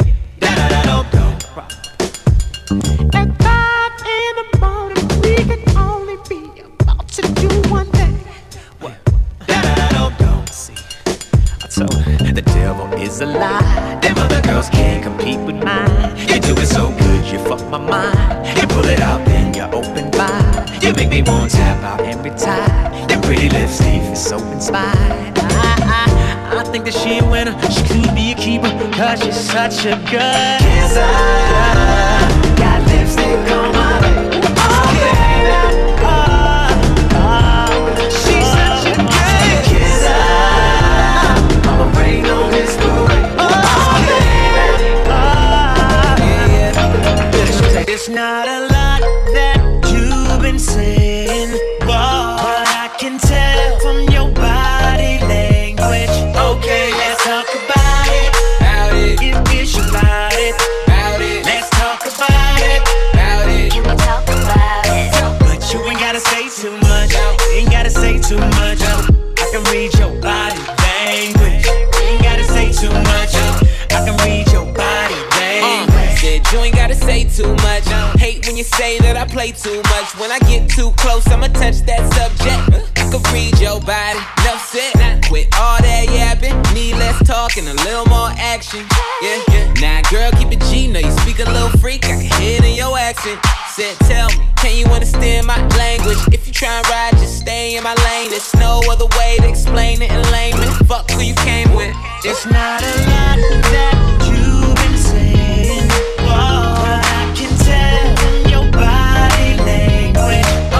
Is 13.09 13.21
a 13.23 13.27
lie. 13.27 13.99
Them 14.03 14.19
other 14.19 14.41
girls 14.43 14.69
can't 14.69 15.03
compete 15.03 15.41
with 15.41 15.57
mine. 15.57 16.17
You 16.29 16.41
do 16.41 16.53
it 16.63 16.67
so 16.67 16.91
good, 16.91 17.25
you 17.33 17.39
fuck 17.49 17.63
my 17.71 17.79
mind. 17.79 18.59
You 18.59 18.67
pull 18.69 18.85
it 18.85 19.01
out, 19.01 19.25
then 19.25 19.55
you 19.55 19.63
open 19.63 20.11
wide. 20.13 20.83
You 20.83 20.93
make 20.93 21.09
me 21.09 21.23
want 21.23 21.51
to 21.51 21.57
tap 21.57 21.83
out 21.83 22.01
every 22.07 22.31
time. 22.31 23.09
Your 23.09 23.21
pretty 23.23 23.49
lips 23.49 23.81
leave 23.81 24.03
me 24.11 24.15
so 24.15 24.37
inspired. 24.53 25.39
I, 25.39 25.75
I, 25.99 26.61
I 26.61 26.65
think 26.71 26.85
that 26.85 26.95
she 26.95 27.19
a 27.19 27.25
winner. 27.25 27.55
She 27.75 27.83
could 27.89 28.15
be 28.15 28.33
a 28.33 28.35
keeper, 28.35 28.73
cause 28.93 29.23
she's 29.23 29.41
such 29.41 29.87
a 29.87 29.97
good 30.13 30.59
kisser. 30.65 31.13
Got 32.61 32.79
lipstick 32.89 33.51
on 33.57 33.78
not 48.09 48.49
a 48.49 48.58
say 78.79 78.97
that 79.03 79.17
I 79.19 79.27
play 79.27 79.51
too 79.51 79.83
much. 79.91 80.15
When 80.23 80.31
I 80.31 80.39
get 80.47 80.71
too 80.71 80.95
close, 81.03 81.27
I'ma 81.27 81.51
touch 81.51 81.83
that 81.91 82.07
subject. 82.15 82.87
I 82.95 83.11
can 83.11 83.23
read 83.35 83.59
your 83.59 83.83
body, 83.83 84.23
enough 84.47 84.63
said. 84.71 84.95
With 85.35 85.51
all 85.59 85.83
that 85.83 86.07
yapping, 86.07 86.55
need 86.73 86.95
less 86.95 87.19
talking, 87.27 87.67
a 87.67 87.75
little 87.83 88.07
more 88.07 88.31
action. 88.39 88.87
Yeah, 89.21 89.43
yeah. 89.51 89.67
Now, 89.83 89.99
girl, 90.09 90.31
keep 90.39 90.55
it 90.55 90.63
G. 90.71 90.87
Know 90.87 91.01
you 91.01 91.11
speak 91.27 91.43
a 91.43 91.51
little 91.51 91.75
freak. 91.83 92.07
I 92.07 92.23
can 92.23 92.31
hear 92.39 92.63
it 92.63 92.65
in 92.65 92.75
your 92.79 92.97
accent. 92.97 93.43
Said, 93.75 93.99
tell 94.07 94.31
me, 94.39 94.47
can 94.63 94.79
you 94.79 94.87
understand 94.87 95.49
my 95.49 95.59
language? 95.75 96.23
If 96.31 96.47
you 96.47 96.53
try 96.55 96.79
and 96.79 96.87
ride, 96.89 97.19
just 97.19 97.43
stay 97.43 97.77
in 97.77 97.83
my 97.83 97.99
lane. 98.07 98.31
There's 98.31 98.55
no 98.63 98.81
other 98.89 99.11
way 99.19 99.43
to 99.43 99.49
explain 99.49 100.03
it 100.03 100.11
in 100.11 100.23
layman. 100.31 100.71
Fuck 100.87 101.11
who 101.11 101.21
you 101.21 101.35
came 101.43 101.75
with. 101.75 101.91
It's 102.23 102.47
not 102.47 102.81
a 102.87 102.95
lot 103.11 103.39
that 103.75 103.97
you've 104.31 104.75
been 104.81 104.97
saying, 104.97 105.89
but 106.23 106.98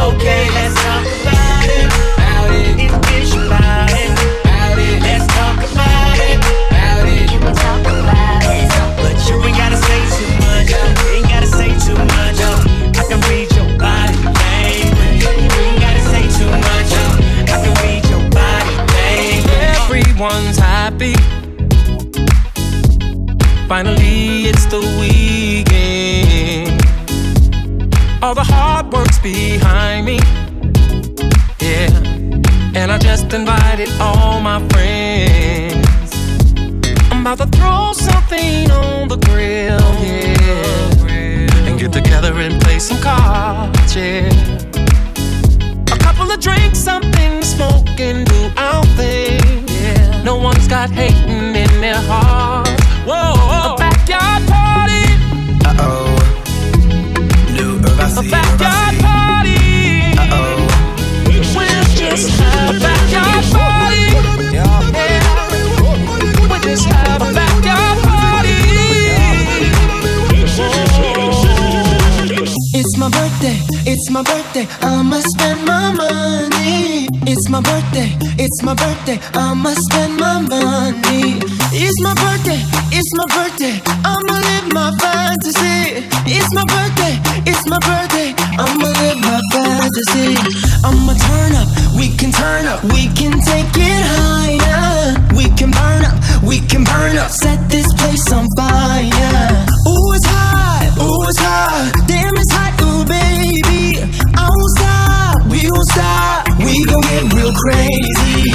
Okay, 0.09 0.49
let's 0.57 0.75
talk 0.75 1.05
about 1.21 1.69
it. 1.69 1.85
About 2.17 2.49
it. 2.49 2.89
About 2.89 3.93
it. 3.93 4.09
About 4.41 4.79
it. 4.79 5.03
Let's 5.05 5.27
talk 5.37 5.59
about 5.71 6.19
it. 6.19 6.39
About 6.71 7.05
it. 7.07 7.29
We 7.31 7.51
talk 7.53 7.85
about 7.85 8.43
it? 8.49 8.69
But 8.97 9.17
you 9.29 9.37
ain't 9.45 9.57
gotta 9.57 9.77
say 9.77 10.01
too 10.17 10.31
much. 10.41 10.71
You 10.73 11.09
ain't 11.13 11.29
gotta 11.29 11.47
say 11.47 11.71
too 11.85 11.95
much. 11.95 12.41
I 12.41 13.05
can 13.09 13.21
read 13.29 13.53
your 13.53 13.69
body 13.79 14.17
language. 14.25 15.23
You 15.23 15.53
ain't 15.61 15.81
gotta 15.85 16.03
say 16.13 16.25
too 16.39 16.51
much. 16.57 16.91
I 17.45 17.57
can 17.63 17.75
read 17.85 18.03
your 18.09 18.25
body 18.33 18.75
language. 18.97 19.45
Everyone's 19.85 20.57
happy. 20.57 21.17
Finally, 23.69 24.49
it's 24.49 24.65
the 24.67 24.81
weekend. 24.99 25.78
All 28.21 28.35
the 28.35 28.43
hard 28.43 28.93
work's 28.93 29.21
behind 29.21 30.05
me. 30.05 30.19
Yeah. 31.61 31.89
And 32.75 32.91
I 32.91 32.99
just 32.99 33.33
invited 33.33 33.89
all 34.01 34.41
my 34.41 34.59
friends. 34.71 36.13
I'm 37.13 37.21
about 37.21 37.39
to 37.39 37.47
throw 37.47 37.93
something 37.93 38.71
on 38.73 39.07
the 39.07 39.19
grill. 39.19 39.79
Yeah. 40.03 41.69
And 41.69 41.79
get 41.79 41.93
together 41.93 42.33
and 42.35 42.61
play 42.61 42.81
some 42.81 43.01
cards. 43.01 43.95
Yeah. 43.95 44.29
A 45.93 45.99
couple 45.99 46.29
of 46.29 46.41
drinks, 46.41 46.81
something 46.81 47.41
to 47.41 47.47
smoke, 47.47 48.01
and 48.01 48.27
do 48.27 48.51
our 48.57 48.85
thing. 48.97 49.69
Yeah. 49.69 50.23
No 50.25 50.37
one's 50.37 50.67
got 50.67 50.91
hating 50.91 51.55
in 51.55 51.81
their 51.81 52.03
hearts. 52.03 52.83
Whoa, 53.07 53.48
it's 73.89 74.11
my 74.11 74.23
birthday, 74.23 74.67
I'ma 74.83 75.19
spend 75.21 75.65
my 75.65 75.93
money. 75.93 77.09
It's 77.25 77.49
my 77.49 77.61
birthday, 77.61 78.13
it's 78.39 78.63
my 78.63 78.75
birthday, 78.75 79.19
I'ma 79.33 79.73
spend 79.89 80.17
my 80.21 80.41
money. 80.41 81.41
It's 81.73 81.99
my 82.03 82.13
birthday, 82.15 82.61
it's 82.93 83.11
my 83.17 83.27
birthday, 83.33 83.81
I'ma 84.05 84.37
live 84.49 84.69
my 84.73 84.93
fantasy. 85.01 86.05
It's 86.29 86.53
my 86.53 86.65
birthday, 86.69 87.15
it's 87.49 87.65
my 87.67 87.79
birthday, 87.81 88.35
I'ma 88.61 88.89
live 89.01 89.21
my 89.25 89.41
fantasy. 89.53 90.37
I'ma 90.85 91.15
turn 91.17 91.53
up, 91.57 91.69
we 91.97 92.15
can 92.17 92.31
turn 92.31 92.67
up, 92.67 92.85
we 92.93 93.09
can 93.17 93.41
take 93.41 93.73
it 93.73 94.03
higher. 94.15 95.17
We 95.35 95.49
can 95.57 95.71
burn 95.71 96.05
up, 96.05 96.17
we 96.45 96.61
can 96.61 96.85
burn 96.85 97.17
up, 97.17 97.31
set 97.31 97.59
this 97.71 97.89
place 97.97 98.33
on 98.33 98.47
fire. 98.57 99.67
Ooh, 99.89 100.13
it's 100.13 100.27
hot, 100.29 100.93
ooh, 101.01 101.29
it's 101.29 101.41
hot, 101.41 102.05
damn, 102.07 102.37
it's 102.37 102.53
hot, 102.53 102.75
ooh, 102.83 103.05
baby. 103.05 103.68
Gon' 107.01 107.11
get 107.11 107.33
real 107.35 107.53
crazy. 107.53 108.51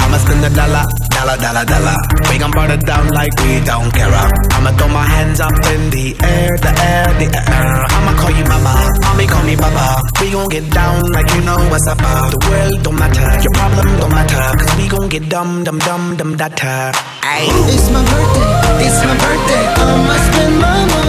I'ma 0.00 0.18
spend 0.18 0.44
a 0.44 0.50
dollar, 0.50 0.84
dollar, 1.10 1.36
dollar, 1.36 1.64
dollar. 1.64 1.96
We 2.30 2.38
gon' 2.38 2.50
burn 2.50 2.70
it 2.70 2.84
down 2.86 3.08
like 3.08 3.32
we 3.42 3.60
don't 3.64 3.90
care. 3.92 4.08
I'ma 4.56 4.70
throw 4.76 4.88
my 4.88 5.04
hands 5.04 5.40
up 5.40 5.52
in 5.52 5.90
the 5.90 6.16
air, 6.22 6.56
the 6.56 6.72
air, 6.80 7.06
the 7.20 7.28
air. 7.28 7.84
I'ma 7.88 8.12
call 8.20 8.30
you 8.30 8.44
mama, 8.44 8.74
mommy 9.02 9.26
call 9.26 9.44
me 9.44 9.56
baba. 9.56 10.02
We 10.20 10.30
gon' 10.30 10.48
get 10.48 10.70
down 10.70 11.10
like 11.12 11.28
you 11.34 11.42
know 11.42 11.58
what's 11.70 11.86
up. 11.86 11.98
The 11.98 12.38
world 12.48 12.82
don't 12.82 12.98
matter, 12.98 13.28
your 13.42 13.52
problem 13.52 13.86
don't 13.98 14.12
matter. 14.12 14.44
Cause 14.58 14.76
we 14.76 14.88
gon' 14.88 15.08
get 15.08 15.28
dumb, 15.28 15.64
dumb, 15.64 15.78
dumb, 15.78 16.16
dumb, 16.16 16.36
data. 16.36 16.92
It's 17.30 17.90
my 17.90 18.02
birthday, 18.02 18.86
it's 18.86 19.00
my 19.04 19.14
birthday, 19.22 19.64
I'ma 19.84 20.16
spend 20.26 20.54
my 20.60 20.86
money. 20.86 21.07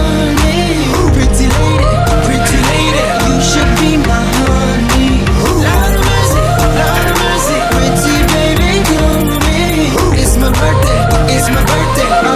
It's 11.40 11.48
my 11.48 11.64
birthday, 11.64 12.08
I'ma 12.12 12.32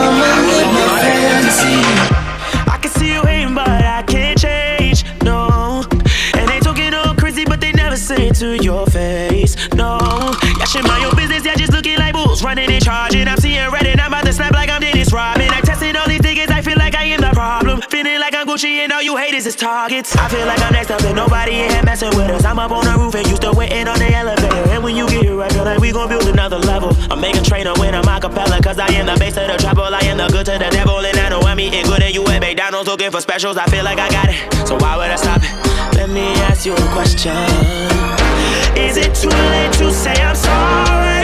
my 0.72 0.86
fantasy. 1.00 1.76
I 2.70 2.78
can 2.80 2.90
see 2.90 3.12
you 3.12 3.22
hating, 3.22 3.54
but 3.54 3.68
I 3.68 4.02
can't 4.02 4.38
change. 4.38 5.04
No, 5.22 5.84
and 6.34 6.48
they 6.48 6.58
talking 6.60 6.94
all 6.94 7.14
crazy, 7.14 7.44
but 7.44 7.60
they 7.60 7.72
never 7.72 7.96
say 7.96 8.28
it 8.28 8.36
to 8.36 8.56
your 8.62 8.86
face. 8.86 9.56
No, 9.74 9.98
yeah, 10.58 10.64
shit, 10.64 10.84
mind 10.84 11.02
your 11.02 11.14
business. 11.14 11.44
Yeah, 11.44 11.54
just 11.54 11.72
looking 11.72 11.98
like 11.98 12.14
bulls 12.14 12.42
running 12.42 12.70
in 12.70 12.80
charging. 12.80 13.13
Gucci 18.54 18.78
and 18.78 18.92
all 18.92 19.02
you 19.02 19.16
haters 19.16 19.46
is 19.46 19.56
targets. 19.56 20.14
I 20.14 20.28
feel 20.28 20.46
like 20.46 20.60
I'm 20.62 20.72
next 20.72 20.88
up 20.88 21.02
and 21.02 21.16
nobody 21.16 21.58
in 21.58 21.72
here 21.72 21.82
messing 21.82 22.10
with 22.10 22.30
us. 22.30 22.44
I'm 22.44 22.60
up 22.60 22.70
on 22.70 22.84
the 22.84 22.94
roof 23.02 23.16
and 23.16 23.26
you 23.26 23.34
still 23.34 23.52
waiting 23.52 23.88
on 23.88 23.98
the 23.98 24.14
elevator. 24.14 24.70
And 24.70 24.84
when 24.84 24.94
you 24.94 25.08
get 25.08 25.24
here, 25.24 25.42
I 25.42 25.48
feel 25.48 25.64
like 25.64 25.80
we 25.80 25.90
gon' 25.90 26.08
build 26.08 26.28
another 26.28 26.58
level. 26.58 26.96
I'm 27.10 27.20
making 27.20 27.42
trainer 27.42 27.72
when 27.74 27.96
I'm 27.96 28.04
acapella, 28.04 28.62
cause 28.62 28.78
I 28.78 28.86
am 28.92 29.06
the 29.06 29.16
base 29.18 29.36
of 29.38 29.48
the 29.48 29.56
trouble. 29.56 29.82
I 29.82 29.98
am 30.04 30.18
the 30.18 30.28
good 30.28 30.46
to 30.46 30.52
the 30.52 30.70
devil, 30.70 30.98
and 31.04 31.18
I 31.18 31.30
know 31.30 31.40
I'm 31.40 31.58
eating 31.58 31.84
good. 31.86 32.00
And 32.00 32.14
you 32.14 32.24
at 32.28 32.38
McDonald's 32.38 32.88
looking 32.88 33.10
for 33.10 33.20
specials. 33.20 33.56
I 33.56 33.66
feel 33.66 33.82
like 33.82 33.98
I 33.98 34.08
got 34.10 34.28
it, 34.28 34.68
so 34.68 34.76
why 34.76 34.98
would 34.98 35.10
I 35.10 35.16
stop 35.16 35.42
it? 35.42 35.50
Let 35.96 36.10
me 36.10 36.22
ask 36.46 36.64
you 36.64 36.74
a 36.74 36.86
question. 36.94 37.34
Is 38.78 38.96
it 38.96 39.16
too 39.16 39.34
late 39.34 39.72
to 39.82 39.92
say 39.92 40.14
I'm 40.22 40.36
sorry? 40.36 41.23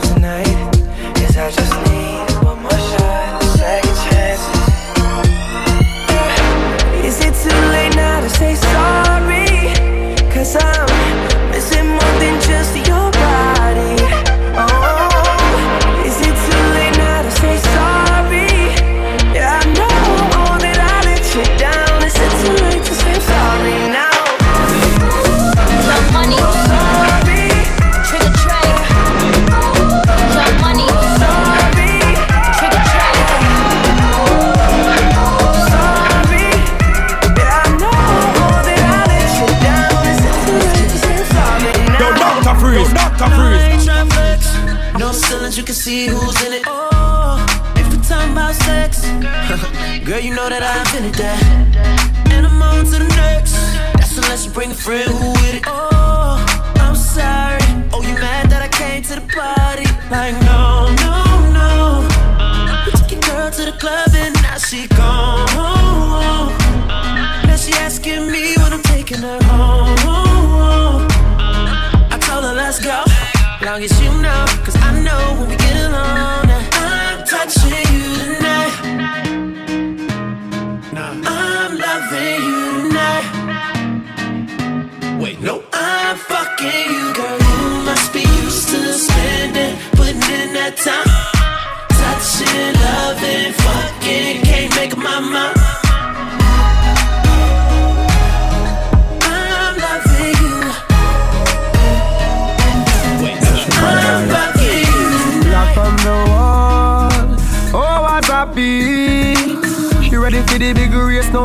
know 50.41 50.49
that 50.49 50.63
I 50.63 50.79
invented 50.81 51.15
that. 51.21 51.41
And 52.33 52.45
I'm 52.47 52.61
on 52.61 52.85
to 52.85 52.97
the 52.97 53.09
next. 53.21 53.53
That's 53.93 54.17
unless 54.17 54.45
you 54.45 54.51
bring 54.51 54.71
a 54.71 54.79
friend 54.85 55.09
who 55.11 55.31
with 55.31 55.55
it. 55.55 55.63
Oh, 55.67 56.41
I'm 56.85 56.95
sorry. 56.95 57.61
Oh, 57.93 58.01
you 58.01 58.15
mad 58.15 58.49
that 58.49 58.61
I 58.61 58.69
came 58.69 59.03
to 59.09 59.15
the 59.19 59.25
party? 59.37 59.85
Like, 60.09 60.33
no, 60.49 60.89
no, 61.05 61.15
no. 61.57 61.69
We 62.85 62.91
took 62.97 63.11
your 63.11 63.21
girl 63.29 63.51
to 63.51 63.63
the 63.69 63.75
club 63.77 64.09
and 64.15 64.33
now 64.41 64.57
she 64.57 64.87
gone. 64.87 65.45
Now 67.47 67.57
she 67.57 67.73
asking 67.73 68.31
me 68.31 68.55
when 68.61 68.73
I'm 68.73 68.83
taking 68.83 69.21
her 69.21 69.41
home. 69.43 71.05
I 72.13 72.17
told 72.27 72.43
her, 72.45 72.53
let's 72.53 72.79
go. 72.79 73.03
Long 73.61 73.83
as 73.83 73.93
you 74.01 74.09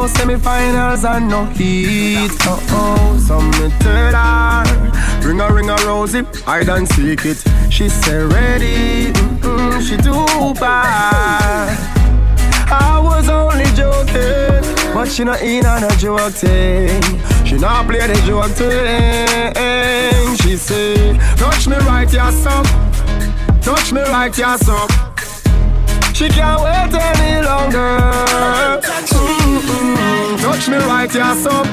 no 0.07 0.13
semi-finals 0.13 1.05
and 1.05 1.29
no 1.29 1.45
heat. 1.47 2.31
Uh 2.47 2.59
oh, 2.71 3.19
some 3.27 3.51
me 3.51 3.71
tell 3.81 4.15
her, 4.15 5.27
ring 5.27 5.41
a 5.41 5.53
ring 5.53 5.71
a 5.71 5.77
rosy, 5.87 6.25
I 6.47 6.63
don't 6.63 6.87
seek 6.87 7.25
it. 7.25 7.43
She 7.71 7.89
say 7.89 8.23
ready, 8.25 9.13
mm-mm, 9.13 9.81
she 9.83 9.97
too 9.97 10.55
bad. 10.61 11.77
I 12.69 13.01
was 13.01 13.29
only 13.29 13.65
joking, 13.75 14.95
but 14.95 15.09
she 15.09 15.25
not 15.25 15.41
in 15.43 15.67
on 15.67 15.85
a 15.85 15.97
joke 15.97 16.33
thing. 16.33 17.03
She 17.45 17.57
not 17.57 17.87
play 17.87 18.07
the 18.07 18.15
joke 18.27 18.51
thing. 18.51 20.37
She 20.37 20.57
say, 20.57 21.17
touch 21.37 21.67
me 21.67 21.77
right, 21.79 22.15
up. 22.15 22.67
Touch 23.63 23.93
me 23.93 24.03
right, 24.03 24.39
up. 24.41 25.16
She 26.17 26.29
can't 26.31 26.63
wait 26.65 26.95
any 26.97 27.45
longer. 27.45 28.01
Mm-mm. 28.81 30.41
Touch 30.41 30.67
me 30.67 30.79
right, 30.79 31.13
yes, 31.13 31.45
up. 31.45 31.67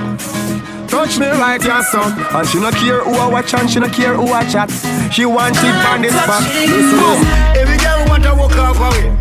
Touch 0.90 1.18
me 1.18 1.28
right, 1.28 1.64
yes, 1.64 1.96
up. 1.96 2.12
And 2.36 2.46
she 2.50 2.60
no 2.60 2.70
care 2.72 3.00
who 3.06 3.14
I 3.14 3.30
watch 3.32 3.54
and 3.54 3.72
she 3.72 3.80
no 3.80 3.88
care 3.88 4.16
who 4.16 4.28
I 4.34 4.44
chat. 4.52 4.70
She 5.14 5.24
want 5.24 5.56
it 5.56 5.88
on 5.88 6.02
this 6.02 6.12
spot. 6.12 6.44
Listen. 6.44 7.24
Every 7.56 7.78
girl 7.78 8.04
want 8.10 8.24
to 8.24 8.36
walk 8.36 8.58
off 8.60 8.84
away. 8.84 9.16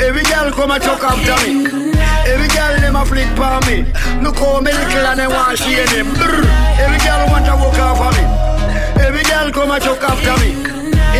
Every 0.00 0.24
girl 0.32 0.50
come 0.50 0.70
and 0.70 0.82
talk 0.82 1.04
after 1.04 1.36
me. 1.44 1.68
Every 2.24 2.48
girl 2.48 2.80
them 2.80 2.96
a 2.96 3.04
flick 3.04 3.28
for 3.36 3.60
me. 3.68 3.84
Look 4.24 4.40
how 4.40 4.64
me 4.64 4.72
little 4.72 5.04
and 5.12 5.20
they 5.20 5.28
want 5.28 5.58
share 5.58 5.84
them. 5.92 6.08
Brr. 6.16 6.40
Every 6.80 7.00
girl 7.04 7.28
want 7.28 7.44
to 7.44 7.54
walk 7.60 7.76
off 7.84 8.00
of 8.00 8.16
me. 8.16 8.24
Every 9.04 9.24
girl 9.28 9.52
come 9.52 9.76
and 9.76 9.82
talk 9.84 10.00
after 10.00 10.40
me. 10.40 10.56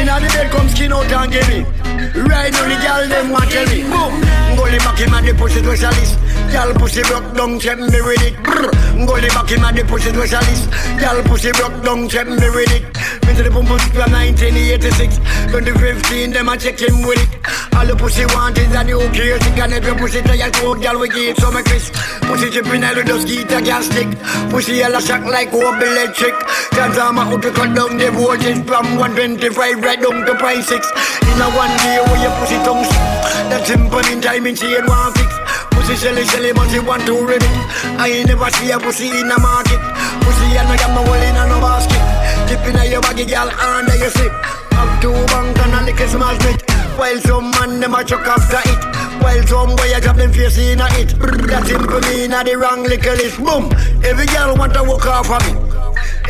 Inna 0.01 0.17
the 0.17 0.33
bed 0.33 0.49
come 0.51 0.67
skin 0.71 0.95
out 0.95 1.13
and 1.13 1.31
give 1.31 1.49
me. 1.53 1.84
Right 2.15 2.52
now 2.52 2.62
the 2.62 2.78
girl 2.78 3.09
them 3.09 3.31
want 3.31 3.51
tell 3.51 3.67
me. 3.67 3.83
Boom. 3.83 4.15
Ngoli 4.55 4.78
back 4.78 4.99
him 4.99 5.15
and 5.15 5.26
the 5.26 5.34
pussy 5.34 5.59
specialist. 5.59 6.15
Girl 6.52 6.73
pussy 6.75 7.02
broke 7.02 7.34
down, 7.34 7.59
check 7.59 7.78
me 7.78 8.01
with 8.07 8.23
it. 8.23 8.39
Brr. 8.44 8.70
Ngoli 8.94 9.28
back 9.34 9.51
him 9.51 9.65
and 9.65 9.76
the 9.76 9.83
pussy 9.83 10.15
specialist. 10.15 10.70
Girl 11.01 11.23
pussy 11.25 11.51
broke 11.51 11.83
down, 11.83 12.09
check 12.09 12.28
me 12.28 12.49
with 12.55 12.70
it. 12.70 12.86
Me 13.26 13.34
to 13.34 13.43
the 13.43 13.51
pump 13.51 13.67
pussy 13.67 13.91
from 13.91 14.12
1986. 14.15 15.18
2015 15.51 16.31
them 16.31 16.49
a 16.49 16.57
check 16.57 16.78
him 16.78 17.02
with 17.02 17.18
it. 17.18 17.34
All 17.75 17.86
the 17.86 17.97
pussy 17.97 18.23
want 18.31 18.59
is 18.59 18.70
a 18.70 18.84
new 18.84 19.02
case. 19.10 19.43
Can 19.59 19.75
help 19.75 19.84
your 19.84 19.99
pussy 19.99 20.23
tell 20.23 20.36
your 20.36 20.51
cold 20.55 20.83
girl 20.83 21.01
we 21.01 21.09
give 21.09 21.36
some 21.39 21.59
kiss. 21.65 21.91
Pussy 22.23 22.51
chipping 22.51 22.86
the 22.86 23.02
just 23.02 23.26
get 23.26 23.51
a 23.51 23.59
gas 23.59 23.86
stick. 23.91 24.07
Pussy 24.55 24.78
yellow 24.78 25.01
shock 25.01 25.26
like 25.26 25.51
wobble 25.51 25.83
electric. 25.83 26.34
Transformer 26.70 27.26
out 27.26 27.43
to 27.43 27.51
cut 27.51 27.75
down 27.75 27.99
the 27.99 28.10
voltage 28.15 28.62
from 28.67 29.02
125 29.02 29.83
right 29.83 30.01
down 30.01 30.25
to 30.25 30.34
price 30.39 30.68
6. 30.68 30.86
In 31.26 31.41
a 31.43 31.51
one 31.51 31.75
day 31.83 32.03
where 32.10 32.23
your 32.23 32.34
pussy 32.39 32.58
tongue 32.65 32.84
stick. 32.84 33.05
That 33.50 33.65
time 33.66 34.47
in 34.47 34.57
she 34.57 34.66
ain't 34.73 34.89
one 34.89 35.12
fix. 35.15 35.31
Pussy 35.70 35.94
shelly 36.00 36.24
shelly 36.24 36.52
but 36.52 36.68
she 36.70 36.81
want 36.81 37.05
to 37.07 37.15
read 37.24 37.44
it. 37.44 37.57
I 38.00 38.08
ain't 38.08 38.28
never 38.28 38.50
see 38.50 38.70
a 38.70 38.78
pussy 38.78 39.08
in 39.08 39.31
a 39.31 39.39
market. 39.39 39.81
Pussy 40.24 40.57
and 40.57 40.68
I 40.68 40.76
got 40.81 40.91
my 40.97 41.05
wall 41.05 41.20
in 41.20 41.36
a 41.36 41.44
no 41.47 41.60
basket. 41.60 42.02
Dip 42.49 42.65
in 42.66 42.76
a 42.81 42.84
your 42.89 43.02
baggy 43.02 43.26
girl 43.28 43.50
under 43.52 43.97
your 43.97 44.10
slip. 44.10 44.33
Up 44.74 44.91
to 45.02 45.12
bank 45.31 45.58
and 45.60 45.76
a 45.76 45.81
lick 45.84 46.00
small 46.08 46.36
bit. 46.41 46.58
While 46.97 47.20
some 47.20 47.50
man 47.52 47.84
a 47.84 48.00
chuck 48.05 48.26
after 48.26 48.65
it. 48.65 48.81
While 49.23 49.47
some 49.47 49.76
boy 49.76 49.92
a 49.94 50.00
drop 50.00 50.16
them 50.16 50.33
face 50.33 50.58
in 50.58 50.81
a 50.81 50.86
it. 50.99 51.15
That 51.49 51.66
simple 51.66 52.00
mean 52.08 52.33
a 52.33 52.44
the 52.44 52.57
wrong 52.57 52.83
liquor 52.83 53.15
list. 53.15 53.39
Boom. 53.39 53.70
Every 54.02 54.26
girl 54.26 54.57
want 54.57 54.74
to 54.74 54.83
walk 54.84 55.07
off 55.07 55.31
of 55.31 55.42
me. 55.47 55.52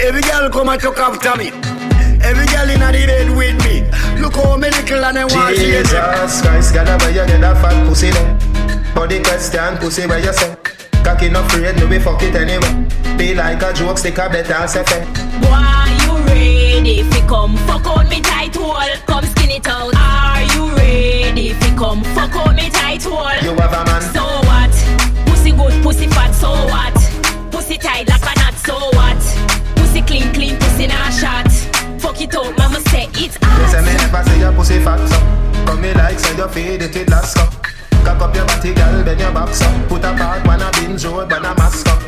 Every 0.03 0.23
girl 0.23 0.51
come 0.51 0.69
and 0.69 0.81
chuck 0.81 0.99
after 0.99 1.37
me. 1.39 1.74
Every 2.25 2.47
girl 2.47 2.71
in 2.71 2.81
the 2.81 3.05
bed 3.07 3.37
with 3.37 3.57
me. 3.65 3.85
Look 4.21 4.37
how 4.37 4.57
me 4.57 4.71
little 4.71 5.05
and 5.05 5.19
I 5.19 5.25
want 5.25 5.55
to 5.55 5.61
see 5.61 5.73
them. 5.73 5.85
Jesus 5.85 6.41
Christ, 6.41 6.75
gotta 6.75 6.97
buy 6.97 7.11
you 7.11 7.27
get 7.27 7.45
a 7.45 7.55
fat 7.61 7.87
pussy 7.87 8.11
then. 8.11 8.39
Body 8.95 9.23
question, 9.23 9.77
pussy 9.77 10.07
where 10.07 10.19
you 10.19 10.33
say. 10.33 10.57
Cocky 11.05 11.29
no 11.29 11.45
afraid, 11.45 11.77
me 11.77 11.85
we 11.85 11.99
fuck 11.99 12.23
it 12.23 12.35
anyway. 12.35 12.73
Be 13.19 13.35
like 13.35 13.63
a 13.63 13.75
joke, 13.75 13.99
stick 13.99 14.17
a 14.17 14.31
bet 14.31 14.51
and 14.51 14.71
say 14.71 14.83
fair. 14.85 15.05
Boy, 15.45 15.93
you 16.05 16.17
ready? 16.25 17.01
if 17.01 17.15
you 17.15 17.29
come 17.29 17.57
fuck 17.69 17.87
out 17.87 18.09
me 18.09 18.23
tight 18.23 18.57
hole, 18.57 18.97
come 19.07 19.25
skin 19.27 19.51
it 19.51 19.69
out. 19.69 19.93
Are 19.95 20.43
you 20.55 20.75
ready? 20.77 21.51
if 21.51 21.61
you 21.69 21.77
come 21.77 22.03
fuck 22.17 22.35
out 22.37 22.57
me 22.57 22.71
tight 22.71 23.03
hole. 23.03 23.37
You 23.45 23.53
have 23.61 23.75
a 23.77 23.85
man. 23.85 24.03
So 24.17 24.25
what? 24.49 24.73
Pussy 25.27 25.53
good, 25.53 25.83
pussy 25.83 26.09
fat. 26.09 26.33
So 26.33 26.49
what? 26.73 26.95
Pussy 27.53 27.77
tight 27.77 28.09
like 28.09 28.23
a 28.23 28.33
knot. 28.41 28.55
So 28.65 28.77
what? 28.97 29.21
Pussy 29.77 30.01
clean, 30.01 30.33
clean, 30.33 30.57
pussy 30.59 30.87
not 30.87 31.13
shot. 31.13 31.44
It 32.25 32.35
out, 32.35 32.57
mama 32.57 32.81
say 32.89 33.05
it's 33.21 33.37
You 33.37 33.45
hot. 33.45 33.71
say 33.71 33.81
me 33.85 33.93
never 34.01 34.23
see 34.25 34.41
your 34.41 34.53
pussy 34.53 34.79
fat 34.81 34.97
so 35.09 35.19
Come 35.67 35.83
me 35.83 35.93
like 35.93 36.19
say 36.19 36.35
you 36.37 36.49
feed 36.49 36.81
it 36.81 36.95
with 36.95 37.11
last 37.11 37.37
cup 37.37 37.53
Cock 38.05 38.21
up 38.23 38.35
your 38.35 38.47
body 38.47 38.73
girl 38.73 39.05
bend 39.05 39.21
your 39.21 39.33
back 39.33 39.53
so 39.53 39.69
Put 39.89 40.05
a 40.05 40.13
part 40.17 40.47
one 40.47 40.63
a 40.63 40.71
binge 40.73 41.05
road 41.05 41.31
one 41.31 41.45
a 41.45 41.53
mask 41.55 41.87
up 41.89 42.01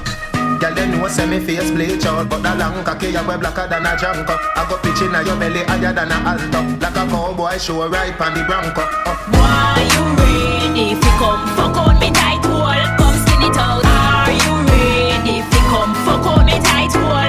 Girl 0.61 0.73
they 0.75 0.87
know 0.89 1.07
say 1.09 1.27
me 1.27 1.39
face 1.39 1.71
bleach 1.71 2.07
out 2.07 2.29
But 2.31 2.41
the 2.41 2.55
long 2.57 2.83
cocky 2.85 3.09
you 3.13 3.21
way 3.29 3.37
blacker 3.37 3.69
than 3.69 3.85
a 3.85 3.93
junk 4.01 4.29
up 4.31 4.41
I 4.57 4.65
go 4.69 4.79
pitch 4.81 5.03
inna 5.05 5.21
your 5.23 5.37
belly 5.37 5.61
higher 5.69 5.93
than 5.93 6.09
a 6.11 6.17
alto 6.25 6.61
Like 6.81 6.97
a 6.97 7.05
cowboy 7.13 7.59
show 7.59 7.87
right 7.89 8.19
on 8.19 8.33
the 8.33 8.43
bronco 8.49 8.83
uh. 9.05 9.13
Boy, 9.29 9.85
you 9.93 10.03
ready? 10.17 10.95
Fi 10.97 11.11
come 11.21 11.45
fuck 11.61 11.77
out 11.77 12.01
me 12.01 12.09
tight 12.11 12.41
hole, 12.41 12.89
come 12.97 13.17
skin 13.21 13.43
it 13.53 13.57
out. 13.61 13.85
Are 13.85 14.33
you 14.33 14.55
ready? 14.65 15.45
Fi 15.45 15.59
come 15.69 15.93
fuck 16.09 16.25
out 16.25 16.47
me 16.47 16.57
tight 16.65 16.93
hole. 16.97 17.26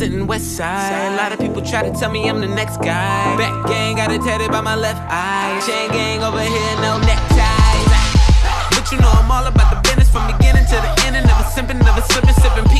Representing 0.00 0.26
West. 0.26 0.58
A 0.58 1.14
lot 1.14 1.30
of 1.30 1.38
people 1.38 1.60
try 1.60 1.82
to 1.82 1.92
tell 1.92 2.10
me 2.10 2.26
I'm 2.26 2.40
the 2.40 2.48
next 2.48 2.78
guy. 2.78 3.36
Back 3.36 3.66
gang 3.66 3.96
got 3.96 4.10
it 4.10 4.22
tatted 4.22 4.50
by 4.50 4.62
my 4.62 4.74
left 4.74 4.98
eye. 5.10 5.60
Chain 5.66 5.90
gang 5.90 6.22
over 6.22 6.40
here, 6.40 6.74
no 6.80 6.96
neckties. 7.00 7.90
But 8.70 8.90
you 8.90 8.98
know 8.98 9.10
I'm 9.10 9.30
all 9.30 9.46
about 9.46 9.68
the 9.74 9.80
business 9.86 10.08
from 10.08 10.24
beginning 10.32 10.64
to 10.64 10.76
the 10.76 11.04
end. 11.04 11.16
And 11.16 11.26
never 11.26 11.44
simping, 11.52 11.84
never 11.84 12.00
slipping, 12.00 12.32
sipping 12.32 12.79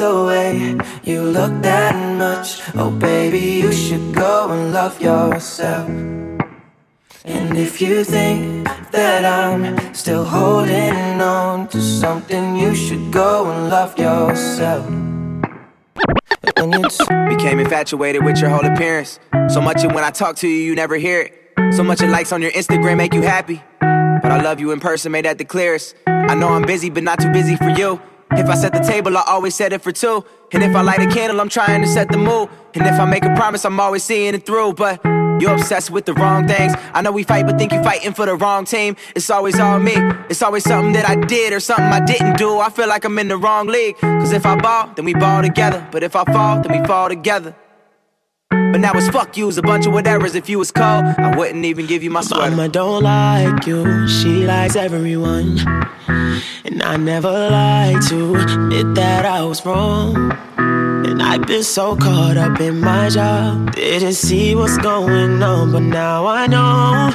the 0.00 0.24
way 0.24 0.78
you 1.04 1.20
look 1.22 1.52
that 1.60 1.94
much, 2.16 2.62
oh 2.74 2.90
baby, 2.90 3.60
you 3.62 3.70
should 3.70 4.14
go 4.14 4.50
and 4.50 4.72
love 4.72 5.00
yourself. 5.00 5.88
And 7.24 7.58
if 7.58 7.82
you 7.82 8.02
think 8.02 8.66
that 8.92 9.26
I'm 9.26 9.94
still 9.94 10.24
holding 10.24 11.20
on 11.20 11.68
to 11.68 11.80
something, 11.82 12.56
you 12.56 12.74
should 12.74 13.12
go 13.12 13.50
and 13.50 13.68
love 13.68 13.98
yourself. 13.98 14.88
You 16.56 17.36
Became 17.36 17.58
infatuated 17.60 18.24
with 18.24 18.38
your 18.38 18.48
whole 18.48 18.64
appearance. 18.64 19.20
So 19.48 19.60
much 19.60 19.82
that 19.82 19.94
when 19.94 20.02
I 20.02 20.10
talk 20.10 20.36
to 20.36 20.48
you, 20.48 20.60
you 20.68 20.74
never 20.74 20.96
hear 20.96 21.20
it. 21.28 21.74
So 21.74 21.84
much 21.84 22.00
of 22.00 22.08
likes 22.08 22.32
on 22.32 22.40
your 22.40 22.52
Instagram 22.52 22.96
make 22.96 23.12
you 23.12 23.20
happy. 23.20 23.62
But 23.80 24.32
I 24.32 24.40
love 24.42 24.60
you 24.60 24.70
in 24.72 24.80
person, 24.80 25.12
made 25.12 25.26
that 25.26 25.36
the 25.36 25.44
clearest. 25.44 25.94
I 26.06 26.34
know 26.34 26.48
I'm 26.48 26.62
busy, 26.62 26.88
but 26.88 27.02
not 27.02 27.20
too 27.20 27.30
busy 27.32 27.56
for 27.56 27.68
you. 27.68 28.00
If 28.32 28.48
I 28.48 28.54
set 28.54 28.72
the 28.72 28.80
table, 28.80 29.16
I 29.16 29.24
always 29.26 29.54
set 29.54 29.72
it 29.72 29.82
for 29.82 29.92
two. 29.92 30.24
And 30.52 30.62
if 30.62 30.74
I 30.74 30.82
light 30.82 31.00
a 31.00 31.06
candle, 31.06 31.40
I'm 31.40 31.48
trying 31.48 31.82
to 31.82 31.88
set 31.88 32.08
the 32.10 32.18
mood. 32.18 32.48
And 32.74 32.86
if 32.86 32.98
I 32.98 33.04
make 33.04 33.24
a 33.24 33.34
promise, 33.34 33.64
I'm 33.64 33.78
always 33.78 34.04
seeing 34.04 34.34
it 34.34 34.46
through. 34.46 34.74
But 34.74 35.04
you're 35.40 35.54
obsessed 35.54 35.90
with 35.90 36.04
the 36.04 36.14
wrong 36.14 36.46
things. 36.46 36.74
I 36.92 37.02
know 37.02 37.12
we 37.12 37.22
fight, 37.22 37.46
but 37.46 37.58
think 37.58 37.72
you're 37.72 37.82
fighting 37.82 38.12
for 38.12 38.26
the 38.26 38.36
wrong 38.36 38.64
team. 38.64 38.96
It's 39.16 39.30
always 39.30 39.58
all 39.58 39.78
me. 39.78 39.94
It's 40.28 40.42
always 40.42 40.64
something 40.64 40.92
that 40.92 41.08
I 41.08 41.16
did 41.16 41.52
or 41.52 41.60
something 41.60 41.86
I 41.86 42.04
didn't 42.04 42.36
do. 42.36 42.58
I 42.58 42.70
feel 42.70 42.88
like 42.88 43.04
I'm 43.04 43.18
in 43.18 43.28
the 43.28 43.36
wrong 43.36 43.66
league. 43.66 43.96
Cause 43.98 44.32
if 44.32 44.46
I 44.46 44.56
ball, 44.56 44.92
then 44.94 45.04
we 45.04 45.14
ball 45.14 45.42
together. 45.42 45.86
But 45.90 46.02
if 46.02 46.14
I 46.14 46.24
fall, 46.24 46.60
then 46.62 46.80
we 46.80 46.86
fall 46.86 47.08
together. 47.08 47.54
But 48.50 48.78
now 48.78 48.92
it's 48.94 49.08
fuck 49.08 49.36
yous, 49.36 49.56
a 49.58 49.62
bunch 49.62 49.86
of 49.86 49.92
whatevers. 49.92 50.34
If 50.34 50.48
you 50.48 50.58
was 50.58 50.72
cold, 50.72 51.04
I 51.18 51.36
wouldn't 51.36 51.64
even 51.64 51.86
give 51.86 52.02
you 52.02 52.10
my 52.10 52.20
sweater. 52.20 52.50
Mama 52.50 52.68
don't 52.68 53.02
like 53.02 53.66
you, 53.66 54.08
she 54.08 54.44
likes 54.44 54.74
everyone. 54.74 55.58
And 56.64 56.82
I 56.82 56.96
never 56.96 57.30
lied 57.30 58.02
to 58.08 58.34
admit 58.34 58.94
that 58.96 59.24
I 59.24 59.42
was 59.44 59.64
wrong. 59.64 60.36
And 61.06 61.22
I've 61.22 61.46
been 61.46 61.62
so 61.62 61.96
caught 61.96 62.36
up 62.36 62.60
in 62.60 62.80
my 62.80 63.08
job, 63.08 63.74
didn't 63.74 64.14
see 64.14 64.54
what's 64.54 64.78
going 64.78 65.42
on, 65.42 65.72
but 65.72 65.80
now 65.80 66.26
I 66.26 66.46
know 66.46 67.10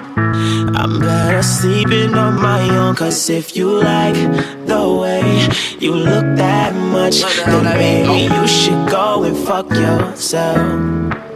I'm 0.79 0.99
better 0.99 1.43
sleeping 1.43 2.13
on 2.15 2.41
my 2.41 2.67
own. 2.77 2.95
Cause 2.95 3.29
if 3.29 3.55
you 3.55 3.69
like 3.81 4.15
the 4.65 4.83
way 5.01 5.47
you 5.79 5.93
look 5.93 6.25
that 6.37 6.73
much, 6.73 7.21
then 7.21 7.63
maybe 7.63 8.33
you 8.33 8.47
should 8.47 8.89
go 8.89 9.23
and 9.23 9.37
fuck 9.37 9.69
yourself. 9.69 10.57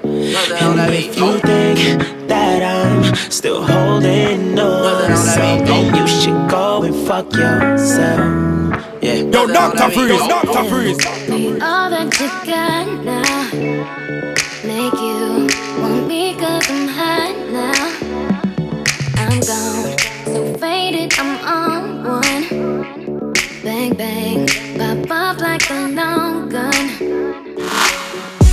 And 0.04 0.94
if 0.94 1.18
you 1.18 1.40
think 1.40 2.28
that 2.28 2.64
I'm 2.64 3.16
still 3.32 3.64
holding 3.64 4.58
on 4.58 5.00
then 5.66 5.96
you 5.96 6.08
should 6.08 6.50
go 6.50 6.84
and 6.84 6.96
fuck 7.08 7.32
yourself. 7.34 8.69
Yeah. 9.02 9.16
Yo, 9.16 9.48
Dr. 9.48 9.90
Freeze, 9.92 10.28
Dr. 10.28 10.64
Freeze. 10.70 10.98
We 11.30 11.62
all 11.62 11.90
been 11.90 12.12
together 12.12 13.02
now. 13.04 13.50
Make 14.68 14.94
you 15.00 15.48
want 15.80 16.08
me 16.08 16.36
cause 16.36 16.70
I'm 16.70 16.88
high 16.90 17.32
now. 17.48 17.86
I'm 19.16 19.40
gone, 19.40 19.98
so 20.26 20.54
faded, 20.58 21.14
I'm 21.18 21.32
on 21.48 22.04
one. 22.04 23.34
Bang, 23.64 23.94
bang, 23.96 24.48
pop 24.78 25.12
off 25.12 25.40
like 25.40 25.70
a 25.70 25.88
long 25.96 26.50
gun. 26.50 26.74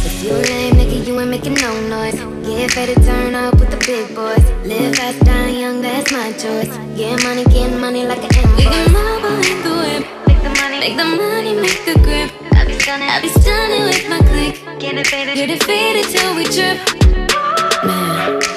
If 0.06 0.22
you 0.22 0.30
lame, 0.30 0.74
nigga, 0.74 1.06
you 1.08 1.18
ain't 1.18 1.30
making 1.30 1.54
no 1.54 1.72
noise. 1.88 2.20
Get 2.46 2.72
better, 2.72 2.94
turn 3.00 3.34
up 3.34 3.58
with 3.58 3.70
the 3.70 3.78
big 3.84 4.14
boys. 4.14 4.44
Live 4.64 4.94
fast, 4.94 5.18
die 5.24 5.48
young, 5.58 5.82
that's 5.82 6.12
my 6.12 6.30
choice. 6.32 6.70
Get 6.96 7.20
money, 7.24 7.44
get 7.46 7.80
money 7.80 8.06
like 8.06 8.22
an 8.22 8.32
invoice. 8.60 10.15
Make 10.78 10.96
the 10.98 11.04
money, 11.04 11.54
make 11.54 11.84
the 11.86 11.94
grip. 12.04 12.30
I 12.52 12.66
be 12.66 12.78
stunning, 12.78 13.08
I 13.08 13.20
be 13.22 13.28
stunning 13.28 13.84
with 13.84 14.08
my 14.10 14.18
click. 14.18 14.78
Get 14.78 14.96
it 14.96 15.06
faded, 15.06 15.36
get 15.36 15.48
it 15.48 15.62
faded 15.64 16.06
till 16.10 16.36
we 16.36 16.44
trip. 16.44 16.78
Man. 17.84 18.55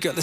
got 0.00 0.14
the 0.14 0.22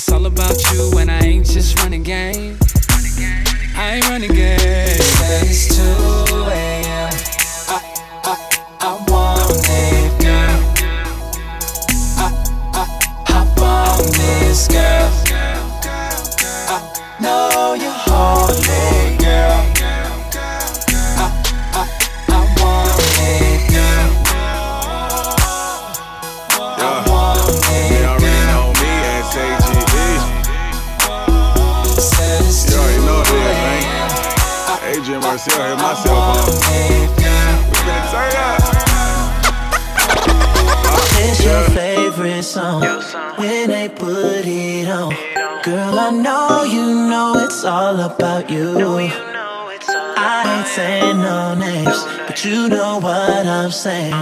same. 53.80 54.14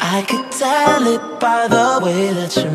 I 0.00 0.24
could 0.26 0.50
tell 0.50 1.06
it 1.06 1.38
by 1.38 1.68
the 1.68 2.00
way 2.02 2.32
that 2.32 2.56
you 2.56 2.70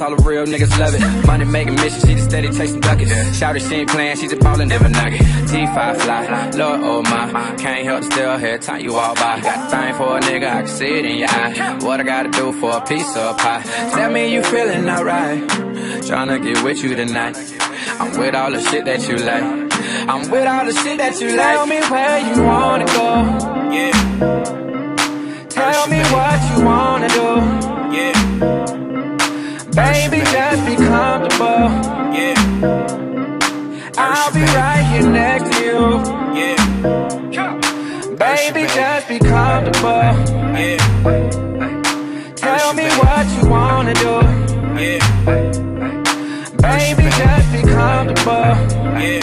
riding 0.00 0.12
in 0.12 0.16
the 0.16 0.16
flies, 0.16 0.16
all 0.16 0.16
the 0.16 0.22
real 0.22 0.46
niggas 0.46 0.78
love 0.78 0.94
it. 0.94 1.26
Money 1.26 1.44
making 1.44 1.74
mission, 1.74 2.00
she 2.00 2.14
just 2.14 2.28
steady 2.30 2.48
chasing 2.48 2.80
duckets. 2.80 3.38
Shout 3.38 3.56
it, 3.56 3.62
she 3.62 3.74
ain't 3.76 3.90
playing, 3.90 4.16
she 4.16 4.28
just 4.28 4.40
ballin' 4.40 4.68
never 4.68 4.88
nugget. 4.88 5.20
T5 5.20 5.96
fly, 6.00 6.50
Lord, 6.50 6.80
oh 6.82 7.02
my. 7.02 7.56
Can't 7.56 7.84
help 7.84 8.04
still 8.04 8.38
hear 8.38 8.58
time 8.58 8.80
you 8.80 8.92
walk 8.92 9.16
by. 9.16 9.40
Got 9.40 9.66
a 9.66 9.70
thing 9.70 9.94
for 9.94 10.16
a 10.18 10.20
nigga, 10.20 10.48
I 10.48 10.62
can 10.62 10.68
see 10.68 10.98
it 10.98 11.04
in 11.04 11.18
your 11.18 11.28
eye. 11.28 11.78
What 11.80 12.00
I 12.00 12.02
gotta 12.02 12.30
do 12.30 12.52
for 12.52 12.76
a 12.76 12.80
piece 12.80 13.16
of 13.16 13.38
pie? 13.38 13.62
Tell 13.94 14.10
me 14.10 14.32
you 14.32 14.42
feeling 14.42 14.88
alright. 14.88 15.42
Tryna 16.06 16.42
get 16.42 16.62
with 16.64 16.82
you 16.82 16.94
tonight. 16.94 17.36
I'm 17.98 18.18
with 18.18 18.34
all 18.34 18.50
the 18.50 18.60
shit 18.60 18.84
that 18.84 19.08
you 19.08 19.16
like. 19.16 19.42
I'm 20.08 20.30
with 20.30 20.46
all 20.46 20.64
the 20.64 20.72
shit 20.72 20.98
that 20.98 21.20
you 21.20 21.28
like. 21.36 21.56
Tell 21.56 21.66
me 21.66 21.80
where 21.80 22.18
you 22.34 22.42
wanna 22.42 22.86
go. 22.86 23.72
Yeah. 23.72 23.92
Tell 25.48 25.88
me 25.88 26.00
what 26.00 26.58
you 26.58 26.64
wanna 26.64 27.08
do. 27.08 27.65
Just 30.56 30.68
be 30.68 30.76
comfortable. 30.76 31.68
Yeah. 32.16 32.34
I'll 33.98 34.32
be 34.32 34.40
right 34.40 34.84
here 34.90 35.10
next 35.10 35.54
to 35.54 35.64
you. 35.64 35.82
Yeah. 36.34 36.56
Baby, 38.16 38.66
just 38.72 39.06
be 39.06 39.18
comfortable. 39.18 40.14
Yeah. 40.56 40.78
Tell 42.36 42.72
me 42.72 42.88
what 43.00 43.26
you 43.36 43.50
wanna 43.50 43.92
do. 43.94 44.14
Yeah. 44.80 45.00
Baby, 46.64 47.10
just 47.10 47.52
be 47.52 47.60
comfortable. 47.70 48.56
Yeah. 48.98 49.20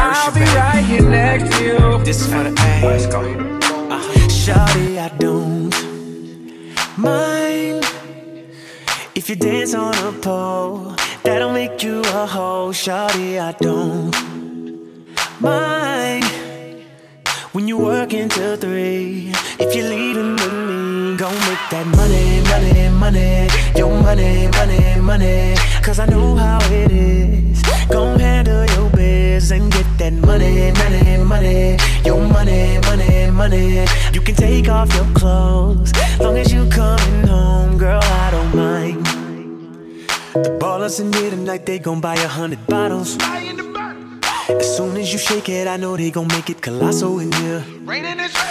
I'll 0.00 0.32
be 0.34 0.40
right 0.40 0.84
here 0.84 1.08
next 1.08 1.56
to 1.58 1.64
you. 1.64 2.04
This 2.04 2.22
is 2.22 2.26
for 2.26 2.42
the 2.42 2.50
A. 2.50 2.86
Let's 2.88 3.06
go. 3.06 3.49
You 9.30 9.36
dance 9.36 9.74
on 9.74 9.94
a 9.94 10.12
pole. 10.18 10.92
That'll 11.22 11.52
make 11.52 11.84
you 11.84 12.00
a 12.00 12.26
hoe. 12.26 12.72
Shawty, 12.72 13.38
I 13.38 13.52
don't 13.52 14.10
mind 15.40 16.24
when 17.52 17.68
you 17.68 17.78
work 17.78 18.12
until 18.12 18.56
three. 18.56 19.32
If 19.60 19.72
you're 19.76 19.88
leaving 19.88 20.32
with 20.32 20.52
me, 20.52 21.16
gon' 21.16 21.38
make 21.46 21.64
that 21.70 21.86
money, 21.94 22.42
money, 22.50 22.88
money. 23.04 23.48
Your 23.78 23.92
money, 24.02 24.48
money, 24.48 25.00
money. 25.00 25.54
Cause 25.80 26.00
I 26.00 26.06
know 26.06 26.34
how 26.34 26.58
it 26.72 26.90
is. 26.90 27.62
Gon' 27.88 28.18
handle 28.18 28.66
your 28.74 28.90
biz 28.90 29.52
and 29.52 29.70
get 29.70 29.86
that 29.98 30.12
money, 30.12 30.72
money, 30.72 31.18
money. 31.18 31.78
Your 32.04 32.20
money, 32.26 32.80
money, 32.80 33.30
money. 33.30 33.86
You 34.12 34.20
can 34.22 34.34
take 34.34 34.68
off 34.68 34.92
your 34.96 35.06
clothes. 35.14 35.92
Long 36.18 36.36
as 36.36 36.52
you 36.52 36.68
coming 36.68 37.28
home, 37.28 37.78
girl, 37.78 38.00
I 38.02 38.30
don't 38.32 38.56
mind. 38.56 39.19
The 40.32 40.56
ballers 40.60 41.00
in 41.00 41.12
here 41.12 41.30
tonight, 41.30 41.66
they 41.66 41.80
gon' 41.80 42.00
buy 42.00 42.14
a 42.14 42.28
hundred 42.28 42.64
bottles. 42.68 43.16
As 43.20 44.76
soon 44.76 44.96
as 44.96 45.12
you 45.12 45.18
shake 45.18 45.48
it, 45.48 45.66
I 45.66 45.76
know 45.76 45.96
they 45.96 46.12
gon' 46.12 46.28
make 46.28 46.48
it 46.48 46.62
colossal 46.62 47.18
in 47.18 47.32
here. 47.32 47.64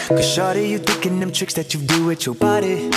Cause 0.10 0.26
shawty, 0.36 0.70
you 0.70 0.80
thinking 0.80 1.22
them 1.22 1.32
tricks 1.32 1.54
that 1.54 1.74
you 1.74 1.80
do 1.80 2.06
with 2.06 2.26
your 2.26 2.36
body. 2.36 2.90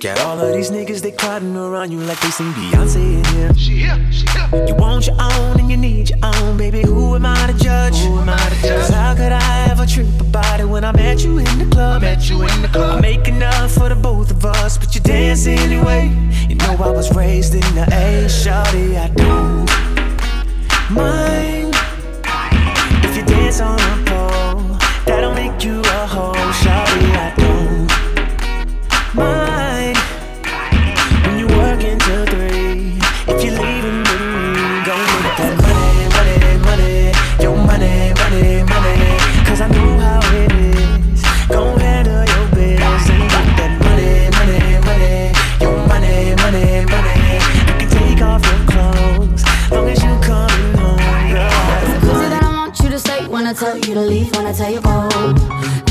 Got 0.00 0.18
all 0.20 0.40
of 0.40 0.54
these 0.54 0.70
niggas, 0.70 1.02
they 1.02 1.12
crowding 1.12 1.54
around 1.54 1.90
you 1.90 1.98
like 1.98 2.18
they 2.20 2.30
seen 2.30 2.50
Beyonce 2.52 3.18
in 3.18 3.24
here. 3.34 3.54
She 3.54 3.76
here, 3.76 4.08
she 4.10 4.26
here. 4.28 4.66
You 4.66 4.74
want 4.76 5.06
your 5.06 5.16
own 5.20 5.60
and 5.60 5.70
you 5.70 5.76
need 5.76 6.08
your 6.08 6.18
own, 6.22 6.56
baby. 6.56 6.80
Who 6.80 7.14
am 7.16 7.26
I 7.26 7.48
to 7.48 7.52
judge? 7.52 7.98
Who 7.98 8.18
am 8.18 8.30
I 8.30 8.38
to 8.38 8.62
judge? 8.62 8.80
Cause 8.80 8.88
how 8.88 9.14
could 9.14 9.30
I 9.30 9.68
ever 9.70 9.84
trip 9.84 10.08
about 10.18 10.58
it 10.58 10.64
when 10.64 10.84
I 10.84 10.92
met 10.92 11.22
you 11.22 11.36
in 11.36 11.58
the 11.58 11.68
club? 11.70 12.02
I 12.02 12.14
Met 12.16 12.30
you 12.30 12.40
in 12.40 12.62
the 12.62 12.68
club. 12.68 12.96
I 12.96 13.00
make 13.02 13.28
enough 13.28 13.72
for 13.72 13.90
the 13.90 13.94
both 13.94 14.30
of 14.30 14.42
us, 14.46 14.78
but 14.78 14.94
you 14.94 15.02
dance 15.02 15.46
anyway. 15.46 16.08
You 16.48 16.54
know 16.54 16.76
I 16.80 16.90
was 16.90 17.14
raised 17.14 17.52
in 17.52 17.60
the 17.74 17.82
A, 17.92 18.24
shawty. 18.24 18.96
I 18.96 19.08
don't 19.08 19.68
mind 20.90 21.74
if 23.04 23.18
you 23.18 23.24
dance 23.26 23.60
on 23.60 23.99
leave, 54.30 54.36
when 54.36 54.46
I 54.46 54.52
tell 54.52 54.70
you 54.70 54.80
go. 54.80 55.08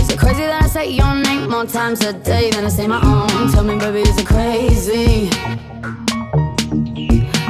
Is 0.01 0.09
it 0.09 0.19
crazy 0.19 0.41
that 0.41 0.63
I 0.63 0.67
say 0.67 0.89
your 0.89 1.15
name 1.15 1.49
more 1.49 1.65
times 1.65 2.01
a 2.01 2.13
day 2.13 2.49
than 2.51 2.65
I 2.65 2.69
say 2.69 2.87
my 2.87 3.01
own? 3.01 3.51
Tell 3.51 3.63
me, 3.63 3.77
baby, 3.77 4.01
is 4.01 4.17
it 4.17 4.25
crazy? 4.25 5.29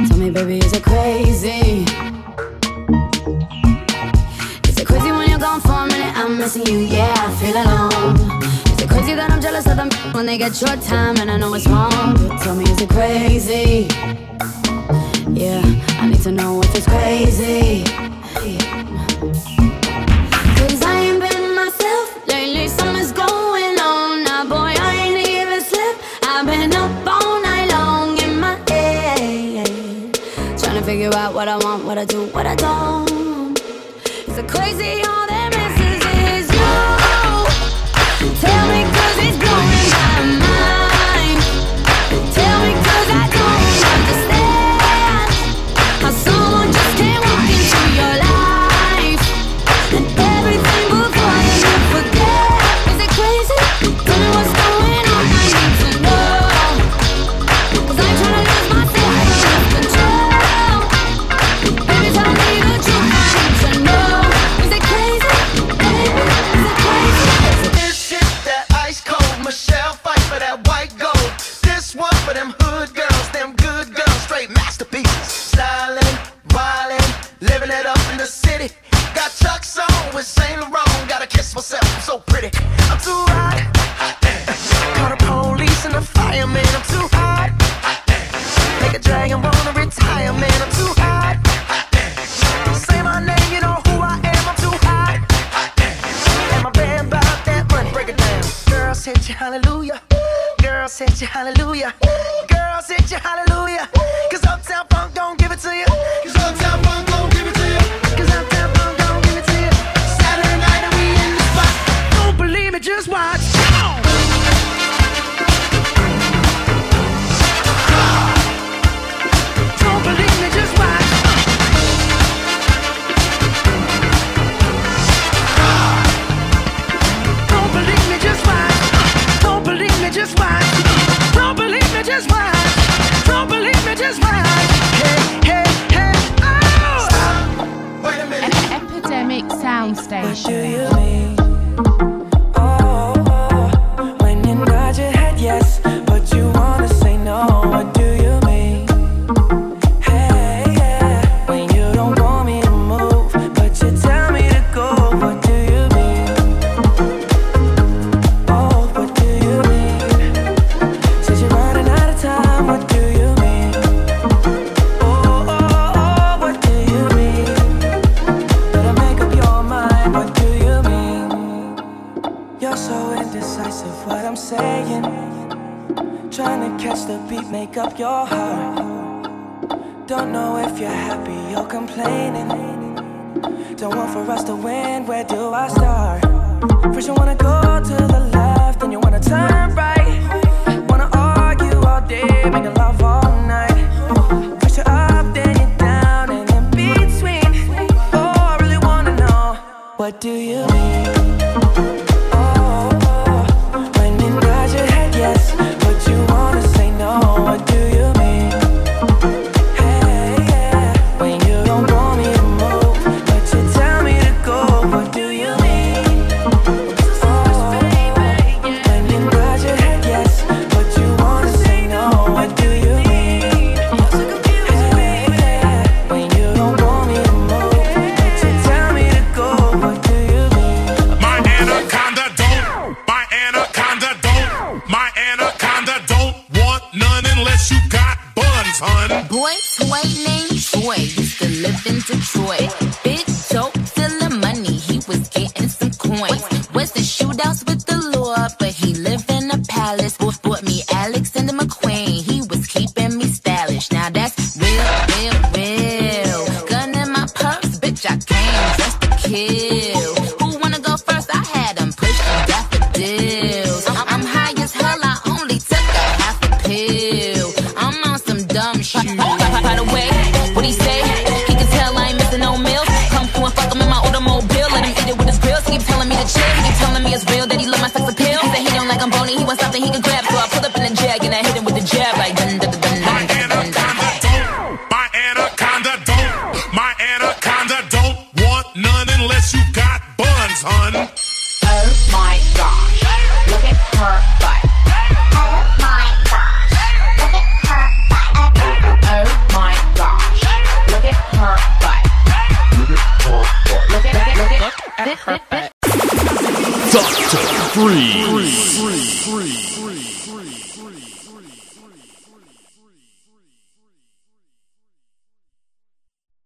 Tell 0.08 0.18
me, 0.18 0.30
baby, 0.30 0.58
is 0.58 0.72
it 0.72 0.82
crazy? 0.82 1.84
Is 4.68 4.78
it 4.78 4.86
crazy 4.86 5.10
when 5.12 5.28
you're 5.28 5.38
gone 5.38 5.60
for 5.60 5.72
a 5.72 5.86
minute? 5.86 6.16
I'm 6.16 6.38
missing 6.38 6.66
you, 6.66 6.78
yeah, 6.78 7.14
I 7.16 7.30
feel 7.36 7.56
alone. 7.56 8.42
Is 8.42 8.82
it 8.82 8.88
crazy 8.88 9.14
that 9.14 9.30
I'm 9.30 9.40
jealous 9.40 9.66
of 9.66 9.76
them 9.76 9.90
when 10.12 10.26
they 10.26 10.38
get 10.38 10.60
your 10.60 10.76
time 10.76 11.16
and 11.18 11.30
I 11.30 11.36
know 11.36 11.52
it's 11.54 11.66
wrong? 11.66 12.14
But 12.14 12.38
tell 12.42 12.54
me, 12.56 12.64
is 12.64 12.80
it 12.80 12.90
crazy? 12.90 13.88
Yeah, 15.32 15.62
I 16.00 16.08
need 16.08 16.22
to 16.22 16.32
know 16.32 16.60
if 16.60 16.74
it's 16.74 16.86
crazy. 16.86 18.09
Figure 30.90 31.14
out 31.14 31.32
what 31.32 31.46
I 31.46 31.56
want, 31.56 31.84
what 31.84 31.98
I 31.98 32.04
do, 32.04 32.26
what 32.34 32.46
I 32.46 32.56
don't. 32.56 33.56
It's 34.26 34.38
a 34.38 34.42
crazy 34.42 35.04